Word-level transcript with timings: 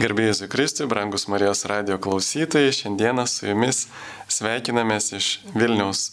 Garbėjai 0.00 0.48
Kristui, 0.48 0.86
brangus 0.88 1.26
Marijos 1.28 1.66
radio 1.68 1.98
klausytojai, 2.00 2.72
šiandieną 2.72 3.26
su 3.28 3.44
jumis 3.50 3.84
sveikinamės 4.32 5.10
iš 5.18 5.26
Vilniaus 5.52 6.06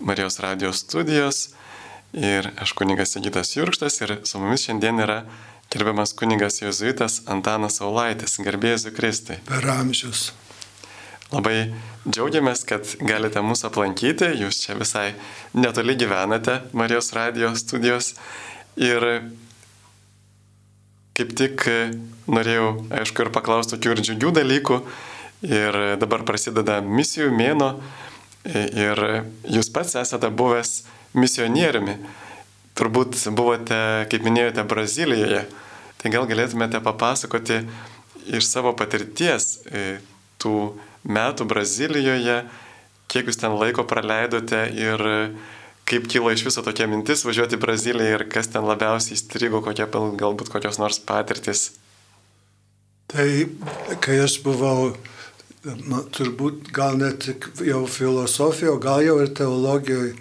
Marijos 0.00 0.38
radio 0.40 0.70
studijos 0.72 1.50
ir 2.16 2.48
aš 2.56 2.72
kunigas 2.78 3.12
Sigitas 3.12 3.52
Jurkštas 3.52 4.00
ir 4.00 4.14
su 4.24 4.40
mumis 4.40 4.64
šiandien 4.64 5.04
yra 5.04 5.18
gerbiamas 5.68 6.14
kunigas 6.16 6.62
Jozuitas 6.62 7.20
Antanas 7.28 7.82
Aulaitis. 7.84 8.38
Garbėjai 8.40 8.94
Kristui. 8.96 9.36
Per 9.44 9.68
amžius. 9.76 10.30
Labai 11.28 11.74
džiaugiamės, 12.08 12.64
kad 12.64 12.88
galite 13.04 13.42
mūsų 13.44 13.68
aplankyti, 13.68 14.30
jūs 14.40 14.62
čia 14.62 14.78
visai 14.80 15.10
netoli 15.52 15.98
gyvenate 16.00 16.62
Marijos 16.72 17.12
radio 17.12 17.52
studijos 17.60 18.14
ir 18.80 19.04
kaip 21.18 21.34
tik 21.38 21.64
e, 21.66 21.78
norėjau, 22.30 22.68
aišku, 23.00 23.24
ir 23.24 23.32
paklausti 23.34 23.74
tokių 23.74 23.96
ir 23.96 24.02
džiugių 24.06 24.34
dalykų. 24.38 24.78
Ir 25.48 25.76
dabar 25.98 26.24
prasideda 26.26 26.80
misijų 26.82 27.30
mėno 27.34 27.72
e, 28.46 28.64
ir 28.86 29.02
jūs 29.46 29.70
pats 29.74 29.98
esate 29.98 30.30
buvęs 30.30 30.82
misionieriumi. 31.18 31.98
Turbūt 32.78 33.18
buvote, 33.34 33.80
kaip 34.10 34.26
minėjote, 34.26 34.62
Brazilijoje. 34.70 35.42
Tai 35.98 36.12
gal 36.14 36.28
galėtumėte 36.30 36.78
papasakoti 36.82 37.64
iš 38.38 38.46
savo 38.46 38.74
patirties 38.78 39.64
e, 39.66 39.98
tų 40.38 40.54
metų 41.08 41.46
Brazilijoje, 41.50 42.42
kiek 43.10 43.30
jūs 43.30 43.40
ten 43.40 43.56
laiko 43.58 43.82
praleidote 43.88 44.68
ir 44.76 45.02
kaip 45.88 46.08
kilo 46.10 46.30
iš 46.32 46.44
viso 46.46 46.62
tokia 46.64 46.86
mintis 46.90 47.24
važiuoti 47.24 47.56
į 47.56 47.62
Braziliją 47.62 48.18
ir 48.18 48.24
kas 48.32 48.50
ten 48.52 48.66
labiausiai 48.68 49.16
įstrigo, 49.16 49.62
kokie 49.64 49.86
galbūt 49.88 50.50
kokios 50.52 50.80
nors 50.80 51.00
patirtis? 51.00 51.70
Tai 53.08 53.28
kai 54.04 54.18
aš 54.20 54.38
buvau, 54.44 54.90
na, 55.64 56.02
turbūt 56.12 56.68
gal 56.76 56.98
net 57.00 57.30
jau 57.64 57.86
filosofijoje, 57.88 58.82
gal 58.84 59.00
jau 59.06 59.16
ir 59.24 59.32
teologijoje, 59.38 60.12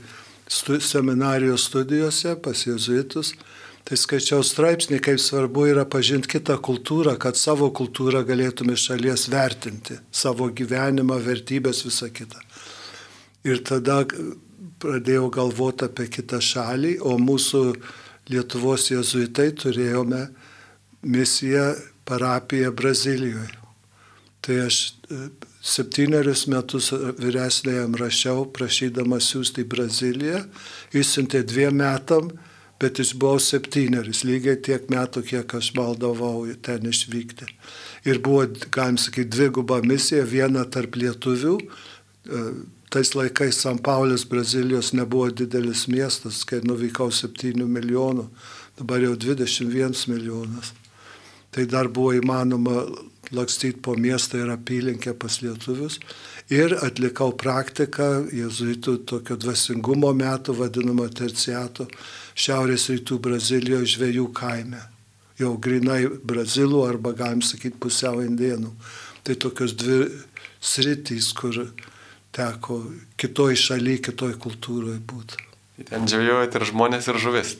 stu, 0.47 0.79
seminarijos 0.79 1.67
studijose 1.67 2.37
pas 2.39 2.63
jezuitus, 2.63 3.33
tai 3.87 3.99
skaičiau 3.99 4.39
straipsnį, 4.43 5.01
kaip 5.03 5.19
svarbu 5.19 5.67
yra 5.73 5.83
pažinti 5.87 6.31
kitą 6.37 6.57
kultūrą, 6.63 7.17
kad 7.19 7.39
savo 7.39 7.69
kultūrą 7.75 8.23
galėtume 8.27 8.75
šalies 8.79 9.27
vertinti, 9.31 9.99
savo 10.11 10.47
gyvenimą, 10.47 11.19
vertybės, 11.27 11.83
visą 11.87 12.07
kitą. 12.11 12.39
Ir 13.47 13.63
tada 13.67 14.01
pradėjau 14.81 15.29
galvoti 15.33 15.87
apie 15.87 16.07
kitą 16.17 16.41
šalį, 16.43 16.97
o 17.05 17.17
mūsų 17.21 17.63
Lietuvos 18.27 18.89
jezuitai 18.91 19.53
turėjome 19.55 20.25
misiją 21.07 21.69
parapiją 22.07 22.73
Brazilijoje. 22.75 23.53
Tai 24.43 24.57
aš 24.65 24.79
e, 25.11 25.21
septynerius 25.63 26.45
metus 26.51 26.91
vyresnėjam 27.19 27.95
rašiau, 27.99 28.45
prašydamas 28.55 29.31
siūsti 29.31 29.63
į 29.63 29.69
Braziliją, 29.71 30.43
išsiuntė 30.95 31.43
dviem 31.47 31.79
metam, 31.81 32.29
bet 32.79 33.01
aš 33.01 33.15
buvau 33.17 33.41
septynerius, 33.41 34.23
lygiai 34.27 34.59
tiek 34.63 34.87
metų, 34.93 35.23
kiek 35.31 35.55
aš 35.57 35.71
maldavau 35.77 36.45
ten 36.63 36.85
išvykti. 36.87 37.47
Ir 38.07 38.21
buvo, 38.23 38.45
galim 38.71 38.99
sakyti, 39.01 39.31
dviguba 39.33 39.81
misija, 39.83 40.23
viena 40.27 40.63
tarp 40.69 40.99
lietuvių, 40.99 41.55
e, 41.57 42.47
tais 42.89 43.13
laikais 43.15 43.61
San 43.61 43.77
Paulis, 43.77 44.25
Brazilijos 44.29 44.93
nebuvo 44.93 45.29
didelis 45.31 45.87
miestas, 45.87 46.43
kai 46.47 46.61
nuvykau 46.63 47.11
7 47.11 47.65
milijonų, 47.67 48.27
dabar 48.79 49.03
jau 49.03 49.15
21 49.15 50.07
milijonas. 50.11 50.73
Tai 51.51 51.65
dar 51.65 51.87
buvo 51.89 52.13
įmanoma 52.15 52.85
lakstyti 53.31 53.81
po 53.81 53.95
miestą 53.95 54.43
ir 54.43 54.51
apylinkę 54.53 55.13
pas 55.19 55.39
lietuvius. 55.41 55.99
Ir 56.53 56.77
atlikau 56.79 57.33
praktiką 57.35 58.27
jezuitų 58.31 58.97
tokio 59.09 59.35
dvasingumo 59.35 60.13
metų, 60.15 60.55
vadinamą 60.55 61.09
terciato, 61.11 61.87
šiaurės 62.35 62.87
rytų 62.93 63.19
Brazilijoje 63.19 63.91
žvėjų 63.95 64.29
kaime. 64.37 64.79
Jau 65.37 65.53
grinai 65.61 66.07
brazilų 66.07 66.85
arba 66.87 67.11
galim 67.13 67.43
sakyti 67.45 67.77
pusiau 67.77 68.23
indienų. 68.23 68.71
Tai 69.27 69.35
tokios 69.35 69.75
dvi 69.77 70.07
sritys, 70.63 71.33
kur 71.35 71.67
teko 72.37 72.79
kitoj 73.19 73.57
šaly, 73.57 73.97
kitoj 74.05 74.37
kultūroje 74.41 75.01
būti. 75.09 75.43
Ten 75.89 76.07
džiaujojate 76.09 76.61
ir 76.61 76.69
žmonės, 76.71 77.09
ir 77.11 77.19
žuvis. 77.21 77.57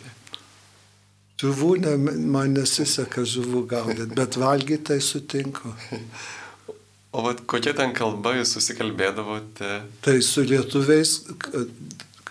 Žuvų 1.38 1.72
ne, 1.84 1.94
man 2.34 2.56
nesiseka 2.58 3.22
žuvų 3.30 3.68
gaudyti, 3.70 4.10
bet 4.18 4.40
valgyti 4.42 4.92
tai 4.94 5.02
sutinku. 5.04 5.74
O 7.18 7.22
vat, 7.24 7.40
kokia 7.50 7.72
ten 7.74 7.94
kalba 7.96 8.34
jūs 8.36 8.52
susikalbėdavote? 8.54 9.70
Tai 10.06 10.14
su 10.22 10.44
lietuviais 10.46 11.14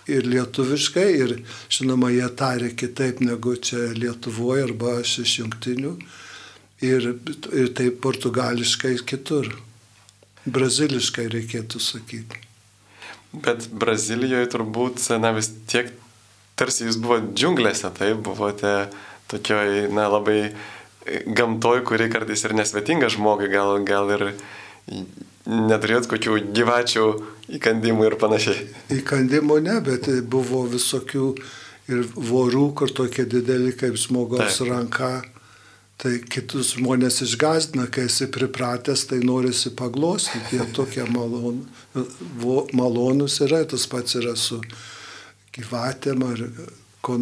ir 0.06 0.28
lietuviškai, 0.30 1.06
ir 1.24 1.32
žinoma, 1.72 2.12
jie 2.14 2.28
tarė 2.38 2.70
kitaip 2.78 3.22
negu 3.24 3.56
čia 3.56 3.90
Lietuvoje 3.96 4.66
arba 4.68 4.98
aš 5.00 5.16
iš 5.24 5.32
jungtinių, 5.40 5.92
ir, 6.86 7.08
ir 7.62 7.72
taip 7.78 7.98
portugališkai 8.04 8.94
kitur. 9.08 9.50
Braziliškai 10.46 11.26
reikėtų 11.32 11.82
sakyti. 11.82 12.42
Bet 13.34 13.66
Brazilijoje 13.74 14.48
turbūt, 14.54 15.02
na 15.20 15.32
vis 15.36 15.50
tiek, 15.68 15.90
tarsi 16.56 16.86
jūs 16.86 16.98
buvote 17.02 17.34
džiunglėse, 17.36 17.90
tai 17.98 18.14
buvote 18.14 18.74
tokioj, 19.30 19.88
na 19.92 20.06
labai 20.08 20.54
gamtoj, 21.26 21.82
kuri 21.86 22.08
kartais 22.10 22.44
ir 22.46 22.54
nesvetinga 22.56 23.10
žmogui, 23.12 23.50
gal, 23.52 23.76
gal 23.86 24.10
ir 24.14 24.24
neturėjot 25.46 26.08
kokių 26.10 26.40
gyvačių 26.54 27.06
įkandimų 27.58 28.08
ir 28.08 28.18
panašiai. 28.22 28.66
Įkandimų 28.98 29.60
ne, 29.66 29.78
bet 29.84 30.08
buvo 30.30 30.64
visokių 30.70 31.28
ir 31.92 32.02
vorų, 32.14 32.66
kur 32.78 32.90
tokie 32.94 33.26
dideli 33.30 33.74
kaip 33.78 33.98
žmogaus 34.00 34.58
Taip. 34.58 34.70
ranka 34.70 35.10
Tai 35.96 36.12
kitus 36.28 36.74
žmonės 36.76 37.22
išgazdina, 37.24 37.86
kai 37.88 38.04
esi 38.10 38.26
pripratęs, 38.28 39.06
tai 39.08 39.22
norisi 39.24 39.72
paglostyti, 39.72 40.58
jie 40.58 40.66
tokie 40.76 41.06
malon, 41.08 41.62
malonus 42.76 43.38
yra, 43.46 43.62
tas 43.64 43.86
pats 43.88 44.18
yra 44.20 44.34
su 44.36 44.60
gyvatėm 45.56 46.26
ar 46.26 46.42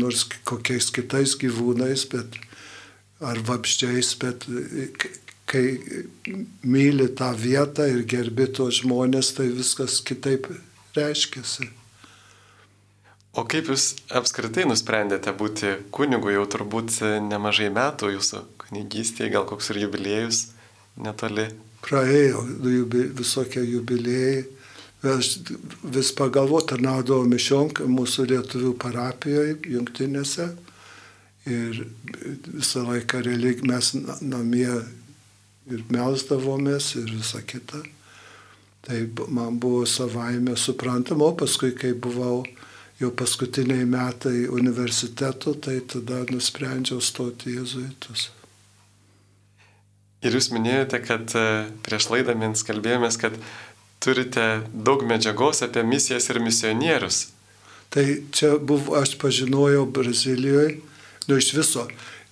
nors 0.00 0.24
kokiais 0.48 0.88
kitais 0.90 1.36
gyvūnais, 1.38 2.06
bet, 2.10 2.38
ar 3.22 3.38
vabščiais, 3.46 4.14
bet 4.18 4.46
kai 5.46 5.64
myli 6.64 7.10
tą 7.14 7.30
vietą 7.38 7.86
ir 7.92 8.02
gerbi 8.08 8.48
tos 8.58 8.80
žmonės, 8.80 9.34
tai 9.36 9.50
viskas 9.52 10.00
kitaip 10.02 10.48
reiškiasi. 10.96 11.68
O 13.34 13.42
kaip 13.50 13.66
jūs 13.66 13.84
apskritai 14.14 14.62
nusprendėte 14.70 15.32
būti 15.34 15.72
kunigu, 15.94 16.30
jau 16.30 16.44
turbūt 16.46 17.00
nemažai 17.26 17.66
metų 17.74 18.12
jūsų 18.14 18.42
kunigystėje, 18.62 19.32
gal 19.34 19.46
koks 19.48 19.72
ir 19.72 19.80
jubiliejus 19.82 20.44
netoli. 21.02 21.48
Praėjo 21.84 22.44
jubi, 22.62 23.08
visokie 23.18 23.64
jubiliejai. 23.66 24.44
Aš 25.04 25.34
vis 25.92 26.14
pagalvoju, 26.16 26.68
tarnaudavau 26.70 27.26
mišiom 27.28 27.74
mūsų 27.92 28.28
lietuvių 28.30 28.70
parapijoje, 28.80 29.58
jungtinėse. 29.74 30.46
Ir 31.50 31.82
visą 32.46 32.86
laiką 32.86 33.20
relig, 33.26 33.66
mes 33.68 33.90
namie 34.22 34.70
ir 35.68 35.82
melsdavomės 35.92 36.94
ir 37.02 37.10
visa 37.18 37.42
kita. 37.44 37.82
Tai 38.84 39.02
man 39.28 39.58
buvo 39.60 39.82
savaime 39.88 40.56
suprantama, 40.56 41.28
o 41.28 41.36
paskui, 41.36 41.74
kai 41.76 41.92
buvau 41.92 42.44
jau 43.04 43.12
paskutiniai 43.14 43.84
metai 43.88 44.46
universiteto, 44.48 45.54
tai 45.54 45.80
tada 45.88 46.24
nusprendžiau 46.30 47.02
stoti 47.04 47.54
jėzuitus. 47.58 48.30
Ir 50.24 50.32
jūs 50.32 50.48
minėjote, 50.54 51.00
kad 51.04 51.36
e, 51.36 51.44
prieš 51.84 52.08
laidą 52.08 52.34
mes 52.40 52.64
kalbėjomės, 52.64 53.18
kad 53.20 53.36
turite 54.04 54.44
daug 54.72 55.04
medžiagos 55.04 55.60
apie 55.66 55.84
misijas 55.84 56.30
ir 56.32 56.40
misionierius. 56.40 57.26
Tai 57.92 58.04
čia 58.34 58.56
buvo, 58.58 58.96
aš 58.98 59.14
pažinojau 59.20 59.84
Brazilijoje, 59.86 60.78
nu 61.28 61.38
iš 61.38 61.52
viso, 61.54 61.84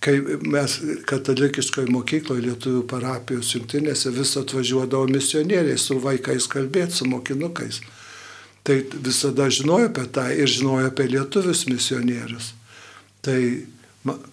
kai 0.03 0.17
mes 0.43 0.79
katalikiškoje 1.07 1.93
mokykloje 1.93 2.47
lietuvių 2.49 2.83
parapijos 2.91 3.53
jungtinėse 3.55 4.11
vis 4.17 4.35
atvažiuodavo 4.41 5.07
misionieriai 5.13 5.79
su 5.79 6.01
vaikais 6.03 6.49
kalbėti, 6.51 6.97
su 6.97 7.07
mokinukais. 7.13 7.83
Tai 8.63 8.79
visada 9.03 9.49
žinojau 9.51 9.91
apie 9.91 10.07
tą 10.15 10.29
ir 10.31 10.51
žinojau 10.51 10.91
apie 10.93 11.09
lietuvius 11.11 11.67
misionierius. 11.71 12.53
Tai 13.23 13.39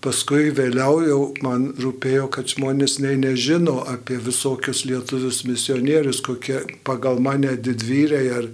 Paskui 0.02 0.50
vėliau 0.58 0.96
jau 1.06 1.18
man 1.46 1.68
rūpėjo, 1.78 2.26
kad 2.34 2.50
žmonės 2.50 2.96
nei 3.04 3.20
nežino 3.22 3.84
apie 3.92 4.16
visokius 4.18 4.82
lietuvius 4.90 5.44
misionierius, 5.46 6.24
kokie 6.26 6.64
pagal 6.82 7.22
mane 7.22 7.54
didvyriai 7.54 8.32
ar 8.34 8.48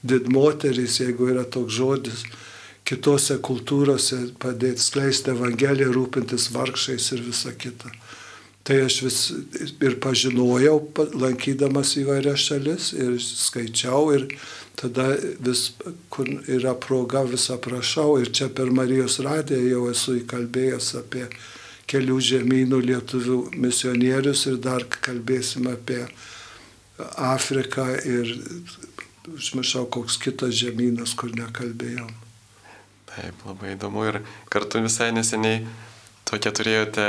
didmoterys, 0.00 0.96
jeigu 1.02 1.28
yra 1.34 1.44
toks 1.44 1.76
žodis, 1.76 2.22
kitose 2.88 3.36
kultūrose 3.44 4.22
padėti 4.40 4.80
skleisti 4.80 5.34
Evangeliją, 5.34 5.92
rūpintis 5.92 6.48
vargšais 6.56 7.12
ir 7.18 7.20
visa 7.28 7.52
kita. 7.52 7.92
Tai 8.64 8.80
aš 8.86 8.96
vis 9.04 9.20
ir 9.82 9.98
pažinojau, 10.00 10.78
lankydamas 11.20 11.98
įvairias 12.00 12.48
šalis 12.48 12.92
ir 12.96 13.18
skaičiau 13.20 14.08
ir 14.16 14.28
tada 14.78 15.08
vis, 15.40 15.72
kur 16.12 16.28
yra 16.50 16.74
proga, 16.74 17.24
vis 17.28 17.48
aprašau 17.54 18.18
ir 18.22 18.32
čia 18.34 18.48
per 18.48 18.72
Marijos 18.74 19.20
radiją 19.24 19.62
jau 19.68 19.82
esu 19.92 20.16
įkalbėjęs 20.22 20.94
apie 21.02 21.26
kelių 21.90 22.18
žemynų 22.24 22.80
lietuvių 22.88 23.38
misionierius 23.60 24.46
ir 24.50 24.58
dar 24.64 24.86
kalbėsim 24.88 25.68
apie 25.70 26.04
Afriką 27.16 27.86
ir 28.06 28.36
užmiršau 29.28 29.86
koks 29.92 30.18
kitas 30.22 30.54
žemynas, 30.58 31.14
kur 31.18 31.32
nekalbėjom. 31.36 32.10
Taip, 33.12 33.42
labai 33.46 33.74
įdomu 33.74 34.06
ir 34.08 34.20
kartu 34.50 34.80
visai 34.82 35.10
neseniai 35.12 35.62
tokia 36.28 36.52
turėjote 36.56 37.06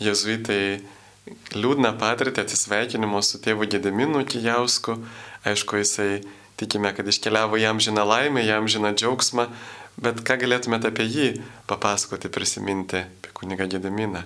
jezuitai 0.00 0.80
liūdną 1.54 1.94
patirtį 2.00 2.44
atsisveikinimo 2.44 3.22
su 3.24 3.40
tėvu 3.42 3.68
Gedeminu 3.70 4.22
Kijausku. 4.28 4.98
Aišku, 5.48 5.80
jisai 5.80 6.20
tikime, 6.60 6.92
kad 6.96 7.08
iškeliavo 7.08 7.60
jam 7.60 7.80
žiną 7.80 8.04
laimę, 8.06 8.44
jam 8.46 8.68
žiną 8.68 8.92
džiaugsmą, 8.96 9.48
bet 10.00 10.20
ką 10.26 10.36
galėtumėte 10.44 10.92
apie 10.92 11.06
jį 11.08 11.30
papasakoti, 11.70 12.32
prisiminti, 12.32 13.04
apie 13.06 13.32
kunigą 13.36 13.68
Gedeminą? 13.70 14.24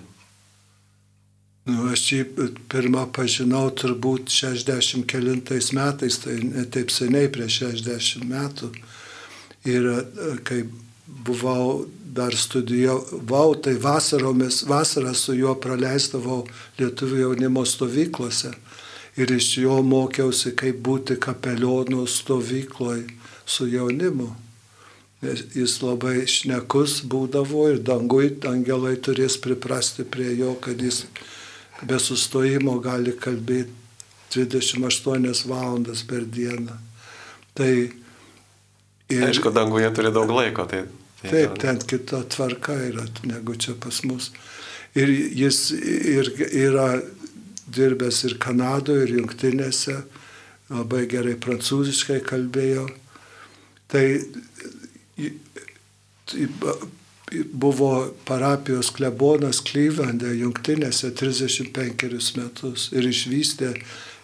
Nu, 1.65 1.87
aš 1.89 2.01
jį 2.13 2.23
pirmą 2.69 3.07
pažinau 3.15 3.71
turbūt 3.73 4.29
60 4.29 5.07
kelintais 5.09 5.71
metais, 5.73 6.19
tai 6.21 6.37
ne 6.45 6.65
taip 6.69 6.93
seniai, 6.93 7.31
prieš 7.33 7.63
60 7.63 8.27
metų. 8.29 8.69
Ir 9.65 9.87
kai 10.45 10.59
buvau 11.25 11.87
dar 12.15 12.37
studijavau, 12.37 13.55
tai 13.57 13.73
vasaromis, 13.81 14.61
vasarą 14.69 15.15
su 15.17 15.33
juo 15.33 15.55
praleisdavau 15.57 16.43
lietuvių 16.77 17.23
jaunimo 17.23 17.65
stovyklose. 17.65 18.53
Ir 19.15 19.31
iš 19.31 19.57
jo 19.61 19.79
mokiausi, 19.85 20.51
kaip 20.59 20.81
būti 20.83 21.15
kapelionų 21.21 22.03
stovykloje 22.07 23.05
su 23.45 23.67
jaunimu. 23.71 24.33
Jis 25.55 25.77
labai 25.81 26.25
šnekus 26.29 26.99
būdavo 27.09 27.69
ir 27.71 27.79
dangui 27.81 28.27
angelai 28.45 28.97
turės 29.01 29.39
priprasti 29.41 30.03
prie 30.03 30.35
jo, 30.35 30.53
kad 30.61 30.81
jis 30.81 31.05
be 31.81 31.97
sustojimo 31.99 32.75
gali 32.83 33.15
kalbėti 33.15 33.71
28 34.35 35.47
valandas 35.47 36.03
per 36.03 36.27
dieną. 36.27 36.75
Tai 37.55 37.71
ir... 37.71 39.25
Aišku, 39.29 39.53
danguje 39.55 39.89
turi 39.95 40.11
daug 40.11 40.29
laiko, 40.35 40.67
tai 40.67 40.83
Taip, 41.29 41.57
ten 41.57 41.79
kita 41.79 42.23
tvarka 42.29 42.75
yra 42.89 43.05
negu 43.25 43.55
čia 43.55 43.73
pas 43.79 44.03
mus. 44.03 44.31
Ir 44.95 45.09
jis 45.09 45.71
ir, 45.73 46.29
yra 46.51 47.01
dirbęs 47.67 48.23
ir 48.29 48.37
Kanadoje, 48.41 49.07
ir 49.07 49.15
Junktinėse, 49.19 50.01
labai 50.69 51.05
gerai 51.09 51.35
prancūziškai 51.41 52.21
kalbėjo. 52.25 52.87
Tai 53.91 54.05
buvo 57.53 57.91
parapijos 58.25 58.91
klebonas 58.95 59.61
Klyvende, 59.65 60.33
Junktinėse 60.39 61.11
35 61.17 62.35
metus 62.37 62.89
ir 62.93 63.07
išvystė 63.09 63.73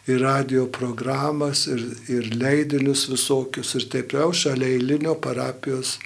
ir 0.10 0.22
radio 0.22 0.66
programas, 0.74 1.68
ir, 1.70 1.84
ir 2.10 2.32
leidinius 2.36 3.08
visokius, 3.10 3.76
ir 3.78 3.88
taip 3.92 4.16
jau 4.18 4.32
šalia 4.34 4.72
eilinio 4.76 5.16
parapijos 5.22 5.98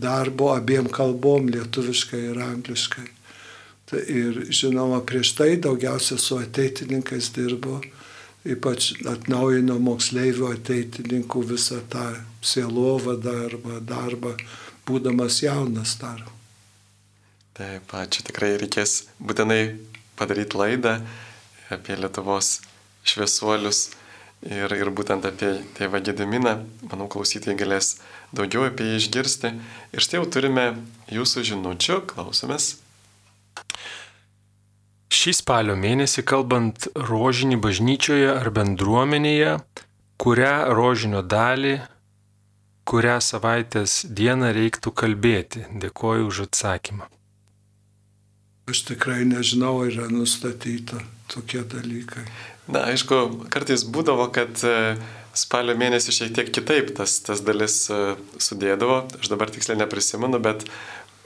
darbo 0.00 0.52
abiem 0.52 0.88
kalbom, 0.92 1.48
lietuviškai 1.52 2.20
ir 2.32 2.40
angliškai. 2.44 3.08
Ir 3.92 4.46
žinoma, 4.48 5.02
prieš 5.04 5.34
tai 5.36 5.56
daugiausia 5.60 6.16
su 6.18 6.38
ateitininkais 6.40 7.28
dirbo, 7.36 7.80
ypač 8.48 8.92
atnaujino 9.04 9.76
moksleivių 9.82 10.48
ateitininkų 10.54 11.42
visą 11.52 11.82
tą 11.92 12.06
sielovadą 12.40 13.34
arba 13.46 13.80
darbą, 13.84 14.32
būdamas 14.88 15.42
jaunas 15.44 15.98
dar. 16.00 16.24
Taip, 17.52 17.92
ačiū 17.92 18.24
tikrai 18.24 18.54
reikės 18.56 19.02
būtinai 19.20 19.76
padaryti 20.16 20.56
laidą 20.56 20.96
apie 21.72 21.98
Lietuvos 22.00 22.62
šviesuolius 23.04 23.90
ir, 24.46 24.72
ir 24.72 24.90
būtent 24.90 25.26
apie 25.28 25.58
tėvą 25.76 26.00
Gediminą. 26.04 26.56
Manau, 26.88 27.08
klausytojai 27.12 27.58
galės 27.60 27.98
daugiau 28.32 28.66
apie 28.68 28.88
jį 28.88 29.02
išgirsti. 29.02 29.52
Ir 29.92 30.04
štai 30.04 30.20
jau 30.20 30.28
turime 30.32 30.66
jūsų 31.12 31.44
žinučių, 31.52 32.00
klausomės. 32.08 32.81
Šį 35.12 35.34
spalio 35.42 35.76
mėnesį 35.76 36.24
kalbant 36.24 36.88
rožinį 36.96 37.58
bažnyčioje 37.62 38.30
ar 38.32 38.48
bendruomenėje, 38.54 39.58
kurią 40.22 40.54
rožinio 40.72 41.20
dalį, 41.22 41.74
kurią 42.88 43.18
savaitės 43.22 44.02
dieną 44.08 44.52
reiktų 44.56 44.94
kalbėti. 45.02 45.66
Dėkoju 45.82 46.30
už 46.30 46.46
atsakymą. 46.48 47.10
Aš 48.70 48.84
tikrai 48.88 49.26
nežinau, 49.28 49.82
yra 49.84 50.08
nustatyta 50.08 51.02
tokie 51.28 51.60
dalykai. 51.66 52.24
Na, 52.70 52.86
aišku, 52.92 53.48
kartais 53.52 53.82
būdavo, 53.84 54.28
kad 54.32 54.54
spalio 55.36 55.74
mėnesį 55.78 56.14
šiek 56.14 56.34
tiek 56.36 56.50
kitaip 56.54 56.92
tas, 56.96 57.16
tas 57.24 57.42
dalis 57.44 57.76
e, 57.90 58.14
sudėdavo, 58.40 59.02
aš 59.18 59.30
dabar 59.32 59.50
tiksliai 59.52 59.80
neprisimenu, 59.80 60.38
bet, 60.42 60.66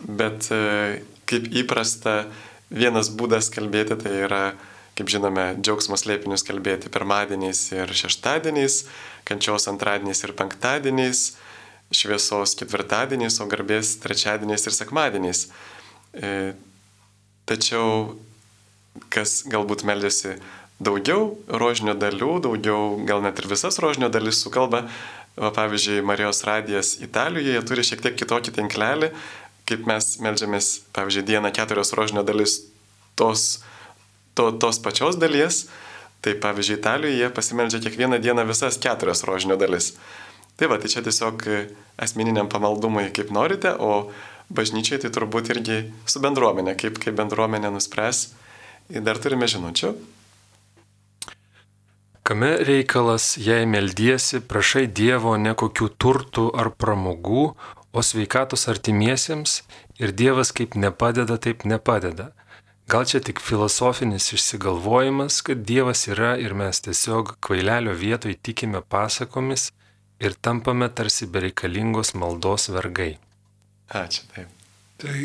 bet 0.02 0.50
e, 0.52 1.02
kaip 1.28 1.48
įprasta 1.62 2.26
vienas 2.70 3.10
būdas 3.14 3.48
kalbėti 3.54 3.96
tai 4.00 4.12
yra, 4.26 4.43
kaip 4.98 5.10
žinome, 5.12 5.54
džiaugsmas 5.60 6.06
lėpinius 6.08 6.44
kalbėti 6.46 6.93
pirmadieniais 6.93 7.62
ir 7.75 7.93
šeštadieniais, 7.93 8.84
kančios 9.28 9.69
antradieniais 9.70 10.22
ir 10.25 10.34
penktadieniais, 10.37 11.25
šviesos 11.94 12.56
ketvirtadieniais, 12.58 13.40
o 13.40 13.48
garbės 13.50 13.96
trečiadieniais 14.02 14.66
ir 14.66 14.75
sekmadieniais. 14.75 15.46
E, 16.16 16.31
tačiau 17.46 18.16
kas 19.12 19.43
galbūt 19.46 19.84
meldžiasi 19.87 20.38
daugiau 20.82 21.37
rožinio 21.48 21.94
dalių, 21.96 22.32
daugiau 22.44 22.96
gal 23.08 23.22
net 23.25 23.38
ir 23.40 23.48
visas 23.50 23.78
rožinio 23.82 24.10
dalis 24.12 24.43
sukalba. 24.43 24.87
Va, 25.37 25.50
pavyzdžiui, 25.52 26.00
Marijos 26.00 26.38
radijas 26.48 26.94
Italijoje 27.04 27.60
turi 27.69 27.82
šiek 27.84 28.00
tiek 28.00 28.14
kitokį 28.16 28.54
tinklelį, 28.56 29.10
kaip 29.67 29.87
mes 29.89 30.13
melžiamės, 30.23 30.71
pavyzdžiui, 30.97 31.27
dieną 31.27 31.51
keturios 31.55 31.93
rožinio 31.99 32.23
dalis 32.27 32.61
tos, 33.19 33.65
to, 34.39 34.53
tos 34.55 34.79
pačios 34.83 35.19
dalies. 35.19 35.67
Tai 36.25 36.35
pavyzdžiui, 36.43 36.79
Italijoje 36.79 37.19
jie 37.21 37.29
pasimeldžia 37.31 37.82
kiekvieną 37.85 38.19
dieną 38.23 38.46
visas 38.49 38.79
keturias 38.82 39.25
rožinio 39.27 39.58
dalis. 39.61 39.93
Tai 40.56 40.70
va, 40.73 40.79
tai 40.81 40.89
čia 40.89 41.05
tiesiog 41.05 41.44
asmeniniam 42.01 42.49
pamaldumui 42.49 43.11
kaip 43.15 43.31
norite, 43.35 43.75
o 43.77 44.11
bažnyčiai 44.49 45.03
tai 45.03 45.13
turbūt 45.13 45.53
irgi 45.53 45.82
su 46.08 46.23
bendruomenė, 46.25 46.77
kaip, 46.81 47.01
kaip 47.03 47.17
bendruomenė 47.19 47.70
nuspręs. 47.75 48.29
Ir 48.91 49.03
dar 49.03 49.19
turime 49.19 49.49
žinučių. 49.51 49.93
Kame 52.27 52.56
reikalas, 52.67 53.37
jei 53.39 53.67
meldiesi, 53.70 54.41
prašai 54.43 54.89
Dievo 54.91 55.37
ne 55.39 55.53
kokių 55.55 55.87
turtų 55.94 56.46
ar 56.58 56.73
pramogų, 56.75 57.53
o 57.96 58.03
sveikatos 58.03 58.69
artimiesiems 58.72 59.62
ir 60.03 60.12
Dievas 60.20 60.50
kaip 60.56 60.74
nepadeda, 60.76 61.38
taip 61.41 61.65
nepadeda. 61.65 62.26
Gal 62.93 63.06
čia 63.08 63.22
tik 63.24 63.41
filosofinis 63.43 64.29
išsigalvojimas, 64.36 65.41
kad 65.46 65.65
Dievas 65.70 66.05
yra 66.12 66.34
ir 66.38 66.53
mes 66.55 66.82
tiesiog 66.84 67.38
kvailelio 67.41 67.94
vietoj 67.96 68.36
tikime 68.48 68.82
pasakomis 68.94 69.70
ir 70.20 70.36
tampame 70.44 70.88
tarsi 70.98 71.26
bereikalingos 71.26 72.12
maldos 72.20 72.69
vergai. 72.76 73.15
Ačiū 74.03 74.29
taip. 74.34 74.53
Tai 75.00 75.17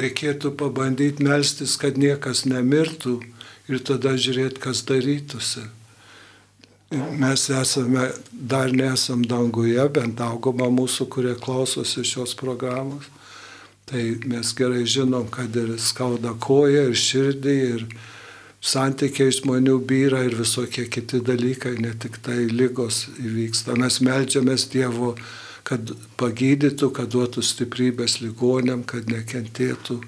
reikėtų 0.00 0.54
pabandyti 0.62 1.26
melstis, 1.26 1.74
kad 1.82 1.98
niekas 1.98 2.44
nemirtų 2.46 3.18
ir 3.70 3.82
tada 3.90 4.14
žiūrėti, 4.14 4.62
kas 4.62 4.86
darytųsi 4.86 5.66
mes 6.90 7.48
esame, 7.50 8.12
dar 8.32 8.70
nesam 8.72 9.22
danguje, 9.26 9.82
bent 9.90 10.18
dauguma 10.18 10.68
mūsų, 10.70 11.08
kurie 11.10 11.34
klausosi 11.34 12.04
šios 12.06 12.36
programos. 12.38 13.08
Tai 13.86 14.02
mes 14.26 14.52
gerai 14.58 14.84
žinom, 14.86 15.28
kad 15.30 15.54
ir 15.56 15.76
skauda 15.78 16.34
koja, 16.42 16.88
ir 16.88 16.98
širdį, 16.98 17.56
ir 17.70 17.86
santykiai 18.62 19.34
žmonių 19.34 19.76
vyra 19.86 20.24
ir 20.26 20.34
visokie 20.38 20.88
kiti 20.90 21.20
dalykai, 21.22 21.76
ne 21.82 21.92
tik 21.94 22.18
tai 22.22 22.46
lygos 22.50 23.04
įvyksta. 23.22 23.76
Mes 23.78 24.00
melžiamės 24.02 24.66
Dievo, 24.72 25.14
kad 25.66 25.90
pagydytų, 26.18 26.90
kad 26.94 27.10
duotų 27.14 27.42
stiprybės 27.46 28.20
ligonėm, 28.22 28.82
kad 28.86 29.10
nekentėtų. 29.10 30.00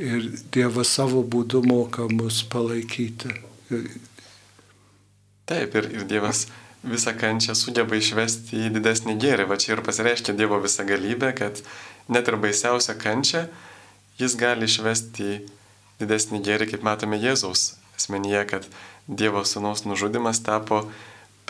Ir 0.00 0.28
Dievas 0.52 0.92
savo 0.96 1.20
būdu 1.24 1.60
moka 1.64 2.08
mus 2.08 2.42
palaikyti. 2.48 3.32
Taip, 5.50 5.74
ir, 5.74 5.90
ir 5.90 6.06
Dievas 6.06 6.44
visą 6.86 7.12
kančią 7.18 7.56
sugeba 7.58 7.98
išvesti 7.98 8.68
į 8.68 8.72
didesnį 8.76 9.16
gėrį. 9.20 9.48
Va 9.50 9.58
čia 9.60 9.74
ir 9.74 9.82
pasireiškia 9.84 10.36
Dievo 10.38 10.60
visą 10.62 10.86
galybę, 10.86 11.32
kad 11.36 11.58
net 12.08 12.30
ir 12.30 12.38
baisiausią 12.40 12.94
kančią 13.00 13.48
jis 14.20 14.36
gali 14.38 14.68
išvesti 14.70 15.26
į 15.26 15.40
didesnį 16.00 16.40
gėrį, 16.46 16.70
kaip 16.70 16.86
matome 16.86 17.18
Jėzaus 17.20 17.74
asmenyje, 17.98 18.44
kad 18.48 18.68
Dievo 19.08 19.42
Sūnaus 19.44 19.82
nužudimas 19.84 20.40
tapo 20.46 20.84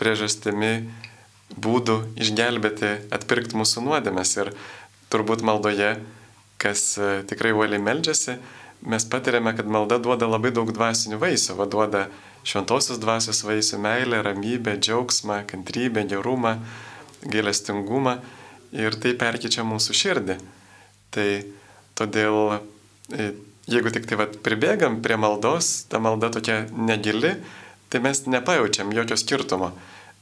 priežastimi 0.01 0.89
būdų 1.53 1.99
išgelbėti, 2.19 2.91
atpirkti 3.13 3.59
mūsų 3.59 3.85
nuodėmės. 3.85 4.33
Ir 4.41 4.51
turbūt 5.13 5.45
maldoje, 5.45 5.93
kas 6.61 6.83
e, 6.97 7.11
tikrai 7.29 7.53
uoliai 7.53 7.81
meldžiasi, 7.83 8.37
mes 8.81 9.05
patiriame, 9.05 9.53
kad 9.53 9.69
malda 9.69 9.99
duoda 10.01 10.29
labai 10.29 10.53
daug 10.55 10.71
dvasinių 10.73 11.19
vaisių, 11.21 11.57
vaduoda 11.59 12.07
šventosios 12.43 12.99
dvasios 13.01 13.43
vaisių- 13.45 13.79
meilę, 13.87 14.21
ramybę, 14.23 14.77
džiaugsmą, 14.77 15.43
kantrybę, 15.47 16.05
gerumą, 16.07 16.59
gailestingumą 17.23 18.17
ir 18.71 18.95
tai 18.95 19.13
perkyčia 19.13 19.63
mūsų 19.67 19.93
širdį. 19.93 20.37
Tai 21.11 21.29
todėl, 21.95 22.61
e, 23.13 23.31
jeigu 23.67 23.91
tik 23.91 24.05
tai 24.05 24.15
vat, 24.15 24.37
pribėgam 24.43 25.01
prie 25.01 25.17
maldos, 25.17 25.85
ta 25.89 25.99
malda 25.99 26.29
tokia 26.29 26.67
negili, 26.71 27.35
tai 27.89 27.99
mes 27.99 28.25
nepajaučiam 28.25 28.91
jokio 28.91 29.17
skirtumo. 29.17 29.71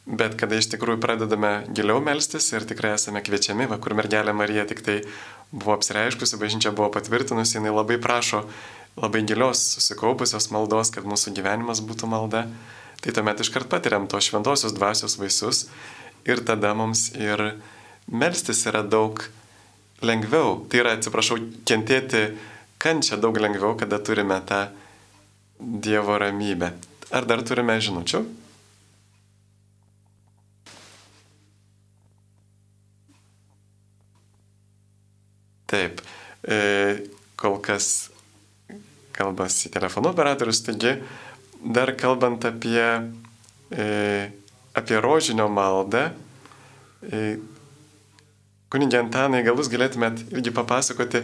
Bet 0.09 0.33
kada 0.39 0.57
iš 0.57 0.71
tikrųjų 0.73 0.97
pradedame 0.97 1.67
giliau 1.69 2.01
melstis 2.01 2.47
ir 2.53 2.65
tikrai 2.65 2.95
esame 2.95 3.21
kviečiami, 3.21 3.67
va, 3.69 3.77
kur 3.77 3.93
mergelė 3.93 4.33
Marija 4.33 4.65
tik 4.65 4.81
tai 4.81 5.03
buvo 5.51 5.75
apsireiškusi, 5.75 6.39
bažnyčia 6.41 6.71
buvo 6.73 6.89
patvirtinusi, 6.89 7.59
jinai 7.59 7.73
labai 7.75 7.99
prašo 8.01 8.47
labai 8.98 9.24
gilios 9.27 9.62
susikaupusios 9.75 10.50
maldos, 10.53 10.91
kad 10.96 11.08
mūsų 11.08 11.34
gyvenimas 11.38 11.84
būtų 11.86 12.10
malda, 12.10 12.46
tai 13.03 13.13
tuomet 13.15 13.43
iškart 13.43 13.69
patiriam 13.72 14.08
to 14.12 14.19
šventosios 14.24 14.75
dvasios 14.75 15.17
vaisius 15.19 15.67
ir 16.27 16.41
tada 16.46 16.74
mums 16.75 17.10
ir 17.15 17.53
melstis 18.12 18.65
yra 18.67 18.84
daug 18.84 19.22
lengviau. 20.01 20.60
Tai 20.69 20.81
yra, 20.84 20.96
atsiprašau, 20.98 21.39
kentėti 21.67 22.29
kančią 22.81 23.19
daug 23.22 23.38
lengviau, 23.39 23.77
kada 23.79 24.00
turime 24.00 24.39
tą 24.48 24.67
Dievo 25.60 26.15
ramybę. 26.15 26.69
Ar 27.12 27.25
dar 27.27 27.41
turime 27.43 27.74
žinučių? 27.84 28.22
Taip, 35.67 36.00
e, 36.48 36.60
kol 37.36 37.60
kas 37.60 38.08
kalbasi 39.19 39.71
telefonų 39.73 40.13
operatorius, 40.13 40.63
taigi 40.65 40.95
dar 41.59 41.91
kalbant 41.99 42.45
apie, 42.47 42.83
e, 43.71 43.88
apie 44.79 44.99
rožinio 45.03 45.49
maldą, 45.51 46.09
e, 47.03 47.38
kunigė 48.71 49.01
Antanai, 49.03 49.43
gal 49.43 49.59
jūs 49.59 49.71
galėtumėt 49.71 50.27
irgi 50.31 50.53
papasakoti, 50.55 51.23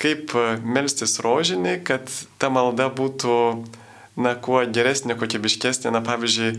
kaip 0.00 0.34
melstis 0.66 1.18
rožinį, 1.22 1.78
kad 1.86 2.10
ta 2.38 2.50
malda 2.52 2.90
būtų, 2.92 3.36
na, 4.20 4.34
kuo 4.34 4.60
geresnė, 4.66 5.16
kokybiškesnė, 5.18 5.92
na, 5.94 6.02
pavyzdžiui, 6.04 6.58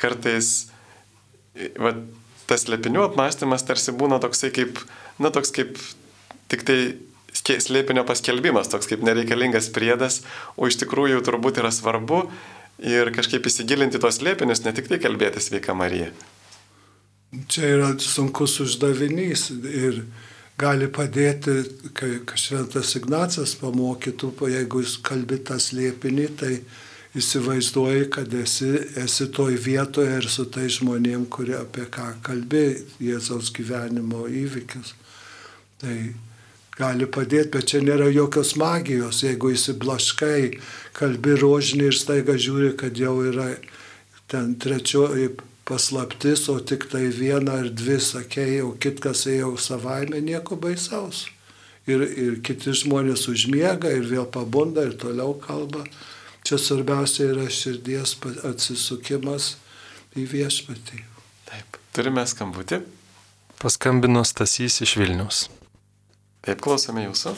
kartais, 0.00 0.70
va, 1.78 1.94
tas 2.50 2.66
lepinių 2.72 3.04
apmąstymas 3.06 3.64
tarsi 3.68 3.94
būna 3.94 4.18
toksai 4.22 4.50
kaip, 4.54 4.80
na, 5.22 5.30
toks 5.34 5.52
kaip 5.54 5.78
tik 6.50 6.64
tai 6.66 6.80
slėpinio 7.34 8.04
paskelbimas, 8.08 8.70
toks 8.72 8.90
kaip 8.90 9.04
nereikalingas 9.06 9.70
priedas, 9.74 10.22
o 10.56 10.68
iš 10.70 10.80
tikrųjų 10.82 11.22
turbūt 11.26 11.60
yra 11.62 11.70
svarbu 11.74 12.24
ir 12.80 13.12
kažkaip 13.14 13.46
įsigilinti 13.46 14.00
tos 14.02 14.20
slėpinius, 14.20 14.64
ne 14.64 14.74
tik 14.76 14.90
tai 14.90 15.00
kalbėti 15.02 15.42
sveika 15.42 15.76
Marija. 15.76 16.10
Čia 17.46 17.66
yra 17.76 17.88
sunkus 18.02 18.56
uždavinys 18.64 19.50
ir 19.70 20.02
gali 20.60 20.88
padėti, 20.90 21.62
kai 21.96 22.18
šventas 22.34 22.96
Ignacas 22.98 23.54
pamokytų, 23.60 24.32
jeigu 24.50 24.82
jūs 24.82 24.96
kalbi 25.06 25.38
tą 25.46 25.60
slėpinį, 25.62 26.26
tai 26.40 26.54
įsivaizduoji, 27.16 28.08
kad 28.14 28.34
esi, 28.34 28.70
esi 29.02 29.28
toj 29.34 29.56
vietoje 29.62 30.18
ir 30.18 30.26
su 30.30 30.46
tai 30.52 30.68
žmonėm, 30.70 31.26
kurie 31.32 31.56
apie 31.58 31.86
ką 31.90 32.12
kalbė 32.26 32.64
Jėzaus 33.02 33.50
gyvenimo 33.54 34.26
įvykius. 34.26 34.94
Tai 35.80 35.96
gali 36.80 37.06
padėti, 37.06 37.52
bet 37.56 37.68
čia 37.72 37.82
nėra 37.84 38.08
jokios 38.12 38.54
magijos. 38.60 39.22
Jeigu 39.26 39.52
įsiblaškai, 39.54 40.40
kalbi 40.96 41.36
rožinį 41.40 41.90
ir 41.90 41.98
staiga 41.98 42.36
žiūri, 42.40 42.72
kad 42.80 42.98
jau 42.98 43.18
yra 43.28 43.52
ten 44.30 44.54
trečioji 44.62 45.34
paslaptis, 45.68 46.48
o 46.50 46.58
tik 46.58 46.88
tai 46.90 47.08
viena 47.14 47.60
ar 47.62 47.68
dvi 47.70 47.98
sakėjai, 48.02 48.62
o 48.66 48.72
kitkas 48.82 49.26
ėjo 49.30 49.54
savaime, 49.60 50.22
nieko 50.24 50.58
baisaus. 50.58 51.28
Ir, 51.90 52.02
ir 52.02 52.40
kiti 52.46 52.74
žmonės 52.76 53.26
užmiega 53.30 53.90
ir 53.94 54.06
vėl 54.10 54.26
pabunda 54.30 54.84
ir 54.86 54.96
toliau 55.00 55.34
kalba. 55.42 55.84
Čia 56.46 56.58
svarbiausia 56.60 57.30
yra 57.34 57.46
širdies 57.52 58.16
atsisukimas 58.48 59.54
į 60.16 60.26
viešpatį. 60.30 61.02
Taip, 61.50 61.80
turime 61.96 62.24
skambutį. 62.26 62.82
Paskambino 63.60 64.22
Stasys 64.24 64.80
iš 64.86 64.96
Vilnius. 65.00 65.48
Taip, 66.40 66.60
klausome 66.64 67.04
jūsų. 67.04 67.34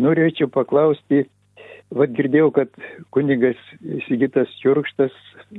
Norėčiau 0.00 0.48
paklausti, 0.52 1.26
vad 1.92 2.14
girdėjau, 2.16 2.48
kad 2.56 2.72
kunigas 3.12 3.60
Sigitas 4.06 4.52
Jurkštas, 4.62 5.12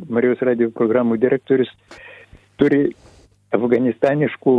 Marijos 0.10 0.42
radio 0.48 0.72
programų 0.74 1.20
direktorius, 1.22 1.70
turi 2.58 2.96
afganistaniškų 3.54 4.56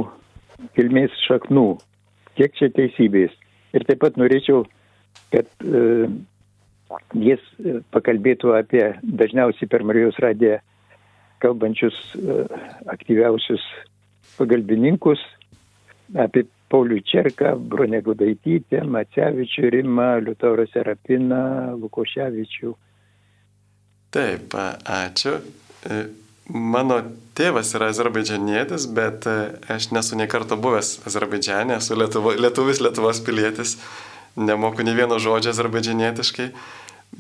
kilmės 0.76 1.14
šaknų. 1.26 1.66
Kiek 2.38 2.54
čia 2.58 2.70
teisybės? 2.76 3.34
Ir 3.74 3.86
taip 3.88 4.02
pat 4.04 4.18
norėčiau, 4.20 4.62
kad 5.32 5.48
e, 5.64 6.06
jis 7.18 7.42
pakalbėtų 7.94 8.54
apie 8.56 8.84
dažniausiai 9.02 9.68
per 9.72 9.82
Marijos 9.88 10.18
radiją 10.22 10.60
kalbančius 11.42 11.96
e, 12.14 12.42
aktyviausius 12.92 13.64
pagalbininkus, 14.38 15.22
apie 16.14 16.46
Paulių 16.72 17.02
Čerką, 17.04 17.52
Bronė 17.68 18.00
Gudaitytę, 18.04 18.80
Macevičių 18.88 19.70
Rimą, 19.74 20.08
Liutaurą 20.24 20.64
Serapiną, 20.72 21.42
Lukoševičių. 21.82 22.72
Taip, 24.12 24.56
ačiū. 24.56 25.34
E, 25.88 25.98
mano 26.52 26.98
tėvas 27.36 27.74
yra 27.76 27.90
azerbaidžianietis, 27.92 28.86
bet 28.96 29.28
e, 29.28 29.36
aš 29.72 29.90
nesu 29.96 30.16
nei 30.20 30.28
karto 30.32 30.56
buvęs 30.60 30.98
Azerbaidžiane, 31.08 31.76
esu 31.80 31.96
Lietuvo, 31.98 32.34
lietuvis 32.36 32.80
Lietuvos 32.84 33.22
pilietis, 33.24 33.76
nemoku 34.36 34.84
nei 34.84 34.96
vieno 34.96 35.20
žodžio 35.20 35.52
azerbaidžianietiškai, 35.52 36.48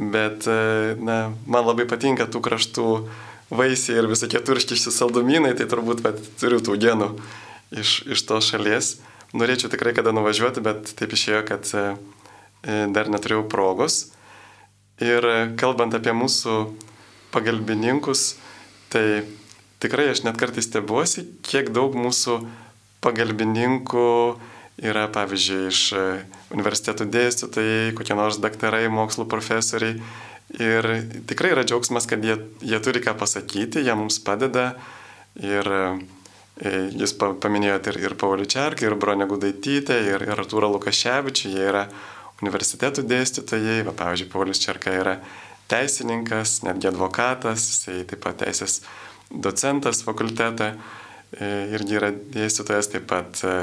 bet 0.00 0.48
e, 0.48 0.58
na, 1.00 1.18
man 1.44 1.68
labai 1.68 1.88
patinka 1.88 2.28
tų 2.28 2.44
kraštų 2.44 2.88
vaisiai 3.52 4.00
ir 4.00 4.08
visokie 4.08 4.40
turškiški 4.40 4.92
saldumynai, 4.92 5.52
tai 5.56 5.68
turbūt 5.68 6.04
pat, 6.04 6.20
turiu 6.40 6.60
tų 6.64 6.76
genų 6.80 7.12
iš, 7.72 8.02
iš 8.16 8.28
tos 8.28 8.52
šalies 8.52 8.94
norėčiau 9.36 9.70
tikrai 9.72 9.94
kada 9.96 10.12
nuvažiuoti, 10.14 10.62
bet 10.64 10.94
taip 10.98 11.12
išėjo, 11.16 11.42
kad 11.48 11.68
e, 11.76 11.84
e, 12.62 12.78
dar 12.92 13.10
neturėjau 13.12 13.46
progos. 13.52 14.12
Ir 15.02 15.24
e, 15.24 15.36
kalbant 15.60 15.94
apie 15.96 16.14
mūsų 16.16 16.56
pagalbininkus, 17.32 18.36
tai 18.92 19.24
tikrai 19.82 20.10
aš 20.12 20.24
net 20.26 20.40
kartais 20.40 20.68
stebuosi, 20.68 21.26
kiek 21.46 21.72
daug 21.72 21.96
mūsų 21.96 22.42
pagalbininkų 23.02 24.08
yra, 24.82 25.06
pavyzdžiui, 25.12 25.62
iš 25.72 25.80
universitetų 26.52 27.08
dėstytojai, 27.12 27.92
kokie 27.96 28.16
nors 28.18 28.38
daktarai, 28.42 28.84
mokslo 28.92 29.26
profesoriai. 29.28 29.98
Ir 30.60 30.86
tikrai 31.28 31.54
yra 31.54 31.64
džiaugsmas, 31.64 32.04
kad 32.08 32.24
jie, 32.24 32.36
jie 32.60 32.78
turi 32.84 33.00
ką 33.00 33.14
pasakyti, 33.16 33.80
jie 33.80 33.94
mums 33.96 34.18
padeda. 34.22 34.74
Ir 35.40 35.64
jūs 36.60 37.14
paminėjote 37.16 37.94
ir, 37.94 38.00
ir 38.04 38.16
Paulių 38.20 38.46
Čerką, 38.50 38.86
ir 38.86 38.96
Bronę 39.00 39.26
Gudaitytę, 39.30 39.96
ir, 40.04 40.26
ir 40.28 40.42
Artūrą 40.42 40.68
Lukaševičių, 40.74 41.52
jie 41.54 41.62
yra 41.70 41.86
universitetų 42.42 43.06
dėstytojai, 43.08 43.80
va, 43.86 43.94
pavyzdžiui, 43.96 44.28
Paulius 44.32 44.60
Čerka 44.62 44.92
yra 44.92 45.16
teisininkas, 45.70 46.60
netgi 46.66 46.90
advokatas, 46.90 47.64
jisai 47.70 48.02
taip 48.08 48.20
pat 48.24 48.42
teisės 48.42 48.82
docentas 49.32 50.02
fakultetą, 50.04 50.74
e, 51.32 51.48
irgi 51.72 51.98
yra 52.00 52.12
dėstytojas 52.12 52.92
taip 52.92 53.08
pat. 53.10 53.40
E, 53.46 53.56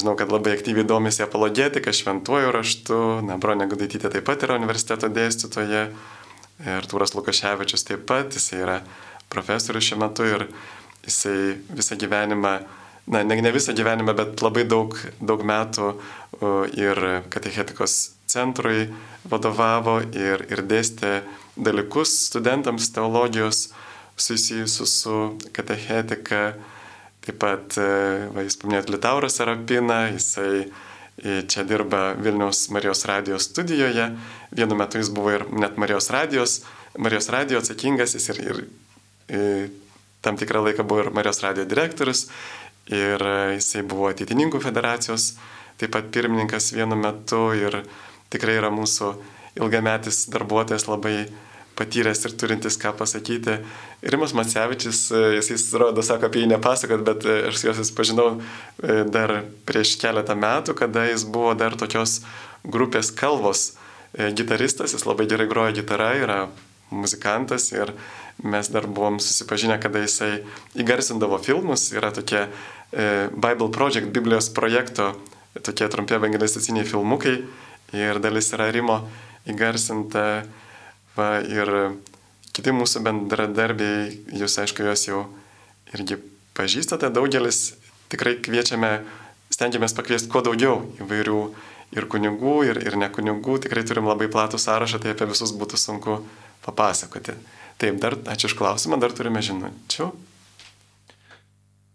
žinau, 0.00 0.14
kad 0.16 0.30
labai 0.32 0.54
aktyviai 0.56 0.86
domisi 0.88 1.20
apologetika, 1.20 1.92
šventuoju 1.92 2.52
raštu, 2.54 3.00
na, 3.28 3.36
Bronė 3.40 3.66
Gudaitytė 3.68 4.08
taip 4.14 4.24
pat 4.24 4.46
yra 4.46 4.56
universiteto 4.56 5.10
dėstytoja, 5.12 5.90
Artūras 6.58 7.12
Lukaševičius 7.14 7.84
taip 7.86 8.06
pat, 8.08 8.32
jisai 8.34 8.62
yra 8.64 8.78
profesorius 9.30 9.84
šiuo 9.86 10.00
metu 10.00 10.24
ir 10.26 10.48
jisai 11.08 11.56
visą 11.72 11.98
gyvenimą, 11.98 12.52
na, 13.08 13.24
ne, 13.24 13.40
ne 13.42 13.52
visą 13.54 13.74
gyvenimą, 13.76 14.14
bet 14.16 14.44
labai 14.44 14.66
daug, 14.68 14.94
daug 15.20 15.42
metų 15.48 15.92
ir 16.76 17.00
katechetikos 17.32 17.98
centrui 18.28 18.88
vadovavo 19.28 19.98
ir, 20.12 20.44
ir 20.52 20.64
dėstė 20.68 21.22
dalykus 21.56 22.12
studentams 22.28 22.90
teologijos 22.94 23.70
susijusius 24.18 24.98
su 25.02 25.16
katechetika. 25.56 26.52
Taip 27.24 27.40
pat, 27.40 27.74
e, 27.80 28.28
va, 28.32 28.44
jūs 28.44 28.56
paminėjote 28.60 28.94
Liutaurą 28.94 29.28
Sarapiną, 29.32 29.98
jisai 30.14 30.68
čia 31.18 31.64
dirba 31.66 32.14
Vilniaus 32.14 32.68
Marijos 32.70 33.04
radijos 33.04 33.48
studijoje. 33.50 34.10
Vienu 34.50 34.76
metu 34.78 34.98
jis 34.98 35.10
buvo 35.10 35.32
ir 35.34 35.44
net 35.50 35.76
Marijos 35.76 36.10
radijos, 36.10 36.60
Marijos 36.98 37.28
radijo 37.28 37.58
atsakingas, 37.58 38.14
jis 38.14 38.28
ir, 38.32 38.40
ir, 38.44 38.60
ir 39.28 39.70
tam 40.24 40.38
tikrą 40.40 40.64
laiką 40.66 40.86
buvo 40.88 41.06
ir 41.06 41.10
Marijos 41.14 41.42
radijo 41.44 41.68
direktorius, 41.68 42.26
ir 42.90 43.22
jisai 43.56 43.84
buvo 43.86 44.08
ateitininkų 44.10 44.60
federacijos, 44.64 45.34
taip 45.78 45.92
pat 45.94 46.08
pirmininkas 46.14 46.72
vienu 46.74 46.96
metu 46.98 47.50
ir 47.56 47.82
tikrai 48.32 48.58
yra 48.58 48.72
mūsų 48.74 49.12
ilgametis 49.58 50.26
darbuotojas 50.32 50.88
labai 50.88 51.28
patyręs 51.78 52.24
ir 52.26 52.34
turintis 52.38 52.78
ką 52.80 52.92
pasakyti. 52.98 53.58
Rimas 54.02 54.34
Matsevičius, 54.34 55.00
e, 55.14 55.22
jis 55.38 55.68
rodo, 55.78 56.02
sako 56.02 56.28
apie 56.28 56.42
jį 56.42 56.52
nepasakot, 56.54 57.04
bet 57.06 57.26
e, 57.26 57.38
aš 57.50 57.64
juos 57.68 57.92
pažinau 57.94 58.28
e, 58.38 59.02
dar 59.06 59.42
prieš 59.68 59.94
keletą 60.02 60.34
metų, 60.38 60.74
kada 60.78 61.06
jis 61.10 61.26
buvo 61.26 61.54
dar 61.58 61.78
tokios 61.78 62.20
grupės 62.66 63.12
kalvos 63.14 63.72
gitaristas, 64.34 64.94
jis 64.96 65.04
labai 65.06 65.28
gerai 65.30 65.46
groja 65.50 65.74
gitarą, 65.76 66.08
yra 66.16 66.38
muzikantas 66.90 67.68
ir 67.74 67.92
mes 68.42 68.70
dar 68.70 68.86
buvom 68.86 69.18
susipažinę, 69.22 69.78
kada 69.82 70.02
jisai 70.04 70.42
įgarsindavo 70.78 71.38
filmus, 71.42 71.88
yra 71.94 72.12
tokie 72.14 72.46
Bible 72.92 73.70
Project, 73.74 74.12
Biblijos 74.14 74.48
projekto, 74.54 75.12
tokie 75.62 75.88
trumpi 75.88 76.16
evangelisticiniai 76.16 76.86
filmukai. 76.86 77.42
Ir 77.96 78.20
dalis 78.20 78.52
yra 78.52 78.68
Rimo 78.72 79.00
įgarsinta. 79.48 80.44
Va, 81.16 81.28
ir 81.42 81.70
kiti 82.54 82.72
mūsų 82.74 83.02
bendradarbiai, 83.06 84.10
jūs 84.38 84.58
aišku, 84.62 84.84
juos 84.86 85.06
jau 85.08 85.24
irgi 85.96 86.18
pažįstate, 86.58 87.10
daugelis 87.14 87.78
tikrai 88.12 88.36
kviečiame, 88.44 89.00
stengiamės 89.52 89.96
pakviesti 89.96 90.30
kuo 90.32 90.42
daugiau 90.44 90.82
įvairių 91.02 91.40
ir 91.96 92.06
kunigų, 92.10 92.56
ir, 92.68 92.80
ir 92.84 92.98
ne 93.00 93.08
kunigų, 93.12 93.58
tikrai 93.64 93.84
turim 93.88 94.08
labai 94.10 94.28
platų 94.32 94.60
sąrašą, 94.60 95.00
tai 95.02 95.14
apie 95.14 95.28
visus 95.30 95.54
būtų 95.56 95.80
sunku 95.80 96.18
papasakoti. 96.66 97.36
Taip, 97.78 98.00
dar 98.02 98.18
ačiū 98.18 98.50
už 98.50 98.56
klausimą, 98.58 98.98
dar 98.98 99.14
turime 99.14 99.42
žinučių. 99.44 100.10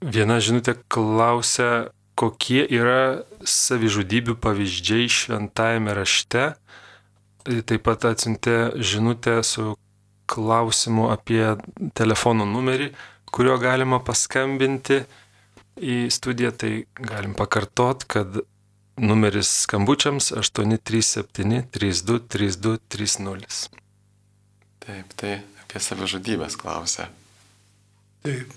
Viena 0.03 0.39
žinutė 0.43 0.77
klausia, 0.91 1.91
kokie 2.19 2.63
yra 2.67 3.23
savižudybių 3.43 4.35
pavyzdžiai 4.39 5.07
šventajame 5.11 5.95
rašte 5.97 6.53
taip 7.43 7.83
pat 7.83 8.05
atsintė 8.07 8.79
žinutę 8.79 9.41
su 9.43 9.73
klausimu 10.31 11.09
apie 11.11 11.43
telefono 11.97 12.45
numerį, 12.47 12.91
kuriuo 13.33 13.57
galima 13.59 13.99
paskambinti 13.99 15.01
į 15.83 16.07
studiją, 16.13 16.53
tai 16.55 16.71
galim 16.95 17.33
pakartot, 17.35 18.05
kad 18.07 18.39
numeris 19.01 19.51
skambučiams 19.65 20.31
837 20.37 21.65
32 21.73 22.19
32 22.29 22.77
30. 22.87 23.81
Taip, 24.83 25.13
tai 25.17 25.39
apie 25.74 25.82
savižudybės 25.82 26.53
klausia. 26.62 27.08
Taip. 28.22 28.51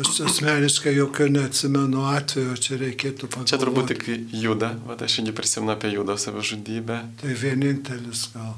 Aš 0.00 0.18
asmeniškai 0.28 0.92
jokio 0.92 1.28
neatsimenu 1.32 2.04
atveju, 2.08 2.56
čia 2.60 2.76
reikėtų 2.80 3.28
pagalvoti. 3.28 3.48
Čia 3.48 3.58
turbūt 3.60 3.88
tik 3.88 4.04
juda, 4.36 4.74
va, 4.84 4.98
aš 5.00 5.18
irgi 5.22 5.32
prisimenu 5.36 5.72
apie 5.72 5.94
judo 5.94 6.16
savižudybę. 6.20 6.98
Tai 7.20 7.36
vienintelis 7.40 8.26
gal. 8.34 8.52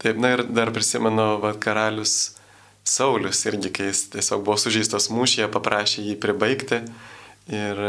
Taip, 0.00 0.20
na 0.20 0.34
ir 0.36 0.44
dar 0.44 0.72
prisimenu, 0.76 1.26
va, 1.40 1.54
karalius 1.56 2.36
Saulis 2.84 3.40
irgi, 3.48 3.72
kai 3.72 3.90
jis 3.90 4.06
tiesiog 4.12 4.44
buvo 4.44 4.60
sužeistas 4.60 5.08
mūšyje, 5.12 5.48
paprašė 5.52 6.04
jį 6.04 6.20
pribaigti. 6.20 6.82
Ir 7.48 7.84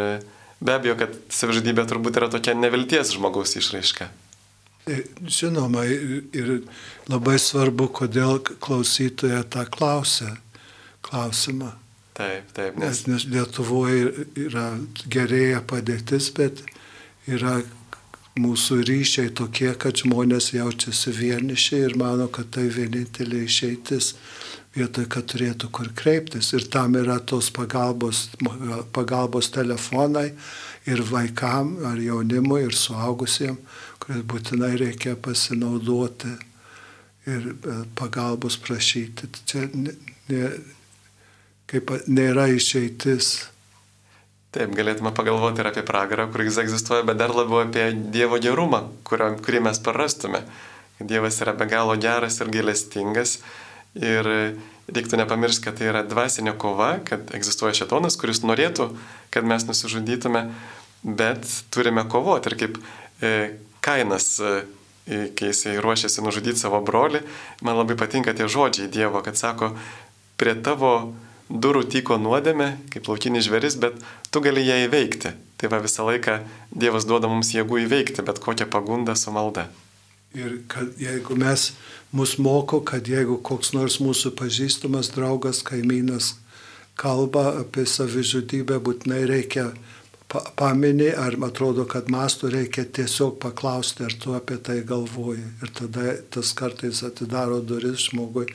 be 0.63 0.75
abejo, 0.75 0.95
kad 1.03 1.15
savižudybė 1.31 1.87
turbūt 1.87 2.19
yra 2.19 2.31
tokia 2.31 2.55
nevilties 2.55 3.15
žmogaus 3.15 3.55
išraiška. 3.59 4.11
Tai 4.85 4.97
žinoma, 5.29 5.83
ir 5.85 6.49
labai 7.09 7.37
svarbu, 7.39 7.87
kodėl 8.01 8.39
klausytoja 8.41 9.43
tą 9.45 9.67
klausia 9.69 10.33
klausimą. 11.05 11.75
Taip, 12.17 12.49
taip. 12.53 12.77
Nes, 12.81 13.05
nes 13.07 13.25
Lietuvoje 13.29 14.25
yra 14.35 14.71
gerėja 15.09 15.61
padėtis, 15.65 16.31
bet 16.35 16.63
yra 17.29 17.61
mūsų 18.39 18.81
ryšiai 18.87 19.31
tokie, 19.35 19.71
kad 19.79 20.01
žmonės 20.01 20.51
jaučiasi 20.55 21.13
vieniši 21.15 21.83
ir 21.87 21.95
mano, 21.99 22.27
kad 22.31 22.51
tai 22.55 22.67
vienintelė 22.71 23.45
išeitis 23.47 24.13
vietoj, 24.75 25.07
kad 25.11 25.27
turėtų 25.31 25.71
kur 25.75 25.91
kreiptis. 25.95 26.53
Ir 26.55 26.67
tam 26.71 26.95
yra 26.99 27.19
tos 27.19 27.51
pagalbos, 27.53 28.29
pagalbos 28.95 29.51
telefonai 29.51 30.31
ir 30.87 31.03
vaikam, 31.09 31.75
ar 31.87 31.99
jaunimui, 31.99 32.63
ir 32.67 32.75
suaugusiems, 32.75 33.59
kuriais 34.01 34.25
būtinai 34.27 34.73
reikia 34.81 35.15
pasinaudoti 35.15 36.31
ir 37.29 37.51
e, 37.53 37.77
pagalbos 37.97 38.57
prašyti. 38.61 39.29
Čia 39.45 39.67
ne, 39.73 39.93
ne, 40.31 40.49
kaip 41.69 41.93
nėra 42.09 42.47
išeitis. 42.55 43.31
Taip, 44.51 44.73
galėtume 44.75 45.13
pagalvoti 45.15 45.63
ir 45.63 45.69
apie 45.69 45.85
pragarą, 45.87 46.25
kuris 46.33 46.59
egzistuoja, 46.59 47.05
bet 47.07 47.21
dar 47.21 47.31
labiau 47.31 47.61
apie 47.63 47.91
Dievo 48.11 48.41
gerumą, 48.43 48.83
kurio, 49.07 49.29
kurį 49.45 49.61
mes 49.69 49.79
prarastume. 49.83 50.43
Dievas 50.99 51.39
yra 51.41 51.53
be 51.57 51.65
galo 51.71 51.95
geras 51.97 52.41
ir 52.41 52.51
gailestingas. 52.51 53.37
Ir 53.95 54.27
reiktų 54.91 55.21
nepamiršti, 55.21 55.63
kad 55.65 55.79
tai 55.79 55.87
yra 55.91 56.03
dvasinė 56.07 56.53
kova, 56.59 56.93
kad 57.07 57.31
egzistuoja 57.35 57.73
šetonas, 57.79 58.17
kuris 58.19 58.43
norėtų, 58.43 58.89
kad 59.33 59.47
mes 59.47 59.65
nusižudytume, 59.67 60.45
bet 61.03 61.47
turime 61.73 62.03
kovoti. 62.11 62.51
Ir 62.51 62.57
kaip 62.59 62.79
e, 63.23 63.33
Kainas, 63.81 64.27
e, 64.39 64.61
kai 65.35 65.51
jisai 65.51 65.79
ruošiasi 65.81 66.23
nužudyti 66.23 66.61
savo 66.61 66.79
brolį, 66.85 67.23
man 67.65 67.79
labai 67.81 67.97
patinka 67.99 68.33
tie 68.37 68.47
žodžiai 68.49 68.91
Dievo, 68.91 69.23
kad 69.25 69.39
sako, 69.39 69.73
prie 70.37 70.55
tavo 70.61 71.13
durų 71.51 71.83
tyko 71.91 72.17
nuodėmė, 72.21 72.71
kaip 72.93 73.09
laukinis 73.09 73.47
žveris, 73.49 73.77
bet 73.81 73.97
tu 74.31 74.41
gali 74.43 74.63
ją 74.63 74.77
įveikti. 74.87 75.33
Tai 75.59 75.69
va 75.73 75.81
visą 75.83 76.05
laiką 76.07 76.39
Dievas 76.71 77.05
duoda 77.05 77.29
mums 77.29 77.51
jėgų 77.53 77.83
įveikti 77.85 78.25
bet 78.25 78.39
kokią 78.41 78.69
pagundą 78.71 79.17
su 79.19 79.33
malda. 79.35 79.67
Ir 80.33 80.61
kad 80.71 80.95
jeigu 81.01 81.35
mes 81.35 81.73
mus 82.15 82.37
moko, 82.39 82.79
kad 82.87 83.07
jeigu 83.07 83.35
koks 83.43 83.73
nors 83.75 83.99
mūsų 83.99 84.31
pažįstamas 84.39 85.11
draugas, 85.11 85.59
kaimynas 85.67 86.37
kalba 86.95 87.49
apie 87.59 87.83
savižudybę, 87.87 88.79
būtinai 88.79 89.25
reikia 89.27 89.71
paminė, 90.31 91.11
ar 91.17 91.35
atrodo, 91.47 91.85
kad 91.89 92.09
mastų 92.11 92.51
reikia 92.55 92.85
tiesiog 92.85 93.37
paklausti, 93.43 94.05
ar 94.07 94.15
tu 94.15 94.35
apie 94.37 94.57
tai 94.57 94.81
galvoji. 94.87 95.43
Ir 95.63 95.73
tada 95.75 96.15
tas 96.33 96.53
kartais 96.57 97.03
atidaro 97.07 97.59
duris 97.59 98.07
žmogui 98.09 98.47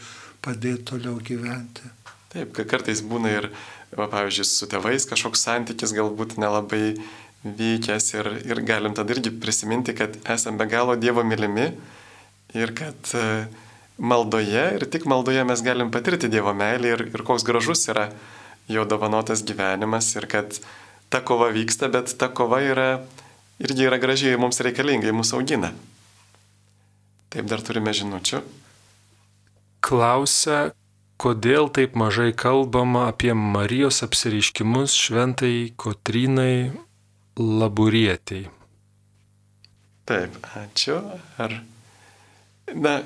padėti 0.45 0.87
toliau 0.93 1.21
gyventi. 1.21 1.85
Taip, 2.33 2.53
kad 2.57 2.69
kartais 2.71 3.03
būna 3.05 3.33
ir, 3.33 3.51
va, 3.97 4.09
pavyzdžiui, 4.13 4.49
su 4.49 4.69
tėvais 4.71 5.09
kažkoks 5.09 5.45
santykis 5.47 5.95
galbūt 5.97 6.37
nelabai 6.41 6.97
vykęs 7.47 8.09
ir, 8.17 8.31
ir 8.49 8.63
galim 8.67 8.95
tada 8.97 9.15
irgi 9.15 9.31
prisiminti, 9.41 9.95
kad 9.97 10.17
esame 10.33 10.59
be 10.61 10.67
galo 10.71 10.97
Dievo 10.99 11.23
mylimi 11.25 11.69
ir 12.57 12.73
kad 12.77 13.13
e, 13.15 13.47
maldoje 13.99 14.65
ir 14.79 14.87
tik 14.91 15.07
maldoje 15.07 15.45
mes 15.47 15.63
galim 15.63 15.93
patirti 15.95 16.31
Dievo 16.33 16.55
meilį 16.57 16.93
ir, 16.95 17.05
ir 17.15 17.25
koks 17.27 17.47
gražus 17.47 17.87
yra 17.93 18.09
jo 18.69 18.83
dovanotas 18.89 19.45
gyvenimas 19.47 20.11
ir 20.17 20.27
kad 20.31 20.59
ta 21.13 21.23
kova 21.25 21.51
vyksta, 21.55 21.91
bet 21.93 22.17
ta 22.19 22.29
kova 22.29 22.61
yra 22.65 22.89
irgi 23.63 23.87
yra 23.89 23.99
gražiai 24.01 24.39
mums 24.41 24.61
reikalinga, 24.65 25.13
mūsų 25.17 25.41
augina. 25.41 25.73
Taip 27.33 27.49
dar 27.51 27.63
turime 27.65 27.93
žinučių. 27.97 28.43
Klausia, 29.87 30.73
kodėl 31.21 31.71
taip 31.75 31.97
mažai 31.99 32.33
kalbama 32.37 33.07
apie 33.11 33.33
Marijos 33.37 34.03
apsireiškimus 34.07 34.97
šventai 34.97 35.73
Kotrynai 35.79 36.73
Laburietiai. 37.37 38.49
Taip, 40.07 40.39
ačiū. 40.55 41.01
Ar... 41.43 41.55
Na, 42.75 42.99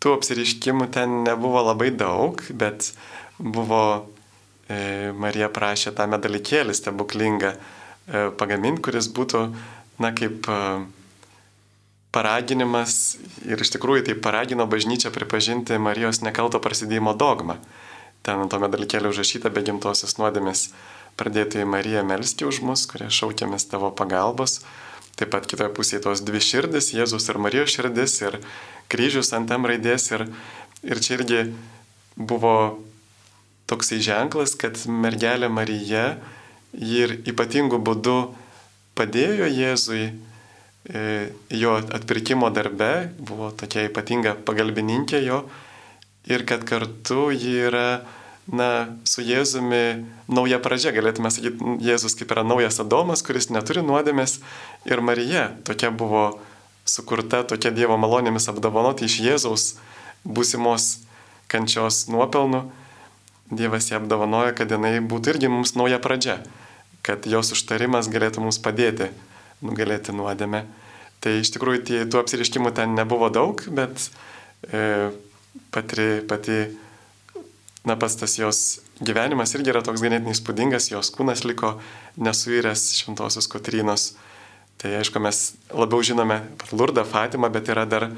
tų 0.00 0.14
apsireiškimų 0.18 0.88
ten 0.94 1.20
nebuvo 1.24 1.62
labai 1.64 1.90
daug, 1.92 2.40
bet 2.56 2.92
buvo, 3.40 4.08
Marija 5.16 5.48
prašė 5.50 5.92
tą 5.96 6.06
medalikėlį 6.10 6.74
stebuklingą 6.76 7.54
e, 7.54 7.58
pagaminti, 8.38 8.82
kuris 8.86 9.08
būtų, 9.16 9.42
na, 10.02 10.12
kaip 10.16 10.46
e, 10.46 10.58
paraginimas 12.14 13.18
ir 13.46 13.60
iš 13.62 13.72
tikrųjų 13.76 14.08
tai 14.08 14.16
paragino 14.18 14.66
bažnyčią 14.70 15.12
pripažinti 15.14 15.78
Marijos 15.82 16.22
nekalto 16.26 16.60
prasidėjimo 16.62 17.14
dogmą. 17.18 17.58
Ten 18.26 18.42
ant 18.42 18.52
to 18.52 18.60
medalykėlė 18.60 19.10
užrašyta 19.10 19.50
be 19.54 19.62
gimtosios 19.64 20.18
nuodėmės 20.20 20.68
pradėti 21.18 21.62
į 21.62 21.68
Mariją 21.68 22.04
melstį 22.06 22.48
už 22.50 22.60
mus, 22.66 22.84
kurie 22.90 23.08
šaukėmės 23.12 23.66
tavo 23.70 23.90
pagalbos. 23.96 24.60
Taip 25.16 25.32
pat 25.32 25.48
kitoje 25.48 25.72
pusėje 25.76 26.04
tos 26.06 26.22
dvi 26.24 26.40
širdis, 26.44 26.92
Jėzus 26.96 27.26
ir 27.28 27.40
Marijos 27.42 27.74
širdis 27.74 28.20
ir 28.22 28.38
kryžius 28.92 29.32
ant 29.36 29.48
tam 29.50 29.66
raidės. 29.68 30.10
Ir, 30.14 30.26
ir 30.84 31.02
čia 31.02 31.16
irgi 31.18 31.42
buvo 32.16 32.54
toksai 33.70 34.00
ženklas, 34.04 34.56
kad 34.58 34.78
mergelė 34.90 35.50
Marija 35.52 36.18
jį 36.74 37.00
ir 37.06 37.16
ypatingų 37.30 37.80
būdų 37.86 38.18
padėjo 38.98 39.48
Jėzui 39.50 40.02
e, 40.10 41.02
jo 41.54 41.76
atpirkimo 41.80 42.50
darbe, 42.54 43.10
buvo 43.18 43.50
tokia 43.56 43.86
ypatinga 43.88 44.36
pagalbininkė 44.46 45.22
jo 45.24 45.44
ir 46.30 46.44
kad 46.46 46.66
kartu 46.68 47.30
ji 47.32 47.56
yra 47.70 48.02
na, 48.50 48.96
su 49.06 49.22
Jėzumi 49.22 50.06
nauja 50.30 50.58
pradžia, 50.62 50.92
galėtume 50.94 51.30
sakyti, 51.32 51.76
Jėzus 51.84 52.16
kaip 52.18 52.32
yra 52.34 52.44
naujas 52.46 52.80
Adomas, 52.82 53.22
kuris 53.26 53.50
neturi 53.54 53.84
nuodėmės 53.86 54.40
ir 54.88 55.02
Marija 55.04 55.50
tokia 55.66 55.92
buvo 55.94 56.40
sukurta, 56.88 57.44
tokia 57.46 57.70
Dievo 57.74 57.98
malonėmis 58.00 58.48
apdovanoti 58.50 59.06
iš 59.06 59.20
Jėzaus 59.24 59.66
būsimos 60.26 61.06
kančios 61.50 62.06
nuopelnų. 62.10 62.66
Dievas 63.50 63.90
ją 63.90 63.98
apdovanoja, 63.98 64.54
kad 64.54 64.70
jinai 64.70 64.98
būtų 65.02 65.34
irgi 65.34 65.50
mums 65.50 65.74
nauja 65.74 65.98
pradžia, 66.02 66.38
kad 67.06 67.26
jos 67.26 67.50
užtarimas 67.56 68.10
galėtų 68.12 68.44
mums 68.44 68.60
padėti 68.62 69.10
nugalėti 69.64 70.14
nuodėmę. 70.14 70.64
Tai 71.20 71.32
iš 71.42 71.50
tikrųjų 71.56 71.82
tie, 71.84 71.98
tų 72.08 72.22
apsiriškimų 72.22 72.72
ten 72.76 72.94
nebuvo 72.96 73.28
daug, 73.32 73.60
bet 73.76 74.06
e, 74.70 75.10
pati, 75.74 76.06
pati 76.30 76.60
na, 77.84 77.96
pats 77.96 78.16
tas 78.20 78.38
jos 78.38 78.80
gyvenimas 79.00 79.54
irgi 79.56 79.72
yra 79.72 79.82
toks 79.84 80.02
ganėtinai 80.04 80.34
įspūdingas, 80.36 80.90
jos 80.92 81.12
kūnas 81.14 81.44
liko 81.48 81.74
nesuiręs 82.20 82.90
šventosios 83.00 83.48
Kotrynos. 83.50 84.12
Tai 84.80 84.94
aišku, 84.96 85.20
mes 85.20 85.42
labiau 85.76 86.00
žinome 86.04 86.40
Lurdą 86.72 87.04
Fatimą, 87.04 87.50
bet 87.52 87.68
yra 87.68 87.84
dar 87.88 88.08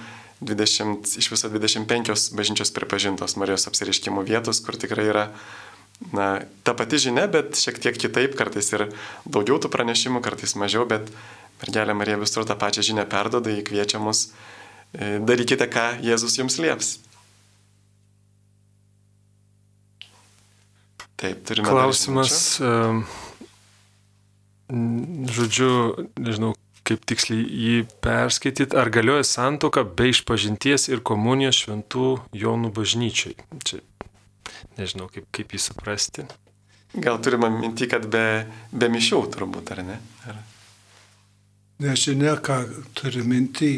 20, 0.43 1.07
iš 1.23 1.31
viso 1.31 1.51
25 1.53 2.33
bažnyčios 2.37 2.73
pripažintos 2.75 3.37
Marijos 3.39 3.69
apsiriškimų 3.71 4.25
vietos, 4.27 4.61
kur 4.65 4.79
tikrai 4.81 5.07
yra 5.11 5.27
na, 6.11 6.43
ta 6.67 6.75
pati 6.75 6.99
žinia, 6.99 7.29
bet 7.31 7.55
šiek 7.59 7.79
tiek 7.83 7.99
kitaip, 7.99 8.35
kartais 8.39 8.73
ir 8.75 8.89
daugiau 9.25 9.61
tų 9.63 9.71
pranešimų, 9.73 10.23
kartais 10.25 10.57
mažiau, 10.59 10.87
bet 10.89 11.13
mergelė 11.63 11.95
Marija 11.95 12.19
visur 12.19 12.47
tą 12.49 12.57
pačią 12.59 12.83
žinią 12.91 13.07
perdoda, 13.11 13.53
įkviečia 13.55 14.03
mus, 14.03 14.33
e, 14.95 15.19
darykite, 15.23 15.69
ką 15.71 15.87
Jėzus 16.03 16.39
jums 16.41 16.59
lieps. 16.59 16.97
Taip, 21.23 21.45
turime. 21.47 21.71
Klausimas, 21.71 22.59
žodžiu, 25.37 25.71
nežinau, 26.19 26.57
kaip 26.87 27.05
tiksliai 27.09 27.43
jį 27.47 27.77
perskaityti, 28.05 28.77
ar 28.79 28.91
galioja 28.95 29.25
santoka 29.27 29.85
be 29.87 30.11
išpažinties 30.11 30.89
ir 30.91 31.03
komunijos 31.07 31.63
šventų 31.63 32.09
Jonų 32.37 32.73
bažnyčiai. 32.75 33.37
Čia 33.63 33.81
nežinau, 34.79 35.09
kaip, 35.13 35.29
kaip 35.35 35.55
jį 35.55 35.61
suprasti. 35.63 36.27
Gal 36.93 37.21
turime 37.25 37.49
minti, 37.53 37.89
kad 37.89 38.05
be, 38.13 38.45
be 38.73 38.89
mišių 38.93 39.23
turbūt, 39.33 39.73
ar 39.75 39.85
ne? 39.87 39.99
Ar... 40.29 40.43
Nežinia, 41.83 42.37
ką 42.45 42.59
turi 42.99 43.25
minti. 43.27 43.73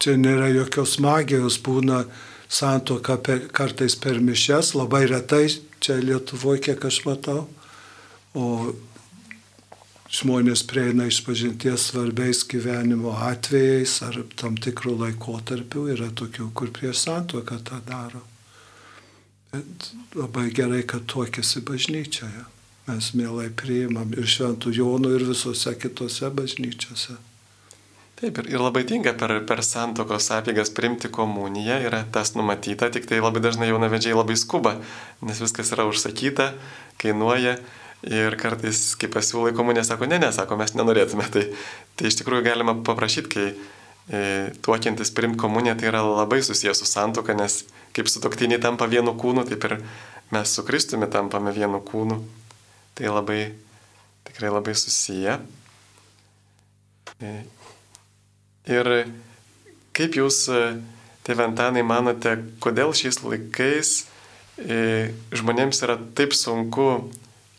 Čia 0.00 0.14
nėra 0.16 0.48
jokios 0.54 0.96
magijos, 1.04 1.58
būna 1.60 2.04
santoka 2.48 3.18
per, 3.20 3.48
kartais 3.52 3.96
per 4.00 4.20
mišes, 4.22 4.72
labai 4.78 5.04
retai 5.10 5.48
čia 5.84 5.98
Lietuvoje, 6.00 6.62
kiek 6.68 6.84
aš 6.88 7.02
matau, 7.04 7.42
o 8.32 8.72
žmonės 10.14 10.62
prieina 10.70 11.08
išpažinties 11.10 11.88
svarbiais 11.90 12.44
gyvenimo 12.50 13.16
atvejais 13.26 13.96
ar 14.06 14.20
tam 14.38 14.56
tikrų 14.60 14.96
laikotarpių, 15.00 15.88
yra 15.96 16.10
tokių, 16.14 16.50
kur 16.54 16.70
prieš 16.74 17.06
santuoką 17.08 17.58
tą 17.66 17.80
daro. 17.88 18.22
Bet 19.54 19.90
labai 20.18 20.48
gerai, 20.54 20.82
kad 20.86 21.06
tuokėsi 21.10 21.62
bažnyčioje. 21.66 22.46
Mes 22.84 23.12
mielai 23.16 23.48
priimam 23.56 24.10
ir 24.12 24.26
šventų 24.28 24.74
Jonų 24.76 25.14
ir 25.16 25.22
visose 25.30 25.72
kitose 25.80 26.28
bažnyčiose. 26.34 27.16
Taip, 28.20 28.38
ir, 28.42 28.50
ir 28.52 28.62
labai 28.62 28.84
tinka 28.86 29.14
per, 29.18 29.32
per 29.48 29.62
santokos 29.66 30.28
apėgas 30.36 30.70
priimti 30.76 31.10
komuniją, 31.10 31.80
yra 31.88 32.04
tas 32.14 32.34
numatyta, 32.36 32.90
tik 32.94 33.08
tai 33.10 33.22
labai 33.24 33.42
dažnai 33.42 33.70
jaunavedžiai 33.72 34.14
labai 34.14 34.36
skuba, 34.38 34.76
nes 35.24 35.40
viskas 35.42 35.72
yra 35.74 35.88
užsakyta, 35.90 36.52
kainuoja 37.02 37.56
ir 38.04 38.36
kartais, 38.40 38.80
kai 39.00 39.08
pasiūlai 39.12 39.54
komuniją, 39.56 39.86
sako, 39.88 40.08
ne, 40.10 40.18
ne, 40.22 40.30
sako, 40.34 40.58
mes 40.60 40.74
nenorėtume. 40.76 41.26
Tai, 41.32 41.44
tai 41.96 42.10
iš 42.10 42.18
tikrųjų 42.20 42.44
galima 42.46 42.76
paprašyti, 42.86 43.32
kai 43.32 43.46
e, 43.50 44.22
tuokiantis 44.64 45.12
priimti 45.16 45.40
komuniją, 45.40 45.76
tai 45.80 45.90
yra 45.92 46.04
labai 46.04 46.42
susijęs 46.44 46.82
su 46.82 46.88
santoka, 46.90 47.36
nes 47.38 47.62
kaip 47.96 48.10
su 48.10 48.22
toktiniai 48.24 48.62
tampa 48.62 48.88
vienu 48.90 49.16
kūnu, 49.16 49.46
taip 49.48 49.68
ir 49.70 49.78
mes 50.34 50.54
su 50.56 50.64
Kristumi 50.66 51.08
tampame 51.10 51.54
vienu 51.56 51.80
kūnu. 51.84 52.20
Tai 52.94 53.10
labai, 53.10 53.42
tikrai 54.28 54.52
labai 54.54 54.76
susiję. 54.78 55.40
E, 57.20 57.36
Ir 58.64 58.88
kaip 59.92 60.14
jūs, 60.16 60.46
e, 60.48 60.60
tėve 61.24 61.44
Antanai, 61.44 61.82
manote, 61.84 62.38
kodėl 62.64 62.94
šiais 62.96 63.18
laikais 63.20 63.90
e, 64.56 65.12
žmonėms 65.36 65.82
yra 65.84 65.98
taip 66.16 66.32
sunku 66.32 67.10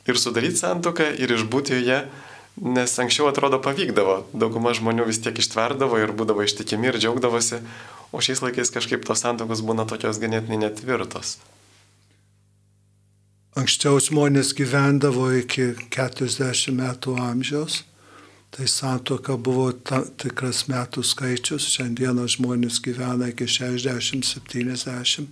ir 0.05 0.19
sudaryti 0.21 0.61
santoką, 0.61 1.09
ir 1.17 1.33
išbūti 1.35 1.79
joje, 1.79 2.03
nes 2.61 2.93
anksčiau 3.01 3.27
atrodo 3.31 3.59
pavykdavo, 3.63 4.21
dauguma 4.33 4.75
žmonių 4.77 5.09
vis 5.09 5.19
tiek 5.23 5.35
ištverdavo 5.41 5.99
ir 5.99 6.13
būdavo 6.15 6.45
ištikimi 6.45 6.91
ir 6.91 7.01
džiaugdavosi, 7.01 7.59
o 8.15 8.21
šiais 8.23 8.43
laikais 8.45 8.71
kažkaip 8.71 9.03
tos 9.07 9.25
santokos 9.25 9.65
būna 9.65 9.87
tokios 9.89 10.21
ganėtinai 10.21 10.61
netvirtos. 10.67 11.37
Anksčiau 13.55 14.01
žmonės 14.03 14.49
gyvendavo 14.55 15.29
iki 15.39 15.73
40 15.95 16.75
metų 16.75 17.15
amžiaus. 17.23 17.83
Tai 18.55 18.67
santoka 18.71 19.35
buvo 19.35 19.69
ta, 19.71 20.01
tikras 20.19 20.65
metų 20.71 21.03
skaičius, 21.03 21.65
šiandieną 21.75 22.27
žmonės 22.31 22.81
gyvena 22.83 23.27
iki 23.31 23.47
60-70, 23.51 25.31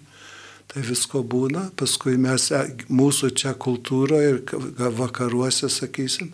tai 0.71 0.84
visko 0.86 1.23
būna, 1.23 1.69
paskui 1.80 2.17
mes, 2.21 2.49
e, 2.52 2.62
mūsų 2.89 3.32
čia 3.39 3.54
kultūroje 3.54 4.30
ir 4.34 4.93
vakaruose, 4.99 5.69
sakysim, 5.69 6.32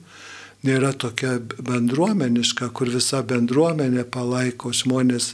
nėra 0.63 0.91
tokia 0.93 1.37
bendruomeniška, 1.39 2.69
kur 2.75 2.91
visa 2.91 3.23
bendruomenė 3.23 4.05
palaiko 4.11 4.73
žmonės, 4.75 5.33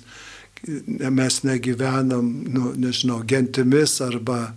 mes 0.66 1.44
negyvenam, 1.46 2.32
nu, 2.50 2.72
nežinau, 2.78 3.22
gentimis 3.28 4.00
arba 4.02 4.56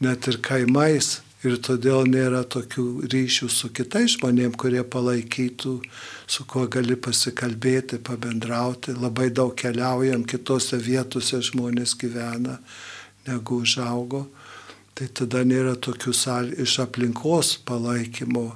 net 0.00 0.28
ir 0.28 0.40
kaimais 0.44 1.18
ir 1.44 1.58
todėl 1.60 2.08
nėra 2.08 2.42
tokių 2.48 3.04
ryšių 3.12 3.48
su 3.52 3.68
kitais 3.76 4.16
žmonėm, 4.16 4.54
kurie 4.56 4.80
palaikytų, 4.80 5.74
su 6.26 6.46
kuo 6.48 6.64
gali 6.72 6.96
pasikalbėti, 6.96 8.00
pabendrauti. 8.04 8.94
Labai 8.96 9.28
daug 9.34 9.52
keliaujam, 9.58 10.24
kitose 10.24 10.80
vietose 10.80 11.42
žmonės 11.44 11.96
gyvena, 12.00 12.58
negu 13.28 13.60
užaugo. 13.64 14.26
Tai 14.94 15.08
tada 15.10 15.42
nėra 15.42 15.74
tokių 15.74 16.14
sal, 16.14 16.52
iš 16.54 16.78
aplinkos 16.84 17.56
palaikymo 17.66 18.52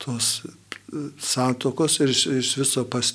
tos 0.00 0.40
e, 0.40 0.52
santokos 1.20 1.98
ir 2.00 2.12
iš, 2.14 2.26
iš 2.32 2.52
viso 2.62 2.86
pas, 2.88 3.12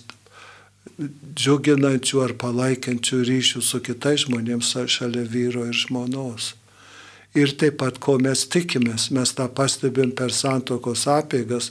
džiuginančių 1.02 2.22
ar 2.22 2.36
palaikančių 2.38 3.22
ryšių 3.30 3.62
su 3.66 3.82
kitais 3.82 4.28
žmonėms 4.28 4.76
šalia 4.94 5.26
vyro 5.26 5.66
ir 5.70 5.78
žmonos 5.78 6.54
ir 7.34 7.54
taip 7.58 7.80
pat 7.80 8.00
ko 8.04 8.18
mes 8.20 8.44
tikimės. 8.52 9.10
Mes 9.16 9.34
tą 9.36 9.48
pastebim 9.48 10.12
per 10.16 10.34
santokos 10.36 11.08
apėgas, 11.08 11.70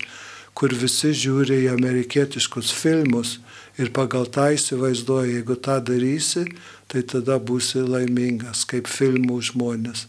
kur 0.54 0.72
visi 0.74 1.12
žiūri 1.16 1.64
į 1.66 1.72
amerikietiškus 1.74 2.72
filmus 2.74 3.38
ir 3.80 3.92
pagal 3.96 4.26
tą 4.33 4.50
įsivaizduoja, 4.56 5.37
jeigu 5.37 5.56
tą 5.56 5.78
darysi, 5.85 6.46
tai 6.90 7.05
tada 7.07 7.38
būsi 7.38 7.85
laimingas, 7.87 8.64
kaip 8.66 8.90
filmų 8.90 9.38
žmonės. 9.50 10.07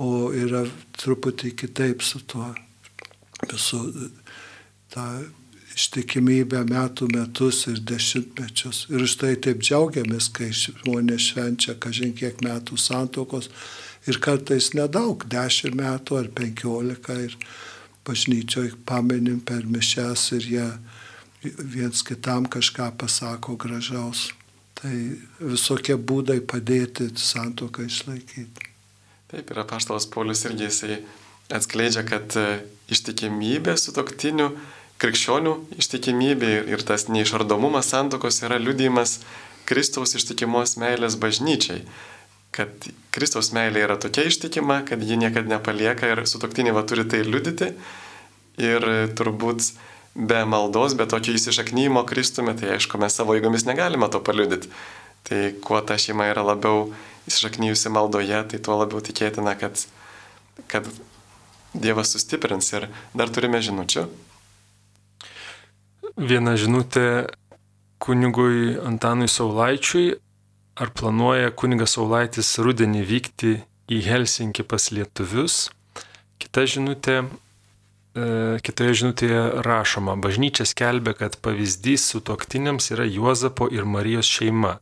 O 0.00 0.30
yra 0.32 0.62
truputį 0.96 1.52
kitaip 1.58 2.04
su 2.06 2.22
tuo 2.24 2.52
visų 3.50 3.82
tą 4.94 5.06
ištikimybę 5.78 6.64
metų 6.66 7.08
metus 7.12 7.66
ir 7.70 7.82
dešimtmečius. 7.86 8.86
Ir 8.90 9.04
už 9.04 9.16
tai 9.20 9.34
taip 9.42 9.60
džiaugiamės, 9.62 10.30
kai 10.34 10.50
žmonės 10.54 11.28
švenčia 11.32 11.76
kažin 11.78 12.14
kiek 12.18 12.40
metų 12.42 12.78
santokos 12.80 13.50
ir 14.08 14.18
kartais 14.24 14.72
nedaug, 14.74 15.26
dešimt 15.30 15.78
metų 15.78 16.18
ar 16.22 16.30
penkiolika 16.34 17.18
ir 17.26 17.36
bažnyčioje 18.08 18.74
pamenim 18.88 19.40
per 19.44 19.66
mišes 19.68 20.30
ir 20.38 20.50
jie 20.54 20.68
viens 21.44 22.02
kitam 22.02 22.48
kažką 22.50 22.90
pasako 22.98 23.58
gražaus. 23.60 24.30
Tai 24.78 24.94
visokie 25.42 25.96
būdai 25.98 26.38
padėti 26.46 27.08
santoką 27.18 27.86
išlaikyti. 27.88 28.68
Taip, 29.28 29.50
yra 29.52 29.64
paštalas 29.68 30.06
Paulius 30.08 30.44
irgi 30.48 30.68
jisai 30.68 31.00
atskleidžia, 31.52 32.04
kad 32.06 32.36
e, 32.38 32.60
ištikimybė 32.92 33.74
su 33.80 33.92
toktiniu 33.96 34.52
krikščionių 35.02 35.54
ištikimybė 35.82 36.52
ir 36.72 36.84
tas 36.86 37.08
neišardomumas 37.10 37.90
santokos 37.90 38.40
yra 38.46 38.60
liudijimas 38.62 39.18
Kristaus 39.68 40.14
ištikimos 40.16 40.78
meilės 40.80 41.18
bažnyčiai 41.20 41.82
kad 42.54 42.88
Kristaus 43.14 43.52
meilė 43.54 43.84
yra 43.86 43.96
tokia 44.00 44.26
ištikima, 44.28 44.82
kad 44.88 45.02
ji 45.04 45.18
niekada 45.20 45.50
nepalieka 45.56 46.10
ir 46.12 46.24
sutoktiniai 46.28 46.74
va 46.76 46.84
turi 46.88 47.04
tai 47.08 47.22
liudyti. 47.26 47.72
Ir 48.58 48.84
turbūt 49.18 49.68
be 50.18 50.44
maldos, 50.44 50.96
be 50.98 51.06
tokio 51.06 51.36
įsišaknymo 51.38 52.02
Kristumi, 52.08 52.56
tai 52.58 52.74
aišku, 52.74 52.98
mes 52.98 53.14
savo 53.14 53.36
jėgomis 53.38 53.66
negalime 53.68 54.10
to 54.10 54.20
paliudyti. 54.24 54.70
Tai 55.28 55.40
kuo 55.62 55.78
ta 55.84 55.98
šeima 56.00 56.26
yra 56.32 56.42
labiau 56.46 56.88
įsišaknyjusi 57.30 57.92
maldoje, 57.94 58.40
tai 58.50 58.58
tuo 58.58 58.78
labiau 58.80 59.02
tikėtina, 59.04 59.54
kad, 59.60 59.84
kad 60.66 60.88
Dievas 61.78 62.14
sustiprins. 62.14 62.72
Ir 62.74 62.88
dar 63.14 63.30
turime 63.30 63.60
žinučių. 63.62 64.06
Viena 66.18 66.56
žinutė 66.58 67.28
kunigui 68.02 68.78
Antanui 68.82 69.28
Saulaičiui. 69.30 70.16
Ar 70.78 70.90
planuoja 70.94 71.50
kunigas 71.58 71.96
Saulaitis 71.96 72.52
rudenį 72.62 73.02
vykti 73.06 73.52
į 73.90 73.98
Helsinkį 74.06 74.64
pas 74.66 74.88
lietuvius? 74.94 75.68
Kita 76.38 76.64
žinutė 76.70 77.24
kitoje 78.14 78.94
žinutėje 79.02 79.62
rašoma, 79.64 80.16
bažnyčia 80.16 80.66
skelbia, 80.66 81.14
kad 81.14 81.36
pavyzdys 81.44 82.08
su 82.12 82.20
toktiniams 82.20 82.90
yra 82.94 83.06
Juozapo 83.06 83.68
ir 83.70 83.84
Marijos 83.84 84.26
šeima, 84.26 84.78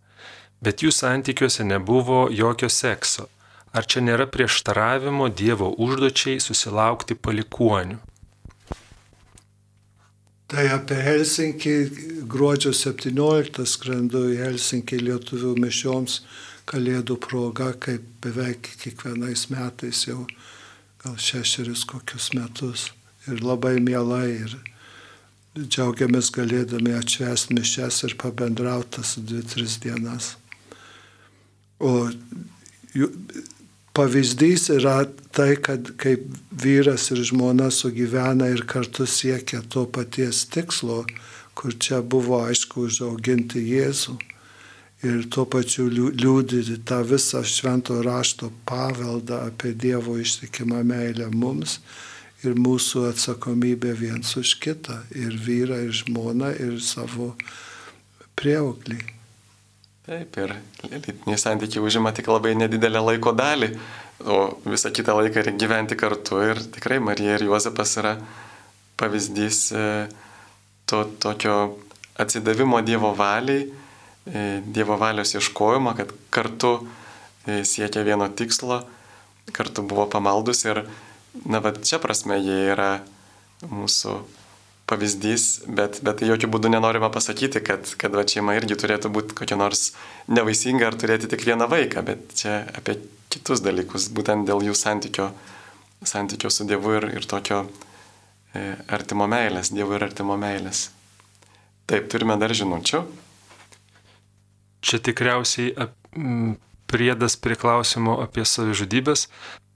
bet 0.63 0.83
jų 0.83 0.93
santykiuose 0.95 1.65
nebuvo 1.65 2.27
jokio 2.31 2.71
sekso. 2.73 3.29
Ar 3.77 3.85
čia 3.85 4.01
nėra 4.01 4.25
prieštaravimo 4.33 5.29
Dievo 5.29 5.69
užduočiai 5.69 6.41
susilaukti 6.41 7.15
palikuonių? 7.19 7.99
Tai 10.47 10.65
apie 10.71 10.97
Helsinkį 11.03 11.75
gruodžio 12.31 12.71
17 12.73 13.67
skrendu 13.67 14.29
į 14.31 14.39
Helsinkį 14.45 15.01
lietuvių 15.03 15.57
mišioms 15.59 16.21
kalėdų 16.71 17.19
proga, 17.21 17.73
kaip 17.75 18.07
beveik 18.23 18.71
kiekvienais 18.81 19.49
metais 19.51 20.07
jau 20.07 20.23
gal 21.03 21.19
šešerius 21.19 21.85
kokius 21.91 22.31
metus 22.39 22.93
ir 23.31 23.43
labai 23.45 23.77
mielai 23.83 24.29
ir 24.35 24.57
džiaugiamės 25.57 26.31
galėdami 26.37 26.93
atšvęsti 26.99 27.57
mišes 27.57 28.03
ir 28.09 28.17
pabendrautas 28.21 29.17
dvi, 29.17 29.43
tris 29.49 29.79
dienas. 29.81 30.35
O 31.81 32.11
pavyzdys 33.97 34.69
yra 34.77 34.99
tai, 35.33 35.57
kad 35.57 35.95
kaip 36.01 36.29
vyras 36.53 37.11
ir 37.13 37.23
žmona 37.31 37.71
sugyvena 37.73 38.51
ir 38.53 38.67
kartu 38.69 39.09
siekia 39.09 39.63
to 39.73 39.87
paties 39.89 40.45
tikslo, 40.53 41.05
kur 41.57 41.73
čia 41.81 42.03
buvo 42.05 42.43
aišku 42.45 42.89
užauginti 42.89 43.63
Jėzų 43.65 44.17
ir 45.07 45.25
tuo 45.33 45.45
pačiu 45.49 45.87
liūdyti 45.93 46.83
tą 46.89 47.03
visą 47.09 47.43
švento 47.45 47.99
rašto 48.05 48.51
paveldą 48.69 49.47
apie 49.51 49.73
Dievo 49.73 50.17
ištikimą 50.21 50.83
meilę 50.85 51.31
mums 51.33 51.81
ir 52.45 52.57
mūsų 52.61 53.07
atsakomybė 53.13 53.95
viens 53.97 54.37
už 54.37 54.57
kitą, 54.61 54.99
ir 55.17 55.37
vyrą, 55.41 55.81
ir 55.87 55.95
žmoną, 55.97 56.53
ir 56.61 56.81
savo 56.85 57.33
prieauklį. 58.37 58.99
Taip, 60.07 60.37
ir 60.39 60.53
lytiniai 60.87 61.39
santykiai 61.41 61.83
užima 61.83 62.13
tik 62.15 62.29
labai 62.31 62.53
nedidelę 62.55 63.01
laiko 63.03 63.33
dalį, 63.35 63.73
o 64.23 64.37
visą 64.69 64.93
kitą 64.95 65.17
laiką 65.19 65.43
reikia 65.43 65.59
gyventi 65.59 65.97
kartu 65.99 66.39
ir 66.45 66.61
tikrai 66.77 67.01
Marija 67.03 67.35
ir 67.35 67.47
Juozapas 67.49 67.97
yra 67.99 68.13
pavyzdys 69.01 69.73
e, 69.75 69.89
to 70.87 71.03
tokio 71.19 71.57
atsidavimo 72.23 72.81
Dievo 72.87 73.11
valiai, 73.19 73.67
e, 74.31 74.45
Dievo 74.63 74.97
valios 75.01 75.35
ieškojimo, 75.35 75.97
kad 75.99 76.15
kartu 76.31 76.77
e, 77.47 77.65
siekia 77.67 78.07
vieno 78.07 78.29
tikslo, 78.29 78.85
kartu 79.53 79.83
buvo 79.83 80.07
pamaldus 80.13 80.65
ir 80.71 80.85
na, 81.45 81.61
bet 81.61 81.83
čia 81.87 82.01
prasme 82.03 82.39
jie 82.41 82.59
yra 82.73 82.91
mūsų 83.67 84.17
pavyzdys, 84.87 85.67
bet, 85.67 85.99
bet 86.07 86.23
jokių 86.23 86.49
būdų 86.51 86.71
nenorima 86.77 87.11
pasakyti, 87.13 87.61
kad, 87.65 87.89
kad 87.99 88.15
va, 88.15 88.23
šeima 88.29 88.55
irgi 88.59 88.79
turėtų 88.79 89.11
būti 89.13 89.37
kokia 89.39 89.59
nors 89.59 89.91
nevaisinga 90.31 90.87
ar 90.87 90.99
turėti 90.99 91.31
tik 91.33 91.43
vieną 91.49 91.67
vaiką, 91.71 92.05
bet 92.07 92.37
čia 92.39 92.61
apie 92.79 93.01
kitus 93.33 93.65
dalykus, 93.65 94.09
būtent 94.15 94.47
dėl 94.47 94.63
jų 94.69 94.77
santykio, 94.79 95.31
santykio 96.07 96.53
su 96.55 96.69
Dievu 96.69 96.95
ir, 97.01 97.09
ir 97.19 97.27
tokio 97.27 97.65
e, 97.67 98.77
artimo 98.95 99.27
meilės, 99.31 99.73
Dievo 99.75 99.99
ir 99.99 100.07
artimo 100.07 100.39
meilės. 100.39 100.91
Taip, 101.91 102.07
turime 102.11 102.39
dar 102.39 102.55
žinučių. 102.55 103.03
Čia 104.87 105.03
tikriausiai 105.03 105.75
ap, 105.83 105.99
m, 106.15 106.55
priedas 106.87 107.35
prie 107.39 107.59
klausimo 107.59 108.21
apie 108.23 108.47
savižudybės. 108.47 109.27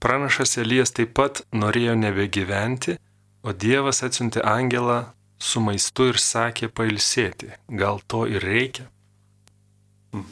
Pranašas 0.01 0.57
Elijas 0.63 0.95
taip 0.97 1.13
pat 1.19 1.43
norėjo 1.53 1.93
nebegyventi, 2.01 2.97
o 3.45 3.53
Dievas 3.53 4.01
atsiuntė 4.07 4.41
angelą 4.49 5.03
su 5.41 5.61
maistu 5.65 6.11
ir 6.13 6.21
sakė 6.21 6.71
pailsėti. 6.73 7.51
Gal 7.69 8.01
to 8.09 8.25
ir 8.29 8.45
reikia? 8.45 8.87
Hmm. 10.15 10.25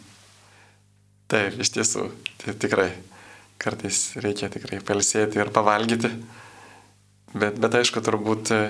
Taip, 1.28 1.60
iš 1.60 1.72
tiesų, 1.76 2.08
tai 2.40 2.56
tikrai 2.64 2.90
kartais 3.58 4.02
reikia 4.22 4.48
tikrai 4.52 4.80
pailsėti 4.84 5.40
ir 5.40 5.52
pavalgyti. 5.54 6.10
Bet, 7.34 7.58
bet 7.60 7.74
aišku, 7.80 8.00
turbūt 8.04 8.52
e, 8.54 8.60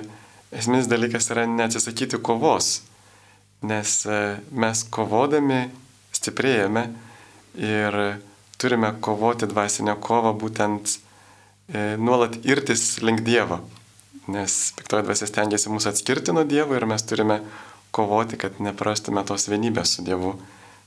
esminis 0.51 0.89
dalykas 0.91 1.29
yra 1.31 1.45
neatsisakyti 1.47 2.19
kovos, 2.19 2.81
nes 3.63 4.01
e, 4.03 4.17
mes 4.51 4.83
kovodami 4.91 5.61
stiprėjame 6.15 6.89
ir 7.55 7.99
turime 8.59 8.91
kovoti 9.01 9.47
dvasinę 9.47 9.95
kovą, 10.03 10.33
būtent 10.39 10.95
e, 10.95 11.95
nuolat 11.97 12.35
irtis 12.43 12.99
link 13.05 13.23
Dievo. 13.25 13.61
Nes 14.29 14.59
piktoji 14.77 15.07
dvasia 15.07 15.29
stengiasi 15.29 15.71
mūsų 15.71 15.93
atskirti 15.93 16.35
nuo 16.35 16.43
Dievo 16.45 16.75
ir 16.77 16.85
mes 16.89 17.05
turime 17.07 17.39
kovoti, 17.95 18.37
kad 18.37 18.59
neprastume 18.61 19.23
tos 19.25 19.47
vienybės 19.49 19.95
su 19.95 20.05
Dievu, 20.05 20.35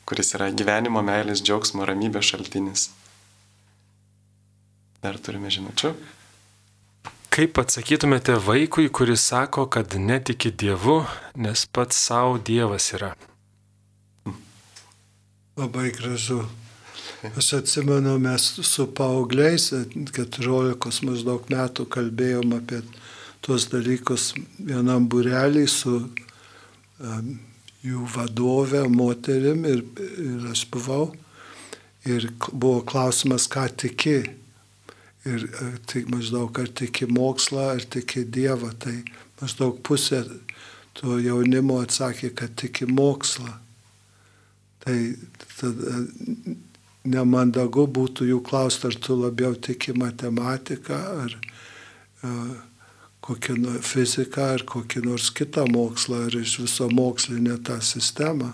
kuris 0.07 0.35
yra 0.37 0.51
gyvenimo, 0.53 1.03
meilės, 1.03 1.43
džiaugsmo, 1.43 1.87
ramybės 1.89 2.29
šaltinis. 2.35 2.91
Dar 5.03 5.19
turime 5.19 5.51
žinučių. 5.51 5.97
Kaip 7.33 7.59
atsakytumėte 7.59 8.37
vaikui, 8.45 8.91
kuris 8.93 9.25
sako, 9.33 9.65
kad 9.73 9.97
netiki 9.97 10.53
Dievu, 10.53 11.01
nes 11.41 11.65
pats 11.67 11.97
savo 11.97 12.37
Dievas 12.37 12.93
yra? 12.93 13.15
Labai 15.57 15.91
gražu. 15.97 16.43
Aš 17.23 17.53
atsimenu, 17.53 18.19
mes 18.19 18.43
su 18.67 18.89
paaugliais, 18.99 19.69
14 19.71 21.05
maždaug 21.07 21.45
metų 21.53 21.85
kalbėjom 21.87 22.57
apie 22.57 22.81
tuos 23.47 23.69
dalykus 23.71 24.33
vienam 24.59 25.07
burelį 25.07 25.63
su 25.71 25.93
um, 26.03 27.29
jų 27.87 28.07
vadovė, 28.17 28.81
moterim 28.91 29.63
ir, 29.71 29.85
ir 30.19 30.49
aš 30.51 30.65
buvau. 30.75 31.13
Ir 32.11 32.27
buvo 32.51 32.81
klausimas, 32.91 33.47
ką 33.47 33.69
tiki. 33.85 34.17
Ir 35.23 35.47
tik 35.87 36.11
maždaug 36.11 36.59
ar 36.59 36.75
tiki 36.75 37.07
mokslą, 37.07 37.69
ar 37.77 37.87
tiki 37.87 38.25
Dievą. 38.27 38.73
Tai 38.83 38.97
maždaug 39.39 39.79
pusė 39.87 40.25
to 40.99 41.21
jaunimo 41.23 41.79
atsakė, 41.87 42.33
kad 42.35 42.59
tiki 42.59 42.91
mokslą. 42.91 43.55
Tai 44.83 44.99
tada 45.61 46.03
nemandagu 47.05 47.87
būtų 47.91 48.29
jų 48.31 48.41
klausti, 48.47 48.89
ar 48.91 48.99
tu 49.03 49.17
labiau 49.19 49.55
tiki 49.55 49.95
matematiką, 49.97 50.99
ar 51.25 51.35
uh, 51.35 52.53
kokią 53.23 53.57
nu, 53.59 53.75
fiziką, 53.83 54.53
ar 54.57 54.65
kokį 54.67 55.05
nors 55.07 55.31
kitą 55.35 55.67
mokslą, 55.71 56.27
ar 56.29 56.37
iš 56.39 56.61
viso 56.63 56.89
mokslinę 56.91 57.59
tą 57.67 57.81
sistemą. 57.83 58.53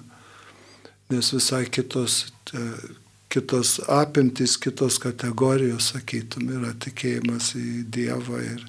Nes 1.13 1.31
visai 1.33 1.67
kitos, 1.73 2.27
uh, 2.57 2.89
kitos 3.33 3.79
apimtys, 3.93 4.57
kitos 4.61 4.99
kategorijos, 5.03 5.93
sakytum, 5.93 6.49
yra 6.57 6.73
tikėjimas 6.81 7.53
į 7.59 7.85
Dievą 7.93 8.41
ir 8.45 8.65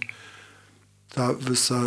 tą 1.16 1.32
visą, 1.40 1.80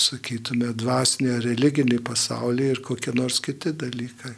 sakytume, 0.00 0.70
dvasinį, 0.78 1.40
religinį 1.44 1.98
pasaulį 2.06 2.70
ir 2.74 2.82
kokie 2.84 3.14
nors 3.16 3.40
kiti 3.42 3.72
dalykai. 3.74 4.34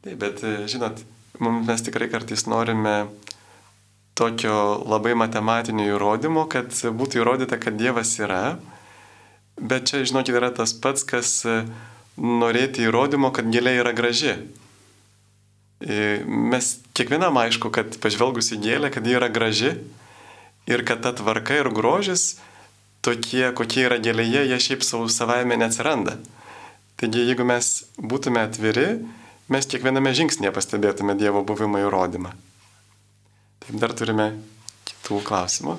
Taip, 0.00 0.16
bet 0.20 0.40
žinot, 0.70 1.02
mes 1.40 1.82
tikrai 1.82 2.10
kartais 2.12 2.46
norime 2.48 3.08
tokio 4.18 4.84
labai 4.84 5.14
matematinio 5.16 5.94
įrodymo, 5.94 6.44
kad 6.52 6.74
būtų 6.74 7.22
įrodyta, 7.22 7.56
kad 7.60 7.78
Dievas 7.80 8.12
yra. 8.20 8.58
Bet 9.60 9.88
čia, 9.88 10.04
žinokit, 10.08 10.36
yra 10.36 10.50
tas 10.52 10.74
pats, 10.76 11.04
kas 11.08 11.40
norėti 12.20 12.84
įrodymo, 12.84 13.32
kad 13.32 13.48
gėlė 13.52 13.78
yra 13.80 13.94
graži. 13.96 14.36
Mes 15.80 16.74
kiekvienam 16.96 17.38
aišku, 17.40 17.72
kad 17.72 17.96
pažvelgus 18.02 18.52
į 18.52 18.60
gėlę, 18.60 18.90
kad 18.92 19.06
ji 19.06 19.16
yra 19.16 19.30
graži 19.32 19.72
ir 20.68 20.84
kad 20.84 21.00
ta 21.04 21.14
tvarka 21.16 21.56
ir 21.56 21.70
grožis, 21.72 22.34
tokie, 23.00 23.46
kokie 23.56 23.86
yra 23.88 23.96
gėlėje, 24.02 24.44
jie 24.50 24.58
šiaip 24.60 24.84
savo 24.84 25.08
savaime 25.08 25.56
neatsiranda. 25.56 26.18
Taigi, 27.00 27.24
jeigu 27.30 27.46
mes 27.48 27.70
būtume 27.96 28.42
atviri, 28.44 29.00
mes 29.50 29.66
kiekviename 29.70 30.12
žingsnėje 30.16 30.54
pastebėtume 30.56 31.16
Dievo 31.18 31.42
buvimo 31.46 31.80
įrodymą. 31.82 32.34
Taip 33.64 33.80
dar 33.82 33.94
turime 33.98 34.30
kitų 34.88 35.20
klausimų. 35.26 35.76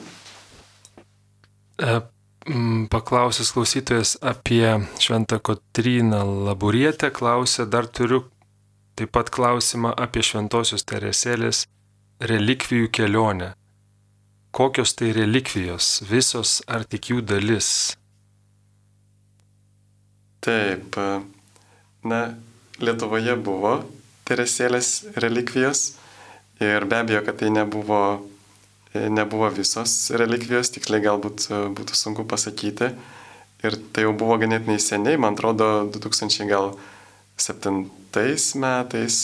E, 1.81 2.01
paklausęs 2.93 3.53
klausytojas 3.55 4.17
apie 4.21 4.65
Šventą 5.01 5.39
Kotryną 5.39 6.21
Laburietę, 6.47 7.11
klausė, 7.15 7.65
dar 7.65 7.87
turiu 7.87 8.25
taip 8.95 9.11
pat 9.15 9.31
klausimą 9.33 9.93
apie 9.97 10.21
Šventosios 10.25 10.85
Teresėlės 10.85 11.65
relikvijų 12.21 12.91
kelionę. 12.93 13.53
Kokios 14.51 14.93
tai 14.99 15.13
relikvijos, 15.15 16.01
visos 16.09 16.59
ar 16.67 16.83
tik 16.83 17.13
jų 17.13 17.21
dalis? 17.23 17.95
Taip, 20.43 20.97
na, 22.03 22.21
Lietuvoje 22.81 23.37
buvo 23.39 23.79
Teresėlės 24.27 25.17
relikvijos 25.19 25.95
ir 26.61 26.85
be 26.87 27.01
abejo, 27.01 27.23
kad 27.25 27.41
tai 27.41 27.49
nebuvo 27.53 28.01
E, 28.93 29.09
nebuvo 29.09 29.47
visos 29.55 30.11
relikvijos, 30.19 30.67
tiksliai 30.75 30.99
galbūt 31.05 31.45
e, 31.47 31.59
būtų 31.71 31.95
sunku 31.95 32.25
pasakyti. 32.27 32.89
Ir 33.63 33.77
tai 33.95 34.03
jau 34.03 34.11
buvo 34.17 34.35
ganėtinai 34.41 34.79
seniai, 34.83 35.19
man 35.21 35.33
atrodo, 35.37 35.87
2007 35.93 36.75
metais. 38.59 39.15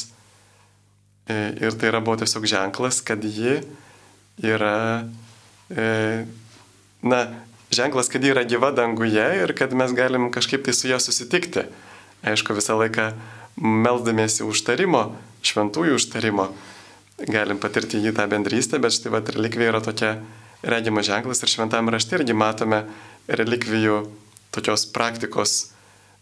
E, 1.27 1.35
ir 1.59 1.71
tai 1.75 1.89
yra 1.91 1.99
buvo 1.99 2.15
tiesiog 2.21 2.47
ženklas, 2.47 3.01
kad 3.03 3.19
ji 3.25 3.59
yra, 4.45 5.03
na, 7.03 7.19
ženklas, 7.73 8.07
kad 8.13 8.23
ji 8.23 8.31
yra 8.31 8.45
gyva 8.47 8.69
danguje 8.71 9.25
ir 9.41 9.51
kad 9.57 9.73
mes 9.75 9.91
galim 9.97 10.29
kažkaip 10.31 10.63
tai 10.63 10.73
su 10.77 10.87
ją 10.87 11.01
susitikti. 11.01 11.65
Aišku, 12.23 12.53
visą 12.55 12.77
laiką 12.79 13.11
melzdamiesi 13.57 14.45
užtarimo, 14.45 15.11
šventųjų 15.45 15.97
užtarimo 15.97 16.51
galim 17.25 17.57
patirti 17.57 17.99
jį 18.01 18.13
tą 18.17 18.27
bendrystę, 18.29 18.79
bet 18.81 18.93
štai 18.93 19.13
vad 19.15 19.29
relikvija 19.33 19.71
yra 19.71 19.81
tokia 19.81 20.17
regimas 20.61 21.07
ženklas 21.07 21.41
ir 21.41 21.49
šventame 21.49 21.93
rašte 21.93 22.17
irgi 22.19 22.35
matome 22.37 22.83
relikvijų 23.27 24.03
tokios 24.53 24.85
praktikos 24.93 25.55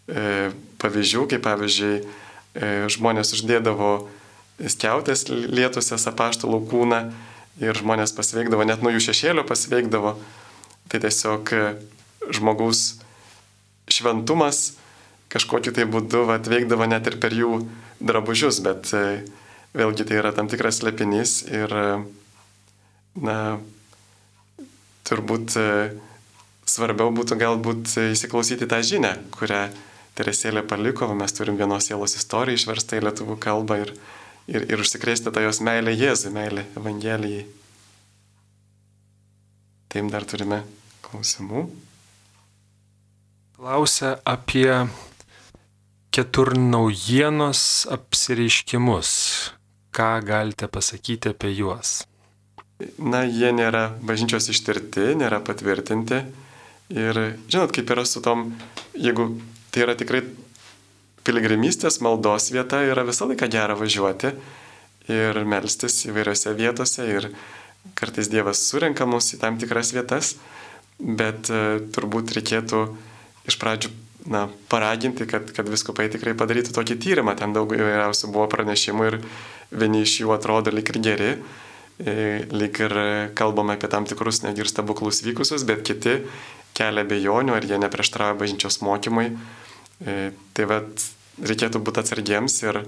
e, 0.08 0.52
pavyzdžių, 0.82 1.26
kaip 1.34 1.44
pavyzdžiui 1.46 1.96
e, 2.00 2.06
žmonės 2.96 3.36
uždėdavo 3.36 3.92
skiautės 4.72 5.28
lietusias 5.30 6.08
apaštalų 6.12 6.62
kūną 6.72 7.02
ir 7.64 7.76
žmonės 7.76 8.16
pasveikdavo, 8.16 8.64
net 8.68 8.84
nuo 8.84 8.94
jų 8.96 9.04
šešėlio 9.10 9.44
pasveikdavo. 9.48 10.16
Tai 10.92 11.00
tiesiog 11.02 11.52
žmogaus 12.36 12.82
šventumas 13.92 14.76
kažkokiu 15.36 15.76
tai 15.76 15.86
būdu 15.92 16.26
atveikdavo 16.34 16.88
net 16.88 17.08
ir 17.12 17.20
per 17.22 17.36
jų 17.36 17.60
drabužius, 18.00 18.62
bet 18.64 18.92
e, 18.96 19.06
vėlgi 19.76 20.08
tai 20.08 20.20
yra 20.22 20.32
tam 20.36 20.48
tikras 20.52 20.82
lepinys 20.86 21.42
ir, 21.52 21.72
na, 23.20 23.40
turbūt 25.06 25.58
e, 25.60 25.68
svarbiau 26.66 27.12
būtų 27.16 27.38
galbūt 27.40 27.98
įsiklausyti 28.14 28.70
tą 28.70 28.82
žinę, 28.86 29.18
kurią 29.36 29.68
Teresėlė 30.16 30.62
paliko, 30.64 31.10
mes 31.12 31.34
turim 31.36 31.58
vienos 31.60 31.90
sielos 31.90 32.14
istoriją 32.16 32.56
išverstą 32.56 33.02
į 33.02 33.04
lietuvių 33.04 33.36
kalbą 33.44 33.82
ir, 33.82 33.90
ir, 34.48 34.64
ir 34.72 34.80
užsikrėsti 34.80 35.34
tą 35.36 35.44
jos 35.44 35.60
meilę 35.60 35.92
Jėzui, 35.92 36.32
meilę 36.32 36.64
Evangelijai. 36.80 37.42
Taip 39.92 40.08
dar 40.14 40.24
turime 40.24 40.62
klausimų. 41.04 41.66
Klausia 43.60 44.14
apie 44.24 44.70
ketur 46.16 46.56
naujienos 46.56 47.88
apsireiškimus. 47.92 49.10
Ką 49.92 50.12
galite 50.24 50.68
pasakyti 50.72 51.34
apie 51.36 51.52
juos? 51.58 52.06
Na, 53.00 53.24
jie 53.28 53.52
nėra 53.56 53.90
bažnyčios 54.04 54.48
ištirti, 54.54 55.12
nėra 55.20 55.42
patvirtinti. 55.44 56.22
Ir 56.96 57.20
žinot, 57.52 57.74
kaip 57.76 57.92
yra 57.92 58.06
su 58.08 58.22
tom, 58.24 58.54
jeigu 58.96 59.28
tai 59.76 59.84
yra 59.84 59.96
tikrai 60.00 60.22
piligrimystės 61.28 62.00
maldos 62.06 62.48
vieta, 62.54 62.80
yra 62.88 63.04
visą 63.08 63.28
laiką 63.28 63.52
gera 63.52 63.76
važiuoti 63.76 64.32
ir 65.12 65.42
melstis 65.44 66.00
įvairiose 66.08 66.56
vietose 66.56 67.10
ir 67.12 67.30
kartais 67.98 68.32
Dievas 68.32 68.64
surenka 68.70 69.08
mus 69.10 69.34
į 69.36 69.42
tam 69.44 69.60
tikras 69.60 69.92
vietas, 69.98 70.36
bet 71.00 71.52
uh, 71.52 71.84
turbūt 71.92 72.38
reikėtų 72.40 72.86
iš 73.52 73.60
pradžių 73.62 74.05
na, 74.26 74.48
paraginti, 74.72 75.28
kad, 75.30 75.52
kad 75.54 75.70
viskupai 75.70 76.08
tikrai 76.14 76.34
padarytų 76.38 76.74
tokį 76.76 76.98
tyrimą. 77.02 77.36
Ten 77.38 77.54
daug 77.56 77.72
įvairiausių 77.76 78.32
buvo 78.34 78.48
pranešimų 78.52 79.08
ir 79.12 79.20
vieni 79.76 80.04
iš 80.06 80.20
jų 80.24 80.34
atrodo 80.36 80.74
lik 80.74 80.90
ir 80.94 81.02
geri, 81.06 81.32
e, 82.02 82.16
lik 82.52 82.82
ir 82.82 82.98
kalbame 83.38 83.78
apie 83.78 83.90
tam 83.92 84.08
tikrus 84.10 84.42
netgi 84.46 84.66
ir 84.66 84.72
stebuklus 84.72 85.22
vykusius, 85.26 85.66
bet 85.68 85.86
kiti 85.86 86.20
kelia 86.76 87.06
bejonių, 87.08 87.56
ar 87.56 87.66
jie 87.66 87.80
neprieštrauja 87.82 88.38
bažnyčios 88.40 88.82
mokymui. 88.86 89.30
E, 90.02 90.32
tai 90.58 90.68
vad 90.70 91.08
reikėtų 91.46 91.82
būti 91.86 92.02
atsargiems 92.02 92.58
ir 92.66 92.84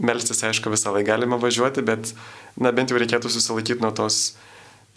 melstis, 0.00 0.42
aišku, 0.44 0.72
visą 0.72 0.92
laiką 0.94 1.12
galime 1.12 1.38
važiuoti, 1.40 1.84
bet 1.84 2.14
na, 2.56 2.72
bent 2.72 2.92
jau 2.92 3.00
reikėtų 3.00 3.32
susilaikyti 3.32 3.84
nuo 3.84 3.92
tos 3.96 4.34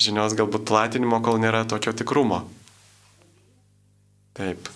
žinios 0.01 0.36
galbūt 0.38 0.65
platinimo, 0.67 1.19
kol 1.23 1.39
nėra 1.41 1.65
tokio 1.69 1.93
tikrumo. 1.95 2.43
Taip. 4.34 4.71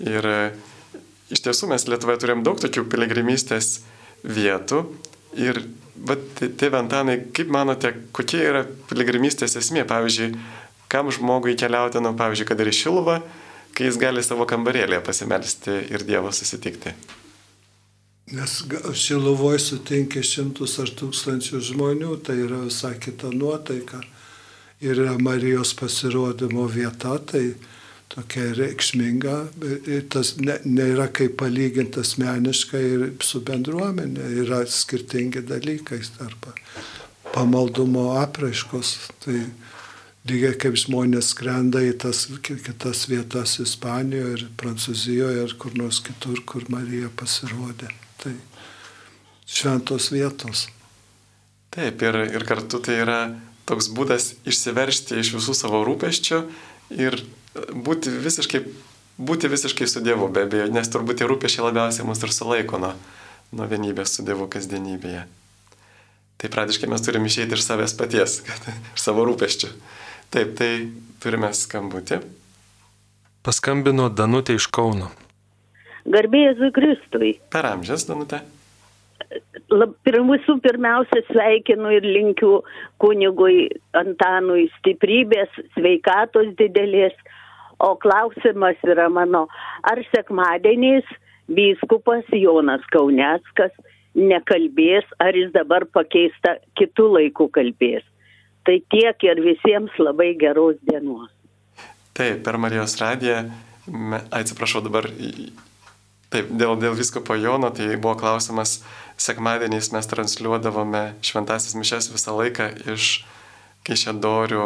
Ir 0.00 0.26
e, 0.26 0.40
iš 1.32 1.44
tiesų 1.44 1.68
mes 1.72 1.86
Lietuvoje 1.88 2.22
turėjom 2.22 2.44
daug 2.46 2.60
tokių 2.62 2.86
piligrimystės 2.92 3.80
vietų 4.24 4.84
ir 5.40 5.62
tėvė 6.00 6.80
Antanai, 6.80 7.18
kaip 7.36 7.50
manote, 7.52 7.92
kokia 8.16 8.42
yra 8.48 8.64
piligrimystės 8.88 9.58
esmė? 9.60 9.84
Pavyzdžiui, 9.88 10.32
kam 10.90 11.10
žmogui 11.12 11.56
keliauti, 11.60 12.00
nu, 12.02 12.14
pavyzdžiui, 12.16 12.48
kad 12.48 12.60
ir 12.60 12.70
į 12.72 12.76
Šiluvą, 12.80 13.20
kai 13.76 13.88
jis 13.88 13.98
gali 14.00 14.24
savo 14.24 14.46
kambarėlėje 14.48 15.02
pasimelsti 15.06 15.76
ir 15.92 16.06
Dievo 16.08 16.32
susitikti? 16.34 16.94
Nes 18.30 18.60
Šiluvoje 18.94 19.58
sutinki 19.58 20.22
šimtus 20.22 20.76
ar 20.82 20.90
tūkstančių 20.94 21.60
žmonių, 21.66 22.14
tai 22.22 22.38
yra 22.44 22.62
visai 22.68 22.94
kita 23.02 23.32
nuotaika. 23.34 24.00
Ir 24.80 25.02
Marijos 25.20 25.74
pasirodymo 25.76 26.64
vieta, 26.70 27.18
tai 27.18 27.50
tokia 28.10 28.50
reikšminga 28.58 29.36
ir 29.86 30.06
tas 30.10 30.34
ne, 30.42 30.58
nėra 30.66 31.08
kaip 31.14 31.36
palyginti 31.40 32.02
asmeniškai 32.02 32.82
ir 32.94 33.04
su 33.24 33.42
bendruomenė, 33.46 34.26
yra 34.42 34.64
skirtingi 34.66 35.44
dalykai 35.46 36.00
tarp 36.18 36.50
pamaldumo 37.34 38.10
apraiškos. 38.20 38.94
Tai 39.24 39.38
lygiai 40.28 40.58
kaip 40.60 40.78
žmonės 40.80 41.32
skrenda 41.34 41.82
į 41.86 41.94
tas 42.02 42.26
kitas 42.44 43.06
vietas 43.10 43.56
Ispanijoje 43.62 44.36
ir 44.38 44.46
Prancūzijoje 44.60 45.46
ir 45.46 45.56
kur 45.62 45.76
nors 45.78 46.02
kitur, 46.04 46.42
kur 46.46 46.66
Marija 46.72 47.12
pasirodė. 47.16 47.92
Tai 48.20 48.34
šventos 49.46 50.10
vietos. 50.12 50.66
Taip, 51.70 52.02
ir, 52.02 52.18
ir 52.34 52.44
kartu 52.46 52.82
tai 52.82 52.98
yra 53.04 53.20
toks 53.70 53.86
būdas 53.94 54.32
išsiveršti 54.50 55.20
iš 55.22 55.36
visų 55.36 55.54
savo 55.54 55.84
rūpeščių 55.86 56.40
ir 56.98 57.22
būti 57.54 58.12
visiškai, 58.22 58.62
būti 59.18 59.50
visiškai 59.50 59.88
su 59.90 60.02
Dievu, 60.04 60.28
be 60.32 60.44
abejo, 60.46 60.68
nes 60.72 60.90
turbūt 60.90 61.20
tie 61.20 61.28
rūpešiai 61.30 61.66
labiausiai 61.68 62.06
mus 62.06 62.22
ir 62.22 62.34
sulaiko 62.34 62.80
nuo, 62.82 62.92
nuo 63.52 63.68
vienybės 63.70 64.16
su 64.16 64.26
Dievu 64.26 64.48
kasdienybėje. 64.52 65.24
Tai 66.40 66.48
pradiškai 66.52 66.88
mes 66.88 67.02
turime 67.04 67.28
išeiti 67.28 67.56
iš 67.56 67.66
savęs 67.66 67.96
paties, 67.98 68.40
kad, 68.46 68.70
iš 68.94 69.06
savo 69.08 69.26
rūpeščių. 69.28 69.72
Taip, 70.30 70.54
tai 70.60 70.70
turime 71.22 71.50
skambutį. 71.56 72.20
Paskambino 73.44 74.08
Danutė 74.12 74.54
iš 74.60 74.68
Kauno. 74.70 75.10
Garbėjai 76.10 76.52
Jėzui 76.52 76.72
Kristui. 76.76 77.34
Per 77.52 77.66
amžius, 77.66 78.06
Danutė 78.08 78.40
visų 79.70 80.60
pirmiausia 80.62 81.22
sveikinu 81.28 81.90
ir 81.92 82.02
linkiu 82.02 82.62
kunigui 82.98 83.68
Antanui 83.94 84.70
stiprybės, 84.78 85.48
sveikatos 85.74 86.54
didelės. 86.58 87.14
O 87.80 87.94
klausimas 87.96 88.76
yra 88.84 89.08
mano, 89.08 89.46
ar 89.82 90.02
sekmadieniais 90.12 91.06
vyskupas 91.48 92.28
Jonas 92.36 92.84
Kauneckas 92.92 93.72
nekalbės, 94.14 95.06
ar 95.22 95.36
jis 95.36 95.52
dabar 95.54 95.86
pakeista 95.94 96.58
kitų 96.78 97.06
laikų 97.16 97.48
kalbės. 97.54 98.04
Tai 98.66 98.76
tiek 98.92 99.24
ir 99.24 99.40
visiems 99.40 99.94
labai 99.98 100.34
geros 100.38 100.76
dienos. 100.84 101.30
Taip, 102.12 102.42
per 102.44 102.58
Marijos 102.60 102.98
radiją, 103.00 103.46
atsiprašau 104.34 104.82
dabar, 104.84 105.08
taip, 106.28 106.50
dėl, 106.50 106.76
dėl 106.82 106.98
visko 106.98 107.22
po 107.24 107.38
Jono, 107.38 107.70
tai 107.72 107.94
buvo 107.96 108.18
klausimas, 108.20 108.80
sekmadieniais 109.20 109.92
mes 109.94 110.10
transliuodavome 110.10 111.04
šventasis 111.24 111.78
mišes 111.78 112.12
visą 112.12 112.36
laiką 112.36 112.68
iš 112.92 113.22
Kaišėdorių 113.88 114.64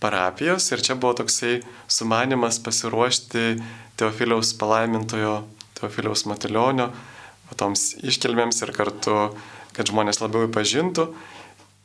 parapijos 0.00 0.70
ir 0.72 0.82
čia 0.84 0.94
buvo 0.94 1.16
toksai 1.22 1.60
sumanimas 1.90 2.60
pasiruošti 2.62 3.58
Teofiliaus 3.98 4.52
palaimintojo 4.58 5.42
Teofiliaus 5.78 6.24
Matulionio 6.30 6.92
toms 7.58 7.94
iškilmėms 8.04 8.60
ir 8.62 8.74
kartu, 8.76 9.16
kad 9.74 9.88
žmonės 9.88 10.20
labiau 10.20 10.48
įpažintų. 10.48 11.08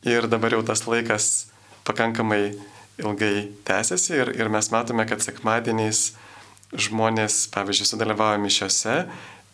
Ir 0.10 0.28
dabar 0.28 0.58
jau 0.58 0.64
tas 0.68 0.84
laikas 0.90 1.30
pakankamai 1.88 2.58
ilgai 3.00 3.50
tęsiasi 3.66 4.18
ir, 4.18 4.34
ir 4.36 4.52
mes 4.52 4.70
matome, 4.74 5.06
kad 5.08 5.24
sekmadieniais 5.24 6.12
žmonės, 6.74 7.48
pavyzdžiui, 7.54 7.88
sudalyvauja 7.88 8.42
mišiose 8.42 8.98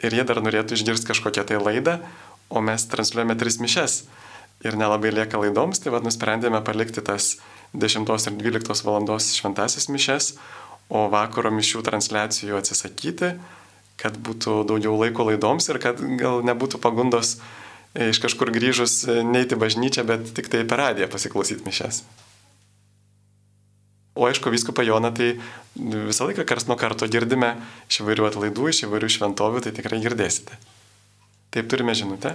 ir 0.03 0.15
jie 0.15 0.25
dar 0.25 0.41
norėtų 0.43 0.77
išgirsti 0.77 1.11
kažkokią 1.11 1.45
tai 1.47 1.59
laidą, 1.61 1.99
o 2.49 2.63
mes 2.65 2.87
transliuojame 2.89 3.35
tris 3.39 3.59
mišes 3.61 4.01
ir 4.65 4.75
nelabai 4.79 5.11
lieka 5.13 5.39
laidoms, 5.39 5.79
tai 5.83 5.93
vad 5.93 6.07
nusprendėme 6.07 6.61
palikti 6.65 7.03
tas 7.05 7.37
10 7.73 8.09
ir 8.09 8.37
12 8.39 8.85
valandos 8.85 9.29
šventasis 9.37 9.89
mišes, 9.89 10.33
o 10.89 11.05
vakaro 11.11 11.51
mišių 11.53 11.83
transliacijų 11.85 12.57
atsisakyti, 12.57 13.35
kad 13.99 14.15
būtų 14.17 14.63
daugiau 14.69 14.95
laiko 14.97 15.27
laidoms 15.27 15.69
ir 15.69 15.77
kad 15.83 15.99
gal 16.17 16.41
nebūtų 16.47 16.79
pagundos 16.81 17.35
e, 17.93 18.09
iš 18.09 18.21
kažkur 18.23 18.49
grįžus 18.55 19.03
e, 19.05 19.19
neiti 19.27 19.59
bažnyčią, 19.59 20.07
bet 20.07 20.31
tik 20.33 20.49
tai 20.49 20.63
per 20.65 20.81
radiją 20.81 21.09
pasiklausyti 21.11 21.67
mišes. 21.67 22.01
O 24.19 24.25
aišku, 24.27 24.51
viskupą 24.51 24.83
Joną 24.83 25.13
tai 25.15 25.29
visą 25.77 26.25
laiką 26.27 26.43
kars 26.47 26.65
nuo 26.67 26.75
karto 26.79 27.07
girdime 27.07 27.53
iš 27.87 28.01
įvairių 28.01 28.25
atlaidų, 28.31 28.71
iš 28.71 28.83
įvairių 28.87 29.11
šventovių, 29.15 29.61
tai 29.63 29.75
tikrai 29.77 30.01
girdėsite. 30.03 30.57
Taip 31.53 31.69
turime 31.71 31.95
žinutę. 31.95 32.33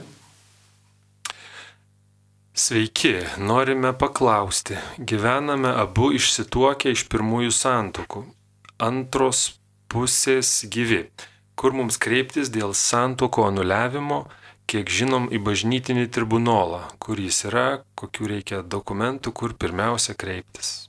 Sveiki, 2.57 3.19
norime 3.39 3.91
paklausti. 3.99 4.77
Gyvename 4.99 5.73
abu 5.75 6.13
išsituokę 6.15 6.93
iš 6.95 7.03
pirmųjų 7.11 7.51
santokų. 7.51 8.21
Antros 8.79 9.41
pusės 9.91 10.61
gyvi. 10.71 11.01
Kur 11.59 11.75
mums 11.75 11.99
kreiptis 11.99 12.53
dėl 12.55 12.71
santoko 12.79 13.49
anuliavimo, 13.49 14.21
kiek 14.71 14.87
žinom 14.87 15.27
į 15.35 15.43
bažnytinį 15.43 16.07
tribunolą, 16.15 16.85
kur 17.03 17.19
jis 17.19 17.43
yra, 17.51 17.67
kokiu 17.99 18.31
reikia 18.31 18.63
dokumentų, 18.63 19.35
kur 19.35 19.59
pirmiausia 19.59 20.15
kreiptis. 20.15 20.87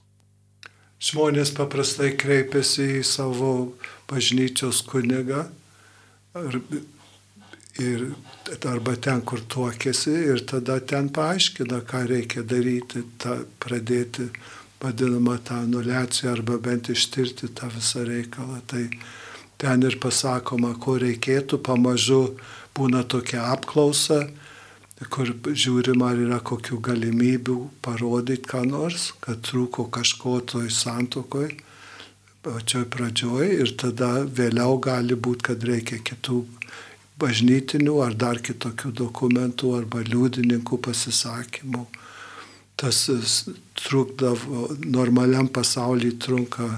Žmonės 1.02 1.50
paprastai 1.58 2.12
kreipiasi 2.14 2.92
į 3.00 3.04
savo 3.10 3.52
bažnyčios 4.06 4.86
kunigą 4.86 5.48
ar, 6.30 6.62
ir, 7.82 8.04
arba 8.68 8.96
ten, 8.96 9.22
kur 9.26 9.40
tuokėsi 9.40 10.14
ir 10.32 10.44
tada 10.48 10.78
ten 10.80 11.10
paaiškina, 11.14 11.82
ką 11.88 12.04
reikia 12.10 12.44
daryti, 12.46 13.04
ta, 13.18 13.38
pradėti 13.62 14.30
vadinamą 14.82 15.38
tą 15.44 15.62
anuliaciją 15.64 16.32
arba 16.36 16.58
bent 16.62 16.90
ištirti 16.92 17.52
tą 17.56 17.70
visą 17.74 18.04
reikalą. 18.06 18.60
Tai 18.70 18.84
ten 19.58 19.86
ir 19.88 19.98
pasakoma, 20.02 20.74
ko 20.80 20.98
reikėtų, 21.02 21.62
pamažu 21.64 22.22
būna 22.76 23.04
tokia 23.08 23.48
apklausa 23.54 24.26
kur 25.04 25.28
žiūrim, 25.44 26.00
ar 26.06 26.16
yra 26.16 26.38
kokių 26.40 26.78
galimybių 26.80 27.56
parodyti 27.84 28.48
ką 28.48 28.62
nors, 28.64 29.10
kad 29.20 29.42
trūko 29.44 29.90
kažko 29.92 30.40
toj 30.52 30.70
santokoj, 30.72 31.50
pačioj 32.46 32.86
pradžioj 32.94 33.50
ir 33.60 33.74
tada 33.76 34.24
vėliau 34.24 34.78
gali 34.80 35.18
būti, 35.18 35.50
kad 35.50 35.64
reikia 35.68 36.00
kitų 36.00 36.44
bažnytinių 37.20 38.00
ar 38.04 38.16
dar 38.18 38.40
kitokių 38.44 38.92
dokumentų 39.00 39.72
arba 39.78 40.02
liudininkų 40.04 40.78
pasisakymų. 40.84 41.86
Tas 42.76 43.06
trukdavo, 43.80 44.66
normaliam 44.84 45.48
pasaulyje 45.48 46.18
trunka, 46.20 46.68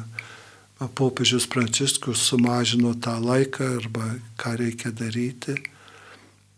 popiežius 0.94 1.48
Pranciškus 1.50 2.22
sumažino 2.30 2.92
tą 2.94 3.16
laiką 3.18 3.66
arba 3.80 4.12
ką 4.38 4.54
reikia 4.60 4.94
daryti. 4.94 5.56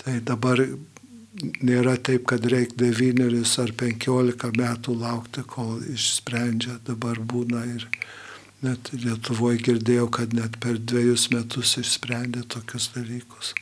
Tai 0.00 0.18
dabar 0.28 0.60
nėra 1.64 1.96
taip, 1.96 2.26
kad 2.28 2.44
reikia 2.44 2.76
devynerius 2.84 3.56
ar 3.62 3.72
penkiolika 3.72 4.52
metų 4.52 4.98
laukti, 5.00 5.44
kol 5.48 5.80
išsprendžia. 5.88 6.76
Dabar 6.84 7.16
būna 7.16 7.64
ir 7.78 7.88
net 8.60 8.92
Lietuvoje 8.92 9.64
girdėjau, 9.70 10.10
kad 10.20 10.36
net 10.36 10.60
per 10.60 10.76
dviejus 10.76 11.30
metus 11.32 11.78
išsprendė 11.80 12.44
tokius 12.44 12.92
dalykus. 12.92 13.54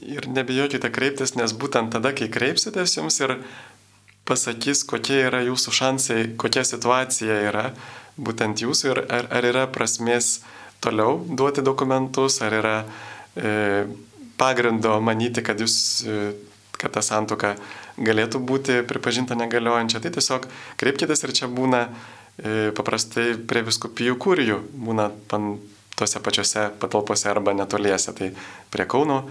Ir 0.00 0.28
nebijokite 0.30 0.88
kreiptis, 0.94 1.34
nes 1.36 1.52
būtent 1.52 1.92
tada, 1.92 2.14
kai 2.16 2.30
kreipsitės, 2.32 2.96
jums 2.96 3.18
ir 3.20 3.36
pasakys, 4.28 4.84
kokie 4.88 5.18
yra 5.26 5.42
jūsų 5.44 5.74
šansai, 5.76 6.20
kokia 6.40 6.64
situacija 6.64 7.40
yra 7.50 7.66
būtent 8.16 8.62
jūsų 8.62 8.92
ir 8.92 9.02
ar, 9.08 9.28
ar 9.32 9.48
yra 9.48 9.66
prasmės 9.72 10.38
toliau 10.82 11.20
duoti 11.28 11.64
dokumentus, 11.64 12.40
ar 12.44 12.56
yra 12.60 12.76
e, 13.36 13.84
pagrindo 14.40 14.94
manyti, 15.04 15.44
kad 15.44 15.60
jūs 15.60 15.76
e, 16.06 16.16
kad 16.82 16.96
ta 16.96 17.02
santuoka 17.04 17.54
galėtų 18.02 18.40
būti 18.42 18.80
pripažinta 18.88 19.36
negaliojančia. 19.38 20.00
Tai 20.02 20.10
tiesiog 20.16 20.48
kreipkitės 20.80 21.22
ir 21.22 21.34
čia 21.36 21.48
būna 21.52 21.84
e, 21.86 22.72
paprastai 22.74 23.32
prie 23.48 23.62
viskupijų 23.66 24.18
kūrijų, 24.22 24.58
būna 24.88 25.10
pan, 25.30 25.54
tose 25.98 26.22
pačiose 26.24 26.70
patalpose 26.82 27.30
arba 27.30 27.54
netoliese. 27.54 28.14
Tai 28.16 28.32
prie 28.72 28.88
Kauno 28.90 29.22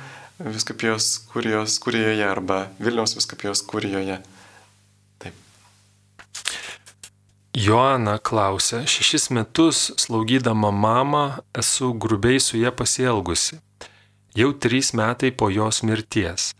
viskupijos 0.45 1.07
kūrijos 1.31 1.77
kūrijoje 1.83 2.27
arba 2.27 2.61
Vilniaus 2.81 3.15
viskupijos 3.17 3.63
kūrijoje. 3.67 4.19
Taip. 5.21 5.35
Joana 7.57 8.17
klausia, 8.17 8.83
šešis 8.87 9.29
metus 9.35 9.89
slaugydama 10.01 10.71
mamą 10.71 11.25
esu 11.57 11.93
grubiai 11.93 12.39
su 12.39 12.57
ją 12.61 12.73
pasielgusi. 12.75 13.59
Jau 14.35 14.53
trys 14.55 14.93
metai 14.95 15.33
po 15.35 15.49
jos 15.51 15.81
mirties. 15.83 16.51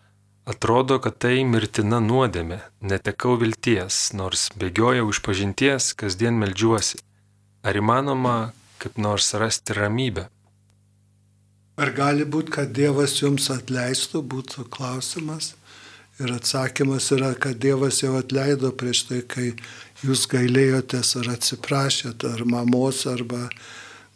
Atrodo, 0.45 0.97
kad 0.99 1.19
tai 1.21 1.43
mirtina 1.45 2.01
nuodėmė, 2.03 2.57
netekau 2.82 3.38
vilties, 3.39 4.09
nors 4.17 4.49
bėgiojau 4.59 5.05
iš 5.13 5.21
pažinties, 5.23 5.93
kasdien 5.95 6.39
melžiuosi. 6.41 6.99
Ar 7.63 7.77
įmanoma 7.77 8.36
kaip 8.82 8.97
nors 8.97 9.32
rasti 9.38 9.77
ramybę? 9.77 10.25
Ar 11.80 11.93
gali 11.95 12.26
būti, 12.28 12.51
kad 12.51 12.74
Dievas 12.76 13.15
jums 13.22 13.47
atleistų, 13.53 14.22
būtų 14.34 14.67
klausimas? 14.74 15.53
Ir 16.19 16.34
atsakymas 16.36 17.07
yra, 17.15 17.32
kad 17.34 17.61
Dievas 17.63 18.01
jau 18.03 18.17
atleido 18.19 18.74
prieš 18.76 19.05
tai, 19.07 19.22
kai 19.24 19.47
jūs 20.03 20.28
gailėjotės 20.30 21.15
ar 21.22 21.32
atsiprašėt, 21.38 22.26
ar 22.28 22.43
mamos, 22.45 23.05
arba 23.09 23.47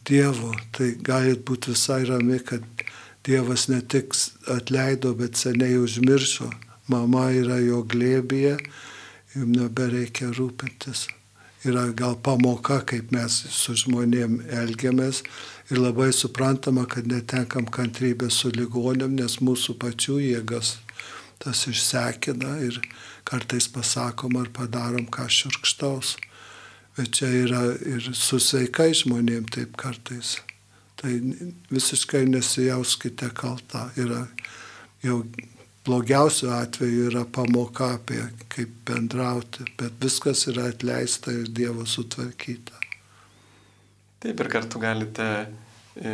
Dievo. 0.06 0.51
Tai 0.76 0.91
galit 1.01 1.45
būti 1.47 1.72
visai 1.74 2.03
rami, 2.10 2.41
kad 2.43 2.66
Dievas 3.26 3.70
ne 3.72 3.80
tik 3.82 4.14
atleido, 4.51 5.16
bet 5.18 5.39
seniai 5.39 5.80
užmiršo. 5.82 6.51
Mama 6.91 7.32
yra 7.34 7.58
jo 7.64 7.82
glėbėje, 7.89 8.60
jums 9.34 9.58
nebereikia 9.58 10.30
rūpintis. 10.36 11.08
Yra 11.66 11.88
gal 11.97 12.14
pamoka, 12.22 12.84
kaip 12.86 13.10
mes 13.16 13.39
su 13.49 13.74
žmonėm 13.74 14.43
elgiamės 14.53 15.24
ir 15.70 15.82
labai 15.82 16.11
suprantama, 16.13 16.86
kad 16.86 17.07
netenkam 17.09 17.66
kantrybę 17.72 18.30
su 18.32 18.51
ligonėm, 18.53 19.16
nes 19.18 19.39
mūsų 19.41 19.78
pačių 19.82 20.20
jėgas 20.22 20.76
tas 21.41 21.66
išsekina 21.68 22.59
ir 22.66 22.80
kartais 23.28 23.68
pasakom 23.72 24.38
ar 24.39 24.51
padarom 24.53 25.07
ką 25.11 25.28
širkštaus. 25.30 26.16
Bet 26.95 27.18
čia 27.18 27.28
yra 27.43 27.63
ir 27.76 28.11
su 28.16 28.39
sveikai 28.39 28.93
žmonėm 28.95 29.49
taip 29.51 29.76
kartais. 29.80 30.38
Tai 30.95 31.11
visiškai 31.74 32.24
nesijauskite 32.30 33.34
kalta. 33.36 33.89
Yra 33.99 34.22
jau 35.03 35.26
blogiausiu 35.86 36.53
atveju 36.55 37.09
yra 37.09 37.26
pamoka 37.26 37.91
apie 37.97 38.22
kaip 38.49 38.72
bendrauti, 38.88 39.68
bet 39.78 39.99
viskas 40.01 40.47
yra 40.53 40.70
atleista 40.72 41.36
ir 41.36 41.51
Dievo 41.51 41.86
sutvarkyta. 41.86 42.85
Taip 44.26 44.40
ir 44.42 44.48
kartu 44.50 44.80
galite 44.82 45.26
e, 46.02 46.12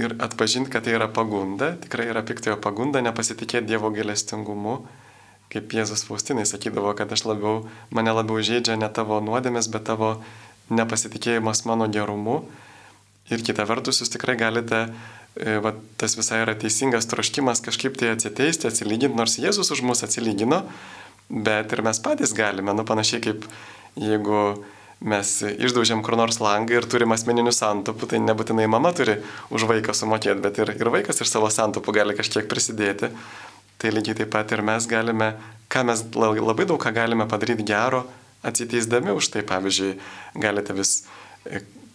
ir 0.00 0.14
atpažinti, 0.16 0.70
kad 0.72 0.86
tai 0.86 0.94
yra 0.96 1.10
pagunda, 1.12 1.74
tikrai 1.82 2.06
yra 2.08 2.22
piktojo 2.24 2.54
pagunda, 2.64 3.02
nepasitikėti 3.04 3.68
Dievo 3.68 3.90
gailestingumu, 3.92 4.78
kaip 5.52 5.74
Jėzus 5.76 6.06
Faustinai 6.08 6.46
sakydavo, 6.48 6.94
kad 6.96 7.12
aš 7.12 7.26
labiau, 7.28 7.66
mane 7.92 8.14
labiau 8.16 8.40
žaidžia 8.40 8.78
ne 8.80 8.88
tavo 8.96 9.20
nuodėmės, 9.20 9.68
bet 9.68 9.84
tavo 9.90 10.14
nepasitikėjimas 10.72 11.66
mano 11.68 11.90
gerumu. 11.92 12.38
Ir 13.28 13.44
kita 13.44 13.68
vertus, 13.68 14.00
jūs 14.00 14.14
tikrai 14.16 14.38
galite, 14.40 14.86
e, 15.36 15.60
va, 15.60 15.74
tas 16.00 16.16
visai 16.16 16.40
yra 16.46 16.56
teisingas 16.56 17.12
troškimas 17.12 17.60
kažkaip 17.68 18.00
tai 18.00 18.14
atsiteisti, 18.14 18.72
atsilyginti, 18.72 19.20
nors 19.20 19.36
Jėzus 19.42 19.68
už 19.76 19.84
mus 19.84 20.00
atsilygino, 20.08 20.64
bet 21.28 21.76
ir 21.76 21.84
mes 21.84 22.00
patys 22.00 22.32
galime, 22.32 22.72
nu 22.72 22.88
panašiai 22.88 23.28
kaip 23.28 23.44
jeigu 24.00 24.62
mes 25.00 25.28
išdaužėm 25.48 26.02
kur 26.04 26.16
nors 26.20 26.40
langą 26.42 26.76
ir 26.76 26.86
turim 26.88 27.14
asmeninių 27.14 27.52
santopų, 27.56 28.10
tai 28.10 28.20
nebūtinai 28.20 28.66
mama 28.68 28.92
turi 28.96 29.16
už 29.48 29.64
vaiką 29.70 29.94
sumokėti, 29.96 30.42
bet 30.44 30.60
ir, 30.60 30.74
ir 30.76 30.92
vaikas 30.92 31.22
iš 31.24 31.32
savo 31.32 31.48
santopų 31.52 31.94
gali 31.96 32.16
kažkiek 32.18 32.48
prisidėti. 32.50 33.08
Tai 33.80 33.92
lygiai 33.96 34.18
taip 34.18 34.32
pat 34.34 34.52
ir 34.52 34.60
mes 34.60 34.84
galime, 34.84 35.32
ką 35.72 35.86
mes 35.88 36.04
labai 36.12 36.66
daug 36.68 36.80
ką 36.82 36.92
galime 36.92 37.24
padaryti 37.28 37.64
gero, 37.64 38.04
atsiteisdami 38.44 39.16
už 39.16 39.32
tai. 39.32 39.44
Pavyzdžiui, 39.48 39.94
galite 40.36 40.76
vis 40.76 40.98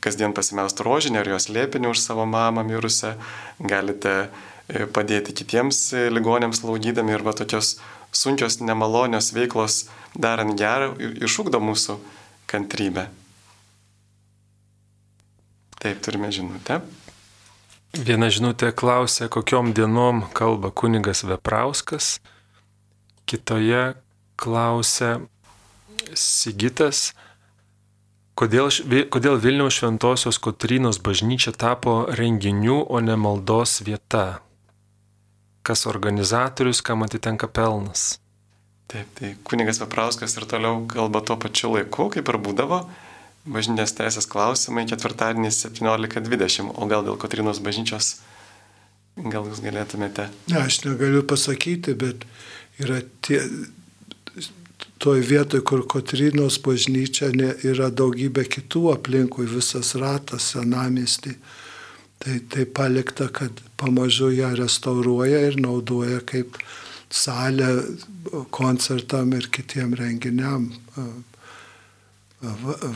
kasdien 0.01 0.34
pasimelst 0.38 0.82
rožinį 0.86 1.22
ar 1.22 1.30
jos 1.36 1.49
lėpinį 1.53 1.93
už 1.93 2.01
savo 2.01 2.26
mamą 2.30 2.66
mirusią, 2.66 3.14
galite 3.62 4.16
e, 4.26 4.86
padėti 4.86 5.34
kitiems 5.38 5.82
e, 5.93 6.08
ligonėms 6.14 6.62
laudydami 6.66 7.14
ir 7.14 7.26
va 7.26 7.34
tokios 7.38 7.76
sunkios, 8.16 8.60
nemalonios 8.62 9.32
veiklos 9.36 9.86
darant 10.14 10.58
gerą 10.58 10.93
išūkdo 11.26 11.62
mūsų 11.62 11.97
kantrybę. 12.50 13.08
Taip, 15.80 16.02
turime 16.02 16.32
žinutę. 16.34 16.80
Viena 17.96 18.28
žinutė 18.34 18.74
klausė, 18.76 19.30
kokiom 19.32 19.70
dienom 19.76 20.26
kalba 20.36 20.72
kunigas 20.72 21.24
Veprauskas, 21.24 22.18
kitoje 23.30 23.93
klausė 24.36 25.12
Sigitas, 26.12 27.14
kodėl, 28.36 28.68
kodėl 29.14 29.39
Vilniaus 29.39 29.80
Šventojios 29.80 30.41
Kotrynos 30.43 31.00
bažnyčia 31.00 31.56
tapo 31.56 32.04
renginių, 32.12 32.82
o 32.84 33.00
ne 33.00 33.16
maldos 33.16 33.80
vieta. 33.86 34.41
Kas 35.66 35.88
organizatorius, 35.89 36.84
kam 36.84 37.08
atitenka 37.08 37.48
pelnas. 37.48 38.18
Taip, 38.92 39.10
tai 39.18 39.34
kunigas 39.48 39.80
Veprauskas 39.82 40.38
ir 40.38 40.46
toliau 40.50 40.84
kalba 40.90 41.24
tuo 41.26 41.40
pačiu 41.42 41.72
laiku, 41.74 42.10
kaip 42.14 42.30
ir 42.30 42.38
būdavo, 42.46 42.84
bažnyčios 43.50 43.96
teisės 43.98 44.30
klausimai 44.30 44.86
ketvirtadienį 44.90 45.50
17.20, 45.58 46.70
o 46.70 46.90
gal 46.92 47.06
dėl 47.08 47.18
Kotrinos 47.22 47.62
bažnyčios, 47.66 48.20
gal 49.18 49.50
jūs 49.50 49.64
galėtumėte? 49.66 50.30
Ne, 50.52 50.62
aš 50.62 50.84
negaliu 50.86 51.24
pasakyti, 51.26 51.98
bet 51.98 52.28
yra 52.82 53.02
tie, 53.26 53.42
toj 55.02 55.26
vietoj, 55.28 55.66
kur 55.66 55.86
Kotrinos 55.90 56.62
bažnyčia 56.62 57.30
ne, 57.36 57.52
yra 57.68 57.90
daugybė 57.90 58.46
kitų 58.58 58.88
aplinkui, 58.96 59.50
visas 59.50 59.96
ratas 60.00 60.54
senamestį. 60.54 61.36
Tai, 62.22 62.40
tai 62.50 62.64
palikta, 62.66 63.28
kad 63.34 63.60
pamažu 63.78 64.32
ją 64.34 64.54
restauruoja 64.56 65.42
ir 65.50 65.58
naudoja 65.62 66.22
kaip 66.26 66.56
salę 67.10 67.70
koncertam 68.51 69.34
ir 69.38 69.49
kitiem 69.53 69.93
renginiam 69.97 70.70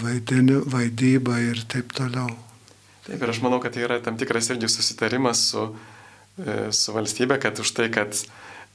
vaidini, 0.03 0.60
vaidybą 0.66 1.38
ir 1.51 1.64
taip 1.70 1.93
toliau. 1.95 2.30
Taip, 3.05 3.22
ir 3.22 3.32
aš 3.32 3.41
manau, 3.41 3.60
kad 3.64 3.74
tai 3.74 3.86
yra 3.88 3.99
tam 4.03 4.18
tikras 4.20 4.49
irgi 4.53 4.70
susitarimas 4.70 5.41
su, 5.51 5.66
e, 6.38 6.70
su 6.76 6.93
valstybė, 6.93 7.39
kad 7.41 7.60
už 7.60 7.72
tai, 7.78 7.88
kad 7.93 8.14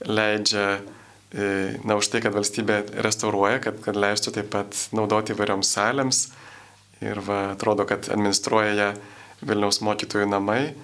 leidžia, 0.02 0.80
e, 1.30 1.76
na, 1.84 1.98
už 2.00 2.10
tai, 2.10 2.22
kad 2.24 2.34
valstybė 2.34 2.80
restauruoja, 3.04 3.60
kad, 3.62 3.78
kad 3.84 3.98
leistų 3.98 4.34
taip 4.38 4.50
pat 4.54 4.74
naudoti 4.96 5.36
įvairioms 5.36 5.70
salėms. 5.76 6.24
Ir 7.04 7.20
va, 7.26 7.52
atrodo, 7.52 7.86
kad 7.86 8.08
administruoja 8.10 8.74
ją 8.74 8.90
Vilniaus 9.44 9.82
mokytojų 9.84 10.26
namai. 10.30 10.74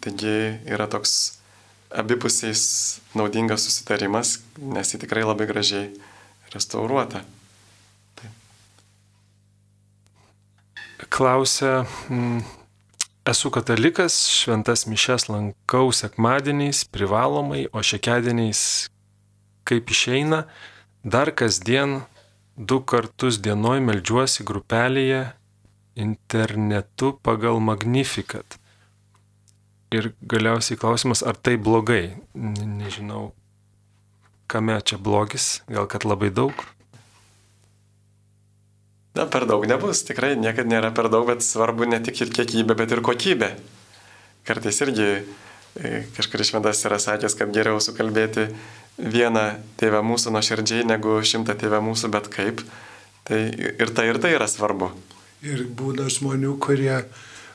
Taigi 0.00 0.60
yra 0.70 0.86
toks 0.88 1.40
abipusiais 1.90 3.01
naudingas 3.18 3.68
susitarimas, 3.68 4.40
nes 4.58 4.94
ji 4.94 5.02
tikrai 5.04 5.24
labai 5.28 5.46
gražiai 5.50 5.92
restauruota. 6.54 7.22
klausia, 11.12 11.84
mm, 12.08 12.40
esu 13.28 13.50
katalikas, 13.50 14.14
šventas 14.28 14.86
mišes 14.86 15.28
lankau 15.28 15.92
sekmadieniais 15.92 16.84
privalomai, 16.88 17.66
o 17.72 17.82
šekedieniais 17.84 18.88
kaip 19.68 19.92
išeina, 19.92 20.46
dar 21.04 21.30
kasdien 21.36 22.00
du 22.56 22.80
kartus 22.80 23.38
dienoj 23.44 23.84
melžiuosi 23.84 24.46
grupelėje 24.48 25.22
internetu 25.94 27.12
pagal 27.22 27.60
Magnificat. 27.60 28.56
Ir 29.92 30.12
galiausiai 30.24 30.78
klausimas, 30.80 31.20
ar 31.26 31.36
tai 31.36 31.58
blogai? 31.60 32.14
Nežinau, 32.34 33.32
kame 34.48 34.78
čia 34.80 34.96
blogis, 34.96 35.60
gal 35.68 35.88
kad 35.90 36.06
labai 36.08 36.30
daug? 36.32 36.56
Na, 39.12 39.26
per 39.28 39.44
daug 39.44 39.66
nebus, 39.68 40.00
tikrai 40.08 40.32
niekada 40.40 40.70
nėra 40.70 40.90
per 40.96 41.10
daug, 41.12 41.26
bet 41.28 41.44
svarbu 41.44 41.84
ne 41.84 41.98
tik 42.00 42.22
ir 42.24 42.32
kiekybė, 42.32 42.76
bet 42.78 42.94
ir 42.94 43.02
kokybė. 43.04 43.50
Kartais 44.48 44.80
irgi 44.86 45.08
e, 45.12 45.90
kažkuris 46.16 46.48
šventas 46.48 46.80
yra 46.88 46.96
sakęs, 47.02 47.36
kad 47.36 47.52
geriau 47.52 47.76
sukalbėti 47.84 48.48
vieną 48.96 49.44
tėvę 49.80 50.00
mūsų 50.08 50.32
nuoširdžiai 50.32 50.86
negu 50.88 51.18
šimtą 51.20 51.58
tėvę 51.60 51.82
mūsų, 51.84 52.08
bet 52.16 52.32
kaip. 52.32 52.64
Tai 53.28 53.42
ir 53.52 53.92
tai 53.92 54.08
ir 54.08 54.18
tai 54.24 54.32
yra 54.38 54.48
svarbu. 54.48 54.88
Ir 55.44 55.66
būna 55.68 56.08
žmonių, 56.10 56.56
kurie 56.62 57.02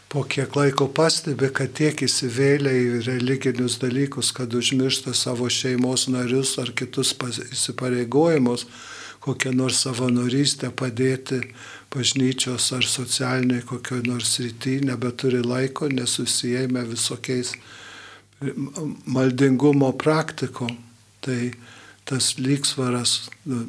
po 0.08 0.24
kiek 0.24 0.56
laiko 0.56 0.88
pastebi, 0.88 1.50
kad 1.54 1.74
tiek 1.76 2.04
įsivėlė 2.08 2.74
į 2.74 3.00
religinius 3.08 3.80
dalykus, 3.82 4.32
kad 4.36 4.54
užmiršta 4.56 5.14
savo 5.18 5.50
šeimos 5.52 6.08
narius 6.12 6.56
ar 6.62 6.72
kitus 6.76 7.16
įsipareigojimus 7.52 8.68
kokią 9.28 9.52
nors 9.56 9.82
savanorystę 9.84 10.70
padėti 10.72 11.42
bažnyčios 11.92 12.70
ar 12.78 12.86
socialiniai 12.88 13.66
kokioj 13.68 14.06
nors 14.08 14.38
rytį, 14.44 14.78
nebeturi 14.88 15.42
laiko, 15.44 15.90
nesusijėmė 15.92 16.86
visokiais 16.94 17.54
maldingumo 19.18 19.92
praktikom. 20.00 20.78
Tai 21.26 21.40
tas 22.08 22.36
lygsvaras 22.40 23.18
nu, 23.50 23.66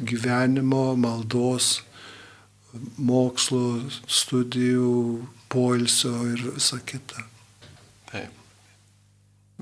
gyvenimo, 0.00 0.94
maldos, 0.96 1.82
mokslo, 2.96 3.82
studijų, 4.08 4.94
poilsio 5.54 6.12
ir 6.34 6.42
visa 6.56 6.80
kita. 6.82 7.22
Taip. 8.10 8.42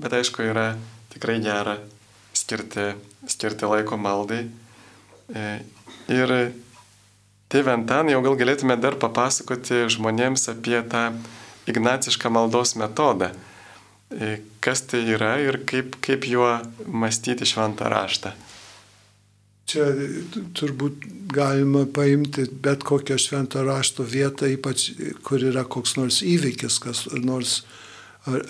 Bet 0.01 0.17
aišku, 0.17 0.41
yra 0.49 0.73
tikrai 1.13 1.37
gera 1.45 1.77
skirti, 2.33 2.89
skirti 3.29 3.69
laiko 3.69 4.01
maldai 4.01 4.41
E, 5.31 5.63
ir 6.11 6.33
tėvė 7.51 7.73
Antanai, 7.77 8.13
jau 8.13 8.23
gal 8.25 8.37
galėtume 8.39 8.75
dar 8.81 8.97
papasakoti 8.99 9.85
žmonėms 9.93 10.49
apie 10.51 10.79
tą 10.89 11.07
ignacišką 11.69 12.31
maldos 12.33 12.75
metodą. 12.79 13.31
E, 14.13 14.35
kas 14.63 14.83
tai 14.89 15.03
yra 15.15 15.37
ir 15.41 15.61
kaip, 15.69 15.97
kaip 16.03 16.27
juo 16.29 16.49
mąstyti 16.85 17.47
šventą 17.49 17.89
raštą. 17.93 18.33
Čia 19.69 19.85
turbūt 20.57 21.05
galima 21.33 21.85
paimti 21.87 22.45
bet 22.63 22.83
kokią 22.83 23.17
šventą 23.21 23.63
rašto 23.63 24.03
vietą, 24.03 24.49
ypač 24.51 24.89
kur 25.23 25.43
yra 25.43 25.63
koks 25.63 25.95
nors 25.97 26.21
įvykis, 26.25 26.79
kas 26.83 27.05
nors 27.23 27.61
ar 28.27 28.43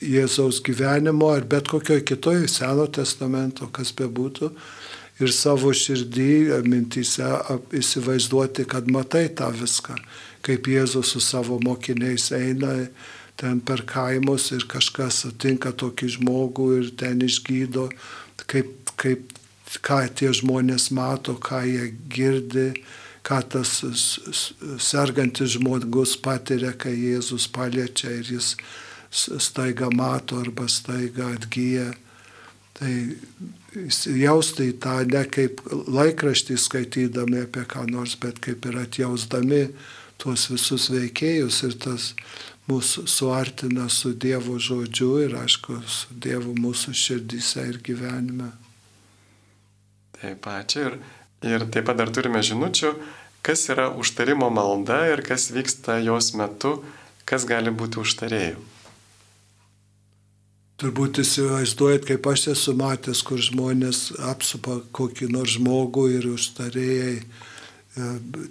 Jėzaus 0.00 0.62
gyvenimo, 0.64 1.28
ar 1.36 1.44
bet 1.44 1.68
kokioje 1.68 2.02
kitoje 2.08 2.48
Seno 2.48 2.86
testamento, 2.88 3.66
kas 3.68 3.92
bebūtų. 3.92 4.48
būtų 4.48 4.50
ir 5.20 5.32
savo 5.34 5.72
širdį, 5.76 6.62
mintyse 6.68 7.28
įsivaizduoti, 7.76 8.66
kad 8.68 8.88
matai 8.92 9.28
tą 9.36 9.50
viską, 9.54 9.96
kaip 10.46 10.68
Jėzus 10.70 11.14
su 11.14 11.20
savo 11.24 11.60
mokiniais 11.62 12.30
eina 12.36 12.74
ten 13.40 13.60
per 13.64 13.84
kaimus 13.88 14.50
ir 14.56 14.66
kažkas 14.68 15.22
sutinka 15.24 15.72
tokį 15.72 16.08
žmogų 16.16 16.70
ir 16.78 16.90
ten 17.00 17.22
išgydo, 17.24 17.88
kaip, 18.48 18.92
kaip, 19.00 19.30
ką 19.78 20.00
tie 20.18 20.32
žmonės 20.34 20.90
mato, 20.90 21.36
ką 21.38 21.62
jie 21.68 21.92
girdi, 22.10 22.72
ką 23.22 23.40
tas 23.52 23.80
sergantis 24.82 25.54
žmogus 25.54 26.16
patiria, 26.18 26.72
kai 26.72 26.96
Jėzus 26.96 27.46
paliečia 27.52 28.10
ir 28.18 28.32
jis 28.34 28.54
staiga 29.10 29.90
mato 29.94 30.40
arba 30.40 30.68
staiga 30.68 31.30
atgyja. 31.34 31.90
Tai 32.80 32.92
įsijausti 33.76 34.70
į 34.72 34.76
tą 34.80 34.94
ne 35.10 35.24
kaip 35.28 35.60
laikraštį 35.68 36.56
skaitydami 36.58 37.44
apie 37.44 37.66
ką 37.68 37.84
nors, 37.90 38.16
bet 38.16 38.40
kaip 38.40 38.64
ir 38.66 38.78
atjausdami 38.80 39.66
tuos 40.20 40.48
visus 40.52 40.88
veikėjus 40.92 41.60
ir 41.68 41.76
tas 41.84 42.14
mūsų 42.70 43.04
suartina 43.10 43.88
su 43.92 44.14
Dievo 44.14 44.56
žodžiu 44.58 45.12
ir 45.26 45.36
aišku, 45.42 45.80
su 45.86 46.16
Dievu 46.24 46.54
mūsų 46.56 46.96
širdyse 46.96 47.68
ir 47.68 47.80
gyvenime. 47.84 48.50
Taip, 50.20 50.46
ačiū. 50.46 50.86
Ir, 50.86 50.98
ir 51.48 51.66
taip 51.72 51.86
pat 51.88 51.96
dar 52.00 52.10
turime 52.12 52.42
žinučių, 52.44 52.92
kas 53.46 53.68
yra 53.72 53.88
užtarimo 53.96 54.50
malda 54.52 55.06
ir 55.12 55.24
kas 55.24 55.48
vyksta 55.54 55.96
jos 56.04 56.34
metu, 56.36 56.78
kas 57.24 57.46
gali 57.48 57.72
būti 57.72 58.02
užtarėjų. 58.02 58.60
Turbūt 60.80 61.20
įsivaizduojat, 61.20 62.06
kaip 62.08 62.26
aš 62.30 62.46
esu 62.54 62.72
matęs, 62.76 63.20
kur 63.24 63.40
žmonės 63.44 64.14
apsupa 64.30 64.78
kokį 64.96 65.28
nors 65.32 65.58
žmogų 65.58 66.06
ir 66.14 66.28
užtarėjai 66.30 67.16
e, 67.20 67.24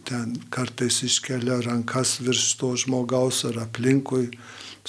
ten 0.05 0.35
kartais 0.53 0.99
iškelia 1.07 1.57
rankas 1.65 2.19
virš 2.21 2.51
to 2.61 2.75
žmogaus 2.83 3.41
ar 3.49 3.57
aplinkui 3.65 4.27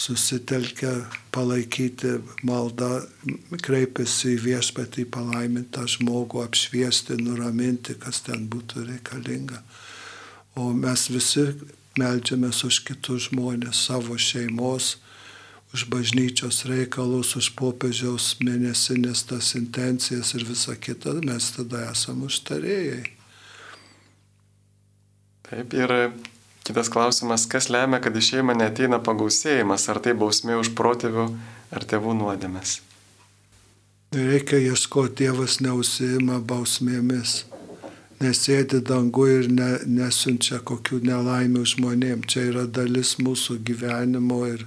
susitelkia 0.00 0.92
palaikyti 1.34 2.14
maldą, 2.46 3.02
kreipiasi 3.60 4.34
į 4.36 4.40
viešpatį 4.46 5.04
palaimintą 5.12 5.84
žmogų, 5.94 6.40
apšviesti, 6.46 7.18
nuraminti, 7.20 7.98
kas 8.00 8.22
ten 8.24 8.46
būtų 8.48 8.86
reikalinga. 8.88 9.60
O 10.56 10.70
mes 10.72 11.06
visi 11.12 11.44
melžiamės 12.00 12.64
už 12.64 12.80
kitus 12.88 13.28
žmonės, 13.28 13.84
savo 13.90 14.16
šeimos, 14.16 14.96
už 15.74 15.86
bažnyčios 15.92 16.64
reikalus, 16.66 17.36
už 17.36 17.52
popiežiaus 17.60 18.32
mėnesinės 18.40 19.26
tas 19.28 19.52
intencijas 19.60 20.32
ir 20.34 20.48
visa 20.48 20.74
kita, 20.74 21.18
mes 21.22 21.52
tada 21.54 21.90
esame 21.92 22.26
užtarėjai. 22.30 23.04
Taip, 25.50 25.74
ir 25.76 25.98
kitas 26.70 26.88
klausimas, 26.92 27.48
kas 27.50 27.66
lemia, 27.72 27.98
kad 28.02 28.14
į 28.14 28.22
šeimą 28.28 28.54
neteina 28.54 29.00
pagausėjimas, 29.02 29.88
ar 29.90 29.98
tai 30.04 30.14
bausmė 30.14 30.60
už 30.60 30.72
protėvių 30.78 31.26
ar 31.74 31.86
tėvų 31.90 32.14
nuodėmės? 32.22 32.78
Reikia 34.14 34.58
ieškoti, 34.58 35.24
Dievas 35.24 35.60
neusima 35.62 36.40
bausmėmis, 36.42 37.44
nesėdi 38.22 38.80
dangu 38.86 39.26
ir 39.30 39.46
ne, 39.50 39.68
nesunčia 39.86 40.58
kokių 40.66 40.98
nelaimių 41.06 41.62
žmonėm. 41.74 42.24
Čia 42.26 42.48
yra 42.48 42.64
dalis 42.66 43.16
mūsų 43.22 43.60
gyvenimo 43.66 44.40
ir 44.50 44.66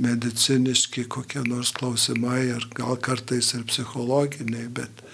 mediciniški 0.00 1.04
kokie 1.12 1.44
nors 1.44 1.74
klausimai, 1.76 2.46
ir 2.54 2.68
gal 2.76 2.96
kartais 3.04 3.52
ir 3.56 3.68
psichologiniai, 3.68 4.68
bet 4.80 5.04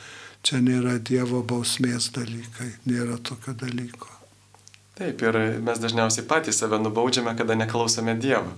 čia 0.46 0.62
nėra 0.62 1.00
Dievo 1.02 1.42
bausmės 1.42 2.12
dalykai, 2.14 2.70
nėra 2.86 3.18
tokio 3.18 3.58
dalyko. 3.58 4.13
Taip, 4.94 5.22
ir 5.26 5.36
mes 5.66 5.80
dažniausiai 5.82 6.22
patys 6.30 6.60
save 6.62 6.78
nubaudžiame, 6.78 7.32
kada 7.34 7.56
neklausome 7.58 8.14
Dievo. 8.14 8.52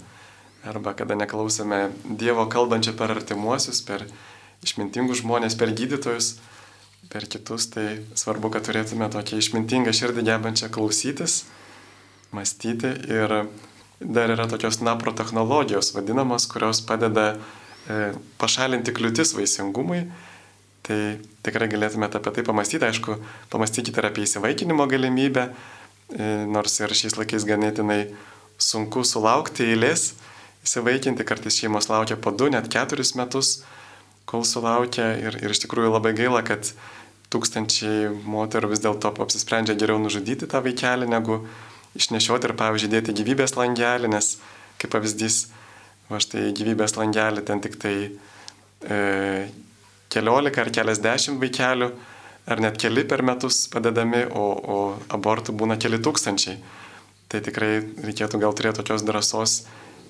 Arba 0.68 0.93
kada 0.93 1.16
neklausome 1.16 1.87
Dievo 2.05 2.45
kalbančio 2.53 2.93
per 2.99 3.14
artimuosius, 3.14 3.80
per 3.87 4.05
išmintingus 4.66 5.22
žmonės, 5.22 5.57
per 5.57 5.72
gydytojus, 5.72 6.34
per 7.09 7.24
kitus. 7.32 7.70
Tai 7.72 7.87
svarbu, 8.18 8.51
kad 8.53 8.66
turėtume 8.68 9.09
tokią 9.14 9.39
išmintingą 9.41 9.95
širdį 9.97 10.26
gebančią 10.26 10.68
klausytis, 10.74 11.45
mąstyti 12.37 12.93
ir 13.09 13.32
dar 14.01 14.34
yra 14.34 14.45
tokios 14.51 14.82
napro 14.84 15.14
technologijos 15.16 15.95
vadinamos, 15.97 16.45
kurios 16.53 16.82
padeda 16.84 17.30
e, 17.32 18.12
pašalinti 18.37 18.93
kliūtis 18.93 19.32
vaisingumui. 19.39 20.03
Tai 20.84 21.01
tikrai 21.49 21.70
galėtumėte 21.72 22.20
apie 22.20 22.34
tai 22.37 22.45
pamastyti, 22.47 22.84
aišku, 22.87 23.16
pamastykite 23.51 24.05
ir 24.05 24.11
apie 24.11 24.26
įsivaikinimo 24.26 24.84
galimybę, 24.91 25.49
nors 26.14 26.78
ir 26.80 26.94
šiais 26.94 27.16
laikais 27.18 27.46
ganėtinai 27.48 28.00
sunku 28.62 29.02
sulaukti 29.04 29.66
eilės, 29.72 30.12
įsivaikinti, 30.66 31.26
kartais 31.26 31.59
šeimos 31.59 31.90
laukia 31.90 32.16
po 32.16 32.32
2, 32.34 32.52
net 32.54 32.68
4 32.72 33.07
metus, 33.18 33.61
kol 34.26 34.44
sulaukia. 34.46 35.12
Ir, 35.22 35.38
ir 35.42 35.54
iš 35.54 35.62
tikrųjų 35.64 35.92
labai 35.94 36.14
gaila, 36.18 36.42
kad 36.46 36.72
tūkstančiai 37.32 38.11
moterų 38.26 38.72
vis 38.72 38.82
dėlto 38.84 39.12
apsisprendžia 39.24 39.76
geriau 39.78 39.98
nužudyti 40.02 40.48
tą 40.50 40.62
vaikelį, 40.64 41.09
negu 41.11 41.40
išnešioti 41.98 42.50
ir, 42.50 42.57
pavyzdžiui, 42.59 42.92
dėti 42.92 43.14
gyvybės 43.16 43.57
langelį, 43.59 44.11
nes, 44.12 44.36
kaip 44.80 44.92
pavyzdys, 44.94 45.46
va 46.11 46.20
štai 46.22 46.50
gyvybės 46.57 46.96
langelį 46.98 47.42
ten 47.46 47.62
tik 47.64 47.78
tai 47.82 47.94
e, 48.07 48.98
keliolika 50.12 50.62
ar 50.62 50.70
keliasdešimt 50.74 51.40
vaikelių, 51.42 51.90
ar 52.47 52.62
net 52.62 52.78
keli 52.80 53.05
per 53.09 53.24
metus 53.26 53.64
padedami, 53.72 54.24
o, 54.30 54.47
o 54.55 54.78
abortų 55.12 55.55
būna 55.59 55.78
keli 55.82 56.01
tūkstančiai. 56.03 56.57
Tai 57.26 57.42
tikrai 57.42 57.80
reikėtų 58.07 58.40
gal 58.42 58.55
turėti 58.55 58.80
tokios 58.80 59.03
drąsos, 59.07 59.59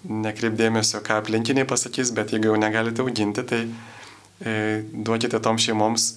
nekreipdėmėsio, 0.07 1.01
ką 1.03 1.23
aplinkiniai 1.23 1.67
pasakys, 1.69 2.13
bet 2.15 2.35
jeigu 2.35 2.53
jau 2.53 2.61
negalite 2.61 3.03
auginti, 3.03 3.43
tai 3.43 3.63
e, 3.65 4.85
duokite 4.93 5.41
tom 5.43 5.59
šeimoms 5.59 6.15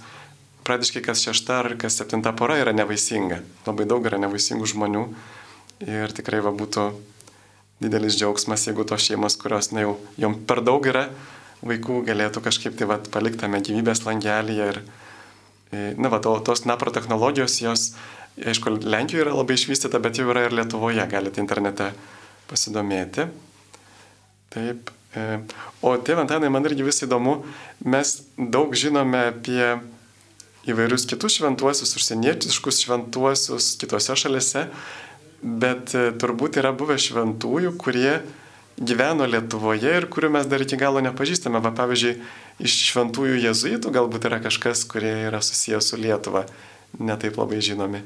pradiškai 0.67 1.01
kas 1.01 1.23
šešta 1.23 1.61
ar 1.63 1.73
kas 1.79 1.95
septinta 1.97 2.35
pora 2.37 2.59
yra 2.59 2.75
nevaisinga. 2.75 3.39
Labai 3.65 3.87
daug 3.89 4.05
yra 4.05 4.19
nevaisingų 4.21 4.67
žmonių 4.75 5.07
Ir 5.79 6.11
tikrai 6.11 6.41
va 6.43 6.51
būtų 6.51 6.89
didelis 7.79 8.17
džiaugsmas, 8.19 8.65
jeigu 8.67 8.83
tos 8.83 9.05
šeimos, 9.05 9.37
kurios 9.39 9.71
na, 9.71 9.85
jau 9.85 9.93
jom 10.19 10.35
per 10.43 10.59
daug 10.59 10.83
yra 10.83 11.05
vaikų, 11.63 12.01
galėtų 12.09 12.43
kažkaip 12.43 12.75
tai 12.75 12.87
va, 12.89 12.97
paliktame 12.99 13.61
gyvybės 13.63 14.03
langelį. 14.03 14.57
Ir, 14.65 14.81
na, 15.71 16.09
va, 16.09 16.21
to, 16.23 16.33
tos 16.45 16.63
napro 16.65 16.93
technologijos, 16.93 17.59
jos, 17.61 17.91
aišku, 18.39 18.79
Lenkijoje 18.81 19.27
yra 19.27 19.35
labai 19.37 19.57
išvystyta, 19.59 20.01
bet 20.01 20.17
jau 20.17 20.29
yra 20.31 20.47
ir 20.47 20.55
Lietuvoje, 20.57 21.03
galite 21.11 21.41
internete 21.43 21.91
pasidomėti. 22.49 23.27
Taip. 24.53 24.89
E, 25.13 25.25
o 25.85 25.93
tėvė 25.97 26.25
Antanai, 26.25 26.49
man 26.53 26.65
irgi 26.69 26.85
vis 26.85 27.03
įdomu, 27.05 27.39
mes 27.85 28.15
daug 28.37 28.73
žinome 28.77 29.21
apie 29.31 29.63
įvairius 30.69 31.07
kitus 31.09 31.39
šventuosius, 31.39 31.95
užsienietiškus 31.97 32.83
šventuosius 32.83 33.71
kitose 33.81 34.17
šalise, 34.19 34.67
bet 35.41 35.95
e, 35.97 36.09
turbūt 36.19 36.59
yra 36.61 36.73
buvę 36.77 36.97
šventųjų, 37.01 37.73
kurie 37.81 38.19
gyveno 38.79 39.27
Lietuvoje 39.27 39.95
ir 39.99 40.07
kurių 40.11 40.31
mes 40.37 40.47
dar 40.49 40.63
iki 40.63 40.79
galo 40.79 41.01
nepažįstame. 41.03 41.59
Va, 41.63 41.71
pavyzdžiui, 41.75 42.15
iš 42.63 42.77
šventųjų 42.91 43.41
jezuitų 43.43 43.91
galbūt 43.95 44.29
yra 44.29 44.39
kažkas, 44.43 44.85
kurie 44.89 45.11
yra 45.27 45.41
susijęs 45.43 45.91
su 45.91 45.99
Lietuva, 45.99 46.45
netaip 46.99 47.39
labai 47.39 47.61
žinomi. 47.65 48.03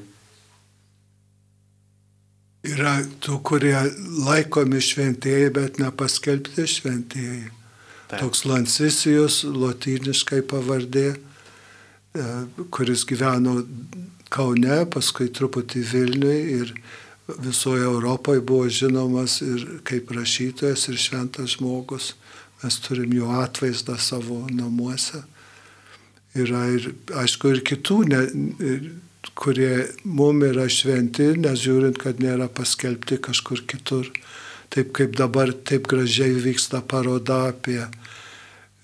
Yra 2.64 2.96
tų, 3.20 3.38
kurie 3.44 3.76
laikomi 4.24 4.80
šventieji, 4.80 5.52
bet 5.52 5.78
nepaskelbti 5.82 6.64
šventieji. 6.70 7.50
Taip. 8.08 8.22
Toks 8.22 8.44
Lancisijus, 8.48 9.42
lotyniškai 9.44 10.40
pavardė, 10.48 11.10
e, 12.16 12.24
kuris 12.72 13.04
gyveno 13.08 13.58
Kaune, 14.32 14.80
paskui 14.90 15.28
truputį 15.28 15.84
Vilniui 15.92 16.38
ir 16.56 16.72
visoje 17.28 17.84
Europoje 17.84 18.40
buvo 18.40 18.68
žinomas 18.68 19.40
ir 19.42 19.64
kaip 19.84 20.10
rašytojas, 20.12 20.88
ir 20.88 20.98
šventas 21.00 21.56
žmogus. 21.56 22.14
Mes 22.62 22.76
turim 22.80 23.12
jo 23.12 23.30
atvaizdą 23.40 23.98
savo 23.98 24.46
namuose. 24.50 25.22
Yra 26.34 26.66
ir, 26.74 26.90
aišku, 27.14 27.52
ir 27.54 27.60
kitų, 27.64 27.98
ne, 28.10 28.20
kurie 29.38 29.86
mum 30.04 30.42
yra 30.44 30.66
šventi, 30.68 31.34
nes 31.40 31.60
žiūrint, 31.62 31.98
kad 32.00 32.20
nėra 32.22 32.48
paskelbti 32.52 33.20
kažkur 33.22 33.64
kitur. 33.70 34.10
Taip 34.74 34.90
kaip 34.96 35.14
dabar 35.16 35.52
taip 35.52 35.86
gražiai 35.88 36.34
vyksta 36.42 36.82
paroda 36.82 37.44
apie 37.52 37.84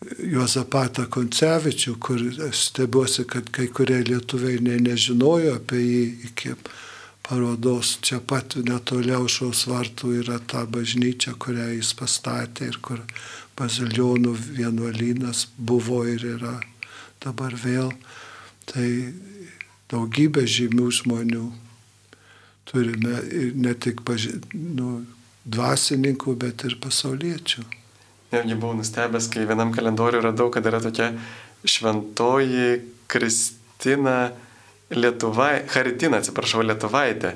Juozapatą 0.00 1.08
Koncevičių, 1.12 1.96
kur 2.00 2.22
aš 2.46 2.62
stebiuosi, 2.70 3.26
kad 3.28 3.50
kai 3.52 3.66
kurie 3.74 3.98
lietuviai 4.06 4.62
ne, 4.64 4.78
nežinojo 4.80 5.58
apie 5.58 5.80
jį 5.82 6.04
iki 6.30 6.54
parodos 7.30 7.92
čia 8.02 8.18
pat 8.18 8.56
netoli 8.66 9.12
aušros 9.14 9.68
vartų 9.70 10.16
yra 10.24 10.40
ta 10.50 10.64
bažnyčia, 10.66 11.36
kurią 11.38 11.68
jis 11.76 11.92
pastatė 11.94 12.66
ir 12.72 12.78
kur 12.82 13.04
bazilionų 13.54 14.32
vienuolynas 14.58 15.44
buvo 15.54 16.00
ir 16.10 16.24
yra 16.32 16.56
dabar 17.22 17.54
vėl. 17.54 17.92
Tai 18.66 18.88
daugybė 19.94 20.42
žymių 20.42 20.88
žmonių 20.98 21.44
turime 22.66 23.22
ir 23.30 23.54
ne 23.54 23.76
tik 23.78 24.02
baži, 24.06 24.34
nu, 24.50 25.04
dvasininkų, 25.46 26.34
bet 26.34 26.66
ir 26.66 26.80
pasauliečių. 26.82 27.62
Netgi 28.34 28.58
buvau 28.58 28.74
nustebęs, 28.78 29.30
kai 29.30 29.46
vienam 29.46 29.70
kalendoriu 29.74 30.18
radau, 30.26 30.50
kad 30.50 30.66
yra 30.66 30.82
tokia 30.82 31.12
šventoji 31.62 32.80
Kristina 33.10 34.32
Lietuvai, 34.90 35.64
Haritina, 35.70 36.18
atsiprašau, 36.18 36.64
Lietuvaitė, 36.66 37.34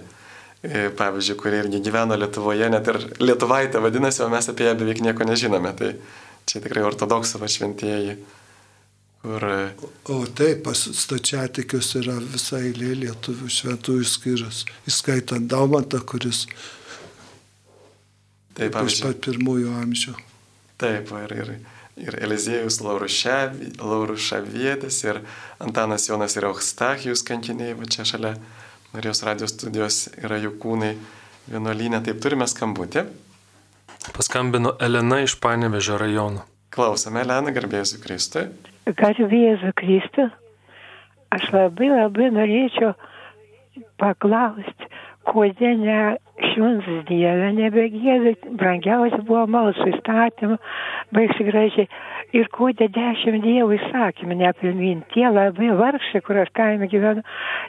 e, 0.64 0.88
pavyzdžiui, 0.98 1.36
kurie 1.38 1.60
irgi 1.62 1.80
gyveno 1.86 2.16
Lietuvoje, 2.18 2.66
net 2.72 2.88
ir 2.90 2.98
Lietuvaitė 3.22 3.82
vadinasi, 3.84 4.24
o 4.24 4.30
mes 4.32 4.48
apie 4.50 4.66
ją 4.66 4.74
beveik 4.80 5.02
nieko 5.04 5.26
nežinome. 5.28 5.70
Tai 5.78 5.92
čia 6.50 6.62
tikrai 6.64 6.82
ortodoksų 6.88 7.42
šventieji. 7.56 8.16
Kur... 9.22 9.46
E, 9.46 9.90
o 10.10 10.18
taip, 10.26 10.64
pas 10.66 10.82
stačiatikius 10.98 11.94
yra 12.02 12.16
visai 12.18 12.66
eilė 12.72 12.90
lietuvių 13.04 13.52
šventųjų 13.58 14.08
skyrus, 14.08 14.64
įskaitant 14.90 15.46
Daumantą, 15.48 16.02
kuris 16.04 16.48
taip, 18.58 18.74
iš 18.82 18.98
pat 19.06 19.22
pirmųjų 19.24 19.78
amžių. 19.84 20.18
Taip, 20.82 21.14
ir, 21.22 21.38
ir 21.38 21.54
ir 21.96 22.18
Eliziejus 22.22 22.80
Laurušavietis, 22.82 25.04
ir 25.04 25.20
Antanas 25.62 26.08
Jonas 26.08 26.36
ir 26.36 26.44
Eustachijus 26.48 27.22
kankiniai, 27.26 27.74
va 27.78 27.84
čia 27.90 28.04
šalia 28.08 28.34
Marijos 28.94 29.22
radijos 29.26 29.52
studijos 29.54 29.96
yra 30.22 30.36
jų 30.38 30.52
kūnai 30.62 30.92
vienuolynė. 31.50 31.98
Taip 32.06 32.18
turime 32.22 32.46
skambutį. 32.50 33.00
Paskambino 34.14 34.70
Elena 34.82 35.16
iš 35.24 35.34
Panevežio 35.42 35.96
rajono. 35.98 36.40
Klausome, 36.74 37.18
Elena, 37.24 37.50
garbėsiu 37.54 37.98
Kristui. 38.02 38.44
Garbėsiu 38.86 39.72
Kristui. 39.78 40.28
Aš 41.34 41.44
labai 41.54 41.88
labai 41.90 42.28
norėčiau 42.34 42.90
paklausti, 43.98 44.90
kodėl 45.26 45.76
ne 45.82 46.00
švins 46.42 46.86
Dieve 47.08 47.50
nebegėdai, 47.54 48.34
brangiausia 48.58 49.20
buvo 49.26 49.44
malsų 49.54 49.86
įstatymų, 49.92 50.58
baigsi 51.14 51.46
gražiai. 51.46 51.88
Ir 52.34 52.48
kodė 52.50 52.88
dešimt 52.90 53.44
dievų 53.44 53.76
įsakymų 53.78 54.38
nepilmin. 54.40 55.04
Tie 55.14 55.26
labai 55.30 55.70
vargšai, 55.78 56.22
kur 56.26 56.40
aš 56.42 56.50
kaime 56.58 56.88
gyvenu, 56.90 57.22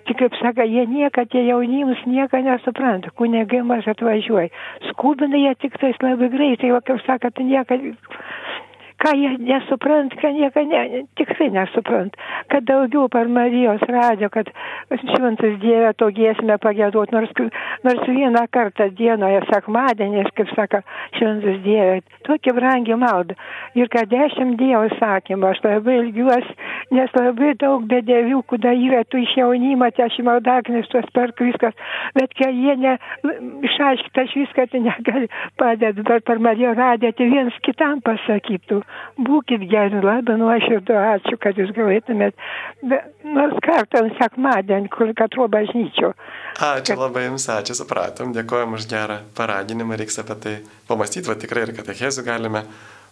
tik 0.07 0.17
kaip 0.23 0.37
sako, 0.39 0.65
jie 0.65 0.87
niekad, 0.89 1.29
tie 1.29 1.43
jaunimus 1.45 2.01
nieko 2.09 2.41
nesupranta. 2.41 3.13
Kunigai 3.19 3.61
maž 3.61 3.85
atvažiuoja. 3.93 4.49
Skubina 4.89 5.37
jie 5.37 5.53
tik 5.61 5.77
tais 5.81 6.01
labai 6.01 6.31
greitai, 6.33 6.73
o 6.73 6.81
kaip 6.81 7.03
sako, 7.05 7.29
tai 7.29 7.45
niekad 7.45 7.85
ką 9.01 9.13
jie 9.17 9.31
nesuprant, 9.39 10.13
ką 10.21 10.31
nieko 10.35 10.63
ne, 10.69 11.03
tikrai 11.19 11.49
nesuprant, 11.53 12.15
kad 12.51 12.65
daugiau 12.67 13.09
per 13.11 13.27
Marijos 13.27 13.83
radio, 13.89 14.29
kad 14.33 14.49
šventas 14.89 15.57
Dieve 15.63 15.91
to 15.99 16.09
giesmę 16.15 16.57
pagėduot, 16.63 17.11
nors, 17.15 17.31
nors 17.85 18.07
vieną 18.07 18.45
kartą 18.55 18.89
dienoje, 18.97 19.41
sekmadienės, 19.51 20.31
kaip 20.37 20.51
sako 20.55 20.81
šventas 21.17 21.59
Dieve, 21.65 22.01
tokia 22.27 22.55
brangi 22.57 22.97
malda. 22.99 23.37
Ir 23.75 23.91
kad 23.93 24.09
dešimt 24.11 24.57
Dievo 24.61 24.87
sakymų, 24.99 25.51
aš 25.51 25.63
labai 25.65 25.97
ilgiuosi, 26.03 26.55
nes 26.95 27.15
labai 27.17 27.53
daug 27.59 27.85
bedėvių, 27.91 28.41
kuda 28.49 28.73
yra 28.75 29.03
tų 29.09 29.23
iš 29.25 29.35
jaunimo, 29.41 29.89
tai 29.95 30.07
aš 30.07 30.19
maldaknis, 30.25 30.89
tuos 30.91 31.07
perk 31.15 31.41
viskas, 31.43 31.75
bet 32.15 32.33
kai 32.39 32.51
jie 32.53 32.77
ne, 32.79 32.95
išaiškita, 33.69 34.25
aš 34.25 34.35
viską 34.41 34.67
tai 34.71 34.83
negali 34.85 35.29
padėti, 35.59 36.05
bet 36.07 36.25
per 36.27 36.39
Marijo 36.39 36.73
radiją 36.77 37.13
tai 37.17 37.29
viens 37.31 37.59
kitam 37.65 38.01
pasakytų, 38.05 38.81
būkit 39.15 39.63
geri, 39.71 40.01
labai 40.03 40.35
nuoširdu, 40.39 40.95
ačiū, 41.15 41.37
kad 41.41 41.59
jūs 41.59 41.71
galėtumėt, 41.75 42.35
nors 43.35 43.61
kartą 43.65 44.03
sekmadienį, 44.19 44.91
kur 44.93 45.13
katro 45.17 45.47
bažnyčio. 45.51 46.11
Ačiū 46.55 46.93
kad... 46.93 47.03
labai 47.05 47.25
jums, 47.29 47.47
ačiū, 47.51 47.77
supratom, 47.77 48.33
dėkojom 48.35 48.75
už 48.79 48.89
gerą 48.91 49.21
paraginimą, 49.37 49.97
reiks 49.99 50.19
apie 50.23 50.39
tai 50.43 50.55
pamastyti, 50.89 51.29
va 51.31 51.37
tikrai 51.39 51.67
ir 51.67 51.75
katechezų 51.77 52.25
galime 52.27 52.65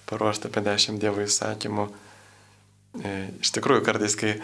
paruošti 0.09 0.51
apie 0.51 0.65
dešimt 0.67 1.01
Dievo 1.01 1.23
įsakymų. 1.23 1.87
E, 3.03 3.13
iš 3.41 3.53
tikrųjų, 3.55 3.83
kartais, 3.87 4.17
kai 4.19 4.37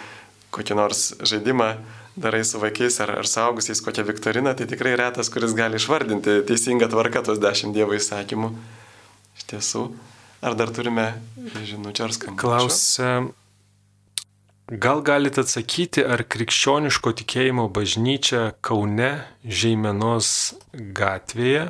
kokį 0.56 0.78
nors 0.80 1.10
žaidimą 1.22 1.74
darai 2.20 2.42
su 2.48 2.60
vaikais 2.60 3.00
ar, 3.04 3.14
ar 3.22 3.28
saugusiais 3.30 3.82
kokią 3.86 4.04
viktoriną, 4.08 4.56
tai 4.58 4.68
tikrai 4.68 4.96
retas, 5.00 5.30
kuris 5.32 5.54
gali 5.58 5.80
išvardinti 5.80 6.42
teisingą 6.48 6.90
tvarką 6.92 7.24
tos 7.28 7.40
dešimt 7.42 7.76
Dievo 7.76 7.96
įsakymų. 7.96 8.50
Iš 9.40 9.46
tiesų, 9.54 9.84
ar 10.42 10.56
dar 10.60 10.74
turime 10.76 11.12
žinučių 11.38 12.06
ar 12.06 12.16
skambučių? 12.16 12.42
Klausia, 12.42 13.12
gal 14.70 15.04
galite 15.06 15.44
atsakyti, 15.46 16.06
ar 16.06 16.24
krikščioniško 16.24 17.16
tikėjimo 17.24 17.70
bažnyčia 17.74 18.54
Kaune 18.66 19.12
Žeimenos 19.44 20.34
gatvėje 20.74 21.70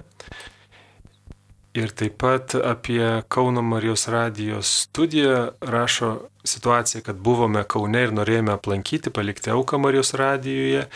Ir 1.78 1.92
taip 1.94 2.16
pat 2.18 2.56
apie 2.58 3.22
Kauno 3.30 3.62
Marijos 3.62 4.08
radijos 4.10 4.72
studiją 4.88 5.52
rašo 5.62 6.10
situacija, 6.44 7.02
kad 7.06 7.16
buvome 7.22 7.62
Kaune 7.64 8.02
ir 8.08 8.12
norėjome 8.12 8.56
aplankyti, 8.56 9.14
palikti 9.14 9.54
auką 9.54 9.78
Marijos 9.78 10.16
radijoje. 10.18 10.88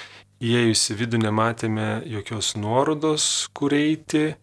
Įėjus 0.44 0.88
į 0.90 0.96
vidų 1.04 1.20
nematėme 1.24 1.88
jokios 2.10 2.56
nuorodos, 2.58 3.28
kur 3.54 3.76
eiti. 3.78 4.34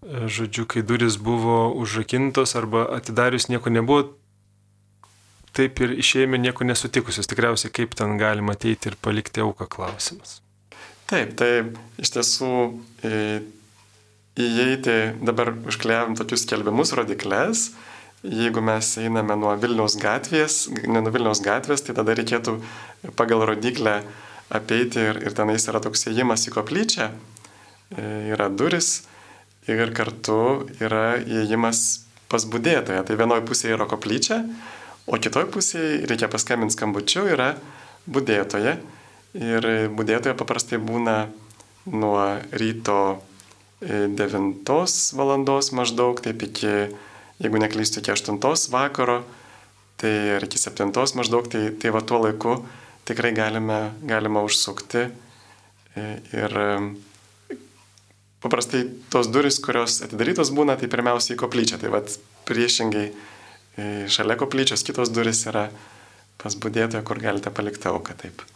Žodžiu, 0.00 0.64
kai 0.64 0.80
duris 0.80 1.18
buvo 1.20 1.68
užrakintos 1.76 2.56
arba 2.56 2.86
atidarius 2.96 3.50
nieko 3.52 3.68
nebuvo, 3.68 4.14
taip 5.52 5.82
ir 5.84 5.92
išėjome 6.00 6.40
nieko 6.40 6.64
nesutikusius. 6.64 7.28
Tikriausiai 7.28 7.72
kaip 7.74 7.92
ten 7.98 8.16
galima 8.20 8.56
ateiti 8.56 8.88
ir 8.88 8.96
palikti 8.96 9.44
auką 9.44 9.68
klausimas. 9.68 10.38
Taip, 11.10 11.34
tai 11.36 11.50
iš 12.00 12.14
tiesų 12.16 12.50
įeiti, 14.40 14.96
dabar 15.26 15.52
užkliavam 15.68 16.16
tokius 16.16 16.46
skelbimus, 16.46 16.94
rodiklės. 16.96 17.70
Jeigu 18.20 18.60
mes 18.64 18.94
einame 19.00 19.36
nuo 19.40 19.52
Vilniaus 19.60 19.96
gatvės, 20.00 20.66
ne 20.84 21.00
nuo 21.00 21.12
Vilniaus 21.12 21.40
gatvės, 21.44 21.84
tai 21.84 21.96
tada 21.96 22.16
reikėtų 22.16 22.58
pagal 23.16 23.44
rodiklę 23.48 24.00
apeiti 24.52 25.00
ir, 25.00 25.22
ir 25.24 25.36
tenais 25.36 25.64
yra 25.68 25.80
toks 25.80 26.04
įėjimas 26.08 26.44
į 26.48 26.52
koplyčią, 26.56 27.06
e, 27.96 28.04
yra 28.34 28.50
duris 28.52 29.09
ir 29.78 29.92
kartu 29.96 30.40
yra 30.82 31.20
įėjimas 31.20 31.82
pas 32.30 32.46
būdėtoją. 32.46 33.02
Tai 33.06 33.18
vienoje 33.18 33.44
pusėje 33.46 33.76
yra 33.76 33.86
koplyčia, 33.90 34.42
o 35.10 35.18
kitoje 35.18 35.50
pusėje 35.50 36.06
reikia 36.10 36.30
paskambinti 36.30 36.76
skambučiu, 36.76 37.26
yra 37.30 37.54
būdėtoja. 38.10 38.76
Ir 39.38 39.68
būdėtoja 39.94 40.34
paprastai 40.38 40.80
būna 40.82 41.28
nuo 41.90 42.22
ryto 42.50 43.20
9 43.80 45.14
valandos 45.16 45.70
maždaug, 45.72 46.20
taip 46.20 46.42
iki, 46.44 46.74
jeigu 47.40 47.62
neklystu, 47.62 48.02
iki 48.02 48.12
8 48.12 48.38
vakaro, 48.72 49.22
tai 50.00 50.12
ir 50.36 50.44
iki 50.44 50.60
7 50.60 50.92
maždaug, 51.16 51.48
tai, 51.48 51.70
tai 51.80 51.94
va 51.94 52.02
tuo 52.04 52.20
laiku 52.26 52.60
tikrai 53.08 53.32
galime, 53.32 53.90
galime 54.06 54.44
užsukti. 54.44 55.08
E, 55.96 56.04
ir 56.36 56.54
e, 56.54 56.68
paprastai 58.44 58.84
tos 59.12 59.30
duris, 59.32 59.60
kurios 59.62 60.00
atidarytos 60.06 60.52
būna, 60.56 60.78
tai 60.80 60.90
pirmiausiai 60.92 61.36
į 61.36 61.40
koplyčią. 61.40 61.80
Tai 61.82 61.92
va 61.94 62.02
priešingai 62.48 63.06
e, 63.10 63.90
šalia 64.10 64.38
koplyčios 64.40 64.84
kitos 64.86 65.12
duris 65.12 65.44
yra 65.50 65.68
pas 66.40 66.56
būdėtoją, 66.56 67.04
kur 67.04 67.20
galite 67.20 67.52
palikti 67.52 67.90
auką. 67.90 68.16
Taip. 68.22 68.46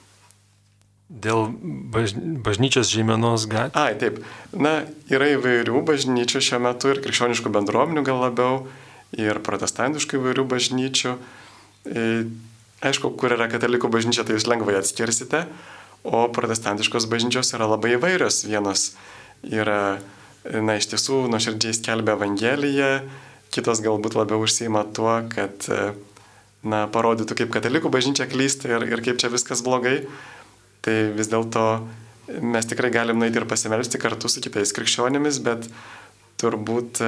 Dėl 1.09 1.51
baž... 1.93 2.17
bažnyčios 2.17 2.89
žymenos 2.91 3.45
gatvės? 3.51 3.77
Ai, 3.77 3.93
taip. 4.01 4.23
Na, 4.57 4.81
yra 5.13 5.35
įvairių 5.37 5.85
bažnyčių 5.87 6.41
šiuo 6.43 6.63
metu 6.65 6.95
ir 6.95 7.05
krikščioniškų 7.05 7.53
bendruomenių 7.53 8.07
gal 8.09 8.25
labiau, 8.25 8.65
ir 9.19 9.41
protestantiškų 9.45 10.19
įvairių 10.19 10.45
bažnyčių. 10.51 11.15
E, 11.85 12.05
aišku, 12.85 13.13
kur 13.19 13.35
yra 13.37 13.49
katalikų 13.53 13.91
bažnyčia, 13.93 14.25
tai 14.27 14.39
jūs 14.39 14.49
lengvai 14.51 14.79
atskirsite, 14.81 15.45
o 16.05 16.27
protestantiškos 16.35 17.09
bažnyčios 17.11 17.55
yra 17.57 17.69
labai 17.71 17.95
įvairios. 17.99 18.43
Vienos 18.49 18.93
yra, 19.53 19.99
na, 20.45 20.77
iš 20.79 20.89
tiesų, 20.93 21.25
nuoširdžiai 21.33 21.77
skelbia 21.77 22.17
Evangeliją, 22.19 22.91
kitos 23.55 23.83
galbūt 23.85 24.17
labiau 24.19 24.45
užsima 24.45 24.85
tuo, 24.97 25.17
kad, 25.33 25.69
na, 26.65 26.85
parodytų, 26.91 27.39
kaip 27.43 27.53
katalikų 27.55 27.93
bažnyčia 27.93 28.29
klysta 28.31 28.73
ir, 28.73 28.89
ir 28.91 29.05
kaip 29.05 29.21
čia 29.21 29.33
viskas 29.33 29.65
blogai. 29.67 30.03
Tai 30.85 30.95
vis 31.17 31.31
dėlto 31.33 31.65
mes 32.45 32.67
tikrai 32.69 32.91
galim 32.93 33.21
nueiti 33.21 33.41
ir 33.41 33.47
pasimelsti 33.49 34.01
kartu 34.01 34.29
su 34.33 34.43
kitais 34.45 34.73
krikščionimis, 34.77 35.41
bet 35.45 35.69
turbūt 36.41 37.01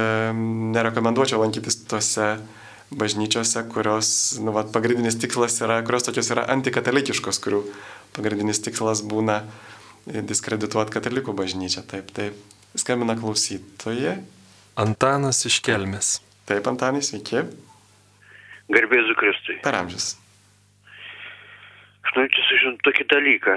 nerekomenduočiau 0.77 1.43
lankytis 1.43 1.83
tose 1.89 2.37
bažnyčiose, 2.95 3.65
kurios, 3.73 4.09
nu, 4.41 4.53
va, 4.55 4.63
pagrindinis 4.71 5.19
tikslas 5.19 5.59
yra, 5.65 5.81
kurios 5.87 6.07
tokios 6.07 6.31
yra 6.31 6.47
antikatalikiškos, 6.55 7.41
kurių 7.43 7.65
pagrindinis 8.15 8.63
tikslas 8.63 9.03
būna 9.07 9.41
diskredituoti 10.07 10.95
katalikų 10.95 11.35
bažnyčią. 11.37 11.83
Taip, 11.91 12.13
taip. 12.15 12.39
Skambina 12.77 13.17
klausytoje. 13.19 14.19
Antanas 14.77 15.41
iš 15.49 15.59
Kelmės. 15.65 16.19
Taip, 16.47 16.67
Antanai, 16.71 17.03
sveiki. 17.03 17.43
Garbėzu 18.71 19.17
Kristui. 19.19 19.59
Per 19.65 19.75
amžius. 19.79 20.15
Aš 22.07 22.15
noriu 22.19 22.45
sužinoti 22.51 22.87
tokį 22.87 23.07
dalyką. 23.11 23.57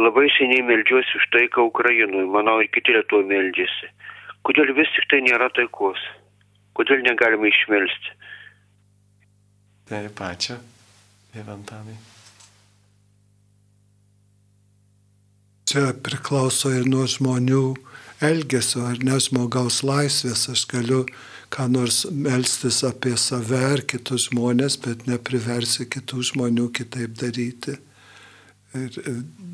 Labai 0.00 0.26
seniai 0.34 0.64
meldžiuosi 0.66 1.16
už 1.20 1.28
taiką 1.34 1.64
Ukrainoje, 1.70 2.26
manau 2.28 2.58
ir 2.60 2.68
kiti 2.74 2.94
lietuvių 2.96 3.30
meldžiasi. 3.30 3.90
Kodėl 4.46 4.74
vis 4.76 4.90
tik 4.96 5.08
tai 5.12 5.22
nėra 5.24 5.50
taikos? 5.56 6.02
Kodėl 6.76 7.04
negalima 7.06 7.48
išmelsti? 7.50 8.16
Taip, 9.90 10.22
ačiū. 10.26 10.58
Dievantanai. 11.34 11.98
Čia 15.70 15.92
priklauso 16.02 16.72
ir 16.74 16.88
nuo 16.90 17.04
žmonių 17.06 17.60
elgesio, 18.26 18.80
ar 18.90 18.96
ne 19.06 19.20
žmogaus 19.22 19.84
laisvės. 19.86 20.48
Aš 20.50 20.64
galiu 20.66 21.04
ką 21.54 21.68
nors 21.70 22.00
melstis 22.10 22.80
apie 22.88 23.12
save 23.14 23.60
ar 23.68 23.82
kitus 23.86 24.24
žmonės, 24.32 24.80
bet 24.82 25.04
nepriversi 25.06 25.84
kitų 25.86 26.24
žmonių 26.32 26.64
kitaip 26.74 27.14
daryti. 27.20 27.76
Ir 28.74 28.98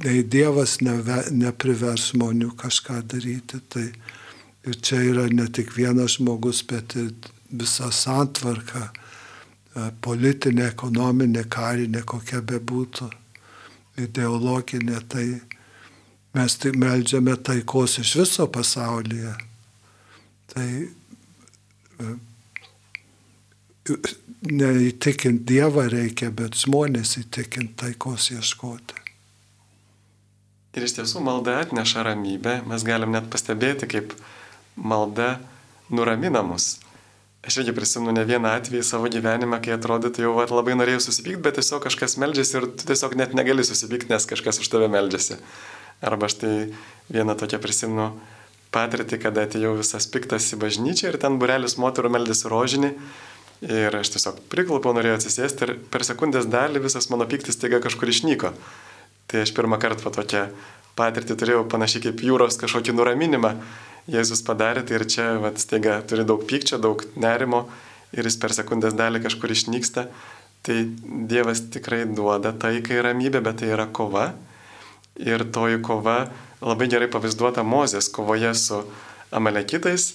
nei 0.06 0.22
Dievas 0.24 0.78
neve, 0.80 1.18
neprivers 1.36 2.06
žmonių 2.14 2.54
kažką 2.62 3.02
daryti. 3.12 3.60
Tai 3.68 3.84
ir 4.64 4.78
čia 4.80 5.02
yra 5.10 5.26
ne 5.28 5.50
tik 5.52 5.74
vienas 5.76 6.16
žmogus, 6.16 6.62
bet 6.64 6.96
ir 6.96 7.10
visa 7.52 7.90
santvarka, 7.92 8.86
e, 8.88 9.90
politinė, 10.00 10.70
ekonominė, 10.72 11.44
karinė, 11.44 12.06
kokia 12.08 12.40
bebūtų, 12.40 13.10
ideologinė. 14.06 15.04
Tai 15.12 15.26
mes 16.36 16.58
tik 16.60 16.76
melžiame 16.80 17.36
taikos 17.48 17.98
iš 18.02 18.14
viso 18.20 18.46
pasaulyje. 18.52 19.32
Tai 20.52 20.68
neįtikint 24.46 25.44
Dievą 25.48 25.86
reikia, 25.90 26.30
bet 26.34 26.58
žmonės 26.60 27.16
įtikint 27.22 27.76
taikos 27.80 28.30
ieškoti. 28.34 29.02
Ir 30.76 30.84
iš 30.84 30.98
tiesų 30.98 31.22
malda 31.24 31.60
atneša 31.62 32.04
ramybę, 32.04 32.58
mes 32.68 32.82
galim 32.84 33.14
net 33.14 33.30
pastebėti, 33.32 33.88
kaip 33.88 34.12
malda 34.76 35.38
nuramina 35.88 36.42
mus. 36.44 36.76
Aš 37.46 37.62
irgi 37.62 37.72
prisimenu 37.72 38.12
ne 38.12 38.24
vieną 38.26 38.50
atvejį 38.58 38.82
savo 38.84 39.08
gyvenime, 39.08 39.56
kai 39.62 39.76
atrodytų 39.76 40.24
jau 40.24 40.34
at, 40.42 40.52
labai 40.52 40.74
norėjau 40.76 41.04
susipykti, 41.06 41.40
bet 41.46 41.56
tiesiog 41.60 41.84
kažkas 41.86 42.18
meldžiasi 42.20 42.58
ir 42.58 42.66
tu 42.74 42.88
tiesiog 42.90 43.14
net 43.16 43.36
negali 43.38 43.64
susipykti, 43.64 44.10
nes 44.10 44.26
kažkas 44.28 44.60
už 44.60 44.68
tave 44.72 44.90
meldžiasi. 44.92 45.38
Arba 46.04 46.28
štai 46.28 46.72
vieną 47.12 47.36
tokią 47.38 47.60
prisimenu 47.62 48.10
patirtį, 48.74 49.20
kada 49.22 49.46
atėjau 49.46 49.76
visas 49.78 50.08
piktas 50.10 50.50
į 50.52 50.60
bažnyčią 50.60 51.12
ir 51.12 51.20
ten 51.22 51.38
burelis 51.40 51.78
moterų 51.80 52.12
meldėsi 52.16 52.50
rožinį. 52.52 52.92
Ir 53.64 53.94
aš 53.96 54.12
tiesiog 54.12 54.42
priklupau, 54.52 54.92
norėjau 54.92 55.16
atsisėsti 55.16 55.64
ir 55.64 55.70
per 55.92 56.04
sekundės 56.04 56.48
dalį 56.52 56.82
visas 56.84 57.08
mano 57.08 57.24
piktis 57.28 57.56
taiga 57.56 57.80
kažkur 57.80 58.12
išnyko. 58.12 58.52
Tai 59.26 59.42
aš 59.42 59.54
pirmą 59.56 59.78
kartą 59.80 60.04
po 60.04 60.12
tokią 60.12 60.44
patirtį 60.98 61.36
turėjau 61.40 61.64
panašiai 61.72 62.04
kaip 62.08 62.20
jūros 62.24 62.60
kažkokį 62.60 62.94
nuraminimą. 62.98 63.54
Jėzus 64.12 64.44
padarė 64.46 64.84
tai 64.86 65.00
ir 65.00 65.06
čia, 65.10 65.30
vat, 65.42 65.56
staiga 65.58 65.96
turi 66.06 66.26
daug 66.28 66.44
pykčio, 66.46 66.78
daug 66.78 67.02
nerimo 67.18 67.64
ir 68.14 68.28
jis 68.28 68.36
per 68.42 68.54
sekundės 68.54 68.94
dalį 68.96 69.24
kažkur 69.24 69.56
išnyksta. 69.56 70.06
Tai 70.66 70.76
Dievas 71.30 71.64
tikrai 71.72 72.04
duoda 72.10 72.52
taiką 72.52 72.94
ir 72.94 73.08
ramybę, 73.08 73.40
bet 73.40 73.62
tai 73.62 73.72
yra 73.72 73.88
kova. 73.88 74.28
Ir 75.22 75.46
toji 75.52 75.80
kova 75.84 76.26
labai 76.60 76.88
gerai 76.92 77.08
pavaizduota 77.12 77.64
Mozės 77.64 78.10
kovoje 78.12 78.52
su 78.58 78.82
Amalekitais, 79.34 80.14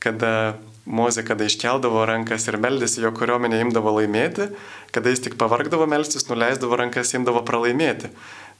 kada 0.00 0.56
Mozė, 0.88 1.20
kada 1.28 1.44
iškeldavo 1.44 2.00
rankas 2.08 2.46
ir 2.48 2.56
meldėsi, 2.56 3.02
jo 3.04 3.10
kariuomenė 3.12 3.58
imdavo 3.60 3.92
laimėti, 3.98 4.46
kada 4.94 5.12
jis 5.12 5.20
tik 5.26 5.34
pavargdavo 5.40 5.84
melstis, 5.90 6.24
nuleisdavo 6.30 6.78
rankas, 6.80 7.12
imdavo 7.12 7.42
pralaimėti. 7.44 8.08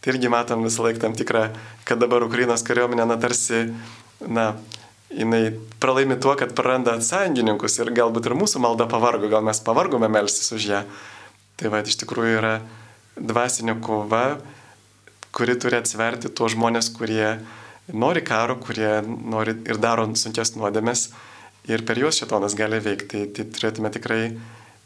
Tai 0.05 0.13
irgi 0.13 0.29
matom 0.31 0.67
visą 0.67 0.85
laiką 0.85 1.07
tam 1.07 1.17
tikrą, 1.17 1.47
kad 1.89 2.03
dabar 2.03 2.27
Ukrainos 2.27 2.63
kariuomenė, 2.69 3.07
na 3.09 3.17
tarsi, 3.23 3.65
na, 4.21 4.51
jinai 5.09 5.57
pralaimi 5.81 6.19
tuo, 6.21 6.35
kad 6.37 6.53
praranda 6.59 6.99
sąjungininkus 7.01 7.81
ir 7.81 7.95
galbūt 7.97 8.29
ir 8.29 8.37
mūsų 8.37 8.61
malda 8.61 8.85
pavargo, 8.91 9.31
gal 9.33 9.47
mes 9.47 9.63
pavargome 9.65 10.11
melstis 10.13 10.53
už 10.53 10.69
ją. 10.69 10.85
Tai 11.59 11.73
va, 11.73 11.81
iš 11.81 11.97
tikrųjų 12.03 12.37
yra 12.43 12.55
dvasinė 13.17 13.79
kova, 13.83 14.37
kuri 15.33 15.57
turi 15.61 15.79
atsverti 15.79 16.31
tuos 16.35 16.55
žmonės, 16.57 16.91
kurie 16.97 17.39
nori 17.93 18.23
karo, 18.25 18.59
kurie 18.61 19.01
nori 19.05 19.57
ir 19.69 19.81
daro 19.81 20.07
sunkes 20.17 20.55
nuodėmės 20.57 21.09
ir 21.69 21.85
per 21.85 22.01
juos 22.01 22.19
šitonas 22.21 22.57
gali 22.59 22.81
veikti. 22.85 23.25
Tai, 23.29 23.45
tai 23.45 23.49
turėtume 23.55 23.93
tikrai 23.95 24.23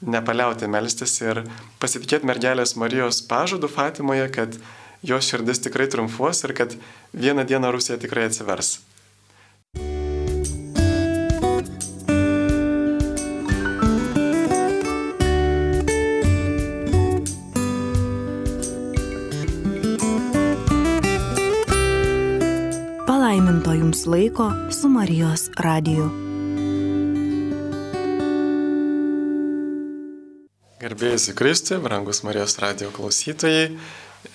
nepaliauti 0.02 0.68
melstis 0.70 1.14
ir 1.22 1.44
pasitikėti 1.82 2.26
mergelės 2.26 2.74
Marijos 2.78 3.22
pažadu 3.26 3.70
Fatimoje, 3.70 4.28
kad 4.34 4.56
jos 5.02 5.28
širdis 5.30 5.62
tikrai 5.62 5.88
triumfuos 5.90 6.42
ir 6.46 6.54
kad 6.58 6.74
vieną 7.14 7.46
dieną 7.46 7.70
Rusija 7.74 7.98
tikrai 8.02 8.28
atsivers. 8.30 8.80
Palaiminto 23.32 23.72
jums 23.72 24.06
laiko 24.06 24.52
su 24.80 24.88
Marijos 24.92 25.46
radiju. 25.56 26.10
Garbėjus 30.82 31.30
Kristui, 31.38 31.78
brangus 31.80 32.20
Marijos 32.28 32.58
radio 32.60 32.90
klausytojai. 32.92 33.78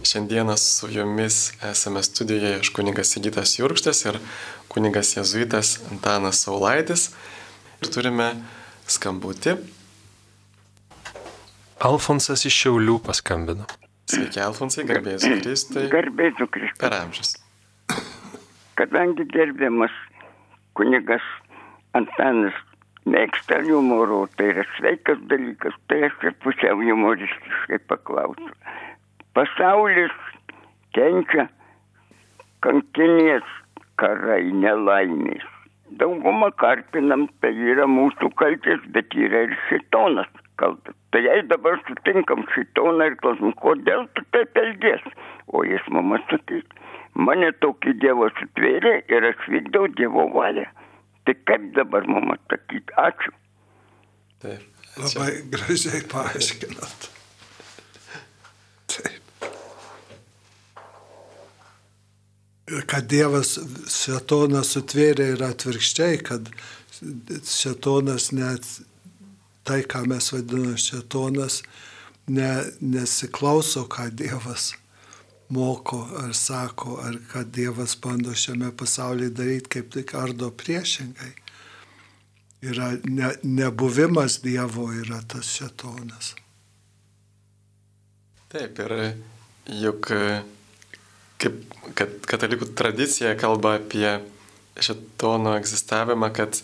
Šiandieną 0.02 0.58
su 0.58 0.90
jumis 0.90 1.54
esame 1.70 2.02
studijoje 2.04 2.58
iš 2.64 2.74
kuningas 2.74 3.14
Sigitas 3.14 3.54
Jurkštas 3.60 4.02
ir 4.10 4.18
kuningas 4.68 5.14
Jezuitas 5.20 5.78
Antanas 5.92 6.42
Saulaitis. 6.42 7.12
Ir 7.86 7.94
turime 7.94 8.34
skambutį. 8.90 9.60
Alfonsas 11.86 12.50
iš 12.50 12.64
Šiaulių 12.64 13.04
paskambino. 13.06 13.70
Sveiki, 14.10 14.42
Alfonsai, 14.42 14.90
garbėjus 14.90 15.30
Kristui. 15.44 15.86
Garbėjus 15.94 16.48
Kristui. 16.50 16.80
Per 16.82 17.04
amžius. 17.06 17.38
Kadangi 18.78 19.26
gerbiamas 19.34 19.94
kunigas 20.78 21.24
Antanas 21.98 22.54
mėgsta 23.10 23.58
humoro, 23.66 24.26
tai 24.38 24.52
yra 24.52 24.66
sveikas 24.76 25.22
dalykas, 25.32 25.74
tai 25.90 26.04
aš 26.08 26.18
ir 26.28 26.36
pusiau 26.44 26.78
humoristiškai 26.82 27.80
paklausiu. 27.90 28.52
Pasaulis 29.34 30.14
kenčia 30.94 31.48
kankinės 32.66 33.48
karai, 34.02 34.44
nelaimės. 34.54 35.46
Daugumą 35.98 36.52
karpinam, 36.62 37.26
tai 37.42 37.56
yra 37.74 37.88
mūsų 37.90 38.30
kaltės, 38.38 38.84
bet 38.94 39.16
yra 39.16 39.48
ir 39.48 39.56
šitonas 39.70 40.30
kaltas. 40.62 40.94
Tai 41.16 41.22
jei 41.26 41.46
dabar 41.50 41.80
sutinkam 41.88 42.44
šitoną 42.54 43.10
ir 43.10 43.18
klausim, 43.24 43.54
kodėl 43.62 44.06
tu 44.14 44.26
taip 44.36 44.58
elgies, 44.60 45.06
o 45.48 45.64
jis 45.66 45.86
mama 45.94 46.20
sakys, 46.28 46.66
mane 47.18 47.52
tokį 47.64 47.98
Dievą 48.02 48.30
sutvėrė 48.38 48.94
ir 49.10 49.28
aš 49.32 49.50
vykdau 49.54 49.88
Dievo 49.98 50.28
valią. 50.36 50.68
Tai 51.26 51.36
kaip 51.50 51.70
dabar 51.76 52.08
mums 52.08 52.38
atsakyti? 52.38 52.94
Ačiū. 53.04 53.34
Taip. 54.44 54.74
Labai 54.98 55.32
gražiai 55.54 56.02
paaiškinat. 56.10 57.10
Taip. 58.94 59.46
Kad 62.90 63.10
Dievas 63.12 63.54
šetoną 63.94 64.64
sutvėrė 64.66 65.30
ir 65.36 65.44
atvirkščiai, 65.46 66.18
kad 66.26 66.50
šetonas 67.46 68.32
net 68.36 68.66
tai, 69.68 69.84
ką 69.84 70.06
mes 70.10 70.32
vadiname 70.34 70.80
šetonas, 70.82 71.62
ne, 72.32 72.52
nesiklauso, 72.82 73.86
ką 73.92 74.10
Dievas 74.16 74.72
moko 75.50 76.02
ar 76.24 76.34
sako, 76.36 76.98
ar 77.04 77.20
kad 77.32 77.52
Dievas 77.56 77.98
bando 78.04 78.34
šiame 78.36 78.72
pasaulyje 78.78 79.30
daryti, 79.30 79.70
kaip 79.78 79.94
tik 79.94 80.16
ardo 80.16 80.52
priešingai. 80.52 81.32
Yra 82.68 82.92
ne, 83.04 83.32
nebuvimas 83.44 84.42
Dievo 84.44 84.90
yra 84.92 85.22
tas 85.28 85.50
šetonas. 85.60 86.34
Taip, 88.48 88.80
ir 88.80 88.94
juk 89.68 90.12
kaip 91.42 91.58
kad 91.98 92.14
katalikų 92.28 92.72
tradicija 92.78 93.36
kalba 93.40 93.78
apie 93.78 94.18
šetono 94.82 95.56
egzistavimą, 95.58 96.30
kad 96.36 96.60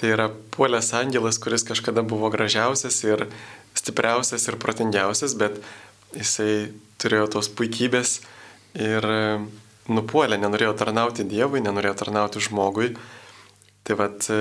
tai 0.00 0.14
yra 0.14 0.30
puolęs 0.54 0.92
angelas, 0.96 1.38
kuris 1.40 1.64
kažkada 1.68 2.04
buvo 2.06 2.30
gražiausias 2.32 3.02
ir 3.04 3.26
stipriausias 3.76 4.46
ir 4.48 4.56
protingiausias, 4.60 5.36
bet 5.38 5.60
jisai 6.16 6.70
turėjo 7.00 7.28
tos 7.36 7.48
puikybės 7.56 8.20
ir 8.78 9.06
e, 9.06 9.22
nupuolė, 9.90 10.38
nenorėjo 10.40 10.74
tarnauti 10.78 11.26
Dievui, 11.28 11.62
nenorėjo 11.64 11.96
tarnauti 12.04 12.42
žmogui. 12.44 12.92
Tai 13.86 13.96
vad, 13.98 14.26
e, 14.30 14.40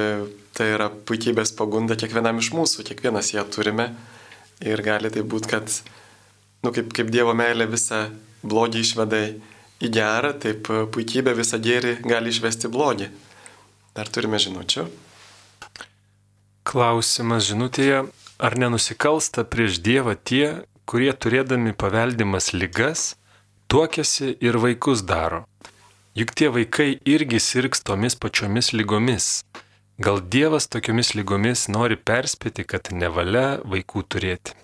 tai 0.56 0.72
yra 0.76 0.90
puikybės 0.90 1.54
pagunda 1.58 1.98
kiekvienam 2.00 2.42
iš 2.42 2.52
mūsų, 2.56 2.86
kiekvienas 2.90 3.34
ją 3.34 3.46
turime 3.50 3.94
ir 4.60 4.84
gali 4.84 5.12
tai 5.14 5.24
būti, 5.24 5.50
kad, 5.54 5.72
nu, 6.66 6.74
kaip, 6.76 6.92
kaip 6.96 7.12
Dievo 7.14 7.34
meilė 7.38 7.70
visą 7.72 8.08
blogį 8.44 8.84
išveda 8.84 9.24
į 9.80 9.92
gerą, 9.96 10.34
taip 10.44 10.70
e, 10.72 10.84
puikybė 10.92 11.36
visą 11.38 11.60
gėrį 11.64 12.00
gali 12.08 12.34
išvesti 12.34 12.72
blogį. 12.72 13.10
Dar 13.96 14.12
turime 14.12 14.40
žinučių. 14.40 14.86
Klausimas 16.70 17.48
žinutėje, 17.48 18.04
ar 18.38 18.56
nenusikalsta 18.60 19.46
prieš 19.48 19.80
Dievą 19.84 20.14
tie, 20.14 20.60
kurie 20.90 21.12
turėdami 21.14 21.76
paveldimas 21.78 22.50
lygas, 22.56 23.14
tuokėsi 23.70 24.32
ir 24.42 24.58
vaikus 24.64 25.04
daro. 25.06 25.44
Juk 26.18 26.34
tie 26.34 26.50
vaikai 26.50 26.90
irgi 27.06 27.40
sirgs 27.40 27.84
tomis 27.86 28.18
pačiomis 28.18 28.72
lygomis. 28.74 29.28
Gal 30.02 30.22
Dievas 30.34 30.66
tokiomis 30.72 31.14
lygomis 31.14 31.68
nori 31.70 31.98
perspėti, 32.10 32.66
kad 32.66 32.90
nevalia 32.96 33.60
vaikų 33.74 34.04
turėti? 34.10 34.56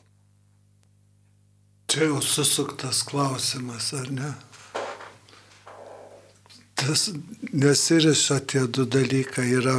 Čia 1.92 2.10
jau 2.10 2.22
susuktas 2.24 3.04
klausimas, 3.06 3.92
ar 3.94 4.10
ne? 4.10 4.32
Tas 6.76 7.10
nesiriša 7.54 8.40
tie 8.50 8.66
du 8.66 8.88
dalykai. 8.90 9.46
Yra 9.60 9.76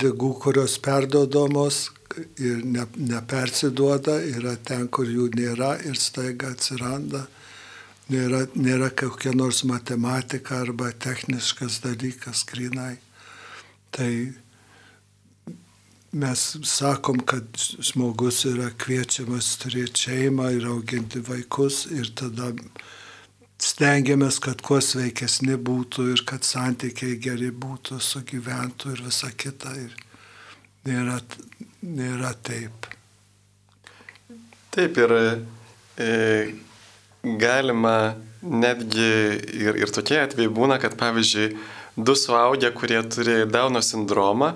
lygų, 0.00 0.32
kurios 0.42 0.78
perdodamos 0.82 1.90
ir 2.38 2.62
ne, 2.64 2.86
nepersiduoda, 2.96 4.18
yra 4.38 4.56
ten, 4.56 4.86
kur 4.88 5.08
jų 5.08 5.30
nėra 5.36 5.76
ir 5.86 5.98
staiga 6.00 6.52
atsiranda. 6.54 7.26
Nėra, 8.12 8.44
nėra 8.54 8.92
kokia 8.94 9.32
nors 9.34 9.64
matematika 9.66 10.60
arba 10.62 10.92
techniškas 10.92 11.80
dalykas 11.82 12.44
grinai. 12.46 12.94
Tai 13.90 14.10
mes 16.16 16.42
sakom, 16.62 17.18
kad 17.26 17.44
žmogus 17.82 18.44
yra 18.48 18.70
kviečiamas 18.78 19.56
turėti 19.62 20.06
šeimą 20.06 20.52
ir 20.56 20.68
auginti 20.70 21.20
vaikus 21.26 21.84
ir 21.92 22.12
tada 22.16 22.52
stengiamės, 23.62 24.38
kad 24.44 24.62
kuo 24.64 24.78
sveikesni 24.84 25.56
būtų 25.56 26.10
ir 26.14 26.24
kad 26.28 26.44
santykiai 26.44 27.18
geri 27.20 27.50
būtų, 27.50 28.00
sugyventų 28.00 28.94
ir 28.94 29.04
visa 29.08 29.32
kita. 29.32 29.72
Ir 29.80 29.96
nėra, 30.86 31.20
nėra 31.86 32.32
taip. 32.44 32.86
Taip 34.74 34.98
ir 35.00 35.14
e, 35.16 36.08
galima 37.40 37.96
netgi 38.42 39.10
ir, 39.64 39.78
ir 39.80 39.92
tokie 39.94 40.18
atvejai 40.20 40.52
būna, 40.52 40.80
kad 40.82 40.96
pavyzdžiui, 41.00 41.54
du 41.96 42.16
suaugę, 42.18 42.70
kurie 42.76 43.00
turi 43.08 43.38
Dauno 43.48 43.80
sindromą, 43.82 44.52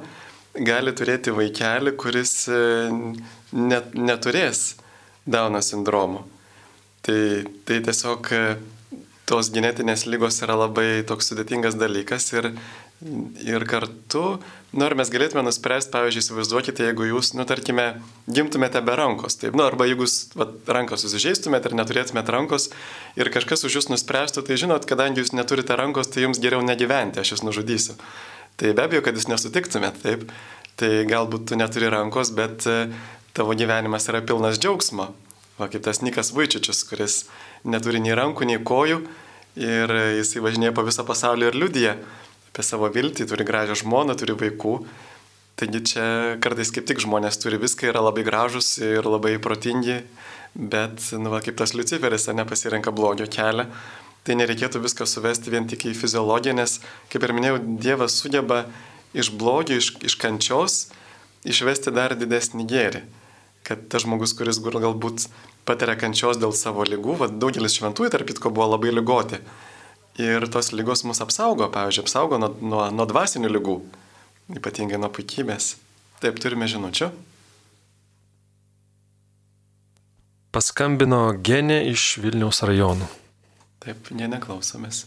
gali 0.66 0.92
turėti 0.96 1.32
vaikelį, 1.34 1.94
kuris 2.00 2.34
e, 2.52 2.60
net, 3.56 3.94
neturės 3.94 4.74
Dauno 5.24 5.62
sindromo. 5.64 6.26
Tai, 7.06 7.20
tai 7.64 7.80
tiesiog 7.86 8.28
e, 8.36 8.44
tos 9.30 9.48
genetinės 9.54 10.04
lygos 10.10 10.42
yra 10.44 10.58
labai 10.66 11.06
toks 11.08 11.30
sudėtingas 11.30 11.78
dalykas 11.80 12.32
ir 12.34 12.52
Ir 13.00 13.64
kartu, 13.64 14.36
nu, 14.70 14.84
ar 14.86 14.94
mes 14.98 15.10
galėtume 15.10 15.42
nuspręsti, 15.46 15.90
pavyzdžiui, 15.94 16.22
įsivaizduokite, 16.22 16.84
jeigu 16.86 17.08
jūs, 17.08 17.32
nu, 17.34 17.46
tarkime, 17.48 17.86
gimtumėte 18.30 18.82
be 18.86 18.94
rankos, 18.98 19.38
taip, 19.40 19.56
nu, 19.58 19.64
arba 19.66 19.88
jeigu 19.88 20.06
jūs 20.06 20.18
va, 20.38 20.46
rankos 20.78 21.02
susižeistumėte 21.04 21.70
ir 21.70 21.76
neturėtumėte 21.80 22.34
rankos 22.34 22.68
ir 23.18 23.32
kažkas 23.34 23.66
už 23.66 23.80
jūs 23.80 23.90
nuspręstų, 23.90 24.44
tai 24.46 24.58
žinot, 24.60 24.86
kadangi 24.90 25.24
jūs 25.24 25.34
neturite 25.34 25.74
rankos, 25.78 26.12
tai 26.14 26.26
jums 26.26 26.42
geriau 26.42 26.62
negyventi, 26.62 27.22
aš 27.22 27.34
jūs 27.34 27.44
nužudysiu. 27.48 27.98
Tai 28.60 28.74
be 28.76 28.86
abejo, 28.86 29.02
kad 29.06 29.18
jūs 29.18 29.26
nesutiktumėt, 29.32 30.02
taip, 30.04 30.28
tai 30.78 31.02
galbūt 31.08 31.50
tu 31.50 31.58
neturi 31.58 31.90
rankos, 31.90 32.30
bet 32.36 32.66
e, 32.70 32.78
tavo 33.34 33.56
gyvenimas 33.58 34.06
yra 34.12 34.22
pilnas 34.22 34.60
džiaugsmo. 34.60 35.10
Va, 35.58 35.68
kaip 35.68 35.82
tas 35.84 36.00
Nikas 36.00 36.30
Vaičičius, 36.32 36.86
kuris 36.88 37.24
neturi 37.68 38.00
nei 38.00 38.14
rankų, 38.16 38.46
nei 38.48 38.62
kojų 38.64 39.02
ir 39.60 39.92
jisai 40.20 40.40
važinėja 40.44 40.72
po 40.76 40.84
visą 40.86 41.04
pasaulį 41.04 41.50
ir 41.50 41.58
liudyja 41.58 41.96
apie 42.50 42.66
savo 42.66 42.90
viltį, 42.90 43.28
turi 43.30 43.46
gražią 43.46 43.78
žmoną, 43.84 44.16
turi 44.18 44.34
vaikų. 44.34 44.80
Taigi 45.60 45.82
čia 45.92 46.04
kartais 46.42 46.72
kaip 46.74 46.86
tik 46.88 47.02
žmonės 47.02 47.38
turi 47.38 47.60
viską, 47.60 47.90
yra 47.92 48.02
labai 48.02 48.24
gražus 48.26 48.78
ir 48.82 49.06
labai 49.06 49.36
protingi, 49.42 50.00
bet, 50.54 50.98
nu, 51.14 51.30
va, 51.30 51.42
kaip 51.44 51.58
tas 51.60 51.76
Luciferis, 51.76 52.26
nepasirenka 52.34 52.90
blogio 52.90 53.28
kelią. 53.30 53.68
Tai 54.26 54.36
nereikėtų 54.36 54.82
viską 54.84 55.06
suvesti 55.08 55.52
vien 55.52 55.68
tik 55.68 55.86
į 55.88 55.94
fiziologiją, 55.96 56.56
nes, 56.58 56.80
kaip 57.12 57.22
ir 57.24 57.32
minėjau, 57.36 57.60
Dievas 57.80 58.18
sugeba 58.20 58.64
iš 59.16 59.30
blogio, 59.32 59.78
iš, 59.80 59.94
iš 60.04 60.18
kančios 60.20 60.90
išvesti 61.48 61.94
dar 61.94 62.16
didesnį 62.18 62.66
gėrį. 62.68 63.06
Kad 63.64 63.86
tas 63.92 64.04
žmogus, 64.04 64.34
kuris 64.36 64.58
galbūt 64.60 65.28
patiria 65.68 65.96
kančios 65.96 66.40
dėl 66.40 66.52
savo 66.56 66.84
lygų, 66.84 67.16
va, 67.22 67.30
daugelis 67.30 67.78
šventųjų, 67.78 68.12
tarp 68.12 68.28
kitko, 68.28 68.52
buvo 68.52 68.72
labai 68.74 68.92
lygoti 68.92 69.40
Ir 70.20 70.44
tos 70.52 70.72
lygos 70.76 71.04
mus 71.08 71.22
apsaugo, 71.24 71.70
pavyzdžiui, 71.72 72.04
apsaugo 72.04 72.38
nuo, 72.42 72.50
nuo, 72.60 72.82
nuo 72.92 73.06
dvasinių 73.08 73.48
lygų, 73.54 73.76
ypatingai 74.58 75.00
nuo 75.00 75.08
puikybės. 75.16 75.72
Taip, 76.20 76.36
turime 76.42 76.68
žinučių. 76.68 77.08
Paskambino 80.50 81.22
Genė 81.46 81.78
iš 81.88 82.18
Vilniaus 82.20 82.60
rajonų. 82.66 83.06
Taip, 83.80 84.10
jie 84.12 84.28
neklausomės. 84.28 85.04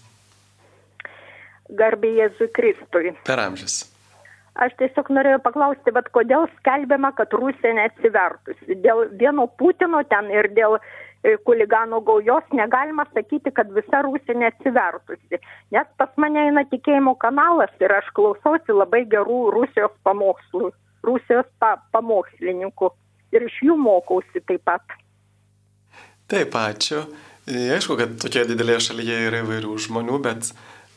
Garbė 1.78 2.14
Jėzui 2.18 2.48
Kristui. 2.56 3.12
Per 3.28 3.42
amžius. 3.44 3.84
Aš 4.64 4.76
tiesiog 4.78 5.10
norėjau 5.14 5.40
paklausti, 5.42 5.92
bet 5.94 6.10
kodėl 6.14 6.46
skelbiama, 6.60 7.12
kad 7.18 7.34
Rusija 7.34 7.74
neatsivertusi. 7.78 8.78
Dėl 8.84 9.08
vieno 9.18 9.48
Putino 9.60 10.04
ten 10.10 10.30
ir 10.34 10.50
dėl 10.54 10.78
kuliganų 10.78 11.03
e, 11.24 11.38
gaujos 12.06 12.44
negalima 12.52 13.06
sakyti, 13.14 13.52
kad 13.52 13.72
visa 13.72 14.02
Rusija 14.02 14.36
neatsivertusi. 14.40 15.40
Nes 15.72 15.88
pas 15.98 16.10
mane 16.18 16.48
eina 16.48 16.64
tikėjimo 16.70 17.16
kanalas 17.16 17.72
ir 17.80 17.92
aš 17.92 18.10
klausausi 18.14 18.76
labai 18.76 19.06
gerų 19.06 19.52
Rusijos 19.56 19.96
pamokslų, 20.04 20.72
Rusijos 21.04 21.48
pa 21.60 21.78
pamokslininkų 21.92 22.92
ir 23.34 23.48
iš 23.48 23.60
jų 23.68 23.78
mokausi 23.80 24.44
taip 24.48 24.64
pat. 24.68 24.84
Taip, 26.28 26.56
ačiū. 26.56 27.04
E, 27.48 27.68
aišku, 27.76 27.98
kad 28.00 28.16
tokia 28.22 28.46
didelėje 28.48 28.88
šalyje 28.90 29.18
yra 29.28 29.42
įvairių 29.44 29.74
žmonių, 29.88 30.20
bet, 30.24 30.54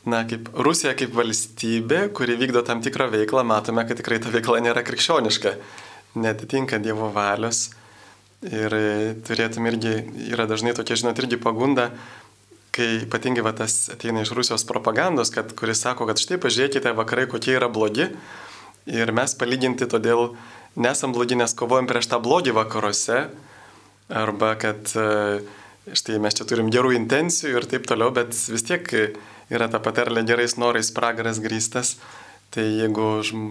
na, 0.07 0.23
kaip 0.29 0.47
Rusija 0.55 0.93
kaip 0.97 1.11
valstybė, 1.17 2.07
kuri 2.15 2.37
vykdo 2.39 2.63
tam 2.67 2.79
tikrą 2.85 3.09
veiklą, 3.11 3.43
matome, 3.47 3.83
kad 3.87 3.99
tikrai 3.99 4.21
ta 4.23 4.31
veikla 4.31 4.61
nėra 4.63 4.85
krikščioniška, 4.87 5.57
netitinka 6.23 6.79
Dievo 6.79 7.11
valios. 7.15 7.67
Ir 8.45 8.73
e, 8.77 9.15
turėtum 9.25 9.65
irgi, 9.65 9.95
yra 10.29 10.45
dažnai 10.45 10.75
tokia, 10.77 10.97
žinot, 10.99 11.17
irgi 11.17 11.39
pagunda, 11.41 11.89
kai 12.75 12.99
ypatingai 13.07 13.41
va, 13.41 13.55
tas 13.57 13.87
ateina 13.89 14.21
iš 14.21 14.35
Rusijos 14.37 14.65
propagandos, 14.69 15.31
kad, 15.33 15.55
kuris 15.57 15.81
sako, 15.81 16.05
kad 16.05 16.21
štai 16.21 16.37
pažiūrėkite 16.43 16.93
vakarai, 16.93 17.25
kokie 17.31 17.55
yra 17.57 17.71
blogi. 17.73 18.11
Ir 18.87 19.09
mes 19.11 19.33
palyginti 19.35 19.87
todėl 19.89 20.35
nesam 20.77 21.15
blogi, 21.17 21.39
nes 21.39 21.57
kovojam 21.57 21.89
prieš 21.89 22.11
tą 22.13 22.21
blogį 22.21 22.53
vakaruose. 22.59 23.25
Arba 24.13 24.53
kad 24.61 24.93
e, 24.93 25.41
štai 25.97 26.21
mes 26.21 26.37
čia 26.37 26.45
turim 26.47 26.69
gerų 26.71 26.93
intencijų 26.99 27.57
ir 27.57 27.67
taip 27.73 27.89
toliau, 27.89 28.13
bet 28.13 28.37
vis 28.37 28.63
tiek 28.69 28.85
yra 29.49 29.67
ta 29.71 29.81
patarlė 29.81 30.21
gerais 30.29 30.59
norais 30.61 30.93
pragaras 30.93 31.41
grįstas. 31.41 31.97
Tai 32.53 32.63
jeigu, 32.63 33.09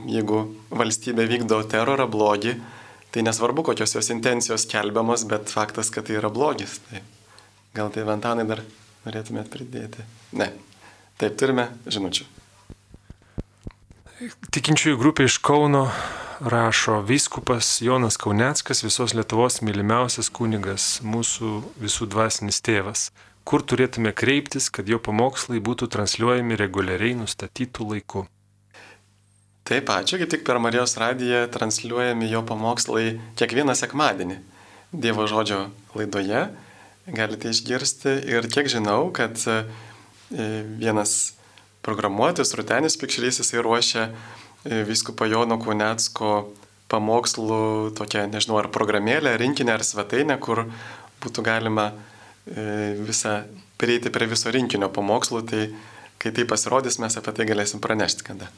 jeigu 0.09 0.41
valstybė 0.71 1.27
vykdo 1.29 1.59
terorą, 1.69 2.07
blogį, 2.09 2.55
Tai 3.17 3.23
nesvarbu, 3.25 3.63
kokios 3.65 3.95
jos 3.95 4.11
intencijos 4.13 4.67
kelbiamos, 4.69 5.23
bet 5.25 5.49
faktas, 5.49 5.89
kad 5.89 6.05
tai 6.05 6.19
yra 6.19 6.29
blogis. 6.29 6.75
Tai 6.85 7.01
gal 7.73 7.89
tai 7.95 8.03
Vantanai 8.05 8.45
dar 8.45 8.61
norėtumėt 9.07 9.49
pridėti? 9.49 10.05
Ne. 10.37 10.51
Taip, 11.17 11.39
turime 11.41 11.65
žinučių. 11.89 12.27
Tikinčiųjų 14.53 15.01
grupė 15.01 15.31
iš 15.31 15.39
Kauno 15.41 15.87
rašo 16.45 16.99
Vyskupas 17.09 17.79
Jonas 17.81 18.21
Kauneckas, 18.21 18.85
visos 18.85 19.17
Lietuvos 19.17 19.63
mylimiausias 19.65 20.29
kunigas, 20.29 21.01
mūsų 21.01 21.57
visų 21.81 22.13
dvasinis 22.13 22.61
tėvas. 22.61 23.09
Kur 23.49 23.65
turėtume 23.65 24.13
kreiptis, 24.13 24.69
kad 24.69 24.93
jo 24.93 25.01
pamokslai 25.01 25.65
būtų 25.65 25.89
transliuojami 25.97 26.61
reguliariai 26.67 27.17
nustatytų 27.25 27.93
laiku? 27.95 28.29
Taip, 29.67 29.89
ačiū, 29.91 30.21
kaip 30.21 30.31
tik 30.31 30.45
per 30.47 30.61
Marijos 30.63 30.95
radiją 31.01 31.47
transliuojami 31.51 32.29
jo 32.31 32.45
pamokslai 32.47 33.17
kiekvieną 33.39 33.75
sekmadienį 33.75 34.37
Dievo 34.95 35.25
žodžio 35.27 35.65
laidoje. 35.99 36.45
Galite 37.11 37.51
išgirsti 37.51 38.13
ir 38.31 38.47
kiek 38.51 38.71
žinau, 38.71 39.11
kad 39.15 39.35
e, 39.51 39.57
vienas 40.79 41.35
programuotojas 41.87 42.55
Rutenis 42.59 42.95
Pikšrys 42.99 43.41
jisai 43.43 43.65
ruošia 43.67 44.05
e, 44.07 44.85
viskupo 44.87 45.27
Jono 45.27 45.59
Kunecko 45.63 46.31
pamokslų 46.91 47.91
tokią, 47.99 48.29
nežinau, 48.31 48.61
ar 48.63 48.71
programėlę, 48.75 49.35
rinkinę 49.43 49.75
ar 49.75 49.83
svetainę, 49.87 50.39
kur 50.43 50.65
būtų 51.23 51.43
galima 51.47 51.89
e, 51.91 52.95
visą 53.03 53.41
prieiti 53.83 54.15
prie 54.15 54.31
viso 54.31 54.55
rinkinio 54.55 54.91
pamokslų, 54.95 55.43
tai 55.51 55.67
kai 56.23 56.35
tai 56.35 56.47
pasirodys, 56.49 57.01
mes 57.03 57.19
apie 57.19 57.35
tai 57.35 57.51
galėsim 57.51 57.83
pranešti 57.83 58.31
kada. 58.31 58.51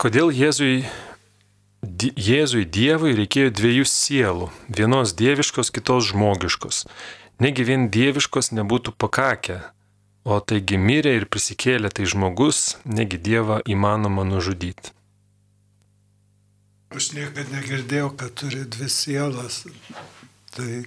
Kodėl 0.00 0.30
Jėzui, 0.32 0.86
Jėzui 2.16 2.62
Dievui 2.64 3.10
reikėjo 3.18 3.50
dviejų 3.52 3.84
sielų- 3.84 4.46
vienos 4.78 5.12
dieviškos, 5.12 5.68
kitos 5.76 6.06
žmogiškos. 6.08 6.86
Negi 7.44 7.66
vien 7.68 7.90
dieviškos 7.92 8.48
nebūtų 8.56 8.94
pakakę, 8.96 9.58
o 10.24 10.40
taigi 10.40 10.78
mirė 10.80 11.12
ir 11.18 11.26
prisikėlė 11.28 11.90
tai 11.92 12.06
žmogus, 12.08 12.78
negi 12.86 13.18
Dievą 13.20 13.60
įmanoma 13.68 14.24
nužudyti. 14.24 14.88
Aš 16.96 17.12
niekada 17.12 17.60
negirdėjau, 17.60 18.16
kad 18.16 18.32
turi 18.40 18.64
dvi 18.64 18.88
sielas. 18.88 19.66
Tai 20.56 20.84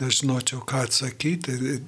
nežinočiau, 0.00 0.60
ką 0.60 0.84
atsakyti. 0.84 1.80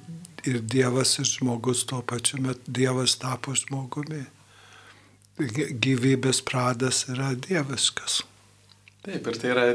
Ir 0.47 0.57
Dievas 0.61 1.19
ir 1.19 1.25
žmogus 1.25 1.85
tuo 1.85 2.01
pačiu 2.01 2.41
metu 2.41 2.65
Dievas 2.65 3.13
tapo 3.15 3.53
žmogumi 3.53 4.25
gyvybės 5.37 6.41
pradas 6.45 7.05
yra 7.11 7.33
dieviškas. 7.37 8.23
Taip, 9.05 9.27
ir 9.29 9.37
tai 9.39 9.51
yra, 9.53 9.65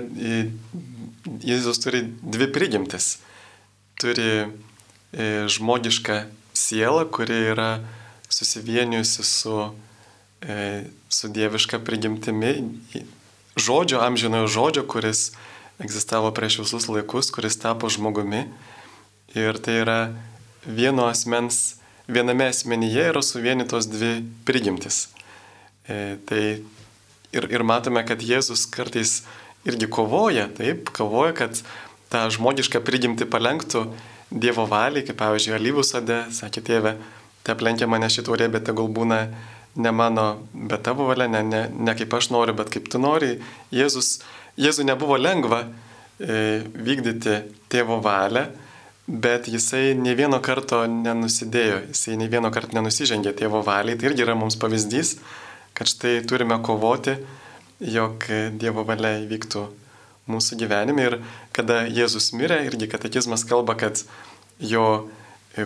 Jėzus 1.47 1.79
turi 1.81 2.03
dvi 2.21 2.49
prigimtis. 2.53 3.15
Turi 4.03 4.51
žmogišką 5.53 6.19
sielą, 6.57 7.07
kuri 7.15 7.39
yra 7.53 7.71
susivienijusi 8.33 9.25
su, 9.25 9.57
su 11.09 11.31
dieviška 11.33 11.79
prigimtimi, 11.87 12.53
žodžio, 13.57 14.03
amžinojo 14.03 14.51
žodžio, 14.51 14.85
kuris 14.89 15.31
egzistavo 15.83 16.33
prieš 16.35 16.59
visus 16.65 16.89
laikus, 16.89 17.31
kuris 17.31 17.59
tapo 17.61 17.89
žmogumi. 17.93 18.47
Ir 19.39 19.57
tai 19.63 19.79
yra 19.81 19.99
vieno 20.67 21.07
asmens, 21.09 21.79
viename 22.09 22.51
asmenyje 22.51 23.09
yra 23.15 23.23
suvienytos 23.25 23.89
dvi 23.89 24.19
prigimtis. 24.45 25.07
E, 25.89 26.16
tai 26.28 26.43
ir, 27.33 27.49
ir 27.51 27.64
matome, 27.66 28.05
kad 28.07 28.22
Jėzus 28.22 28.66
kartais 28.70 29.22
irgi 29.66 29.89
kovoja, 29.91 30.49
taip, 30.57 30.91
kovoja, 30.95 31.35
kad 31.43 31.62
tą 32.12 32.26
žmogišką 32.35 32.83
prigimti 32.85 33.28
palenktų 33.28 33.87
Dievo 34.33 34.64
valiai, 34.64 35.05
kaip 35.05 35.18
pavyzdžiui, 35.20 35.59
alyvų 35.59 35.83
sade, 35.85 36.22
sakė 36.33 36.62
tėve, 36.64 36.95
te 37.45 37.53
aplenkia 37.53 37.85
mane 37.91 38.09
šiturė, 38.09 38.47
bet 38.53 38.64
tegul 38.64 38.89
būna 38.89 39.26
ne 39.76 39.93
mano, 39.93 40.47
bet 40.53 40.85
tavo 40.87 41.05
valia, 41.11 41.26
ne, 41.28 41.43
ne, 41.45 41.62
ne 41.68 41.95
kaip 41.97 42.14
aš 42.16 42.30
noriu, 42.33 42.55
bet 42.57 42.70
kaip 42.72 42.89
tu 42.93 43.01
nori. 43.03 43.35
Jėzus, 43.72 44.22
Jėzui 44.57 44.87
nebuvo 44.89 45.18
lengva 45.20 45.66
e, 45.66 46.62
vykdyti 46.64 47.39
tėvo 47.72 48.01
valią, 48.05 48.47
bet 49.09 49.49
jisai 49.53 49.93
ne 49.99 50.14
vieno 50.16 50.41
karto 50.45 50.83
nenusidėjo, 50.89 51.83
jisai 51.91 52.16
ne 52.20 52.28
vieno 52.33 52.53
karto 52.55 52.76
nenusižengė 52.76 53.35
tėvo 53.37 53.61
valiai. 53.66 53.97
Tai 54.01 54.11
irgi 54.11 54.24
yra 54.24 54.37
mums 54.39 54.57
pavyzdys, 54.61 55.16
kad 55.83 55.89
štai 55.89 56.26
turime 56.26 56.62
kovoti, 56.62 57.16
jog 57.80 58.22
Dievo 58.55 58.85
valia 58.87 59.16
įvyktų 59.24 59.64
mūsų 60.30 60.59
gyvenime. 60.61 61.07
Ir 61.09 61.16
kada 61.51 61.80
Jėzus 61.91 62.28
mirė, 62.39 62.61
irgi 62.68 62.87
katekizmas 62.87 63.43
kalba, 63.43 63.74
kad 63.74 64.05
jo 64.62 65.09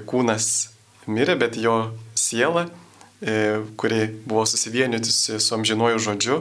kūnas 0.09 0.71
mirė, 1.05 1.35
bet 1.37 1.59
jo 1.61 1.75
siela, 2.17 2.63
e, 3.21 3.61
kuri 3.77 4.07
buvo 4.25 4.47
susivienijusi 4.49 5.37
su 5.37 5.59
amžinuoju 5.59 6.01
žodžiu, 6.07 6.41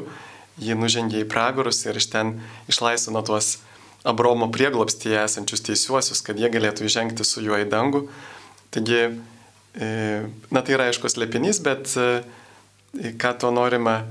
ji 0.55 0.79
nužengė 0.79 1.25
į 1.25 1.27
pragarus 1.35 1.83
ir 1.83 1.99
iš 1.99 2.07
ten 2.15 2.37
išlaisvino 2.71 3.25
tuos 3.27 3.57
Abromo 4.07 4.47
prieglopstyje 4.55 5.19
esančius 5.25 5.67
teisiuosius, 5.67 6.23
kad 6.23 6.39
jie 6.39 6.47
galėtų 6.53 6.87
įžengti 6.87 7.27
su 7.27 7.43
juo 7.43 7.59
į 7.59 7.67
dangų. 7.67 8.05
Taigi, 8.71 9.03
e, 9.75 9.93
na 10.47 10.63
tai 10.63 10.79
yra 10.79 10.87
aiškus 10.93 11.19
lepinys, 11.19 11.59
bet 11.65 11.91
e, 11.99 12.21
ką 12.95 13.33
to 13.39 13.51
norima 13.51 14.03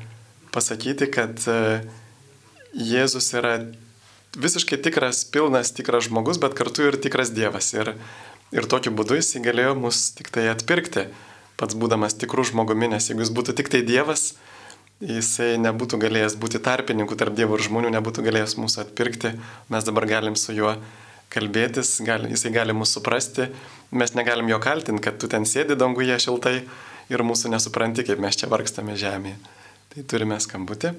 pasakyti, 0.54 1.08
kad 1.10 1.40
e, 1.48 1.82
Jėzus 2.74 3.30
yra 3.38 3.58
visiškai 4.34 4.80
tikras, 4.82 5.22
pilnas, 5.24 5.70
tikras 5.74 6.08
žmogus, 6.08 6.40
bet 6.42 6.56
kartu 6.58 6.88
ir 6.88 6.98
tikras 6.98 7.30
Dievas. 7.34 7.70
Ir, 7.76 7.94
ir 8.54 8.66
tokiu 8.70 8.92
būdu 8.94 9.18
jis 9.18 9.36
galėjo 9.42 9.76
mus 9.78 10.08
tik 10.16 10.30
tai 10.34 10.48
atpirkti, 10.50 11.06
pats 11.60 11.78
būdamas 11.78 12.18
tikrų 12.18 12.48
žmogumi, 12.50 12.90
nes 12.94 13.08
jeigu 13.10 13.22
jis 13.22 13.32
būtų 13.34 13.54
tik 13.60 13.70
tai 13.70 13.84
Dievas, 13.86 14.34
jisai 15.02 15.54
nebūtų 15.62 16.00
galėjęs 16.02 16.36
būti 16.40 16.60
tarpininku 16.62 17.16
tarp 17.18 17.36
Dievo 17.38 17.58
ir 17.58 17.64
žmonių, 17.66 17.92
nebūtų 17.94 18.26
galėjęs 18.26 18.58
mūsų 18.58 18.84
atpirkti, 18.86 19.34
mes 19.70 19.86
dabar 19.86 20.06
galim 20.10 20.38
su 20.38 20.54
juo 20.54 20.74
kalbėtis, 21.34 21.96
gali, 22.06 22.30
jisai 22.34 22.52
gali 22.54 22.74
mūsų 22.76 23.00
suprasti, 23.00 23.48
mes 23.94 24.14
negalim 24.14 24.50
jo 24.50 24.58
kaltinti, 24.62 25.02
kad 25.02 25.18
tu 25.18 25.30
ten 25.30 25.46
sėdi 25.48 25.78
danguje 25.78 26.18
šiltai 26.22 26.60
ir 27.12 27.24
mūsų 27.26 27.52
nesupranti, 27.52 28.04
kaip 28.06 28.22
mes 28.22 28.38
čia 28.40 28.48
vargstame 28.52 28.96
žemėje. 29.00 29.36
Tai 29.94 30.06
turime 30.10 30.38
skambutį. 30.42 30.94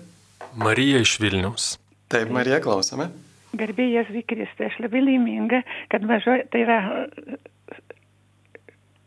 Marija 0.56 1.02
iš 1.04 1.18
Vilniaus. 1.20 1.74
Taip, 2.12 2.30
Marija, 2.32 2.62
klausome. 2.64 3.10
Garbėjas 3.56 4.08
Vikristai, 4.12 4.70
aš 4.70 4.80
labai 4.84 5.02
laiminga, 5.04 5.62
kad 5.92 6.04
mažo, 6.08 6.38
tai 6.52 6.64
yra 6.66 6.80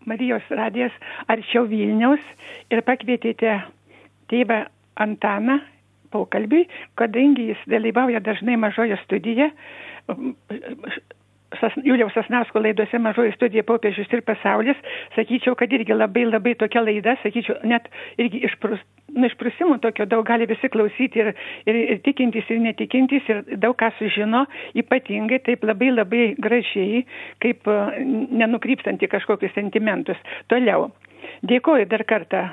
Marijos 0.08 0.46
radijas 0.50 0.94
arčiau 1.28 1.66
Vilniaus 1.68 2.24
ir 2.72 2.82
pakvietėte 2.86 3.58
tėvą 4.32 4.64
Antaną 4.98 5.60
pokalbiui, 6.12 6.64
kadangi 6.98 7.50
jis 7.52 7.60
dalyvauja 7.70 8.22
dažnai 8.24 8.56
mažoje 8.60 8.96
studijoje, 9.04 9.50
Juliaus 11.84 12.12
Sasnausko 12.12 12.60
laidose 12.60 12.98
mažoji 13.00 13.32
studija 13.32 13.64
popiežius 13.64 14.10
ir 14.12 14.20
pasaulis, 14.26 14.76
sakyčiau, 15.14 15.56
kad 15.56 15.72
irgi 15.72 15.96
labai 15.96 16.26
labai 16.28 16.52
tokia 16.60 16.82
laida, 16.84 17.16
sakyčiau, 17.22 17.56
net 17.64 17.88
irgi 18.20 18.42
išprus, 18.48 18.82
nu, 19.16 19.24
išprusimų 19.30 19.78
tokio 19.84 20.04
daug 20.10 20.26
gali 20.28 20.48
visi 20.50 20.68
klausyti 20.68 21.22
ir, 21.24 21.32
ir, 21.64 21.78
ir 21.94 22.02
tikintys, 22.04 22.50
ir 22.52 22.60
netikintis, 22.66 23.30
ir 23.32 23.42
daug 23.56 23.78
ką 23.80 23.90
sužino, 23.98 24.44
ypatingai 24.76 25.40
taip 25.46 25.64
labai 25.64 25.90
labai 25.94 26.24
gražiai, 26.36 27.06
kaip 27.44 27.70
nenukrypstant 28.04 29.02
į 29.02 29.10
kažkokius 29.16 29.56
sentimentus. 29.56 30.20
Toliau. 30.52 30.90
Dėkuoju 31.48 31.88
dar 31.90 32.04
kartą 32.08 32.44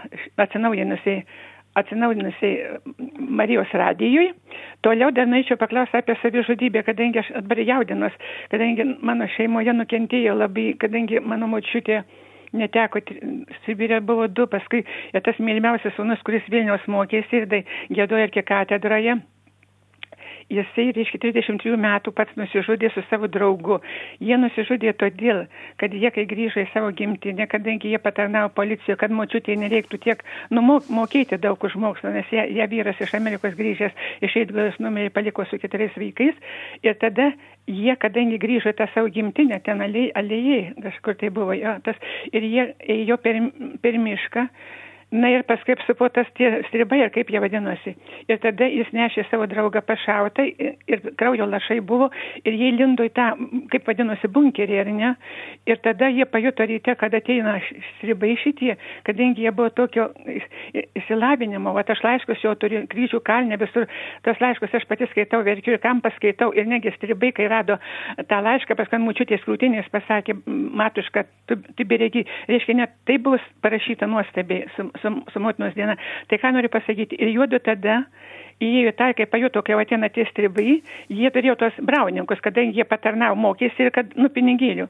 atsinaujinusiai 0.42 1.26
atsinaudinusiai 1.80 2.80
Marijos 3.20 3.72
radijui. 3.74 4.30
Toliau 4.86 5.12
dar 5.16 5.28
norėčiau 5.30 5.60
paklausti 5.60 6.00
apie 6.00 6.16
savižudybę, 6.22 6.84
kadangi 6.88 7.22
aš 7.22 7.32
dabar 7.40 7.62
jaudinos, 7.68 8.16
kadangi 8.54 8.88
mano 9.02 9.28
šeimoje 9.36 9.76
nukentėjo 9.76 10.38
labai, 10.40 10.72
kadangi 10.82 11.22
mano 11.24 11.50
močiutė 11.52 12.04
neteko, 12.56 13.02
Sibirė 13.66 14.00
buvo 14.06 14.28
du, 14.32 14.48
paskui 14.48 14.86
tas 15.26 15.40
mylimiausias 15.44 15.96
sūnus, 15.98 16.22
kuris 16.26 16.46
Vilniaus 16.52 16.86
mokėsi 16.88 17.42
ir 17.42 17.50
tai 17.52 17.64
gėdojo 17.92 18.30
ir 18.30 18.46
katedroje 18.46 19.20
jisai, 20.52 20.92
reiškia, 20.96 21.20
33 21.24 21.76
metų 21.82 22.14
pats 22.16 22.36
nusižudė 22.38 22.92
su 22.94 23.04
savo 23.10 23.30
draugu. 23.32 23.80
Jie 24.24 24.38
nusižudė 24.40 24.94
todėl, 25.00 25.46
kad 25.82 25.94
jie, 25.94 26.12
kai 26.14 26.26
grįžo 26.30 26.62
į 26.62 26.68
savo 26.74 26.92
gimtinę, 26.96 27.48
kadangi 27.52 27.92
jie 27.94 28.00
patarnavo 28.02 28.52
policijoje, 28.58 29.00
kad 29.02 29.16
močiutė 29.16 29.58
nereiktų 29.62 30.00
tiek 30.06 30.24
numokėti 30.54 31.40
daug 31.42 31.62
už 31.66 31.78
mokslą, 31.82 32.14
nes 32.16 32.30
ją, 32.34 32.46
ją 32.60 32.70
vyras 32.72 33.02
iš 33.02 33.18
Amerikos 33.18 33.58
grįžęs 33.58 34.08
iš 34.26 34.38
Eidgalos 34.44 34.80
numerį 34.84 35.14
paliko 35.16 35.48
su 35.50 35.60
keturiais 35.62 35.98
vaikais. 35.98 36.38
Ir 36.86 36.98
tada 37.02 37.32
jie, 37.66 37.94
kadangi 37.98 38.40
grįžo 38.42 38.74
į 38.74 38.80
tą 38.80 38.90
savo 38.94 39.10
gimtinę, 39.14 39.60
ten 39.66 39.82
alėjai, 39.82 40.64
kažkur 40.86 41.18
tai 41.22 41.34
buvo, 41.34 41.56
jo, 41.58 41.78
tas, 41.86 41.98
ir 42.32 42.46
jie 42.46 42.72
ėjo 43.02 43.18
per, 43.22 43.42
per 43.82 43.98
mišką 44.02 44.50
Na 45.16 45.30
ir 45.32 45.46
paskui 45.48 45.76
apsupotas 45.76 46.28
tie 46.36 46.50
stribai, 46.68 47.00
ar 47.06 47.12
kaip 47.14 47.30
jie 47.32 47.40
vadinosi. 47.40 47.94
Ir 48.28 48.40
tada 48.44 48.68
jis 48.68 48.90
nešė 48.96 49.24
savo 49.30 49.46
draugą 49.48 49.80
pašautą 49.86 50.44
ir 50.44 51.04
kraujo 51.20 51.46
lašai 51.48 51.78
buvo 51.80 52.10
ir 52.44 52.58
jie 52.58 52.72
lindo 52.76 53.06
į 53.06 53.12
tą, 53.16 53.30
kaip 53.72 53.88
vadinosi, 53.88 54.28
bunkerį, 54.36 54.80
ar 54.82 54.90
ne. 54.92 55.12
Ir 55.70 55.80
tada 55.86 56.10
jie 56.12 56.26
pajuto 56.28 56.66
ryte, 56.68 56.96
kad 57.00 57.16
ateina 57.16 57.56
stribai 57.96 58.34
šitie, 58.42 58.76
kadangi 59.08 59.46
jie 59.46 59.54
buvo 59.56 59.70
tokio 59.78 60.10
įsilavinimo, 61.00 61.72
o 61.72 61.86
aš 61.96 62.04
laiškus 62.04 62.44
jau 62.44 62.56
turiu 62.60 62.84
kryžių 62.92 63.22
kalnę 63.26 63.60
visur, 63.62 63.88
tos 64.28 64.42
laiškus 64.44 64.76
aš 64.76 64.90
pati 64.90 65.08
skaitau, 65.14 65.44
verkiu 65.48 65.78
ir 65.78 65.84
kam 65.86 66.02
paskaitau. 66.04 66.52
Ir 66.58 66.68
negi 66.68 66.92
stribai, 66.98 67.32
kai 67.36 67.48
rado 67.52 67.80
tą 68.28 68.42
laišką, 68.44 68.76
paskui 68.80 69.00
mučiutės 69.06 69.46
krūtinės 69.48 69.88
pasakė, 69.94 70.38
matuška, 70.46 71.26
tu, 71.48 71.60
tu 71.78 71.88
beregi, 71.88 72.26
reiškia, 72.52 72.78
net 72.82 73.00
tai 73.08 73.20
bus 73.22 73.44
parašyta 73.64 74.10
nuostabiai. 74.10 74.68
Su, 74.76 74.90
su, 75.02 75.05
su 75.34 75.44
motinos 75.44 75.76
diena. 75.78 75.98
Tai 76.30 76.42
ką 76.42 76.54
noriu 76.56 76.72
pasakyti, 76.74 77.20
ir 77.22 77.34
juodu 77.36 77.62
tada 77.64 78.04
įėjo 78.64 78.94
tą, 78.96 79.10
kai 79.18 79.26
pajuto, 79.28 79.62
kai 79.66 79.76
ateina 79.76 80.08
tie 80.14 80.26
stribai, 80.30 80.78
jie 81.12 81.30
turėjo 81.34 81.58
tos 81.60 81.78
brauninkus, 81.84 82.40
kadangi 82.44 82.80
jie 82.80 82.86
patarnavo 82.88 83.36
mokėsi 83.40 83.84
ir 83.84 83.92
kad, 83.96 84.14
nu, 84.16 84.30
pinigėlių. 84.32 84.88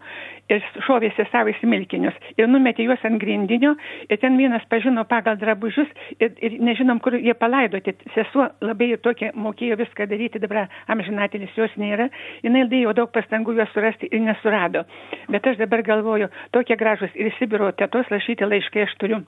Ir 0.53 0.66
šovėsi 0.86 1.26
savo 1.32 1.49
įsimilkinius. 1.49 2.18
Ir 2.38 2.49
numetė 2.51 2.86
juos 2.86 3.01
ant 3.07 3.18
grindinio. 3.22 3.74
Ir 4.05 4.20
ten 4.22 4.38
vienas 4.38 4.66
pažino 4.70 5.01
pagal 5.09 5.39
drabužius. 5.41 5.89
Ir, 6.20 6.36
ir 6.45 6.59
nežinom, 6.61 7.01
kur 7.01 7.18
jie 7.18 7.34
palaidoti. 7.34 7.95
Sesuo 8.13 8.45
labai 8.61 8.91
tokia 9.01 9.32
mokėjo 9.34 9.80
viską 9.82 10.05
daryti, 10.11 10.41
dabar 10.43 10.68
amžinatelis 10.91 11.57
jos 11.57 11.74
nėra. 11.82 12.11
Jis 12.45 12.70
dėjo 12.70 12.93
daug 12.97 13.09
pastangų 13.16 13.57
juos 13.57 13.74
surasti 13.74 14.11
ir 14.11 14.22
nesurado. 14.22 14.86
Bet 15.34 15.47
aš 15.49 15.57
dabar 15.63 15.82
galvoju, 15.86 16.30
tokie 16.53 16.78
gražus 16.78 17.18
ir 17.18 17.34
Sibiro 17.39 17.72
tetos 17.74 18.13
rašyti 18.13 18.45
laiškai 18.45 18.86
aš 18.86 18.95
turiu. 19.01 19.26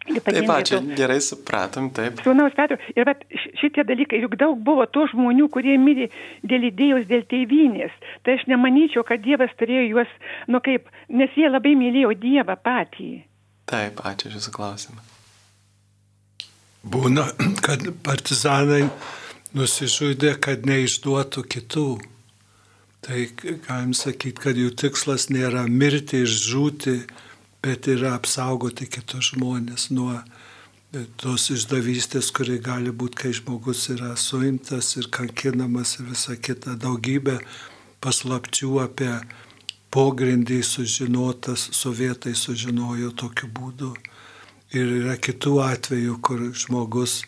Taip, 0.00 0.48
ačiū, 0.48 0.80
gerai 0.96 1.18
supratom, 1.22 1.90
taip. 1.94 2.22
Sūnaus 2.24 2.54
Petro, 2.56 2.78
ir 2.96 3.04
vat, 3.06 3.20
šitie 3.60 3.84
dalykai, 3.86 4.22
juk 4.24 4.34
daug 4.40 4.58
buvo 4.64 4.86
tų 4.88 5.06
žmonių, 5.12 5.46
kurie 5.52 5.76
mirė 5.78 6.08
dėl 6.42 6.66
idėjos, 6.70 7.04
dėl 7.10 7.26
tėvynės. 7.30 7.92
Tai 8.24 8.38
aš 8.38 8.46
nemanyčiau, 8.50 9.04
kad 9.06 9.22
Dievas 9.22 9.52
turėjo 9.60 9.84
juos, 9.90 10.18
nu 10.48 10.62
kaip, 10.64 10.88
nes 11.12 11.36
jie 11.36 11.52
labai 11.52 11.76
mylėjo 11.78 12.16
Dievą 12.18 12.56
patį. 12.64 13.10
Taip, 13.70 14.00
ačiū 14.08 14.32
už 14.32 14.40
Jūsų 14.40 14.56
klausimą. 14.56 15.04
Būna, 16.90 17.28
kad 17.66 17.84
partizanai 18.06 18.86
nusižudė, 19.56 20.34
kad 20.42 20.66
neišduotų 20.68 21.44
kitų. 21.54 21.88
Tai 23.00 23.18
galim 23.66 23.92
sakyti, 23.96 24.36
kad 24.42 24.58
jų 24.60 24.74
tikslas 24.76 25.30
nėra 25.32 25.64
mirti 25.68 26.24
ir 26.24 26.28
žūti 26.28 26.98
bet 27.62 27.88
yra 27.90 28.14
apsaugoti 28.16 28.88
kitus 28.90 29.32
žmonės 29.34 29.90
nuo 29.94 30.20
tos 31.20 31.50
išdavystės, 31.54 32.32
kuri 32.34 32.58
gali 32.62 32.90
būti, 32.90 33.18
kai 33.22 33.32
žmogus 33.36 33.86
yra 33.94 34.16
suimtas 34.18 34.96
ir 34.98 35.10
kankinamas 35.12 35.98
ir 36.00 36.08
visa 36.10 36.34
kita. 36.34 36.74
Daugybė 36.74 37.38
paslapčių 38.02 38.70
apie 38.82 39.12
pogrindį 39.94 40.62
sužinotas, 40.66 41.68
sovietai 41.76 42.34
sužinojo 42.34 43.12
tokiu 43.14 43.50
būdu. 43.54 43.92
Ir 44.74 44.90
yra 45.00 45.16
kitų 45.18 45.56
atvejų, 45.66 46.16
kur 46.22 46.42
žmogus 46.54 47.20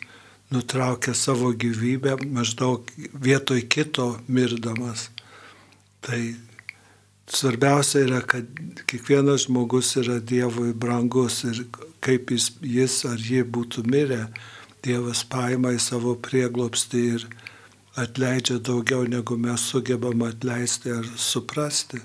nutraukia 0.53 1.15
savo 1.15 1.51
gyvybę 1.51 2.17
maždaug 2.23 2.87
vietoj 3.13 3.65
kito 3.67 4.13
mirdamas. 4.27 5.09
Tai 6.03 6.19
Svarbiausia 7.33 8.03
yra, 8.05 8.19
kad 8.21 8.45
kiekvienas 8.85 9.47
žmogus 9.47 9.95
yra 9.97 10.19
Dievui 10.21 10.73
brangus 10.77 11.39
ir 11.49 11.63
kaip 12.03 12.31
jis, 12.31 12.51
jis 12.61 12.99
ar 13.09 13.17
ji 13.17 13.41
būtų 13.41 13.85
mirę, 13.89 14.27
Dievas 14.83 15.23
paima 15.25 15.71
į 15.73 15.79
savo 15.81 16.13
prieglopstį 16.19 17.01
ir 17.15 17.25
atleidžia 17.97 18.59
daugiau 18.59 19.07
negu 19.09 19.37
mes 19.39 19.63
sugebam 19.71 20.25
atleisti 20.27 20.91
ar 20.91 21.07
suprasti. 21.17 22.01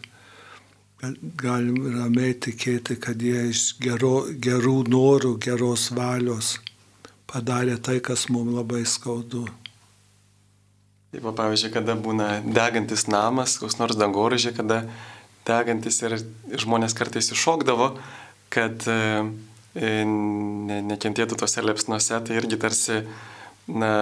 Galim 1.42 1.76
ramiai 1.94 2.34
tikėti, 2.34 2.96
kad 3.02 3.20
jie 3.22 3.48
iš 3.52 3.76
gero, 3.82 4.28
gerų 4.32 4.80
norų, 4.90 5.36
geros 5.42 5.90
valios 5.94 6.56
padarė 7.28 7.76
tai, 7.78 8.00
kas 8.00 8.26
mums 8.32 8.56
labai 8.56 8.84
skaudu. 8.88 9.44
Taip, 11.12 11.24
pavyzdžiui, 11.24 11.70
kada 11.72 11.94
būna 11.96 12.28
degantis 12.44 13.06
namas, 13.08 13.56
koks 13.60 13.78
nors 13.78 13.96
dangoraižė, 14.00 14.52
kada 14.56 14.82
degantis 15.48 16.00
ir 16.04 16.18
žmonės 16.60 16.94
kartais 16.98 17.32
iššokdavo, 17.34 17.92
kad 18.52 18.84
e, 18.88 18.98
e, 19.74 19.92
ne, 20.08 20.80
nekentėtų 20.92 21.38
tose 21.40 21.64
liepsnuose, 21.64 22.20
tai 22.24 22.38
irgi 22.40 22.60
tarsi 22.60 23.00
na, 23.68 23.92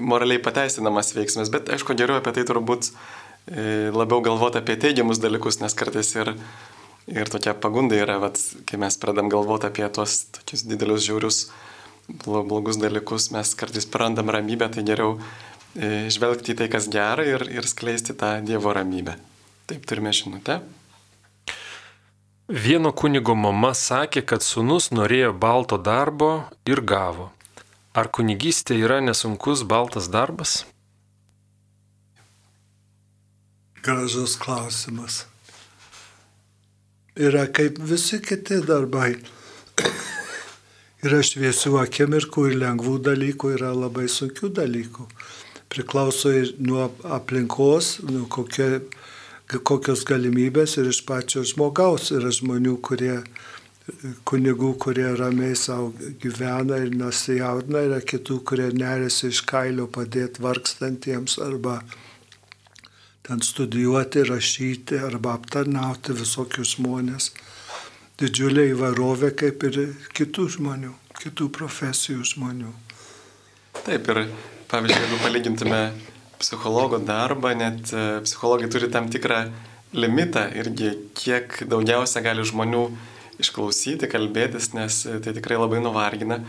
moraliai 0.00 0.40
pateisinamas 0.42 1.14
veiksmas, 1.16 1.52
bet 1.52 1.72
aišku, 1.72 1.96
geriau 1.98 2.20
apie 2.20 2.34
tai 2.36 2.46
turbūt 2.48 2.90
e, 2.90 3.90
labiau 3.94 4.22
galvoti 4.24 4.60
apie 4.60 4.78
teigiamus 4.80 5.20
dalykus, 5.22 5.60
nes 5.62 5.76
kartais 5.76 6.14
ir, 6.16 6.34
ir 7.10 7.32
tokia 7.32 7.56
pagunda 7.56 7.98
yra, 7.98 8.20
vat, 8.22 8.40
kai 8.68 8.80
mes 8.80 8.96
pradam 9.00 9.32
galvoti 9.32 9.68
apie 9.70 9.88
tuos 9.92 10.24
tokius 10.36 10.64
didelius 10.68 11.04
žiaurius 11.08 11.44
blogus 12.24 12.80
dalykus, 12.80 13.30
mes 13.34 13.54
kartais 13.54 13.86
prarandam 13.86 14.32
ramybę, 14.34 14.66
tai 14.74 14.82
geriau 14.82 15.18
žvelgti 16.10 16.56
į 16.56 16.58
tai, 16.58 16.66
kas 16.72 16.88
gera 16.90 17.22
ir, 17.22 17.44
ir 17.46 17.66
skleisti 17.70 18.16
tą 18.18 18.32
Dievo 18.42 18.72
ramybę. 18.74 19.14
Taip 19.70 19.84
turime 19.86 20.10
žinutę. 20.12 20.56
Vieno 22.50 22.90
kunigo 22.90 23.36
mama 23.38 23.70
sakė, 23.78 24.24
kad 24.26 24.42
sunus 24.42 24.88
norėjo 24.90 25.30
balto 25.44 25.76
darbo 25.78 26.30
ir 26.66 26.80
gavo. 26.82 27.28
Ar 27.94 28.10
kunigystė 28.10 28.80
yra 28.82 28.96
nesunkus 28.98 29.62
baltas 29.62 30.08
darbas? 30.10 30.64
Gražus 33.86 34.34
klausimas. 34.42 35.20
Yra 37.14 37.46
kaip 37.46 37.78
visi 37.92 38.18
kiti 38.18 38.58
darbai. 38.66 39.12
yra 41.06 41.22
šviesių 41.30 41.76
akimirkų 41.84 42.48
ir 42.50 42.58
lengvų 42.64 42.96
dalykų, 43.06 43.54
yra 43.60 43.70
labai 43.70 44.08
sunkių 44.10 44.50
dalykų. 44.58 45.06
Priklauso 45.70 46.34
ir 46.34 46.56
nuo 46.58 46.90
aplinkos, 47.06 48.00
nuo 48.10 48.26
kokia 48.26 48.80
kokios 49.58 50.04
galimybės 50.06 50.76
ir 50.78 50.90
iš 50.90 51.02
pačio 51.08 51.42
žmogaus 51.46 52.10
yra 52.14 52.30
žmonių, 52.34 52.76
kurie, 52.86 53.16
kunigų, 54.28 54.74
kurie 54.82 55.08
ramiai 55.18 55.56
savo 55.58 55.90
gyvena 56.22 56.78
ir 56.84 56.94
nesijaudina, 56.94 57.82
yra 57.88 58.00
kitų, 58.00 58.40
kurie 58.46 58.68
nerėsi 58.76 59.32
iš 59.32 59.42
kailio 59.50 59.88
padėti 59.90 60.44
vargstantiems 60.44 61.38
arba 61.42 61.80
ten 63.26 63.42
studijuoti, 63.46 64.24
rašyti 64.28 65.00
arba 65.06 65.34
aptarnauti 65.38 66.14
visokius 66.18 66.76
žmonės. 66.76 67.32
Didžiulė 68.20 68.68
įvairovė 68.74 69.32
kaip 69.38 69.64
ir 69.70 69.80
kitų 70.14 70.46
žmonių, 70.58 70.92
kitų 71.22 71.48
profesijų 71.56 72.26
žmonių. 72.34 72.72
Taip 73.86 74.10
ir 74.12 74.24
pavyzdžiui, 74.70 75.04
jeigu 75.06 75.20
palygintume 75.24 75.82
psichologo 76.40 76.98
darbą, 76.98 77.54
net 77.54 77.92
e, 77.92 78.20
psichologai 78.24 78.68
turi 78.72 78.88
tam 78.90 79.08
tikrą 79.12 79.44
limitą 79.92 80.46
irgi, 80.56 80.94
kiek 81.18 81.62
daugiausia 81.68 82.22
gali 82.24 82.44
žmonių 82.46 82.84
išklausyti, 83.40 84.08
kalbėtis, 84.10 84.72
nes 84.76 85.02
e, 85.06 85.18
tai 85.24 85.34
tikrai 85.36 85.60
labai 85.60 85.82
nuvargina. 85.84 86.40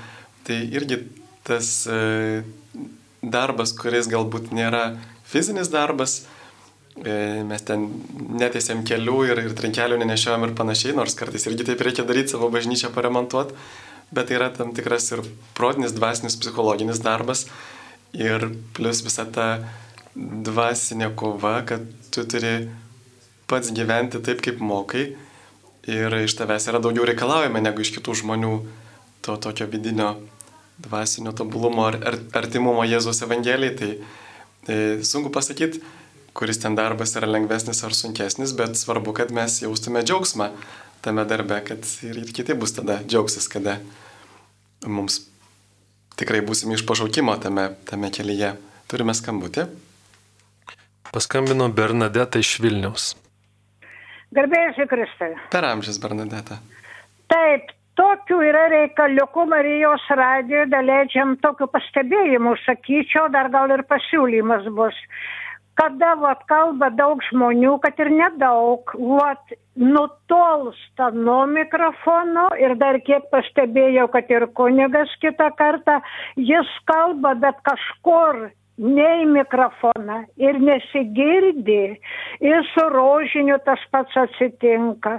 Tai 0.47 0.59
irgi 0.77 1.01
tas 1.47 1.73
e, 1.91 2.43
darbas, 3.21 3.75
kuris 3.77 4.07
galbūt 4.11 4.53
nėra 4.55 4.93
fizinis 5.27 5.71
darbas, 5.71 6.23
mes 6.91 7.63
ten 7.63 7.85
netėsiam 8.35 8.81
kelių 8.83 9.19
ir, 9.29 9.39
ir 9.45 9.53
trinkelių 9.55 9.95
nenešiojam 10.01 10.43
ir 10.43 10.51
panašiai, 10.57 10.91
nors 10.97 11.15
kartais 11.15 11.45
irgi 11.47 11.69
taip 11.69 11.79
reikia 11.87 12.03
daryti 12.03 12.33
savo 12.33 12.49
bažnyčią 12.51 12.89
paremontuoti, 12.91 13.55
bet 14.11 14.27
tai 14.27 14.35
yra 14.35 14.49
tam 14.51 14.73
tikras 14.75 15.07
ir 15.15 15.21
protinis, 15.55 15.95
dvasinis, 15.95 16.35
psichologinis 16.41 16.99
darbas 17.05 17.45
ir 18.13 18.49
plus 18.75 19.03
visa 19.05 19.25
ta 19.25 19.47
dvasinė 20.15 21.11
kova, 21.15 21.61
kad 21.67 21.85
tu 22.11 22.25
turi 22.27 22.69
pats 23.47 23.71
gyventi 23.75 24.19
taip, 24.23 24.43
kaip 24.43 24.59
mokai 24.63 25.11
ir 25.89 26.17
iš 26.21 26.35
tavęs 26.39 26.67
yra 26.69 26.81
daugiau 26.83 27.07
reikalaujama 27.07 27.61
negu 27.63 27.81
iš 27.81 27.93
kitų 27.95 28.15
žmonių 28.21 28.51
to 29.25 29.37
tokio 29.41 29.67
vidinio 29.71 30.15
dvasinio 30.81 31.33
tobulumo 31.37 31.87
ar, 31.89 31.97
ar 32.05 32.19
artimumo 32.41 32.85
Jėzus 32.87 33.23
Evangelijai. 33.25 33.73
Tai, 33.77 33.89
tai 34.67 34.77
sunku 35.07 35.31
pasakyti, 35.33 35.81
kuris 36.37 36.61
ten 36.61 36.77
darbas 36.77 37.15
yra 37.19 37.29
lengvesnis 37.29 37.83
ar 37.85 37.95
sunkesnis, 37.97 38.55
bet 38.57 38.77
svarbu, 38.79 39.13
kad 39.17 39.33
mes 39.35 39.61
jaustume 39.63 40.03
džiaugsmą 40.05 40.51
tame 41.01 41.25
darbe, 41.25 41.59
kad 41.65 41.85
ir, 42.05 42.21
ir 42.21 42.33
kiti 42.35 42.55
bus 42.57 42.75
tada 42.77 43.01
džiaugsis, 43.05 43.49
kada 43.51 43.79
mums 44.85 45.21
tikrai 46.19 46.41
būsime 46.45 46.77
iš 46.77 46.85
pašaukimo 46.87 47.35
tame, 47.43 47.71
tame 47.89 48.11
kelyje. 48.13 48.55
Turime 48.91 49.15
skambutį. 49.15 49.67
Paskambino 51.11 51.67
Bernadeta 51.75 52.39
iš 52.39 52.57
Vilniaus. 52.63 53.11
Garbėjusi 54.35 54.87
Kristai. 54.87 55.33
Per 55.51 55.67
amžius 55.67 55.99
Bernadeta. 55.99 56.57
Taip, 57.31 57.71
tokių 57.99 58.37
yra 58.47 58.63
reikaliukų 58.71 59.45
Marijos 59.51 60.05
radijoje, 60.19 60.69
dalėdžiam 60.71 61.35
tokių 61.43 61.67
pastebėjimų, 61.73 62.55
sakyčiau, 62.65 63.27
dar 63.33 63.51
gal 63.51 63.71
ir 63.75 63.83
pasiūlymas 63.91 64.67
bus. 64.75 64.95
Kada 65.81 66.11
vat, 66.21 66.43
kalba 66.45 66.91
daug 66.93 67.23
žmonių, 67.31 67.79
kad 67.81 67.97
ir 68.03 68.11
nedaug, 68.13 68.91
vat, 69.17 69.53
nutolsta 69.81 71.07
nuo 71.15 71.47
mikrofono 71.49 72.43
ir 72.61 72.75
dar 72.77 72.99
kiek 73.01 73.25
pastebėjau, 73.33 74.05
kad 74.13 74.29
ir 74.29 74.45
kunigas 74.59 75.09
kitą 75.23 75.47
kartą, 75.57 75.97
jis 76.37 76.69
kalba, 76.85 77.33
bet 77.33 77.57
kažkur 77.65 78.51
ne 78.77 79.09
į 79.23 79.25
mikrofoną 79.31 80.19
ir 80.37 80.61
nesigirdi, 80.61 81.81
ir 82.45 82.69
su 82.75 82.85
rožiniu 82.93 83.57
tas 83.65 83.81
pats 83.89 84.21
atsitinka. 84.27 85.17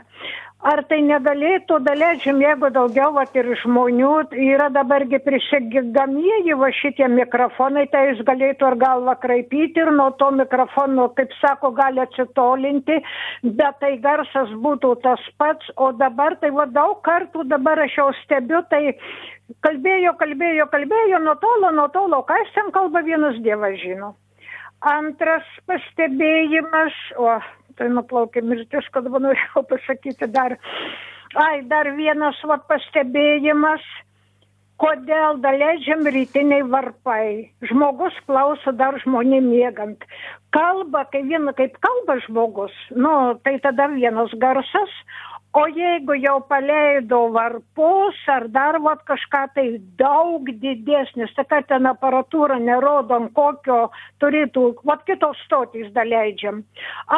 Ar 0.62 0.78
tai 0.86 1.00
negalėtų, 1.02 1.80
daleidžiam, 1.82 2.36
jeigu 2.38 2.68
daugiau 2.70 3.08
vat, 3.16 3.32
ir 3.34 3.48
žmonių, 3.64 4.10
yra 4.38 4.68
dabargi 4.70 5.18
prisigamieji 5.24 6.54
va 6.60 6.68
šitie 6.78 7.08
mikrofonai, 7.10 7.88
tai 7.90 8.04
jis 8.12 8.20
galėtų 8.28 8.68
ar 8.68 8.76
galvą 8.78 9.16
kraipyti 9.24 9.82
ir 9.82 9.90
nuo 9.90 10.12
to 10.20 10.28
mikrofono, 10.38 11.08
kaip 11.18 11.34
sako, 11.40 11.72
gali 11.74 11.98
atsitolinti, 12.04 13.00
bet 13.42 13.80
tai 13.82 13.96
garsas 14.04 14.54
būtų 14.62 14.92
tas 15.02 15.24
pats, 15.42 15.72
o 15.74 15.90
dabar 15.98 16.38
tai 16.38 16.52
va 16.54 16.68
daug 16.70 17.00
kartų 17.02 17.42
dabar 17.50 17.82
aš 17.82 17.98
jau 17.98 18.08
stebiu, 18.20 18.62
tai 18.70 18.94
kalbėjo, 19.66 20.14
kalbėjo, 20.20 20.68
kalbėjo, 20.70 21.24
nuo 21.26 21.34
tolo, 21.42 21.72
nuo 21.74 21.88
tolo, 21.90 22.22
ką 22.28 22.38
jis 22.44 22.54
ten 22.54 22.70
kalba, 22.70 23.02
vienas 23.02 23.42
dievas 23.42 23.80
žino. 23.82 24.14
Antras 24.94 25.46
pastebėjimas, 25.66 26.94
o 27.18 27.34
tai 27.78 27.88
nuplaukė 27.92 28.42
mirtis, 28.44 28.88
kad 28.94 29.08
norėjau 29.10 29.64
pasakyti 29.72 30.28
dar. 30.30 30.56
Ai, 31.38 31.62
dar 31.64 31.88
vienas 31.96 32.36
va, 32.44 32.58
pastebėjimas, 32.68 33.84
kodėl 34.82 35.38
daleidžiam 35.44 36.02
rytiniai 36.04 36.64
varpai. 36.68 37.52
Žmogus 37.70 38.16
klauso 38.26 38.74
dar 38.76 38.98
žmonė 39.04 39.40
mėgant. 39.44 40.04
Kalba, 40.52 41.06
kai 41.12 41.22
viena 41.28 41.54
kaip 41.56 41.78
kalba 41.84 42.18
žmogus, 42.26 42.74
nu, 42.92 43.38
tai 43.46 43.56
tada 43.64 43.88
vienas 43.94 44.34
garsas, 44.42 44.96
o 45.52 45.66
jeigu 45.68 46.14
jau 46.16 46.40
paleido 46.48 47.20
varpus 47.32 48.16
ar 48.34 48.46
dar 48.48 48.78
vat 48.80 49.02
kažką 49.08 49.42
tai 49.54 49.66
daug 50.00 50.48
didesnis. 50.64 51.32
Tai 51.36 51.44
kad 51.50 51.68
ten 51.68 51.88
aparatūra 51.90 52.58
nerodom 52.60 53.28
kokio 53.36 53.90
turėtų 54.22 54.64
vat 54.88 55.04
kitos 55.08 55.40
stotys 55.46 55.92
daleidžiam 55.96 56.62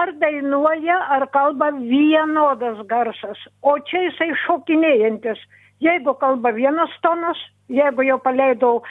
ar 0.00 0.12
dainuoja 0.22 0.98
ar 1.16 1.28
kalba 1.36 1.70
vienodas 1.78 2.82
garsas. 2.90 3.38
O 3.62 3.78
čia 3.78 4.08
jisai 4.08 4.32
šokinėjantis 4.46 5.38
jeigu 5.84 6.14
kalba 6.20 6.52
vienas 6.56 6.92
tonas 7.04 7.40
jeigu 7.72 8.04
jau 8.04 8.18
paleidau 8.20 8.82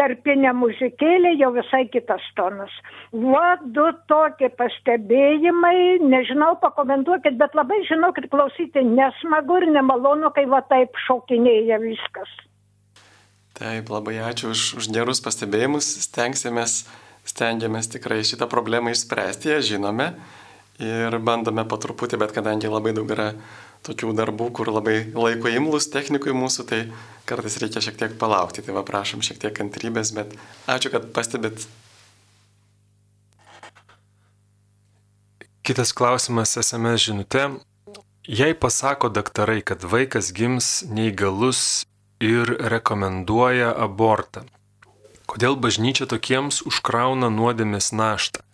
tarpinę 0.00 0.52
muzikėlę 0.58 1.36
jau 1.38 1.52
visai 1.54 1.84
kitas 1.92 2.24
tonas 2.38 2.74
va 3.12 3.56
du 3.62 3.86
tokie 4.10 4.50
pastebėjimai 4.58 6.02
nežinau 6.02 6.56
pakomentuokit 6.64 7.38
bet 7.38 7.54
labai 7.58 7.80
žinokit 7.90 8.30
klausyti 8.32 8.82
nesmagu 8.90 9.62
ir 9.62 9.70
nemalonu 9.78 10.34
kai 10.34 10.48
va 10.50 10.64
taip 10.74 10.98
šokinėja 11.06 11.82
viskas 11.84 12.38
Taip, 13.58 13.88
labai 13.90 14.20
ačiū 14.22 14.52
už, 14.54 14.60
už 14.78 14.86
gerus 14.94 15.18
pastebėjimus. 15.18 15.86
Stengsimės, 16.04 16.84
stengiamės 17.26 17.90
tikrai 17.90 18.20
šitą 18.22 18.46
problemą 18.46 18.92
išspręsti, 18.94 19.50
ją 19.50 19.58
žinome 19.72 20.12
ir 20.78 21.16
bandome 21.18 21.64
po 21.66 21.74
truputį, 21.82 22.20
bet 22.22 22.36
kadangi 22.36 22.70
labai 22.70 22.92
daug 22.94 23.10
yra 23.10 23.32
tokių 23.86 24.14
darbų, 24.18 24.50
kur 24.56 24.70
labai 24.72 25.00
laiko 25.14 25.50
imlus 25.52 25.88
technikui 25.92 26.34
mūsų, 26.36 26.66
tai 26.68 26.80
kartais 27.28 27.58
reikia 27.62 27.82
šiek 27.84 27.98
tiek 28.00 28.16
palaukti. 28.20 28.64
Tai 28.64 28.76
va 28.78 28.84
prašom 28.86 29.22
šiek 29.24 29.40
tiek 29.42 29.54
kantrybės, 29.56 30.12
bet 30.16 30.34
ačiū, 30.70 30.92
kad 30.94 31.10
pastebėt. 31.16 31.66
Kitas 35.68 35.92
klausimas 35.92 36.56
SMS 36.56 37.08
žinutė. 37.10 37.48
Jei 38.28 38.54
pasako 38.56 39.08
daktarai, 39.12 39.60
kad 39.64 39.84
vaikas 39.84 40.30
gims 40.36 40.82
neįgalus 40.88 41.84
ir 42.24 42.50
rekomenduoja 42.72 43.70
abortą, 43.72 44.42
kodėl 45.28 45.56
bažnyčia 45.60 46.08
tokiems 46.08 46.60
užkrauna 46.68 47.30
nuodėmės 47.32 47.92
naštą? 47.96 48.44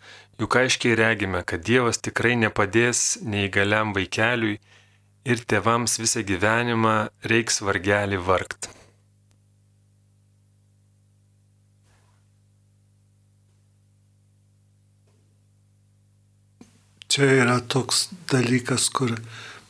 Juk 0.43 0.57
aiškiai 0.59 0.95
regime, 0.99 1.45
kad 1.47 1.63
Dievas 1.63 2.03
tikrai 2.03 2.35
nepadės 2.39 3.21
neįgaliam 3.23 3.95
vaikeliui 3.95 4.59
ir 5.25 5.41
tėvams 5.49 5.99
visą 6.01 6.23
gyvenimą 6.27 6.95
reiks 7.33 7.63
vargelį 7.65 8.21
vargt. 8.29 8.69
Čia 17.15 17.29
yra 17.45 17.61
toks 17.71 18.09
dalykas, 18.27 18.89
kur 18.91 19.13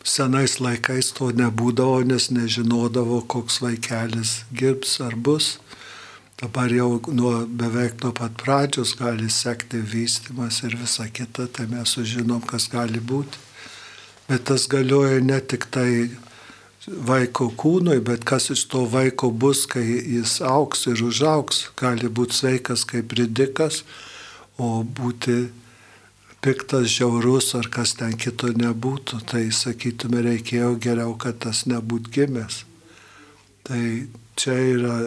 senais 0.01 0.57
laikais 0.65 1.11
to 1.17 1.29
nebūdavo, 1.37 2.01
nes 2.09 2.31
nežinodavo, 2.33 3.21
koks 3.29 3.61
vaikelis 3.61 4.39
girbs 4.49 4.97
ar 5.05 5.13
bus. 5.17 5.59
Dabar 6.41 6.73
jau 6.73 7.03
nuo, 7.13 7.35
beveik 7.47 8.01
nuo 8.01 8.15
pat 8.17 8.33
pradžios 8.41 8.95
gali 8.97 9.29
sekti 9.31 9.83
vystimas 9.93 10.63
ir 10.65 10.79
visa 10.81 11.05
kita, 11.13 11.47
tai 11.47 11.69
mes 11.69 11.93
sužinom, 11.95 12.41
kas 12.49 12.71
gali 12.73 13.03
būti. 13.13 13.54
Bet 14.29 14.47
tas 14.49 14.69
galioja 14.73 15.21
ne 15.21 15.41
tik 15.41 15.67
tai 15.75 16.09
vaiko 16.87 17.49
kūnui, 17.57 17.99
bet 18.05 18.25
kas 18.29 18.51
iš 18.53 18.67
to 18.73 18.85
vaiko 18.91 19.31
bus, 19.31 19.65
kai 19.71 19.85
jis 19.85 20.39
auks 20.45 20.87
ir 20.93 21.03
užauks. 21.05 21.69
Gali 21.81 22.09
būti 22.09 22.39
sveikas 22.39 22.85
kaip 22.89 23.13
ridikas, 23.17 23.83
o 24.61 24.83
būti 24.85 25.49
piktas, 26.45 26.91
žiaurus 26.93 27.55
ar 27.57 27.71
kas 27.73 27.95
ten 27.97 28.17
kito 28.21 28.51
nebūtų, 28.53 29.23
tai 29.31 29.47
sakytume 29.49 30.21
reikėjo 30.27 30.75
geriau, 30.77 31.15
kad 31.17 31.41
tas 31.41 31.65
nebūt 31.71 32.11
gimęs. 32.13 32.65
Tai 33.65 33.81
čia 34.37 34.57
yra, 34.75 34.99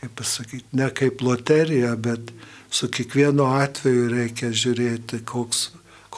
kaip 0.00 0.16
pasakyti, 0.18 0.66
ne 0.74 0.88
kaip 0.90 1.22
loterija, 1.22 1.94
bet 1.94 2.32
su 2.74 2.90
kiekvienu 2.90 3.46
atveju 3.54 4.08
reikia 4.10 4.50
žiūrėti, 4.50 5.22
koks, 5.30 5.68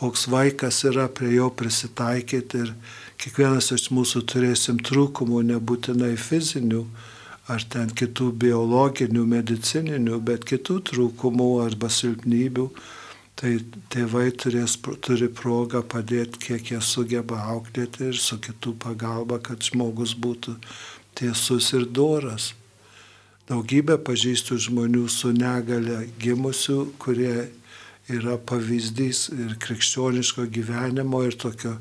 koks 0.02 0.26
vaikas 0.32 0.82
yra, 0.90 1.06
prie 1.08 1.36
jo 1.36 1.48
prisitaikyti 1.54 2.64
ir 2.66 2.74
kiekvienas 3.22 3.70
iš 3.76 3.88
mūsų 3.94 4.24
turėsim 4.26 4.80
trūkumų, 4.82 5.44
nebūtinai 5.52 6.16
fizinių 6.18 6.82
ar 7.52 7.62
ten 7.70 7.90
kitų 7.94 8.32
biologinių, 8.42 9.22
medicininių, 9.36 10.18
bet 10.26 10.46
kitų 10.48 10.80
trūkumų 10.90 11.52
arba 11.66 11.90
silpnybių 11.90 12.66
tai 13.42 13.56
tėvai 13.90 14.28
turės, 14.38 14.76
turi 15.02 15.26
progą 15.32 15.82
padėti, 15.82 16.38
kiek 16.46 16.72
jie 16.74 16.80
sugeba 16.84 17.40
auklėti 17.54 18.10
ir 18.12 18.18
su 18.20 18.38
kitų 18.38 18.76
pagalba, 18.84 19.40
kad 19.42 19.64
žmogus 19.66 20.14
būtų 20.14 20.54
tiesus 21.18 21.72
ir 21.74 21.88
doras. 21.90 22.52
Daugybę 23.50 23.96
pažįstų 24.06 24.58
žmonių 24.68 25.08
su 25.10 25.32
negale 25.34 26.04
gimusių, 26.22 26.78
kurie 27.02 27.48
yra 28.18 28.36
pavyzdys 28.38 29.28
ir 29.36 29.56
krikščioniško 29.62 30.48
gyvenimo 30.52 31.22
ir 31.26 31.38
tokio 31.38 31.76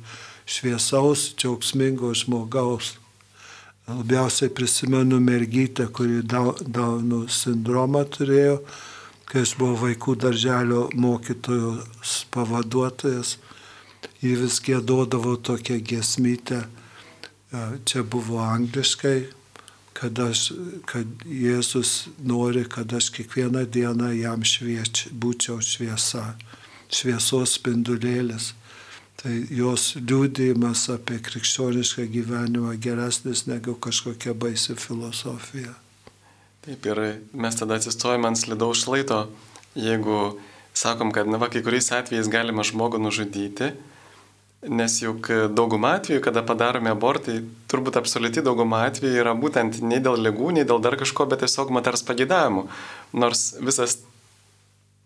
šviesaus, 0.46 1.32
džiaugsmingo 1.36 2.14
žmogaus. 2.18 2.96
Labiausiai 3.92 4.52
prisimenu 4.54 5.20
mergytę, 5.20 5.90
kuri 5.92 6.22
Daunų 6.24 7.26
sindromą 7.34 8.06
turėjo 8.14 8.62
kai 9.32 9.46
aš 9.46 9.54
buvau 9.56 9.78
vaikų 9.86 10.18
darželio 10.20 10.82
mokytojos 11.00 12.16
pavaduotojas, 12.34 13.38
jį 14.20 14.34
vis 14.42 14.58
gėdodavo 14.66 15.38
tokią 15.40 15.78
gesmytę, 15.88 16.66
čia 17.88 18.04
buvo 18.04 18.42
angliškai, 18.44 19.30
kad, 20.02 20.18
aš, 20.20 20.48
kad 20.90 21.26
Jėzus 21.30 22.10
nori, 22.26 22.64
kad 22.66 22.90
aš 22.98 23.12
kiekvieną 23.14 23.68
dieną 23.70 24.10
jam 24.18 24.42
švieč, 24.48 25.06
būčiau 25.14 25.60
šviesa, 25.62 26.32
šviesos 26.90 27.60
spindulėlis. 27.60 28.56
Tai 29.22 29.36
jos 29.54 29.92
liūdėjimas 30.00 30.88
apie 30.96 31.20
krikščionišką 31.22 32.08
gyvenimą 32.10 32.74
geresnis 32.82 33.46
negu 33.46 33.76
kažkokia 33.78 34.34
baisi 34.34 34.74
filosofija. 34.74 35.76
Taip 36.66 36.88
ir 36.90 37.02
mes 37.34 37.58
tada 37.58 37.78
atsistojame 37.78 38.32
ant 38.32 38.42
slidaus 38.42 38.82
šlaito, 38.82 39.28
jeigu 39.78 40.40
sakom, 40.74 41.14
kad 41.14 41.30
na 41.30 41.38
va, 41.42 41.52
kai 41.54 41.62
kuriais 41.62 41.92
atvejais 41.94 42.30
galima 42.34 42.66
žmogų 42.66 42.98
nužudyti, 43.06 43.70
nes 44.70 44.98
juk 45.02 45.32
dauguma 45.58 45.96
atvejų, 45.98 46.22
kada 46.26 46.44
padarome 46.46 46.92
abortai, 46.94 47.40
turbūt 47.72 47.98
absoliuti 47.98 48.44
dauguma 48.46 48.84
atvejų 48.90 49.24
yra 49.24 49.34
būtent 49.38 49.80
nei 49.82 50.02
dėl 50.04 50.20
lygų, 50.22 50.52
nei 50.58 50.68
dėl 50.70 50.84
dar 50.84 51.00
kažko, 51.02 51.26
bet 51.32 51.42
tiesiog 51.42 51.74
moters 51.74 52.06
pagėdavimų. 52.06 52.68
Nors 53.18 53.56
visas 53.58 53.98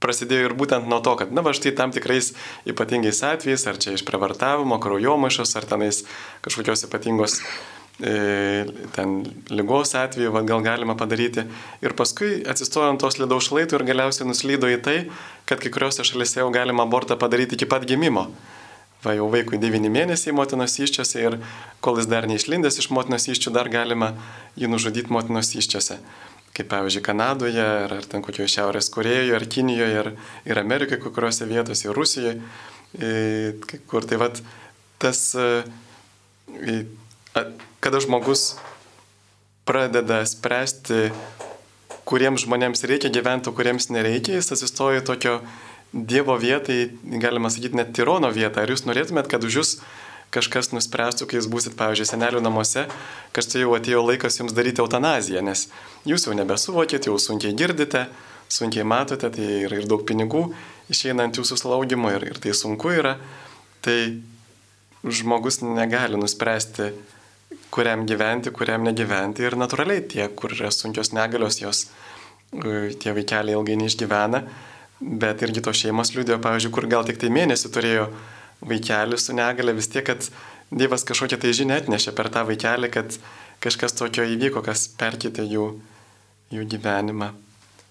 prasidėjo 0.03 0.49
ir 0.49 0.57
būtent 0.59 0.89
nuo 0.91 0.99
to, 1.01 1.15
kad, 1.21 1.31
na, 1.31 1.41
va 1.45 1.55
štai 1.55 1.71
tam 1.77 1.95
tikrais 1.95 2.33
ypatingais 2.67 3.23
atvejais, 3.25 3.63
ar 3.69 3.79
čia 3.79 3.95
iš 3.95 4.03
prievartavimo, 4.05 4.77
kraujomaišos, 4.83 5.55
ar 5.55 5.69
tenais 5.71 6.03
kažkokios 6.45 6.85
ypatingos 6.89 7.39
E, 7.95 8.65
ten 8.91 9.23
lygos 9.47 9.93
atveju, 9.95 10.33
va, 10.35 10.41
gal 10.43 10.59
galima 10.59 10.97
padaryti. 10.99 11.45
Ir 11.79 11.95
paskui 11.95 12.41
atsistojo 12.43 12.89
ant 12.91 12.99
tos 12.99 13.15
lidaus 13.21 13.47
šlaitų 13.47 13.79
ir 13.79 13.85
galiausiai 13.87 14.27
nuslydo 14.27 14.67
į 14.67 14.81
tai, 14.83 14.97
kad 15.47 15.63
kai 15.63 15.71
kuriuose 15.71 16.03
šalise 16.03 16.41
jau 16.41 16.49
galima 16.51 16.83
abortą 16.83 17.15
padaryti 17.15 17.55
iki 17.55 17.69
pat 17.71 17.87
gimimo. 17.87 18.27
Va 19.05 19.13
jau 19.13 19.27
vaikui 19.29 19.59
9 19.61 19.91
mėnesiai 19.93 20.33
motinos 20.33 20.79
iščiose 20.81 21.21
ir 21.21 21.37
kol 21.85 21.99
jis 22.01 22.09
dar 22.09 22.25
neišlindęs 22.29 22.79
iš 22.81 22.89
motinos 22.89 23.27
iščių, 23.29 23.53
dar 23.53 23.69
galima 23.69 24.15
jį 24.57 24.71
nužudyti 24.71 25.13
motinos 25.13 25.53
iščiose. 25.53 25.99
Kaip 26.55 26.69
pavyzdžiui, 26.71 27.03
Kanadoje, 27.05 27.61
ar, 27.61 27.93
ar 27.99 28.05
ten 28.09 28.23
kokioje 28.25 28.49
Šiaurės 28.55 28.89
Korejoje, 28.89 29.35
ar 29.35 29.45
Kinijoje, 29.51 29.97
ar 30.01 30.11
ir 30.47 30.61
Amerikoje, 30.61 31.01
kai 31.03 31.11
kuriuose 31.13 31.45
vietose, 31.49 31.89
ir 31.89 31.97
Rusijoje. 31.99 32.37
E, 32.95 33.11
kur 33.91 34.07
tai 34.07 34.17
vad 34.21 34.39
tas 35.03 35.35
e, 35.35 35.65
kada 37.83 37.99
žmogus 37.99 38.55
pradeda 39.67 40.21
spręsti, 40.25 41.09
kuriems 42.05 42.45
žmonėms 42.45 42.85
reikia 42.87 43.09
gyventi, 43.13 43.51
kuriems 43.53 43.89
nereikia, 43.93 44.37
jis 44.37 44.53
atsistoja 44.55 45.03
tokio 45.05 45.39
Dievo 45.95 46.35
vietai, 46.35 46.89
galima 47.23 47.47
sakyti, 47.53 47.79
net 47.79 47.93
tirono 47.95 48.27
vietą. 48.35 48.65
Ar 48.65 48.73
jūs 48.73 48.83
norėtumėt, 48.83 49.29
kad 49.31 49.45
už 49.47 49.59
jūs 49.61 49.71
kažkas 50.35 50.73
nuspręstų, 50.75 51.29
kai 51.29 51.39
jūs 51.39 51.47
būsit, 51.47 51.77
pavyzdžiui, 51.79 52.09
senelių 52.09 52.41
namuose, 52.43 52.85
kad 53.31 53.47
tai 53.47 53.63
jau 53.63 53.71
atėjo 53.77 54.01
laikas 54.03 54.41
jums 54.41 54.55
daryti 54.57 54.83
eutanaziją, 54.83 55.43
nes 55.45 55.69
jūs 56.09 56.27
jau 56.27 56.35
nebesuvokėt, 56.35 57.07
jau 57.07 57.15
sunkiai 57.21 57.55
girdite, 57.55 58.09
sunkiai 58.51 58.83
matote, 58.83 59.29
tai 59.31 59.45
ir, 59.63 59.77
ir 59.79 59.87
daug 59.87 60.03
pinigų 60.07 60.49
išeina 60.91 61.25
ant 61.25 61.39
jūsų 61.39 61.57
slaugimo 61.63 62.11
ir, 62.13 62.27
ir 62.33 62.41
tai 62.41 62.53
sunku 62.57 62.91
yra. 62.97 63.15
Tai 63.85 63.97
žmogus 65.05 65.61
negali 65.61 66.17
nuspręsti, 66.19 66.91
kuriam 67.73 68.05
gyventi, 68.09 68.53
kuriam 68.53 68.85
negyventi. 68.85 69.45
Ir 69.45 69.57
natūraliai 69.59 70.05
tie, 70.09 70.25
kur 70.37 70.53
yra 70.55 70.71
sunkios 70.73 71.13
negalios, 71.15 71.59
jos 71.61 71.85
e, 71.85 72.95
tie 73.01 73.13
vaikeliai 73.15 73.57
ilgai 73.57 73.77
neišgyvena. 73.81 74.41
Bet 74.99 75.43
irgi 75.43 75.63
to 75.63 75.73
šeimos 75.75 76.13
liūdėjo, 76.15 76.39
pavyzdžiui, 76.43 76.73
kur 76.75 76.87
gal 76.91 77.07
tik 77.07 77.19
tai 77.19 77.31
mėnesį 77.33 77.71
turėjo 77.75 78.05
vaikelį 78.65 79.19
su 79.19 79.35
negale, 79.35 79.75
vis 79.75 79.91
tiek, 79.91 80.05
kad 80.07 80.29
Dievas 80.75 81.03
kažkokią 81.05 81.37
tai 81.39 81.51
žinią 81.53 81.75
atnešė 81.83 82.11
per 82.17 82.31
tą 82.33 82.41
vaikelį, 82.47 82.89
kad 82.89 83.17
kažkas 83.61 83.93
tokio 83.95 84.25
įvyko, 84.25 84.63
kas 84.65 84.87
perkite 84.97 85.45
jų, 85.45 85.67
jų 86.51 86.65
gyvenimą. 86.71 87.29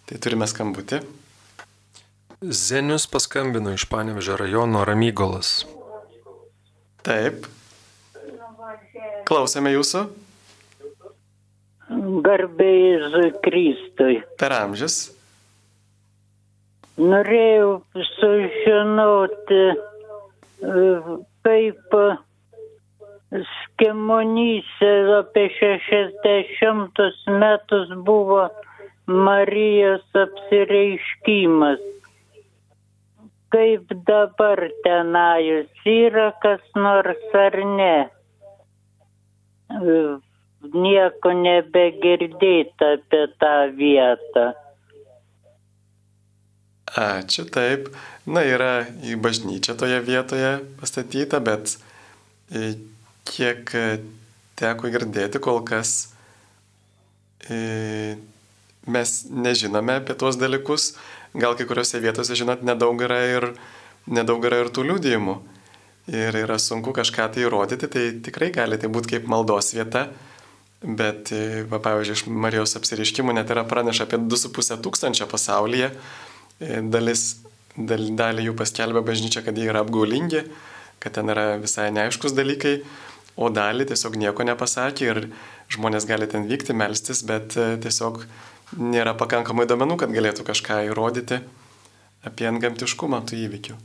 Tai 0.05 0.19
turime 0.21 0.49
skambutį. 0.51 0.99
Zenius 2.45 3.07
paskambino 3.09 3.73
iš 3.73 3.87
Panevežio 3.89 4.37
rajono 4.37 4.83
Ramygolas. 4.85 5.63
Taip. 7.07 7.47
Klausėme 9.25 9.73
jūsų. 9.73 10.05
Garbėjai 12.27 13.31
Kristui. 13.45 14.19
Per 14.41 14.53
amžius. 14.59 15.14
Norėjau 16.99 17.71
sužinoti, 18.15 19.63
kaip 21.43 21.97
Skemonyse 23.51 24.93
apie 25.19 25.49
60 25.59 27.03
metus 27.41 27.91
buvo 28.07 28.45
Marijos 29.07 30.07
apsireiškimas. 30.15 31.83
Kaip 33.51 33.91
dabar 34.07 34.63
tenajus 34.87 35.87
yra 35.87 36.31
kas 36.43 36.63
nors 36.79 37.35
ar 37.35 37.59
ne? 37.75 37.97
nieko 40.73 41.33
nebegirdėta 41.37 42.95
apie 42.99 43.25
tą 43.43 43.55
vietą. 43.79 44.45
Ačiū, 46.95 47.49
taip. 47.51 47.89
Na, 48.25 48.45
yra 48.47 48.87
į 49.03 49.17
bažnyčią 49.21 49.75
toje 49.79 49.99
vietoje 50.07 50.61
pastatyta, 50.79 51.41
bet 51.43 51.75
e, 52.55 52.77
kiek 53.27 53.73
teko 54.59 54.91
girdėti, 54.95 55.41
kol 55.43 55.63
kas 55.67 56.15
e, 57.51 58.15
mes 58.87 59.15
nežinome 59.31 59.99
apie 60.01 60.15
tuos 60.19 60.39
dalykus. 60.39 60.95
gal 61.35 61.57
kai 61.59 61.67
kuriuose 61.67 61.99
vietose, 61.99 62.37
žinot, 62.39 62.63
nedaug 62.63 63.01
yra 63.03 63.19
ir, 63.27 63.49
nedaug 64.07 64.45
yra 64.47 64.61
ir 64.63 64.71
tų 64.71 64.87
liūdėjimų. 64.91 65.35
Ir 66.15 66.37
yra 66.37 66.59
sunku 66.61 66.93
kažką 66.95 67.31
tai 67.33 67.43
įrodyti, 67.47 67.89
tai 67.89 68.05
tikrai 68.23 68.53
gali 68.55 68.79
tai 68.79 68.91
būti 68.93 69.17
kaip 69.17 69.27
maldos 69.27 69.73
vieta. 69.75 70.07
Bet, 70.85 71.33
e, 71.33 71.65
va, 71.67 71.81
pavyzdžiui, 71.81 72.15
iš 72.15 72.23
Marijos 72.29 72.77
apsiriškimų 72.79 73.35
net 73.35 73.51
yra 73.51 73.65
praneša 73.67 74.05
apie 74.05 74.21
2,5 74.21 74.79
tūkstančio 74.85 75.27
pasaulyje. 75.31 75.91
E, 76.65 76.81
dalis, 76.89 77.25
dal, 77.77 78.07
dalį 78.17 78.49
jų 78.49 78.55
paskelbė 78.59 79.05
bažnyčia, 79.05 79.45
kad 79.45 79.59
jie 79.59 79.69
yra 79.71 79.85
apgaulingi, 79.85 80.45
kad 81.03 81.17
ten 81.19 81.33
yra 81.33 81.59
visai 81.61 81.91
neaiškus 81.95 82.35
dalykai, 82.37 82.79
o 83.37 83.51
dalį 83.51 83.89
tiesiog 83.91 84.17
nieko 84.21 84.47
nepasakė 84.47 85.11
ir 85.11 85.23
žmonės 85.75 86.07
gali 86.09 86.29
ten 86.31 86.47
vykti, 86.49 86.77
melstis, 86.77 87.25
bet 87.27 87.59
e, 87.59 87.75
tiesiog 87.85 88.23
nėra 88.81 89.15
pakankamai 89.19 89.69
domenų, 89.71 89.99
kad 90.01 90.15
galėtų 90.15 90.47
kažką 90.47 90.85
įrodyti 90.89 91.43
apie 92.25 92.49
antgamtiškumą 92.49 93.21
tų 93.29 93.41
įvykių. 93.45 93.79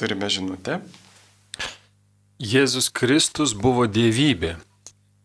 Turime 0.00 0.30
žinutę. 0.32 0.80
Jėzus 2.40 2.88
Kristus 2.88 3.52
buvo 3.52 3.84
dievybė. 3.84 4.54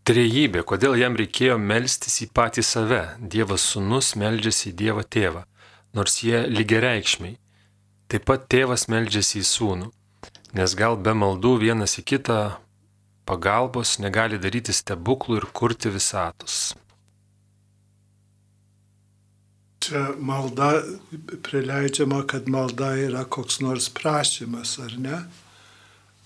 Trejybė, 0.06 0.62
kodėl 0.70 1.00
jam 1.00 1.16
reikėjo 1.18 1.56
melstis 1.58 2.20
į 2.22 2.28
patį 2.38 2.62
save. 2.62 3.00
Dievas 3.18 3.64
sunus 3.72 4.12
meldžiasi 4.22 4.68
į 4.70 4.74
Dievą 4.82 5.02
tėvą, 5.02 5.42
nors 5.98 6.20
jie 6.22 6.44
lygiareikšmiai. 6.46 7.40
Taip 8.14 8.28
pat 8.30 8.44
tėvas 8.54 8.86
meldžiasi 8.86 9.40
į 9.42 9.48
sūnų, 9.50 9.88
nes 10.54 10.76
gal 10.78 11.00
be 11.02 11.16
maldų 11.18 11.56
vienas 11.64 11.98
į 11.98 12.04
kitą 12.12 12.38
pagalbos 13.26 13.96
negali 13.98 14.38
daryti 14.38 14.76
stebuklų 14.78 15.40
ir 15.40 15.48
kurti 15.58 15.90
visatos. 15.90 16.76
Čia 19.82 20.04
malda 20.22 20.70
prileidžiama, 21.50 22.22
kad 22.30 22.46
malda 22.46 22.94
yra 23.08 23.26
koks 23.26 23.58
nors 23.66 23.90
prašymas, 23.90 24.78
ar 24.86 24.94
ne? 25.02 25.24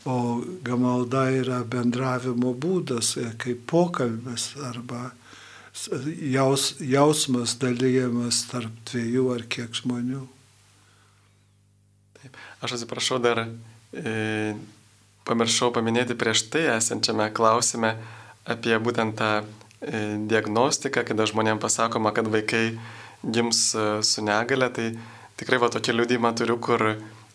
O 0.07 0.39
malda 0.79 1.25
yra 1.35 1.63
bendravimo 1.67 2.53
būdas, 2.55 3.17
e, 3.19 3.31
kaip 3.37 3.65
pokalbis 3.67 4.53
arba 4.63 5.09
jaus, 6.31 6.73
jausmas 6.79 7.55
dalyjamas 7.59 8.45
tarp 8.51 8.71
dviejų 8.89 9.25
ar 9.35 9.43
kiek 9.51 9.75
žmonių. 9.75 10.25
Taip. 12.19 12.39
Aš 12.63 12.77
atsiprašau 12.79 13.19
dar, 13.23 13.45
e, 13.93 14.55
pamiršau 15.27 15.71
paminėti 15.75 16.17
prieš 16.17 16.47
tai 16.51 16.65
esančiame 16.77 17.29
klausime 17.35 17.95
apie 18.49 18.75
būtent 18.79 19.15
tą 19.19 19.31
e, 19.39 20.17
diagnostiką, 20.31 21.05
kada 21.07 21.27
žmonėms 21.29 21.61
pasakoma, 21.63 22.11
kad 22.15 22.27
vaikai 22.27 22.79
gims 23.23 23.75
e, 23.75 23.87
su 24.03 24.23
negale, 24.25 24.69
tai 24.73 24.91
tikrai 25.39 25.61
va 25.61 25.69
tokia 25.71 25.95
liūdimą 25.95 26.33
turiu, 26.35 26.57
kur 26.59 26.85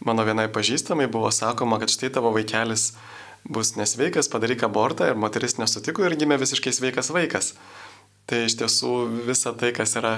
mano 0.01 0.25
vienai 0.27 0.49
pažįstamai 0.53 1.07
buvo 1.13 1.31
sakoma, 1.31 1.79
kad 1.83 1.93
štai 1.93 2.11
tavo 2.15 2.33
vaikelis 2.35 2.93
bus 3.45 3.75
nesveikas, 3.77 4.31
padaryk 4.33 4.65
abortą 4.65 5.11
ir 5.11 5.21
moteris 5.21 5.59
nesutiko 5.61 6.05
ir 6.07 6.17
gimė 6.17 6.39
visiškai 6.41 6.73
sveikas 6.73 7.13
vaikas. 7.13 7.53
Tai 8.25 8.47
iš 8.47 8.57
tiesų 8.57 8.95
visa 9.29 9.53
tai, 9.53 9.75
kas 9.77 9.97
yra 10.01 10.15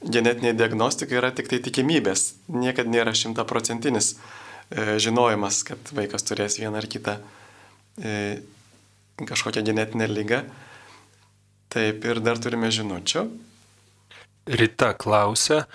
genetinė 0.00 0.54
diagnostika, 0.56 1.18
yra 1.18 1.28
tik 1.36 1.50
tai 1.50 1.60
tikimybės. 1.60 2.34
Niekad 2.48 2.88
nėra 2.88 3.12
šimtaprocentinis 3.16 4.14
e, 4.14 4.96
žinojimas, 5.02 5.60
kad 5.68 5.92
vaikas 5.92 6.24
turės 6.24 6.56
vieną 6.60 6.80
ar 6.80 6.88
kitą 6.88 7.18
e, 8.00 8.40
kažkokią 9.20 9.64
genetinę 9.66 10.08
lygą. 10.08 10.40
Taip 11.70 12.04
ir 12.08 12.24
dar 12.24 12.40
turime 12.40 12.72
žinučių. 12.72 13.28
Rita 14.50 14.94
klausia, 14.96 15.66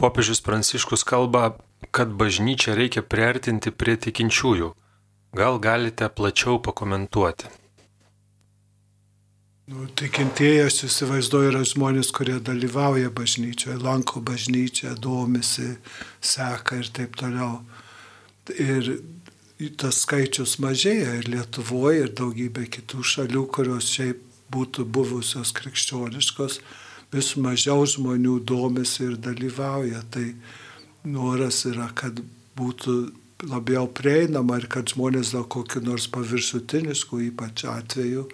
popiežius 0.00 0.40
Pranciškus 0.42 1.04
kalba, 1.06 1.58
kad 1.90 2.12
bažnyčią 2.20 2.74
reikia 2.78 3.02
priartinti 3.02 3.70
prie 3.70 3.96
tikinčiųjų. 3.96 4.74
Gal 5.38 5.58
galite 5.60 6.08
plačiau 6.08 6.58
pakomentuoti? 6.64 7.50
Nu, 9.68 9.84
tikintieji, 10.00 10.62
aš 10.64 10.78
įsivaizduoju, 10.86 11.50
yra 11.50 11.60
žmonės, 11.68 12.08
kurie 12.16 12.38
dalyvauja 12.40 13.10
bažnyčioje, 13.12 13.76
lanko 13.84 14.22
bažnyčią, 14.24 14.94
domisi, 14.96 15.74
seka 16.24 16.78
ir 16.80 16.88
taip 16.96 17.18
toliau. 17.20 17.58
Ir 18.48 18.88
tas 19.76 20.00
skaičius 20.06 20.56
mažėja 20.64 21.18
ir 21.18 21.28
Lietuvoje, 21.28 22.06
ir 22.06 22.14
daugybė 22.16 22.64
kitų 22.78 23.04
šalių, 23.12 23.44
kurios 23.52 23.90
šiaip 23.92 24.22
būtų 24.48 24.86
buvusios 24.88 25.52
krikščioniškos 25.52 26.60
vis 27.12 27.34
mažiau 27.36 27.84
žmonių 27.84 28.38
domisi 28.48 29.04
ir 29.04 29.18
dalyvauja. 29.20 30.00
Tai 30.08 30.26
noras 31.08 31.64
yra, 31.68 31.88
kad 31.96 32.20
būtų 32.58 32.98
labiau 33.48 33.86
prieinama 33.94 34.58
ir 34.58 34.66
kad 34.70 34.90
žmonės 34.90 35.32
dėl 35.34 35.46
kokiu 35.50 35.82
nors 35.86 36.08
paviršutiniškų 36.14 37.20
ypač 37.28 37.64
atveju 37.70 38.24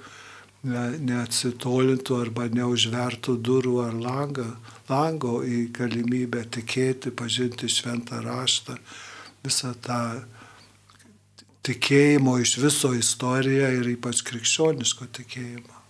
ne, 0.65 0.85
neatsitolintų 1.11 2.21
arba 2.23 2.49
neužvertų 2.53 3.37
durų 3.45 3.75
ar 3.85 3.99
langą, 3.99 4.47
lango 4.89 5.41
į 5.45 5.67
galimybę 5.77 6.47
tikėti, 6.57 7.13
pažinti 7.13 7.69
šventą 7.69 8.23
raštą, 8.25 8.79
visą 9.45 9.75
tą 9.85 10.01
tikėjimo 11.65 12.39
iš 12.41 12.59
viso 12.61 12.93
istoriją 12.97 13.71
ir 13.81 13.95
ypač 13.95 14.25
krikščioniško 14.25 15.09
tikėjimo. 15.21 15.81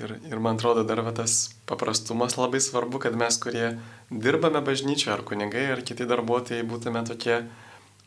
Ir, 0.00 0.14
ir 0.30 0.38
man 0.40 0.56
atrodo 0.56 0.82
dar 0.86 1.02
va, 1.04 1.12
tas 1.12 1.50
paprastumas 1.70 2.34
labai 2.34 2.60
svarbu, 2.62 2.98
kad 3.02 3.16
mes, 3.18 3.38
kurie 3.38 3.76
dirbame 4.10 4.62
bažnyčioje, 4.66 5.14
ar 5.14 5.24
kunigai, 5.26 5.68
ar 5.76 5.84
kiti 5.86 6.06
darbuotojai, 6.10 6.66
būtume 6.66 7.04
tokie 7.06 7.44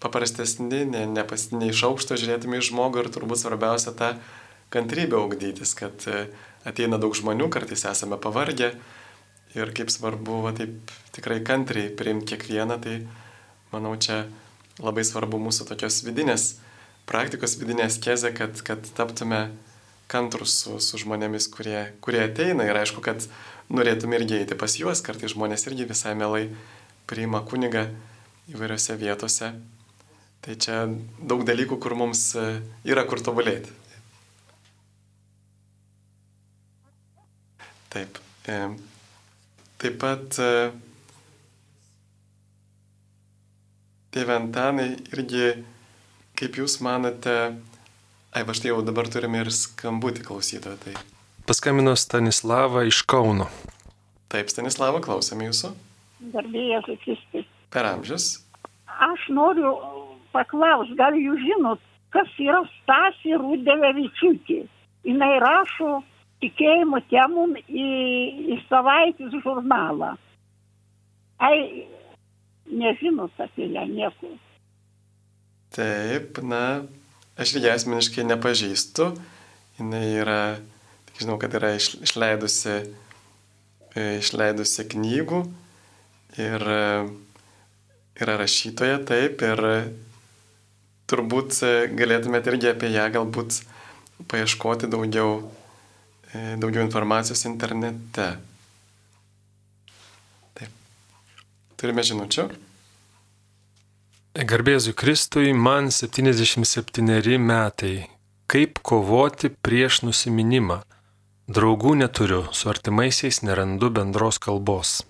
paprastesni, 0.04 0.84
ne, 0.84 1.06
ne, 1.08 1.24
pas, 1.28 1.48
ne 1.56 1.72
iš 1.72 1.86
aukšto 1.88 2.20
žiūrėtume 2.20 2.60
į 2.60 2.68
žmogų 2.68 3.06
ir 3.06 3.12
turbūt 3.16 3.40
svarbiausia 3.40 3.96
tą 3.96 4.14
kantrybę 4.74 5.16
augdytis, 5.22 5.72
kad 5.80 6.04
e, 6.12 6.26
ateina 6.68 7.00
daug 7.00 7.16
žmonių, 7.16 7.48
kartais 7.54 7.86
esame 7.88 8.20
pavargę 8.20 8.74
ir 9.56 9.74
kaip 9.78 9.94
svarbu 9.94 10.42
va, 10.44 10.52
taip 10.58 10.92
tikrai 11.16 11.40
kantriai 11.46 11.94
priimti 11.96 12.34
kiekvieną, 12.34 12.80
tai 12.84 12.98
manau 13.72 13.94
čia 13.96 14.26
labai 14.82 15.06
svarbu 15.08 15.40
mūsų 15.40 15.70
tokios 15.70 16.02
vidinės 16.04 16.56
praktikos, 17.10 17.56
vidinės 17.62 18.00
kezė, 18.04 18.34
kad, 18.36 18.60
kad 18.66 18.84
taptume 18.98 19.46
kantrus 20.12 20.56
su, 20.64 20.78
su 20.84 21.00
žmonėmis, 21.02 21.48
kurie, 21.54 21.94
kurie 22.04 22.24
ateina. 22.26 22.68
Ir 22.68 22.80
aišku, 22.82 23.02
kad 23.06 23.26
norėtume 23.72 24.18
irgi 24.20 24.40
eiti 24.42 24.58
pas 24.60 24.76
juos, 24.80 25.02
kartai 25.06 25.30
žmonės 25.32 25.68
irgi 25.70 25.88
visai 25.90 26.16
mielai 26.18 26.48
priima 27.10 27.44
kunigą 27.48 27.86
įvairiose 28.52 28.98
vietose. 29.00 29.54
Tai 30.44 30.56
čia 30.60 30.84
daug 31.24 31.46
dalykų, 31.48 31.78
kur 31.80 31.96
mums 31.96 32.34
e, 32.36 32.48
yra 32.84 33.06
kur 33.08 33.22
tobulėti. 33.24 33.72
Taip. 37.94 38.20
E, 38.52 38.58
taip 39.80 40.00
pat 40.02 40.40
e, 40.44 40.50
tėvė 44.12 44.36
Antanai 44.42 44.90
irgi, 45.16 45.54
kaip 46.36 46.60
jūs 46.60 46.82
manote, 46.84 47.38
Ai, 48.34 48.42
va 48.42 48.54
štai 48.58 48.72
jau 48.72 48.82
dabar 48.82 49.06
turime 49.14 49.44
ir 49.44 49.52
skambutį 49.54 50.24
klausytoją. 50.26 50.78
Tai. 50.82 50.94
Paskambino 51.46 51.96
Stanislava 51.96 52.84
iš 52.88 53.02
Kauno. 53.02 53.50
Taip, 54.32 54.50
Stanislava, 54.50 55.02
klausome 55.04 55.50
jūsų. 55.50 55.74
Garbėjas 56.34 56.88
Kristus. 57.04 57.50
Per 57.74 57.88
amžius. 57.90 58.28
Aš 58.88 59.28
noriu 59.36 59.74
paklausti, 60.32 60.96
gal 60.98 61.18
jūs 61.20 61.42
žinot, 61.44 61.84
kas 62.16 62.32
yra 62.40 62.62
Stasi 62.78 63.36
Rudelevičiūtė. 63.42 64.62
Jis 65.04 65.20
rašo 65.44 66.00
tikėjimo 66.44 67.04
temum 67.12 67.58
į, 67.68 67.90
į 68.56 68.60
savaitės 68.70 69.36
žurnalą. 69.44 70.14
Ai, 71.44 71.88
nežinot 72.72 73.36
apie 73.44 73.68
ją 73.74 73.84
nieko. 73.92 74.36
Taip, 75.76 76.40
na, 76.46 76.84
Aš 77.34 77.56
ją 77.58 77.72
asmeniškai 77.74 78.28
nepažįstu. 78.30 79.08
Jis 79.82 80.02
yra, 80.22 80.60
žinau, 81.20 81.38
kad 81.42 81.54
yra 81.54 81.74
išleidusi, 81.78 82.78
e, 83.94 84.06
išleidusi 84.20 84.86
knygų 84.94 85.42
ir 86.42 86.66
e, 86.76 86.86
yra 88.24 88.38
rašytoja 88.42 89.02
taip 89.08 89.44
ir 89.46 89.64
turbūt 91.10 91.60
e, 91.66 91.74
galėtumėte 91.94 92.54
irgi 92.54 92.72
apie 92.74 92.92
ją 92.94 93.10
galbūt 93.14 93.62
paieškoti 94.32 94.88
daugiau, 94.88 95.42
daugiau 96.62 96.84
informacijos 96.86 97.44
internete. 97.50 98.30
Taip. 100.56 100.78
Turime 101.82 102.06
žinučių. 102.08 102.48
Garbėsiu 104.34 104.96
Kristui, 104.98 105.52
man 105.54 105.92
77 105.94 107.38
metai. 107.38 108.08
Kaip 108.50 108.80
kovoti 108.86 109.52
prieš 109.54 110.02
nusiminimą? 110.08 110.80
Draugų 111.48 111.98
neturiu, 112.00 112.46
su 112.56 112.70
artimaisiais 112.72 113.42
nerandu 113.44 113.90
bendros 113.92 114.40
kalbos. 114.40 115.02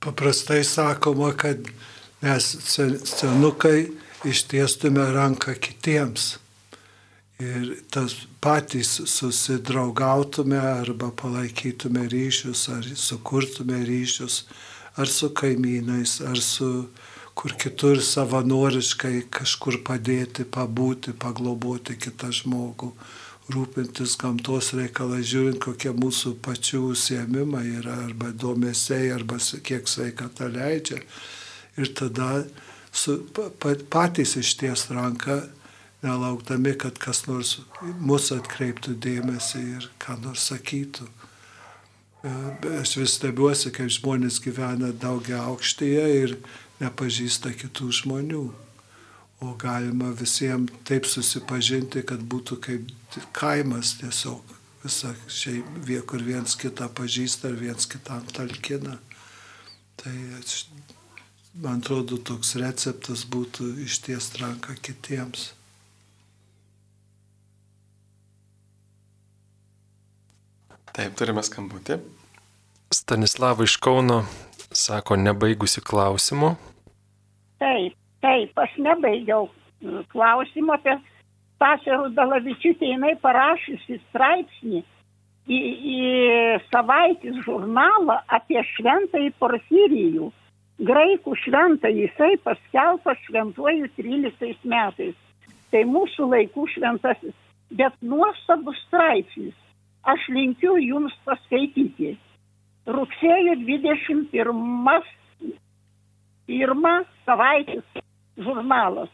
paprastai 0.00 0.64
sakoma, 0.64 1.32
kad 1.32 1.58
mes 2.20 2.56
senukai 3.04 3.90
ištiestume 4.24 5.12
ranką 5.12 5.54
kitiems. 5.54 6.38
Ir 7.38 7.76
tas 7.90 8.14
patys 8.42 8.96
susidraugautume 9.06 10.58
arba 10.58 11.12
palaikytume 11.14 12.08
ryšius, 12.10 12.64
ar 12.74 12.88
sukurtume 12.96 13.78
ryšius, 13.86 14.42
ar 14.96 15.06
su 15.06 15.30
kaimynais, 15.30 16.18
ar 16.26 16.40
su 16.42 16.88
kur 17.38 17.54
kitur 17.54 18.02
savanoriškai 18.02 19.28
kažkur 19.30 19.78
padėti, 19.86 20.42
pabūti, 20.42 21.14
pagloboti 21.14 21.94
kitą 21.94 22.32
žmogų, 22.34 22.90
rūpintis 23.52 24.16
gamtos 24.20 24.72
reikalai, 24.76 25.22
žiūrint, 25.24 25.60
kokie 25.62 25.92
mūsų 25.96 26.34
pačių 26.44 26.82
užsiemimai 26.92 27.64
yra, 27.78 27.96
arba 28.08 28.32
domesiai, 28.36 29.08
arba 29.14 29.38
kiek 29.38 29.88
sveikata 29.88 30.50
leidžia. 30.52 31.00
Ir 31.78 31.92
tada 31.96 32.44
su, 32.92 33.20
patys 33.90 34.36
išties 34.40 34.88
ranką, 34.92 35.40
nelaukdami, 36.02 36.74
kad 36.78 36.98
kas 37.00 37.24
nors 37.26 37.56
mus 37.98 38.30
atkreiptų 38.34 38.94
dėmesį 39.02 39.64
ir 39.78 39.88
ką 40.02 40.18
nors 40.22 40.46
sakytų. 40.52 41.08
E, 41.08 42.34
aš 42.82 42.96
vis 43.00 43.16
stebiuosi, 43.18 43.72
kaip 43.74 43.90
žmonės 43.96 44.38
gyvena 44.44 44.92
daugia 44.92 45.40
aukštyje 45.48 46.06
ir 46.20 46.38
nepažįsta 46.82 47.54
kitų 47.56 47.90
žmonių. 48.02 48.46
O 49.38 49.52
galima 49.54 50.10
visiems 50.18 50.74
taip 50.86 51.06
susipažinti, 51.06 52.02
kad 52.02 52.22
būtų 52.26 52.58
kaip 52.62 52.88
kaimas 53.32 53.96
tiesiog 54.00 54.54
visa 54.82 55.14
šeima, 55.28 56.02
kur 56.06 56.22
viens 56.22 56.56
kitą 56.58 56.88
pažįsta 56.94 57.52
ir 57.52 57.60
viens 57.60 57.88
kitam 57.90 58.26
talkina. 58.34 58.98
Tai 59.98 60.14
aš 60.38 60.68
man 61.58 61.80
atrodo, 61.82 62.18
toks 62.22 62.54
receptas 62.60 63.24
būtų 63.26 63.72
išties 63.86 64.30
ranką 64.40 64.76
kitiems. 64.82 65.52
Taip, 70.94 71.14
turime 71.18 71.44
skambutį. 71.46 72.00
Stanislava 72.94 73.66
iš 73.66 73.76
Kauno 73.82 74.24
sako, 74.74 75.18
nebaigusi 75.20 75.82
klausimų. 75.84 76.54
Taip, 77.62 77.94
taip, 78.24 78.58
aš 78.58 78.74
nebaigiau 78.82 79.46
klausimą 80.12 80.74
apie 80.78 80.96
Tasę 81.58 81.96
Rudalavičiūtę, 81.98 82.86
jinai 82.86 83.16
parašysi 83.22 83.98
straipsnį 84.08 84.82
į, 85.48 85.58
į 85.58 86.00
savaitės 86.68 87.40
žurnalą 87.46 88.20
apie 88.38 88.62
šventąjį 88.74 89.32
Porfirijų 89.42 90.28
graikų 90.78 91.34
šventą 91.42 91.90
jisai 91.90 92.36
paskelbtas 92.44 93.18
šventuoju 93.26 93.88
13 93.98 94.68
metais. 94.70 95.16
Tai 95.72 95.82
mūsų 95.84 96.28
laikų 96.32 96.66
šventasis, 96.74 97.34
bet 97.76 97.96
nuostabus 98.00 98.78
straipsnis. 98.86 99.56
Aš 100.08 100.28
linkiu 100.32 100.78
jums 100.80 101.12
paskaityti. 101.26 102.14
Rugsėjo 102.88 103.58
21 103.66 105.02
pirmą 106.48 106.94
savaitės 107.26 108.04
žurnalas. 108.40 109.10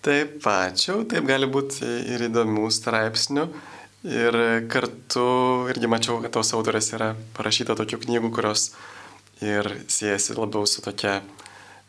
Taip, 0.00 0.38
ačiū. 0.48 1.02
Taip 1.08 1.26
gali 1.28 1.48
būti 1.50 1.84
ir 2.14 2.24
įdomių 2.30 2.70
straipsnių. 2.72 3.44
Ir 4.08 4.36
kartu 4.72 5.24
irgi 5.68 5.90
mačiau, 5.92 6.22
kad 6.24 6.32
tos 6.32 6.54
autorės 6.56 6.88
yra 6.96 7.10
parašyta 7.36 7.76
tokių 7.76 7.98
knygų, 8.06 8.30
kurios 8.32 8.70
ir 9.44 9.66
siejasi 9.92 10.38
labiau 10.38 10.64
su 10.64 10.80
tokia, 10.84 11.18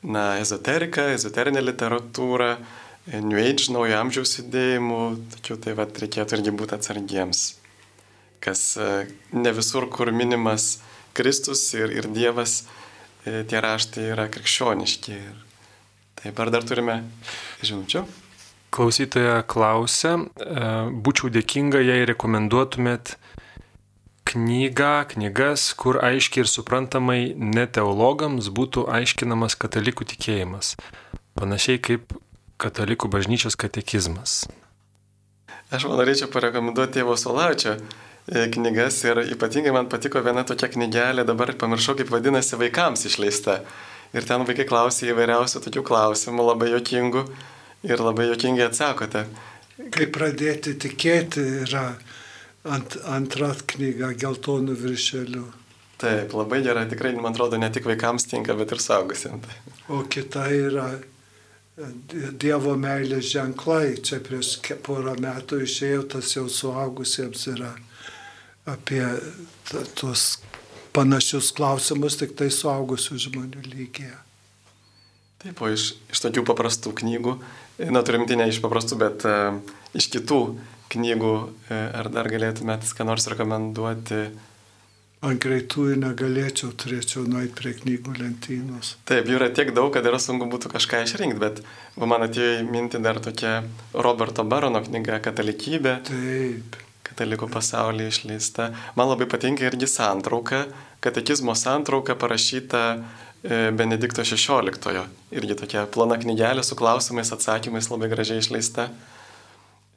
na, 0.04 0.26
ezoterika, 0.44 1.08
ezoterinė 1.16 1.64
literatūra, 1.64 2.58
New 3.08 3.40
Age, 3.40 3.72
naujo 3.74 3.96
amžiaus 3.98 4.36
judėjimų, 4.38 5.00
tačiau 5.34 5.58
tai 5.64 5.74
vad 5.80 5.96
reikėtų 6.04 6.38
irgi 6.38 6.54
būti 6.54 6.76
atsargiems, 6.78 7.40
kas 8.44 8.62
e, 8.78 8.90
ne 9.34 9.54
visur, 9.58 9.88
kur 9.90 10.12
minimas 10.14 10.82
Kristus 11.18 11.64
ir, 11.74 11.96
ir 11.96 12.12
Dievas, 12.14 12.60
e, 13.26 13.42
tie 13.50 13.64
raštai 13.64 14.06
yra 14.14 14.28
krikščioniški. 14.32 15.18
Taip, 16.22 16.38
ar 16.38 16.52
dar 16.54 16.66
turime 16.68 17.02
žinučių? 17.66 18.06
Klausytoja 18.72 19.42
klausia, 19.44 20.14
e, 20.22 20.68
būčiau 21.04 21.32
dėkinga, 21.34 21.82
jei 21.84 22.06
rekomenduotumėt 22.08 23.16
knygą, 24.32 24.94
knygas, 25.12 25.74
kur 25.76 26.00
aiškiai 26.00 26.46
ir 26.46 26.50
suprantamai 26.50 27.34
ne 27.36 27.66
teologams 27.68 28.48
būtų 28.54 28.86
aiškinamas 28.88 29.58
katalikų 29.60 30.08
tikėjimas. 30.14 30.76
Panašiai 31.36 31.82
kaip 31.84 32.16
katalikų 32.62 33.10
bažnyčios 33.12 33.58
katekizmas. 33.60 34.46
Aš 35.72 35.88
man 35.88 35.98
norėčiau 36.00 36.30
parekomenduoti 36.32 37.00
tėvo 37.00 37.18
Solaučio 37.20 37.78
e, 37.78 38.46
knygas 38.54 39.02
ir 39.08 39.24
ypatingai 39.34 39.74
man 39.76 39.90
patiko 39.92 40.22
viena 40.24 40.44
tokia 40.48 40.70
knygelė, 40.72 41.26
dabar 41.28 41.56
pamiršau, 41.58 41.98
kaip 42.00 42.12
vadinasi, 42.14 42.60
vaikams 42.62 43.08
išleista. 43.10 43.64
Ir 44.12 44.28
ten 44.28 44.44
vaikai 44.48 44.66
klausė 44.68 45.12
įvairiausių 45.14 45.62
tokių 45.68 45.86
klausimų, 45.88 46.44
labai 46.52 46.72
jokingų 46.74 47.24
ir 47.88 48.04
labai 48.04 48.28
jokingai 48.32 48.68
atsakote. 48.68 49.26
Kaip 49.92 50.12
pradėti 50.18 50.76
tikėti 50.80 51.44
yra 51.64 51.86
ant, 52.68 52.98
antra 53.08 53.54
knyga 53.74 54.12
geltonų 54.20 54.76
viršelių. 54.82 55.46
Taip, 56.02 56.34
labai 56.34 56.64
gerai, 56.66 56.88
tikrai, 56.90 57.14
man 57.16 57.32
atrodo, 57.36 57.60
ne 57.62 57.70
tik 57.74 57.86
vaikams 57.86 58.26
tinka, 58.30 58.56
bet 58.58 58.74
ir 58.74 58.82
saugusiems. 58.82 59.48
O 59.94 60.02
kita 60.10 60.48
yra 60.50 60.88
e, 60.98 61.90
Dievo 62.42 62.74
meilės 62.78 63.30
ženklai. 63.32 64.00
Čia 64.02 64.18
prieš 64.26 64.56
porą 64.86 65.14
metų 65.22 65.62
išėjau, 65.68 66.08
tas 66.16 66.34
jau 66.36 66.48
suaugusiems 66.50 67.46
yra 67.54 67.76
apie 68.70 69.04
tuos 69.98 70.42
panašius 70.96 71.52
klausimus, 71.56 72.18
tik 72.20 72.36
tai 72.40 72.50
suaugusių 72.54 73.20
žmonių 73.28 73.64
lygiai. 73.70 74.14
Taip, 75.42 75.62
o 75.64 75.72
iš, 75.74 75.96
iš 76.14 76.22
tokių 76.22 76.44
paprastų 76.46 76.94
knygų, 77.00 77.34
na 77.90 78.04
turimti 78.06 78.38
ne 78.38 78.46
iš 78.52 78.60
paprastų, 78.62 78.98
bet 79.02 79.26
uh, 79.26 79.58
iš 79.98 80.12
kitų 80.14 80.42
knygų, 80.92 81.36
e, 81.72 81.78
ar 82.02 82.10
dar 82.14 82.28
galėtumėt 82.32 82.90
ką 82.98 83.08
nors 83.08 83.28
rekomenduoti? 83.32 84.26
Ant 85.22 85.38
greitųjų 85.42 86.00
negalėčiau, 86.02 86.72
turėčiau 86.82 87.24
nueiti 87.30 87.54
prie 87.60 87.76
knygų 87.78 88.16
lentynos. 88.18 88.96
Taip, 89.06 89.30
jų 89.30 89.38
yra 89.38 89.52
tiek 89.54 89.70
daug, 89.78 89.92
kad 89.94 90.08
yra 90.10 90.18
sunku 90.22 90.48
būtų 90.50 90.72
kažką 90.74 91.04
išrinkti, 91.06 91.38
bet 91.42 91.62
man 92.02 92.26
atėjo 92.26 92.64
į 92.64 92.70
mintį 92.74 93.04
dar 93.06 93.22
tokia 93.22 93.60
Roberto 93.94 94.44
Barono 94.44 94.82
knyga 94.82 95.22
Katalikybė. 95.22 96.00
Taip. 96.10 96.80
Katalikų 97.12 97.50
pasaulyje 97.52 98.12
išleista. 98.14 98.72
Man 98.96 99.12
labai 99.12 99.28
patinka 99.30 99.68
irgi 99.68 99.90
santrauka, 99.92 100.66
katekizmo 101.04 101.56
santrauka 101.60 102.16
parašyta 102.16 102.84
e, 102.96 103.72
Benedikto 103.76 104.24
XVI. 104.24 105.06
Irgi 105.36 105.58
tokia 105.60 105.86
plona 105.92 106.18
knygelė 106.22 106.64
su 106.64 106.78
klausimais, 106.80 107.34
atsakymais 107.36 107.92
labai 107.92 108.12
gražiai 108.14 108.40
išleista. 108.44 108.88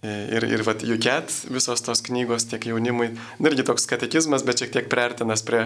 Ir, 0.05 0.45
ir 0.45 0.61
vat, 0.67 0.83
Juket, 0.85 1.31
visos 1.49 1.81
tos 1.81 2.03
knygos 2.05 2.45
tiek 2.51 2.67
jaunimui, 2.69 3.15
irgi 3.41 3.65
toks 3.65 3.87
katekizmas, 3.89 4.43
bet 4.45 4.61
šiek 4.61 4.75
tiek 4.75 4.91
priartinas 4.93 5.41
prie, 5.47 5.63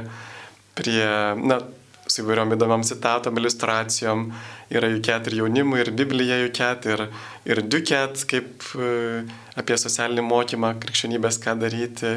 prie 0.78 1.08
na, 1.42 1.58
su 2.12 2.22
įvairiom 2.22 2.55
įdomiam 2.56 2.85
citatom, 2.86 3.39
iliustracijom. 3.40 4.28
Yra 4.74 4.90
Juket 4.93 5.30
ir 5.30 5.39
jaunimui, 5.40 5.80
ir 5.82 5.93
Biblija 5.97 6.39
Juket, 6.43 6.89
ir, 6.93 7.05
ir 7.48 7.62
Duket, 7.64 8.24
kaip 8.30 8.68
e, 8.76 8.93
apie 9.60 9.78
socialinį 9.80 10.24
mokymą, 10.28 10.74
krikščionybės, 10.82 11.40
ką 11.44 11.56
daryti. 11.62 12.14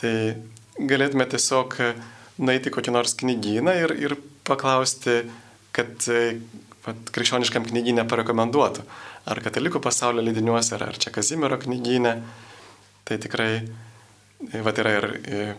Tai 0.00 0.14
galėtume 0.78 1.26
tiesiog 1.30 1.78
nueiti 2.44 2.72
kokį 2.74 2.94
nors 2.94 3.16
knygyną 3.20 3.74
ir, 3.84 3.96
ir 4.08 4.16
paklausti, 4.48 5.22
kad 5.74 6.08
vat, 6.84 7.10
krikščioniškam 7.14 7.66
knygynė 7.70 8.06
parekomenduotų 8.10 8.84
ar 9.30 9.40
katalikų 9.44 9.80
pasaulio 9.84 10.24
leidiniuose, 10.24 10.74
ar, 10.76 10.88
ar 10.90 10.98
čia 11.00 11.12
Kazimiero 11.14 11.58
knygyne. 11.60 12.18
Tai 13.04 13.16
tikrai, 13.20 13.52
va, 14.64 14.72
yra 14.72 14.92
ir, 14.98 15.06
ir 15.28 15.54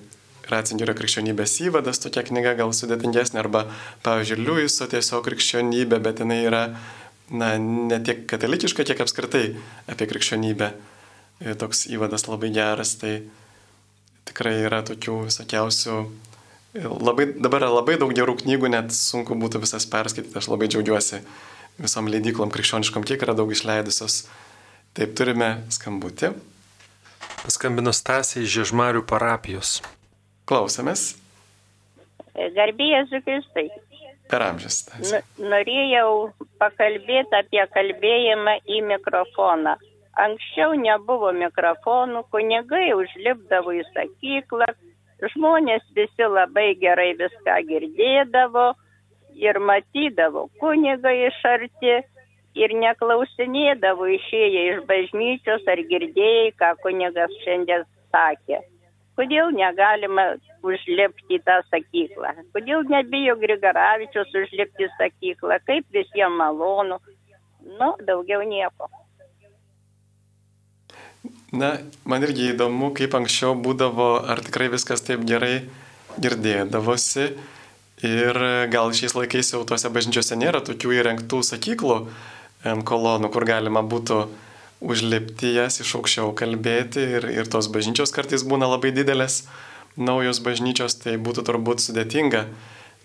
Ratzingerio 0.52 0.94
krikščionybės 0.98 1.56
įvadas, 1.66 2.02
tokia 2.04 2.26
knyga 2.28 2.54
gal 2.60 2.74
sudėtingesnė, 2.76 3.40
arba, 3.42 3.66
pavyzdžiui, 4.06 4.44
Liujiso 4.46 4.88
tiesiog 4.92 5.26
krikščionybė, 5.26 6.00
bet 6.06 6.22
jinai 6.22 6.42
yra, 6.46 6.64
na, 7.34 7.56
ne 7.58 7.98
tiek 8.06 8.28
katalikiška, 8.30 8.86
kiek 8.86 9.02
apskritai 9.06 9.48
apie 9.92 10.10
krikščionybę. 10.12 10.70
Ir 11.46 11.58
toks 11.60 11.88
įvadas 11.92 12.30
labai 12.30 12.52
geras, 12.56 12.94
tai 13.02 13.18
tikrai 14.30 14.60
yra 14.68 14.84
tokių 14.86 15.26
visokiausių 15.28 15.98
labai, 16.84 17.28
dabar 17.40 17.66
yra 17.66 17.74
labai 17.74 17.98
daug 18.00 18.14
gerų 18.16 18.38
knygų, 18.44 18.72
net 18.72 18.96
sunku 18.96 19.38
būtų 19.40 19.62
visas 19.64 19.88
perskaityti, 19.90 20.36
aš 20.38 20.50
labai 20.52 20.70
džiaugiuosi 20.72 21.22
visom 21.82 22.10
leidyklom 22.12 22.52
krikščioniškom, 22.54 23.04
kiek 23.08 23.24
yra 23.26 23.36
daug 23.36 23.52
išleidusios. 23.52 24.26
Taip 24.96 25.16
turime 25.18 25.66
skambutį. 25.76 26.32
Paskambino 27.44 27.92
Stasiai 27.94 28.46
iš 28.46 28.54
Žiežmarių 28.56 29.04
parapijos. 29.08 29.82
Klausomės. 30.50 31.16
Garbėjai 32.36 33.06
Zukristai. 33.10 33.70
Per 34.30 34.42
amžius. 34.42 34.84
Norėjau 35.38 36.32
pakalbėti 36.62 37.38
apie 37.40 37.62
kalbėjimą 37.74 38.56
į 38.66 38.82
mikrofoną. 38.90 39.76
Anksčiau 40.26 40.74
nebuvo 40.80 41.32
mikrofonų, 41.36 42.24
kunigai 42.32 42.94
užlipdavo 42.96 43.74
į 43.76 43.84
sakyklą, 43.92 44.68
žmonės 45.34 45.84
visi 45.98 46.28
labai 46.30 46.70
gerai 46.82 47.12
viską 47.20 47.58
girdėdavo 47.70 48.68
ir 49.36 49.60
matydavo 49.60 50.48
kunigą 50.62 51.12
iš 51.28 51.42
arti 51.50 51.98
ir 52.56 52.76
neklausinėdavo 52.86 54.08
išėję 54.20 54.64
iš 54.72 54.86
bažnyčios 54.90 55.68
ar 55.74 55.84
girdėjai, 55.92 56.54
ką 56.60 56.72
kunigas 56.86 57.36
šiandien 57.44 57.84
sakė. 58.16 58.64
Kodėl 59.16 59.54
negalima 59.56 60.26
užlipti 60.66 61.38
į 61.38 61.42
tą 61.48 61.62
sakyklą? 61.70 62.34
Kodėl 62.56 62.84
nebijo 62.90 63.38
Grigaravičius 63.40 64.34
užlipti 64.44 64.88
į 64.88 64.92
sakyklą? 64.98 65.62
Kaip 65.68 65.88
visiems 65.96 66.36
malonu? 66.36 67.00
Nu, 67.80 67.96
daugiau 68.06 68.44
nieko. 68.46 68.90
Na, 71.56 71.78
man 72.04 72.26
irgi 72.28 72.52
įdomu, 72.52 72.92
kaip 72.98 73.16
anksčiau 73.18 73.56
būdavo, 73.58 74.10
ar 74.28 74.44
tikrai 74.44 74.68
viskas 74.74 75.02
taip 75.06 75.24
gerai 75.26 75.64
girdėdavosi. 76.22 77.30
Ir 78.06 78.38
gal 78.74 78.92
šiais 78.94 79.16
laikais 79.16 79.54
jau 79.54 79.64
tuose 79.68 79.90
bažnyčiose 79.90 80.36
nėra 80.38 80.60
tokių 80.66 80.92
įrengtų 81.00 81.40
sakyklų 81.48 82.00
kolonų, 82.86 83.32
kur 83.32 83.48
galima 83.48 83.82
būtų 83.86 84.20
užlipti 84.82 85.54
jas 85.56 85.80
iš 85.84 85.96
aukščiau 86.00 86.34
kalbėti. 86.38 87.06
Ir, 87.20 87.30
ir 87.32 87.52
tos 87.52 87.70
bažnyčios 87.72 88.14
kartais 88.16 88.44
būna 88.48 88.70
labai 88.72 88.92
didelės, 88.96 89.44
naujos 89.96 90.42
bažnyčios, 90.44 90.98
tai 91.04 91.16
būtų 91.22 91.46
turbūt 91.48 91.84
sudėtinga 91.86 92.46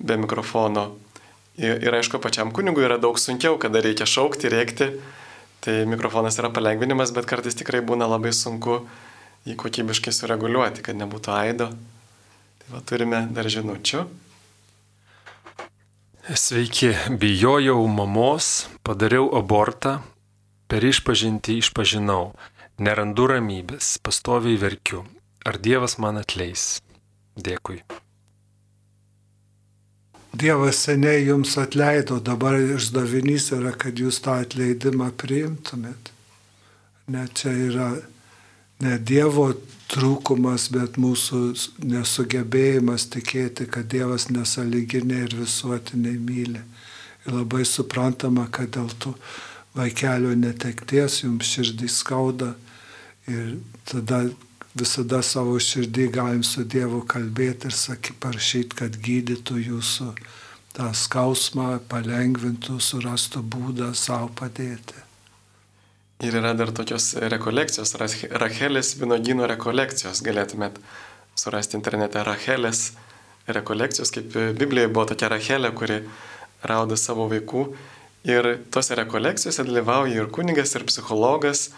be 0.01 0.19
mikrofono. 0.21 0.91
Ir, 1.61 1.77
ir 1.85 1.97
aišku, 2.01 2.19
pačiam 2.23 2.55
kunigui 2.57 2.87
yra 2.87 2.99
daug 2.99 3.19
sunkiau, 3.21 3.59
kada 3.61 3.83
reikia 3.85 4.09
šaukti, 4.09 4.51
rėkti 4.51 4.95
Tai 5.61 5.85
mikrofonas 5.85 6.39
yra 6.41 6.49
palengvinimas, 6.49 7.11
bet 7.13 7.27
kartais 7.29 7.53
tikrai 7.53 7.83
būna 7.85 8.07
labai 8.09 8.33
sunku 8.33 8.79
jį 9.45 9.59
kokybiškai 9.61 10.13
sureguliuoti, 10.17 10.81
kad 10.81 10.97
nebūtų 10.97 11.35
aido. 11.37 11.67
Tai 12.63 12.73
va 12.73 12.81
turime 12.89 13.27
dar 13.37 13.45
žinučių. 13.53 14.07
Sveiki, 16.31 16.95
bijojau 17.21 17.83
mamos, 17.93 18.71
padariau 18.87 19.29
abortą, 19.37 19.99
per 20.71 20.87
išpažinti 20.87 21.59
išpažinau, 21.59 22.31
nerandu 22.79 23.27
ramybės, 23.33 23.97
pastoviai 24.07 24.61
verkiu. 24.61 25.03
Ar 25.45 25.59
Dievas 25.59 25.97
man 25.99 26.21
atleis? 26.21 26.79
Dėkui. 27.35 27.81
Dievas 30.31 30.85
seniai 30.85 31.25
jums 31.27 31.57
atleido, 31.59 32.21
dabar 32.23 32.55
išdavinys 32.61 33.51
yra, 33.57 33.73
kad 33.75 33.99
jūs 33.99 34.21
tą 34.23 34.39
atleidimą 34.45 35.11
priimtumėt. 35.19 36.13
Ne 37.11 37.27
čia 37.35 37.51
yra 37.67 37.91
ne 38.85 38.95
Dievo 39.03 39.49
trūkumas, 39.91 40.69
bet 40.71 41.01
mūsų 41.03 41.41
nesugebėjimas 41.83 43.09
tikėti, 43.11 43.67
kad 43.67 43.91
Dievas 43.91 44.29
nesaliginė 44.31 45.25
ir 45.27 45.35
visuotiniai 45.43 46.21
myli. 46.23 46.63
Ir 47.27 47.37
labai 47.41 47.67
suprantama, 47.67 48.47
kad 48.55 48.71
dėl 48.79 48.93
to 49.03 49.17
vaikelio 49.81 50.37
netekties 50.39 51.23
jums 51.25 51.51
širdį 51.57 51.91
skauda 51.91 52.53
ir 53.31 53.59
tada 53.89 54.25
visada 54.77 55.23
savo 55.27 55.59
širdį 55.59 56.07
galim 56.15 56.43
su 56.47 56.65
Dievu 56.65 57.03
kalbėti 57.09 57.71
ir 57.71 57.77
saky, 57.77 58.15
parašyti, 58.23 58.77
kad 58.79 58.97
gydytų 59.03 59.59
jūsų 59.67 60.11
tą 60.77 60.91
skausmą, 60.95 61.81
palengvintų, 61.91 62.79
surastų 62.79 63.43
būdą 63.43 63.91
savo 63.99 64.31
padėti. 64.39 65.07
Ir 66.21 66.37
yra 66.37 66.53
dar 66.55 66.71
tokios 66.77 67.15
rekolekcijos, 67.33 67.95
Rachelės 68.39 68.93
vinogino 69.01 69.47
rekolekcijos, 69.49 70.21
galėtumėt 70.23 70.77
surasti 71.39 71.79
internete 71.79 72.23
Rachelės 72.27 72.91
rekolekcijos, 73.49 74.13
kaip 74.15 74.37
Biblijoje 74.59 74.93
buvo 74.93 75.09
tokia 75.11 75.31
Rachelė, 75.33 75.73
kuri 75.75 76.03
rauda 76.63 76.99
savo 77.01 77.27
vaikų. 77.31 77.65
Ir 78.29 78.59
tose 78.69 78.97
rekolekcijose 78.99 79.65
dalyvauja 79.65 80.21
ir 80.21 80.29
kunigas, 80.29 80.75
ir 80.77 80.85
psichologas, 80.85 81.71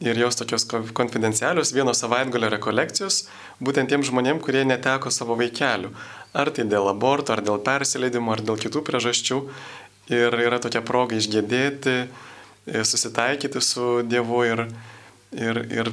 ir 0.00 0.18
jos 0.18 0.36
tokios 0.36 0.64
konfidencialios 0.96 1.74
vieno 1.74 1.92
savaitgalio 1.94 2.48
rekolekcijos 2.50 3.26
būtent 3.60 3.92
tiem 3.92 4.02
žmonėm, 4.02 4.40
kurie 4.40 4.64
neteko 4.64 5.12
savo 5.12 5.36
vaikelių. 5.38 5.92
Ar 6.32 6.50
tai 6.50 6.64
dėl 6.64 6.88
aborto, 6.90 7.34
ar 7.34 7.42
dėl 7.44 7.60
persileidimo, 7.62 8.32
ar 8.32 8.40
dėl 8.40 8.56
kitų 8.56 8.82
priežasčių. 8.88 9.38
Ir 10.12 10.34
yra 10.34 10.58
tokia 10.58 10.80
proga 10.82 11.14
išgėdėti, 11.14 11.96
e, 12.66 12.82
susitaikyti 12.88 13.60
su 13.62 14.00
Dievu 14.02 14.42
ir, 14.48 14.64
ir, 15.36 15.60
ir 15.70 15.92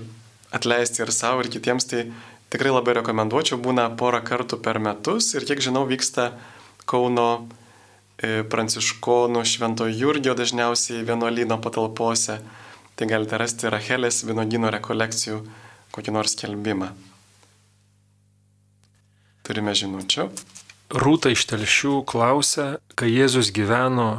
atleisti 0.55 1.03
ir 1.03 1.11
savo, 1.13 1.43
ir 1.43 1.51
kitiems. 1.51 1.85
Tai 1.91 2.07
tikrai 2.49 2.71
labai 2.73 2.97
rekomenduočiau, 3.01 3.59
būna 3.61 3.91
porą 3.99 4.23
kartų 4.25 4.63
per 4.63 4.79
metus 4.79 5.33
ir 5.35 5.45
kiek 5.45 5.61
žinau 5.61 5.85
vyksta 5.89 6.31
Kauno 6.89 7.45
pranciškonų 8.21 9.43
Švento 9.47 9.87
Jurgio 9.87 10.33
dažniausiai 10.35 11.05
vienuolyno 11.07 11.59
patalpose 11.63 12.39
tai 12.99 13.07
galite 13.07 13.37
rasti 13.39 13.69
Rachelės 13.71 14.25
vinogino 14.27 14.67
rekolekcijų 14.75 15.37
kokį 15.95 16.11
nors 16.11 16.33
kelbimą. 16.35 16.89
Turime 19.47 19.71
žinučių. 19.71 20.25
Rūta 20.99 21.31
iš 21.31 21.45
telšių 21.47 21.93
klausia, 22.09 22.65
kai 22.99 23.07
Jėzus 23.13 23.53
gyveno 23.55 24.09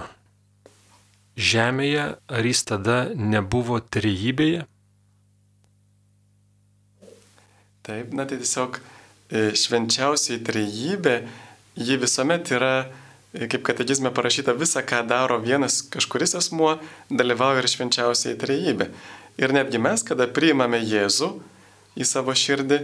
žemėje, 1.36 2.06
ar 2.16 2.48
jis 2.48 2.64
tada 2.64 2.96
nebuvo 3.12 3.82
trejybėje? 3.84 4.64
Taip, 7.84 8.16
na 8.16 8.24
tai 8.24 8.40
tiesiog 8.40 8.80
e, 8.80 9.50
švenčiausiai 9.60 10.40
trejybė, 10.46 11.16
ji 11.76 12.00
visuomet 12.00 12.48
yra 12.56 12.74
kaip 13.34 13.62
katekizme 13.62 14.10
parašyta, 14.14 14.54
visa, 14.58 14.82
ką 14.82 15.04
daro 15.06 15.38
vienas 15.38 15.80
kažkuris 15.86 16.34
asmuo, 16.38 16.78
dalyvauja 17.10 17.62
ir 17.62 17.68
švenčiausiai 17.70 18.38
trejybė. 18.40 18.90
Ir 19.40 19.54
netgi 19.54 19.78
mes, 19.78 20.02
kada 20.06 20.26
priimame 20.26 20.80
Jėzų 20.82 21.30
į 22.00 22.06
savo 22.08 22.34
širdį, 22.34 22.80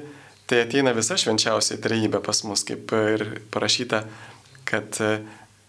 tai 0.46 0.62
ateina 0.62 0.94
visa 0.94 1.18
švenčiausiai 1.18 1.80
trejybė 1.82 2.22
pas 2.22 2.44
mus, 2.46 2.62
kaip 2.66 2.94
ir 2.94 3.26
parašyta, 3.54 4.04
kad 4.68 5.00
e, 5.02 5.18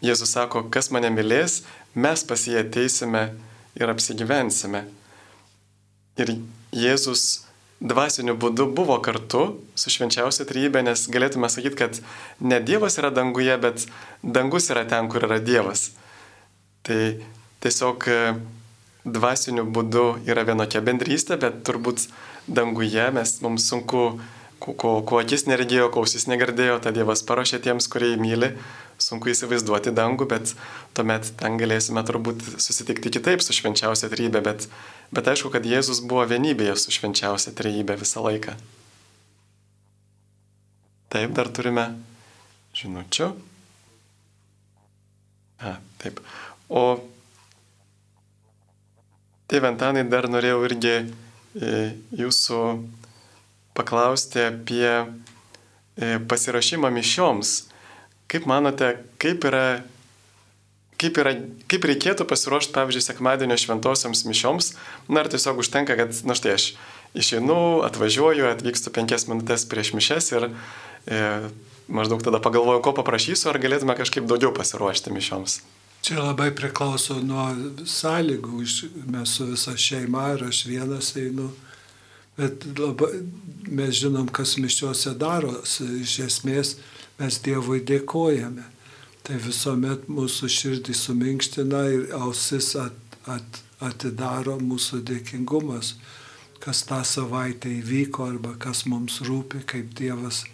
Jėzus 0.06 0.36
sako, 0.38 0.68
kas 0.70 0.92
mane 0.94 1.10
mylės, 1.10 1.64
mes 1.98 2.22
pas 2.30 2.46
jį 2.46 2.60
ateisime 2.62 3.32
ir 3.78 3.90
apsigyvensime. 3.90 4.84
Ir 6.22 6.36
Jėzus 6.78 7.47
dvasiniu 7.80 8.36
būdu 8.38 8.68
buvo 8.74 8.98
kartu 9.06 9.44
su 9.78 9.94
švenčiausia 9.94 10.48
trybė, 10.50 10.82
nes 10.86 11.06
galėtume 11.14 11.50
sakyti, 11.52 11.78
kad 11.78 12.00
ne 12.42 12.60
Dievas 12.64 12.98
yra 12.98 13.12
danguje, 13.14 13.58
bet 13.62 13.86
dangus 14.24 14.72
yra 14.74 14.86
ten, 14.90 15.10
kur 15.12 15.28
yra 15.30 15.40
Dievas. 15.44 15.92
Tai 16.88 17.02
tiesiog 17.62 18.08
e, 18.10 18.22
dvasiniu 19.06 19.68
būdu 19.70 20.08
yra 20.30 20.46
vienokia 20.48 20.82
bendrystė, 20.82 21.38
bet 21.42 21.62
turbūt 21.68 22.08
danguje 22.48 23.12
mes, 23.14 23.38
mums 23.46 23.68
sunku, 23.70 24.18
ko, 24.60 24.74
ko, 25.02 25.22
akis 25.22 25.48
neregėjo, 25.50 25.92
ko 25.94 26.04
ausis 26.06 26.28
negirdėjo, 26.30 26.82
tą 26.84 26.94
Dievas 26.96 27.24
paruošė 27.28 27.62
tiems, 27.66 27.90
kurie 27.92 28.14
jį 28.14 28.20
myli. 28.22 28.52
Sunku 28.98 29.30
įsivaizduoti 29.30 29.94
dangų, 29.94 30.26
bet 30.32 30.56
tuomet 30.98 31.28
ten 31.38 31.60
galėsime 31.62 32.02
turbūt 32.08 32.42
susitikti 32.58 33.12
kitaip 33.14 33.44
su 33.46 33.54
švenčiausia 33.54 34.10
trybė, 34.10 34.42
bet 34.42 34.66
Bet 35.12 35.28
aišku, 35.32 35.52
kad 35.54 35.64
Jėzus 35.64 36.02
buvo 36.04 36.26
vienybėje 36.28 36.76
su 36.82 36.92
švenčiausia 36.92 37.54
trejybė 37.56 37.96
visą 38.00 38.24
laiką. 38.26 38.58
Taip, 41.08 41.32
dar 41.38 41.48
turime 41.56 41.86
žinučių. 42.76 43.30
A, 45.64 45.78
taip. 46.04 46.20
O 46.68 47.00
tėvė 49.48 49.72
Antanai 49.72 50.04
dar 50.12 50.28
norėjau 50.28 50.60
irgi 50.68 50.96
e, 51.00 51.72
jūsų 52.20 52.60
paklausti 53.78 54.42
apie 54.50 54.90
e, 54.90 56.18
pasirašymą 56.30 56.92
mišioms. 56.98 57.60
Kaip 58.28 58.50
manote, 58.50 58.96
kaip 59.22 59.46
yra 59.48 59.68
kaip, 61.02 61.18
yra, 61.22 61.34
kaip 61.70 61.86
reikėtų 61.88 62.26
pasiruošti, 62.30 62.74
pavyzdžiui, 62.76 63.06
sekmadienio 63.06 63.58
šventosioms 63.60 64.26
mišioms, 64.28 64.72
na 65.10 65.24
ar 65.24 65.32
tiesiog 65.32 65.62
užtenka, 65.62 65.98
kad, 66.00 66.14
na 66.28 66.38
štai 66.38 66.56
aš 66.58 66.68
išeinu, 67.18 67.84
atvažiuoju, 67.88 68.50
atvykstu 68.52 68.94
penkias 68.96 69.28
minutės 69.30 69.66
prieš 69.70 69.94
mišes 69.98 70.32
ir 70.34 70.50
e, 70.50 71.22
maždaug 71.88 72.24
tada 72.26 72.42
pagalvoju, 72.44 72.84
ko 72.86 72.94
paprašysiu, 72.98 73.52
ar 73.52 73.62
galėtume 73.62 73.96
kažkaip 73.98 74.28
daugiau 74.30 74.54
pasiruošti 74.56 75.14
mišioms. 75.14 75.62
Čia 76.06 76.22
labai 76.22 76.52
priklauso 76.56 77.18
nuo 77.26 77.50
sąlygų, 77.90 78.62
mes 79.12 79.38
su 79.38 79.48
visa 79.50 79.74
šeima 79.78 80.34
ir 80.36 80.46
aš 80.50 80.66
vienas 80.70 81.14
einu, 81.20 81.50
bet 82.38 82.66
labai, 82.78 83.12
mes 83.68 84.00
žinom, 84.02 84.30
kas 84.32 84.56
mišiuose 84.62 85.16
daro, 85.20 85.54
iš 86.02 86.20
esmės 86.28 86.76
mes 87.20 87.40
Dievui 87.44 87.82
dėkojame. 87.86 88.66
Tai 89.28 89.40
visuomet 89.44 90.06
mūsų 90.08 90.48
širdį 90.48 90.94
suminkština 90.96 91.82
ir 91.92 92.06
ausis 92.16 92.76
at, 92.80 93.18
at, 93.28 93.64
atidaro 93.84 94.56
mūsų 94.62 95.02
dėkingumas, 95.10 95.96
kas 96.64 96.86
tą 96.88 97.02
savaitę 97.06 97.70
įvyko 97.82 98.30
arba 98.32 98.54
kas 98.62 98.86
mums 98.88 99.20
rūpi, 99.28 99.66
kaip 99.68 99.92
Dievas 99.98 100.46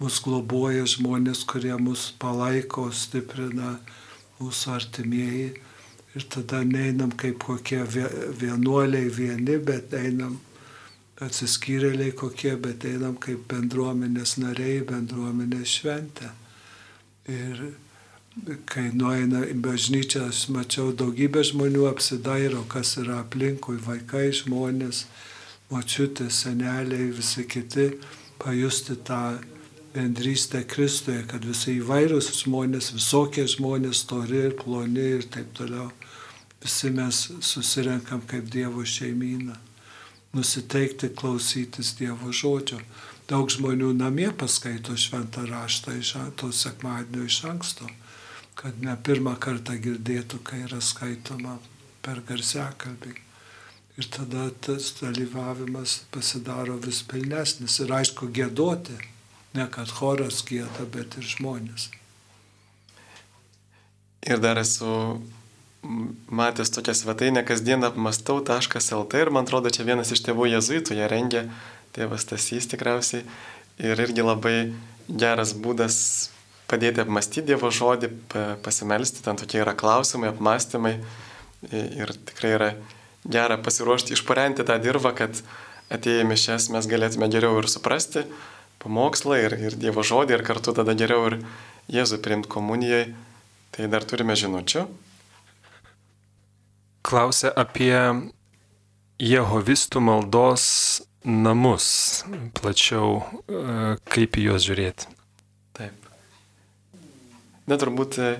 mus 0.00 0.22
globoja 0.24 0.86
žmonės, 0.88 1.44
kurie 1.50 1.74
mus 1.76 2.08
palaiko, 2.18 2.88
stiprina 2.92 3.76
mūsų 4.40 4.74
artimieji. 4.78 5.52
Ir 6.14 6.26
tada 6.30 6.62
neinam 6.62 7.10
kaip 7.18 7.42
kokie 7.42 7.80
vienuoliai 7.90 9.08
vieni, 9.10 9.58
bet 9.58 9.94
einam 9.98 10.38
atsiskyrėliai 11.22 12.12
kokie, 12.16 12.54
bet 12.58 12.84
einam 12.88 13.16
kaip 13.22 13.46
bendruomenės 13.50 14.36
nariai, 14.42 14.82
bendruomenės 14.88 15.78
šventę. 15.78 16.30
Ir 17.30 17.60
kai 18.66 18.88
nueina 18.92 19.44
į 19.46 19.54
bažnyčią, 19.62 20.26
aš 20.28 20.48
mačiau 20.54 20.90
daugybę 20.96 21.44
žmonių 21.46 21.86
apsidairo, 21.92 22.64
kas 22.68 22.96
yra 22.98 23.20
aplinkui, 23.22 23.78
vaikai, 23.84 24.32
žmonės, 24.34 25.04
močiutės, 25.70 26.42
seneliai, 26.42 27.12
visi 27.14 27.46
kiti, 27.46 27.92
pajusti 28.42 28.98
tą 29.06 29.38
bendrystę 29.94 30.64
Kristuje, 30.66 31.22
kad 31.30 31.46
visi 31.46 31.76
įvairūs 31.78 32.32
žmonės, 32.40 32.90
visokie 32.96 33.46
žmonės, 33.46 34.02
stori 34.02 34.48
ir 34.48 34.58
ploni 34.58 35.06
ir 35.20 35.28
taip 35.30 35.54
toliau, 35.54 35.92
visi 36.64 36.90
mes 36.90 37.28
susirenkam 37.38 38.26
kaip 38.26 38.50
Dievo 38.50 38.82
šeimyną 38.82 39.54
nusiteikti 40.34 41.10
klausytis 41.16 41.94
Dievo 41.98 42.32
žodžio. 42.32 42.80
Daug 43.30 43.48
žmonių 43.48 43.94
namie 43.96 44.28
paskaito 44.36 44.96
šventą 45.00 45.46
raštą 45.48 45.94
iš 46.00 46.14
to 46.36 46.50
sekmadienio 46.52 47.24
iš 47.24 47.38
anksto, 47.48 47.88
kad 48.54 48.82
ne 48.84 48.96
pirmą 49.06 49.36
kartą 49.40 49.78
girdėtų, 49.86 50.42
kai 50.44 50.64
yra 50.66 50.80
skaitoma 50.84 51.56
per 52.04 52.20
garsiakalbį. 52.28 53.14
Ir 53.96 54.08
tada 54.10 54.48
tas 54.66 54.90
dalyvavimas 54.98 56.00
pasidaro 56.10 56.76
vis 56.82 57.00
pilnesnis 57.06 57.78
ir 57.80 57.92
aišku 57.94 58.28
gėdoti, 58.34 58.96
ne 59.54 59.68
kad 59.70 59.88
choras 60.00 60.42
gėda, 60.44 60.88
bet 60.90 61.14
ir 61.20 61.28
žmonės. 61.36 61.88
Ir 64.26 64.40
dar 64.42 64.58
esu 64.58 65.20
matęs 66.28 66.70
tokią 66.70 66.94
svetainę 66.94 67.44
kasdien 67.44 67.84
apmastau.lt 67.84 69.14
ir 69.20 69.30
man 69.30 69.44
atrodo 69.44 69.70
čia 69.70 69.84
vienas 69.84 70.12
iš 70.14 70.22
tėvų 70.24 70.48
jezuitų 70.54 70.96
ją 70.96 71.08
rengė, 71.12 71.44
tėvas 71.96 72.24
Tasys 72.28 72.68
tikriausiai. 72.72 73.24
Ir 73.82 74.00
irgi 74.00 74.24
labai 74.24 74.72
geras 75.08 75.52
būdas 75.52 75.96
padėti 76.70 77.02
apmastyti 77.02 77.48
Dievo 77.50 77.70
žodį, 77.74 78.10
pasimelsti, 78.64 79.24
ten 79.26 79.36
tokie 79.36 79.60
yra 79.60 79.74
klausimai, 79.76 80.30
apmastymai. 80.32 80.96
Ir 81.72 82.12
tikrai 82.28 82.54
yra 82.56 82.70
gera 83.24 83.58
pasiruošti, 83.60 84.14
išparenti 84.16 84.64
tą 84.64 84.78
dirbą, 84.80 85.14
kad 85.16 85.42
atėję 85.92 86.24
mišes 86.28 86.70
mes 86.72 86.88
galėtume 86.88 87.28
geriau 87.32 87.60
ir 87.60 87.68
suprasti 87.72 88.24
pamokslą 88.84 89.40
ir, 89.40 89.56
ir 89.68 89.76
Dievo 89.80 90.04
žodį 90.04 90.38
ir 90.38 90.44
kartu 90.46 90.76
tada 90.76 90.96
geriau 90.96 91.28
ir 91.30 91.40
Jėzų 91.92 92.22
priimti 92.24 92.48
komunijai. 92.48 93.08
Tai 93.74 93.88
dar 93.92 94.04
turime 94.06 94.36
žinučių 94.38 94.84
klausia 97.04 97.52
apie 97.52 97.96
Jehovistų 99.20 100.00
maldos 100.02 100.64
namus, 101.24 101.86
plačiau 102.56 103.20
e, 103.20 103.94
kaip 104.12 104.36
į 104.36 104.48
juos 104.48 104.64
žiūrėti. 104.66 105.08
Taip. 105.76 106.08
Na 107.70 107.78
turbūt 107.80 108.18
e, 108.20 108.32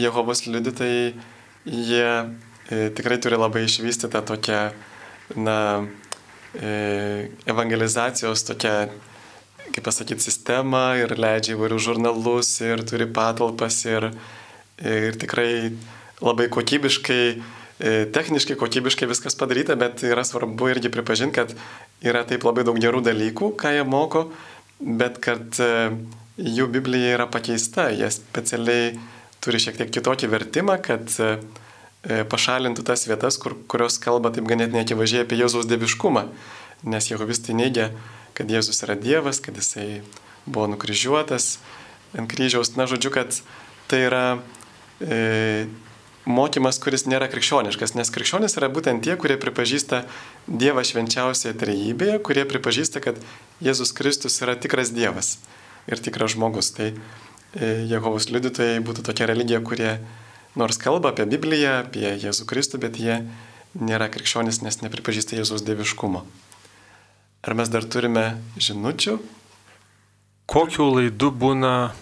Jehovos 0.00 0.44
liudytojai, 0.48 1.12
jie 1.68 2.08
e, 2.08 2.90
tikrai 2.96 3.20
turi 3.22 3.38
labai 3.38 3.66
išvystytą 3.68 4.24
tokią, 4.32 4.62
na, 5.38 5.58
evangelizacijos 7.48 8.42
tokią, 8.44 8.74
kaip 9.72 9.86
pasakyti, 9.86 10.20
sistemą 10.20 10.82
ir 11.00 11.14
leidžia 11.16 11.54
įvairių 11.54 11.78
žurnalus 11.80 12.50
ir 12.60 12.82
turi 12.84 13.06
patalpas 13.08 13.78
ir, 13.88 14.10
ir 14.84 15.16
tikrai 15.16 15.72
labai 16.20 16.50
kokybiškai 16.52 17.22
techniškai, 17.80 18.56
kokybiškai 18.60 19.08
viskas 19.10 19.36
padaryta, 19.38 19.76
bet 19.78 20.04
yra 20.06 20.24
svarbu 20.26 20.68
irgi 20.70 20.90
pripažinti, 20.92 21.34
kad 21.34 21.54
yra 22.04 22.24
taip 22.28 22.44
labai 22.46 22.66
daug 22.68 22.78
gerų 22.80 23.02
dalykų, 23.06 23.52
ką 23.58 23.72
jie 23.76 23.86
moko, 23.88 24.26
bet 24.82 25.18
kad 25.22 25.58
e, 25.62 25.90
jų 26.36 26.68
Biblija 26.72 27.16
yra 27.16 27.26
pakeista, 27.30 27.88
jie 27.94 28.10
specialiai 28.12 28.94
turi 29.42 29.60
šiek 29.62 29.78
tiek 29.78 29.92
kitokį 29.94 30.30
vertimą, 30.32 30.78
kad 30.82 31.10
e, 31.22 31.34
pašalintų 32.30 32.84
tas 32.86 33.06
vietas, 33.08 33.38
kur, 33.42 33.56
kurios 33.70 33.98
kalba 34.02 34.32
taip 34.34 34.48
ganėtinai 34.50 34.84
akivaizdžiai 34.86 35.26
apie 35.26 35.38
Jėzaus 35.40 35.68
dieviškumą, 35.70 36.26
nes 36.92 37.10
jehovistai 37.10 37.56
neigia, 37.58 37.90
kad 38.38 38.50
Jėzus 38.50 38.82
yra 38.86 38.98
Dievas, 38.98 39.42
kad 39.42 39.58
jisai 39.58 40.02
buvo 40.46 40.66
nukryžiuotas 40.72 41.56
ant 42.18 42.30
kryžiaus. 42.30 42.74
Na, 42.76 42.88
žodžiu, 42.90 43.12
kad 43.14 43.38
tai 43.90 44.06
yra 44.08 44.24
e, 45.00 45.68
mokymas, 46.28 46.78
kuris 46.82 47.04
nėra 47.10 47.28
krikščioniškas, 47.30 47.94
nes 47.98 48.10
krikščionis 48.14 48.56
yra 48.58 48.68
būtent 48.72 49.02
tie, 49.04 49.16
kurie 49.18 49.38
pripažįsta 49.40 50.04
Dievą 50.46 50.84
švenčiausioje 50.86 51.54
trejybėje, 51.58 52.18
kurie 52.26 52.44
pripažįsta, 52.48 53.02
kad 53.02 53.18
Jėzus 53.62 53.94
Kristus 53.96 54.38
yra 54.42 54.54
tikras 54.58 54.92
Dievas 54.94 55.36
ir 55.90 56.02
tikras 56.02 56.36
žmogus. 56.36 56.70
Tai 56.76 56.92
e, 56.92 56.96
Jehovos 57.90 58.30
liudytojai 58.30 58.82
būtų 58.86 59.06
tokia 59.08 59.30
religija, 59.30 59.62
kurie 59.64 59.96
nors 60.58 60.78
kalba 60.78 61.12
apie 61.12 61.26
Bibliją, 61.26 61.80
apie 61.86 62.06
Jėzų 62.22 62.46
Kristų, 62.50 62.82
bet 62.82 63.00
jie 63.02 63.22
nėra 63.78 64.10
krikščionis, 64.12 64.62
nes 64.62 64.82
nepripažįsta 64.84 65.38
Jėzus 65.38 65.64
dieviškumo. 65.66 66.24
Ar 67.42 67.58
mes 67.58 67.70
dar 67.72 67.82
turime 67.82 68.36
žinučių? 68.60 69.16
Kokiu 70.46 70.86
laidu 70.92 71.32
būna 71.34 71.92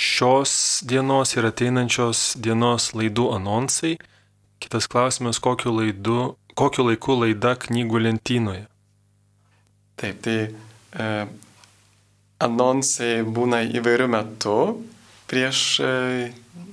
šios 0.00 0.80
dienos 0.88 1.34
ir 1.36 1.44
ateinančios 1.44 2.32
dienos 2.40 2.94
laidų 2.96 3.26
anonsai. 3.36 3.98
Kitas 4.60 4.88
klausimas, 4.88 5.40
kokiu, 5.40 5.74
laidu, 5.76 6.34
kokiu 6.56 6.86
laiku 6.88 7.18
laida 7.20 7.52
knygų 7.60 8.00
lentynoje. 8.06 8.64
Taip, 10.00 10.22
tai 10.24 10.38
e, 10.48 11.10
anonsai 12.40 13.20
būna 13.28 13.60
įvairių 13.68 14.08
metų 14.16 14.56
prieš, 15.28 15.60
e, 15.84 15.92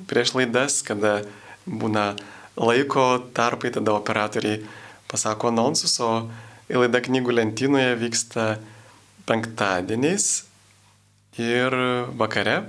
prieš 0.07 0.33
laidas, 0.39 0.79
kada 0.87 1.19
būna 1.67 2.13
laiko 2.55 3.09
tarpai, 3.35 3.75
tada 3.75 3.97
operatoriai 3.99 4.63
pasako 5.11 5.51
anonsus, 5.51 5.99
o 5.99 6.29
laida 6.71 7.03
knygų 7.03 7.35
lentynoje 7.41 7.93
vyksta 7.99 8.49
penktadieniais 9.27 10.31
ir 11.43 11.75
vakare 12.15 12.61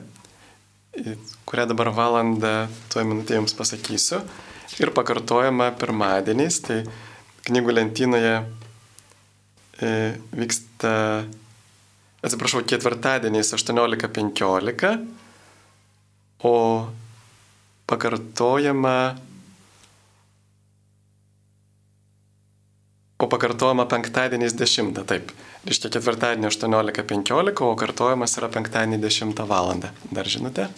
kurią 1.49 1.67
dabar 1.71 1.93
valandą, 1.95 2.69
tuo 2.93 3.05
minutę 3.05 3.39
jums 3.39 3.55
pasakysiu. 3.55 4.23
Ir 4.79 4.93
pakartojama 4.95 5.71
pirmadieniais, 5.81 6.61
tai 6.63 6.83
knygų 7.49 7.75
lentynoje 7.75 8.35
e, 9.81 9.93
vyksta, 10.37 10.93
atsiprašau, 12.23 12.63
ketvirtadieniais 12.69 13.55
18.15, 13.57 14.93
o 16.45 16.57
pakartojama 17.89 18.99
O 23.19 23.27
pakartojama 23.27 23.89
penktadieniais 23.91 24.55
10, 24.55 24.93
taip. 25.11 25.33
Reiškia 25.67 25.91
ketvirtadienį 25.97 26.53
18.15, 26.53 27.65
o 27.67 27.73
kartojimas 27.81 28.39
yra 28.39 28.47
penktadienį 28.55 29.01
10 29.03 29.43
val. 29.51 29.73
Dar 30.15 30.31
žinote? 30.31 30.69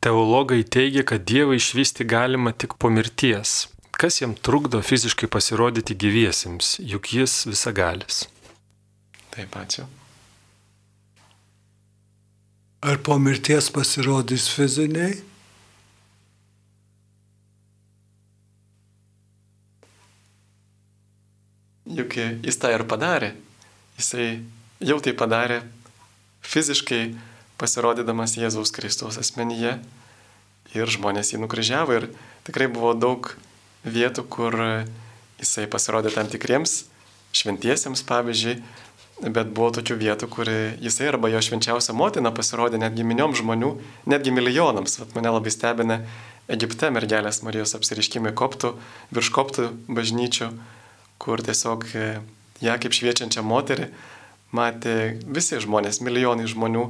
Teologai 0.00 0.62
teigia, 0.64 1.04
kad 1.04 1.26
Dievą 1.28 1.58
išvysti 1.58 2.06
galima 2.08 2.52
tik 2.56 2.78
po 2.80 2.88
mirties. 2.88 3.68
Kas 3.92 4.22
jam 4.22 4.32
trukdo 4.32 4.80
fiziškai 4.80 5.28
pasirodyti 5.28 5.92
gyviesiems, 5.92 6.78
juk 6.80 7.12
jis 7.12 7.44
visagalis. 7.50 8.22
Taip, 9.34 9.56
ačiū. 9.60 9.84
Ar 12.80 12.96
po 13.04 13.18
mirties 13.20 13.68
pasirodys 13.74 14.48
fiziniai? 14.48 15.18
juk 21.90 22.16
jis 22.46 22.58
tą 22.60 22.70
ir 22.74 22.84
padarė. 22.88 23.32
Jisai 23.98 24.28
jau 24.80 24.98
tai 25.02 25.14
padarė 25.16 25.60
fiziškai 26.46 27.02
pasirodydamas 27.60 28.38
Jėzaus 28.40 28.72
Kristaus 28.74 29.20
asmenyje 29.20 29.76
ir 30.76 30.92
žmonės 30.96 31.34
jį 31.34 31.42
nukryžiavo 31.44 31.98
ir 31.98 32.08
tikrai 32.46 32.70
buvo 32.72 32.94
daug 32.96 33.32
vietų, 33.84 34.24
kur 34.28 34.56
jisai 35.40 35.66
pasirodė 35.70 36.12
tam 36.14 36.28
tikriems 36.30 36.84
šventiesiems, 37.36 38.02
pavyzdžiui, 38.08 38.56
bet 39.28 39.52
buvo 39.54 39.70
tokių 39.76 39.96
vietų, 40.00 40.28
kur 40.32 40.48
jisai 40.80 41.10
arba 41.10 41.30
jo 41.30 41.40
švenčiausia 41.44 41.94
motina 41.96 42.32
pasirodė 42.34 42.80
netgi 42.80 43.04
miniom 43.06 43.36
žmonių, 43.36 43.74
netgi 44.10 44.32
milijonams. 44.34 44.98
Vat 45.02 45.14
mane 45.16 45.32
labai 45.36 45.52
stebina 45.52 46.00
Egipte 46.50 46.88
mergelės 46.90 47.42
Marijos 47.46 47.76
apsiriškimai 47.76 48.32
koptų, 48.34 48.72
virš 49.14 49.30
koptų 49.36 49.68
bažnyčių, 49.92 50.48
kur 51.22 51.42
tiesiog 51.46 51.86
e, 51.94 52.08
ją 52.64 52.74
kaip 52.82 52.96
šviečiančią 52.96 53.44
moterį 53.46 53.90
matė 54.56 54.96
visi 55.30 55.60
žmonės, 55.62 56.00
milijonai 56.02 56.48
žmonių, 56.50 56.88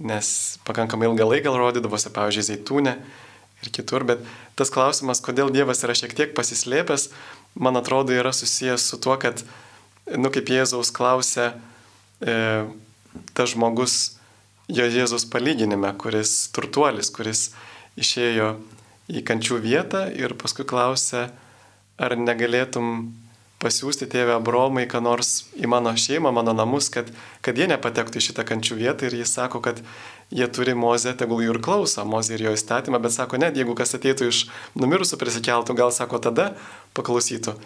nes 0.00 0.58
pakankamai 0.64 1.10
ilgą 1.10 1.26
laiką 1.28 1.52
rodydavosi, 1.56 2.12
pavyzdžiui, 2.14 2.46
Zeitūne 2.48 2.94
ir 3.60 3.72
kitur, 3.74 4.06
bet 4.08 4.22
tas 4.56 4.72
klausimas, 4.72 5.20
kodėl 5.24 5.52
Dievas 5.52 5.84
yra 5.84 5.96
šiek 5.96 6.14
tiek 6.16 6.32
pasislėpęs, 6.36 7.10
man 7.60 7.76
atrodo, 7.80 8.14
yra 8.16 8.32
susijęs 8.32 8.86
su 8.92 9.00
tuo, 9.02 9.18
kad, 9.20 9.44
nu, 10.16 10.32
kaip 10.32 10.48
Jėzaus 10.48 10.92
klausė, 10.96 11.52
e, 12.24 12.34
tas 13.36 13.52
žmogus 13.52 14.16
jo 14.70 14.86
Jėzus 14.86 15.26
palyginime, 15.30 15.92
kuris 16.00 16.48
turtuolis, 16.54 17.10
kuris 17.12 17.50
išėjo 18.00 18.54
į 19.10 19.24
kančių 19.26 19.58
vietą 19.60 20.06
ir 20.14 20.36
paskui 20.38 20.64
klausė, 20.68 21.28
ar 22.00 22.16
negalėtum 22.16 23.10
pasiūsti 23.60 24.08
tėvę 24.08 24.38
Abromai, 24.38 24.86
ką 24.88 25.02
nors 25.04 25.44
į 25.58 25.68
mano 25.68 25.92
šeimą, 25.92 26.32
mano 26.32 26.54
namus, 26.56 26.88
kad, 26.92 27.10
kad 27.44 27.58
jie 27.60 27.68
nepatektų 27.68 28.20
į 28.20 28.24
šitą 28.30 28.46
kančių 28.48 28.78
vietą 28.78 29.08
ir 29.08 29.18
jis 29.20 29.34
sako, 29.36 29.60
kad 29.64 29.82
jie 30.32 30.48
turi 30.48 30.72
Mozę, 30.78 31.12
tegul 31.18 31.44
jų 31.44 31.56
ir 31.56 31.60
klauso, 31.64 32.06
Mozė 32.08 32.38
ir 32.38 32.46
jo 32.48 32.54
įstatymą, 32.56 33.02
bet 33.04 33.12
sako, 33.16 33.40
net 33.42 33.58
jeigu 33.60 33.76
kas 33.76 33.92
ateitų 33.98 34.30
iš 34.32 34.46
numirusių 34.80 35.20
prisikeltų, 35.20 35.76
gal 35.76 35.92
sako, 35.92 36.22
tada 36.24 36.54
paklausytų. 36.96 37.58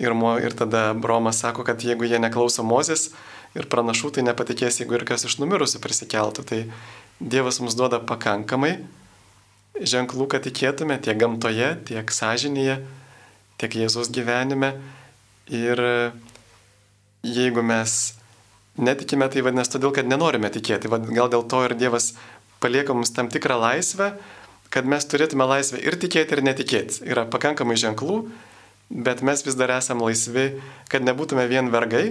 Ir, 0.00 0.16
mo, 0.16 0.38
ir 0.40 0.56
tada 0.56 0.94
Bromas 0.96 1.42
sako, 1.44 1.66
kad 1.68 1.84
jeigu 1.84 2.08
jie 2.08 2.16
neklauso 2.22 2.64
Mozės, 2.64 3.10
ir 3.56 3.68
pranašų, 3.68 4.14
tai 4.16 4.24
nepatikės, 4.24 4.80
jeigu 4.80 4.96
ir 4.96 5.06
kas 5.08 5.26
iš 5.28 5.38
numirusių 5.42 5.82
prisikeltų. 5.84 6.44
Tai 6.48 6.60
Dievas 7.22 7.60
mums 7.62 7.76
duoda 7.78 8.00
pakankamai 8.02 8.78
ženklų, 9.78 10.26
kad 10.32 10.44
tikėtume 10.46 10.98
tiek 11.02 11.18
gamtoje, 11.20 11.68
tiek 11.88 12.10
sąžinėje, 12.12 12.80
tiek 13.60 13.76
Jėzus 13.82 14.10
gyvenime. 14.12 14.74
Ir 15.50 15.80
jeigu 17.22 17.62
mes 17.66 17.96
netikime, 18.78 19.28
tai 19.30 19.42
vadinasi 19.44 19.74
todėl, 19.74 19.92
kad 19.96 20.08
nenorime 20.08 20.50
tikėti. 20.52 20.90
Gal 20.90 21.32
dėl 21.32 21.44
to 21.48 21.64
ir 21.66 21.74
Dievas 21.78 22.12
palieka 22.62 22.94
mums 22.94 23.12
tam 23.14 23.28
tikrą 23.32 23.58
laisvę, 23.60 24.12
kad 24.72 24.88
mes 24.88 25.04
turėtume 25.08 25.46
laisvę 25.48 25.82
ir 25.82 25.98
tikėti, 26.00 26.36
ir 26.36 26.44
netikėti. 26.46 27.02
Yra 27.10 27.26
pakankamai 27.28 27.76
ženklų, 27.80 28.22
bet 28.92 29.22
mes 29.26 29.44
vis 29.44 29.58
dar 29.58 29.74
esame 29.76 30.06
laisvi, 30.06 30.46
kad 30.92 31.04
nebūtume 31.04 31.44
vien 31.50 31.68
vergai, 31.72 32.06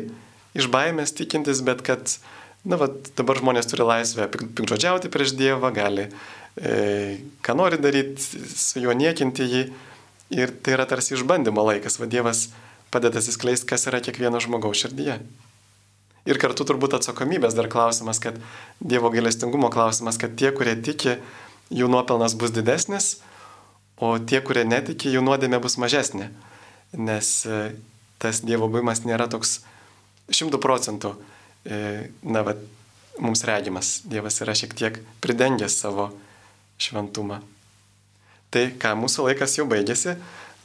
iš 0.58 0.68
baimės 0.72 1.16
tikintis, 1.18 1.64
bet 1.66 1.82
kad, 1.88 2.18
na, 2.68 2.78
va, 2.82 2.92
dabar 3.18 3.40
žmonės 3.42 3.70
turi 3.72 3.88
laisvę 3.88 4.28
pikdžodžiauti 4.34 5.12
prieš 5.14 5.34
Dievą, 5.40 5.72
gali 5.74 6.10
e, 6.10 7.22
ką 7.42 7.56
nori 7.58 7.80
daryti, 7.82 8.44
su 8.54 8.84
juo 8.84 8.98
niekinti 8.98 9.48
jį. 9.48 9.64
Ir 10.32 10.52
tai 10.64 10.78
yra 10.78 10.86
tarsi 10.88 11.18
išbandymo 11.18 11.64
laikas, 11.68 11.98
va 12.00 12.08
Dievas 12.08 12.46
padeda 12.92 13.22
atsiskleisti, 13.22 13.68
kas 13.70 13.88
yra 13.90 14.02
kiekvieno 14.04 14.42
žmogaus 14.44 14.84
širdyje. 14.84 15.20
Ir 16.30 16.38
kartu 16.42 16.66
turbūt 16.70 16.94
atsakomybės 17.00 17.56
dar 17.58 17.70
klausimas, 17.72 18.20
kad 18.22 18.38
Dievo 18.78 19.10
gailestingumo 19.14 19.72
klausimas, 19.74 20.20
kad 20.22 20.36
tie, 20.38 20.52
kurie 20.54 20.76
tiki, 20.78 21.16
jų 21.74 21.88
nuopelnas 21.90 22.36
bus 22.38 22.54
didesnis, 22.54 23.16
o 23.98 24.14
tie, 24.20 24.42
kurie 24.46 24.66
netiki, 24.68 25.10
jų 25.14 25.24
nuodėmė 25.26 25.62
bus 25.64 25.80
mažesnė. 25.82 26.30
Nes 26.98 27.32
e, 27.50 27.62
tas 28.22 28.44
Dievo 28.46 28.70
buvimas 28.70 29.02
nėra 29.08 29.26
toks 29.32 29.62
šimtų 30.30 30.60
procentų, 30.62 31.16
e, 31.66 31.80
na, 32.22 32.46
va, 32.46 32.54
mums 33.22 33.42
regimas. 33.48 34.02
Dievas 34.06 34.38
yra 34.46 34.54
šiek 34.58 34.78
tiek 34.78 35.02
pridengęs 35.24 35.80
savo 35.82 36.12
šventumą. 36.82 37.42
Tai 38.52 38.66
ką, 38.78 38.94
mūsų 39.00 39.30
laikas 39.30 39.58
jau 39.58 39.66
baigėsi. 39.70 40.18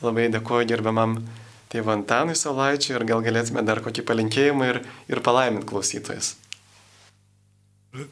Labai 0.05 0.27
dėkuoju 0.33 0.69
gerbiamam 0.69 1.21
tėvui 1.73 1.95
Antanui 1.97 2.37
Saulaičiui 2.39 2.97
ir 2.97 3.07
gal 3.09 3.25
galėtume 3.25 3.65
dar 3.67 3.83
kokį 3.85 4.05
palinkėjimą 4.07 4.71
ir, 4.73 4.83
ir 5.11 5.23
palaiminti 5.27 5.69
klausytojas. 5.71 6.35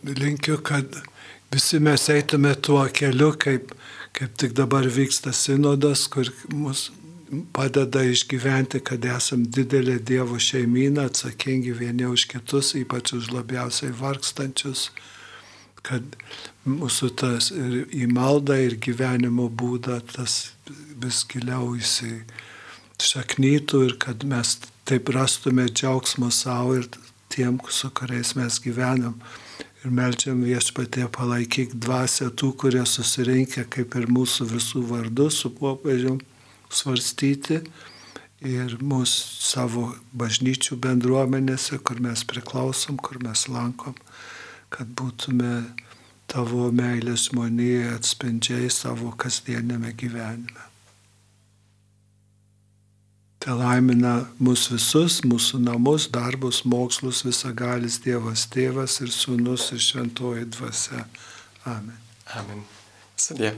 Linkiu, 0.05 0.59
kad 0.65 0.97
visi 1.53 1.81
mes 1.83 2.09
eitume 2.13 2.55
tuo 2.57 2.83
keliu, 2.89 3.35
kaip, 3.39 3.75
kaip 4.17 4.37
tik 4.41 4.55
dabar 4.57 4.87
vyksta 4.89 5.35
sinodas, 5.37 6.07
kur 6.09 6.31
mūsų 6.53 7.03
padeda 7.53 8.03
išgyventi, 8.07 8.81
kad 8.85 9.05
esam 9.09 9.45
didelė 9.57 9.99
Dievo 10.07 10.39
šeimyna, 10.41 11.09
atsakingi 11.09 11.73
vieni 11.77 12.07
už 12.07 12.27
kitus, 12.31 12.75
ypač 12.79 13.15
už 13.17 13.31
labiausiai 13.35 13.95
vargstančius, 13.99 14.91
kad 15.85 16.17
mūsų 16.69 17.11
tas 17.21 17.51
ir 17.53 17.85
į 17.93 18.09
maldą, 18.13 18.57
ir 18.67 18.79
gyvenimo 18.81 19.51
būdą 19.51 20.01
tas 20.15 20.55
vis 21.01 21.25
giliau 21.29 21.75
įsišaknytų 22.95 23.81
ir 23.89 23.97
kad 24.03 24.25
mes 24.29 24.57
taip 24.89 25.09
rastume 25.15 25.67
džiaugsmo 25.71 26.31
savo 26.31 26.77
ir 26.79 26.89
tiem, 27.33 27.59
su 27.69 27.91
kuriais 27.91 28.35
mes 28.39 28.61
gyvenam. 28.63 29.19
Ir 29.85 29.93
melčiam 29.93 30.41
viešpatė 30.41 31.09
palaikyk 31.13 31.75
dvasę 31.77 32.31
tų, 32.33 32.55
kurie 32.57 32.85
susirinkę 32.89 33.67
kaip 33.69 33.97
ir 34.01 34.07
mūsų 34.09 34.47
visų 34.55 34.85
vardų 34.89 35.29
su 35.31 35.51
popiežiumi 35.53 36.25
svarstyti 36.73 37.61
ir 38.45 38.77
mūsų 38.81 39.25
savo 39.45 39.87
bažnyčių 40.17 40.79
bendruomenėse, 40.81 41.79
kur 41.85 42.01
mes 42.01 42.25
priklausom, 42.29 42.97
kur 42.97 43.21
mes 43.25 43.47
lankom, 43.49 43.97
kad 44.73 44.89
būtume 44.97 45.65
tavo 46.31 46.71
meilės 46.73 47.29
žmonėje 47.31 47.91
atspindžiai 47.95 48.71
savo 48.73 49.13
kasdienėme 49.21 49.93
gyvenime. 50.01 50.74
Te 53.45 53.53
laimina 53.53 54.23
mūsų 54.41 54.79
visus, 54.79 55.19
mūsų 55.29 55.59
namus, 55.67 56.07
darbus, 56.09 56.63
mokslus, 56.65 57.21
visagalis 57.27 57.99
Dievas 58.01 58.47
Tėvas 58.49 58.97
ir 59.05 59.13
Sūnus 59.13 59.69
ir 59.77 59.85
Šventoji 59.85 60.49
Dvasia. 60.57 61.05
Amen. 61.69 61.99
Amen. 62.41 62.65
Sudė. 63.21 63.53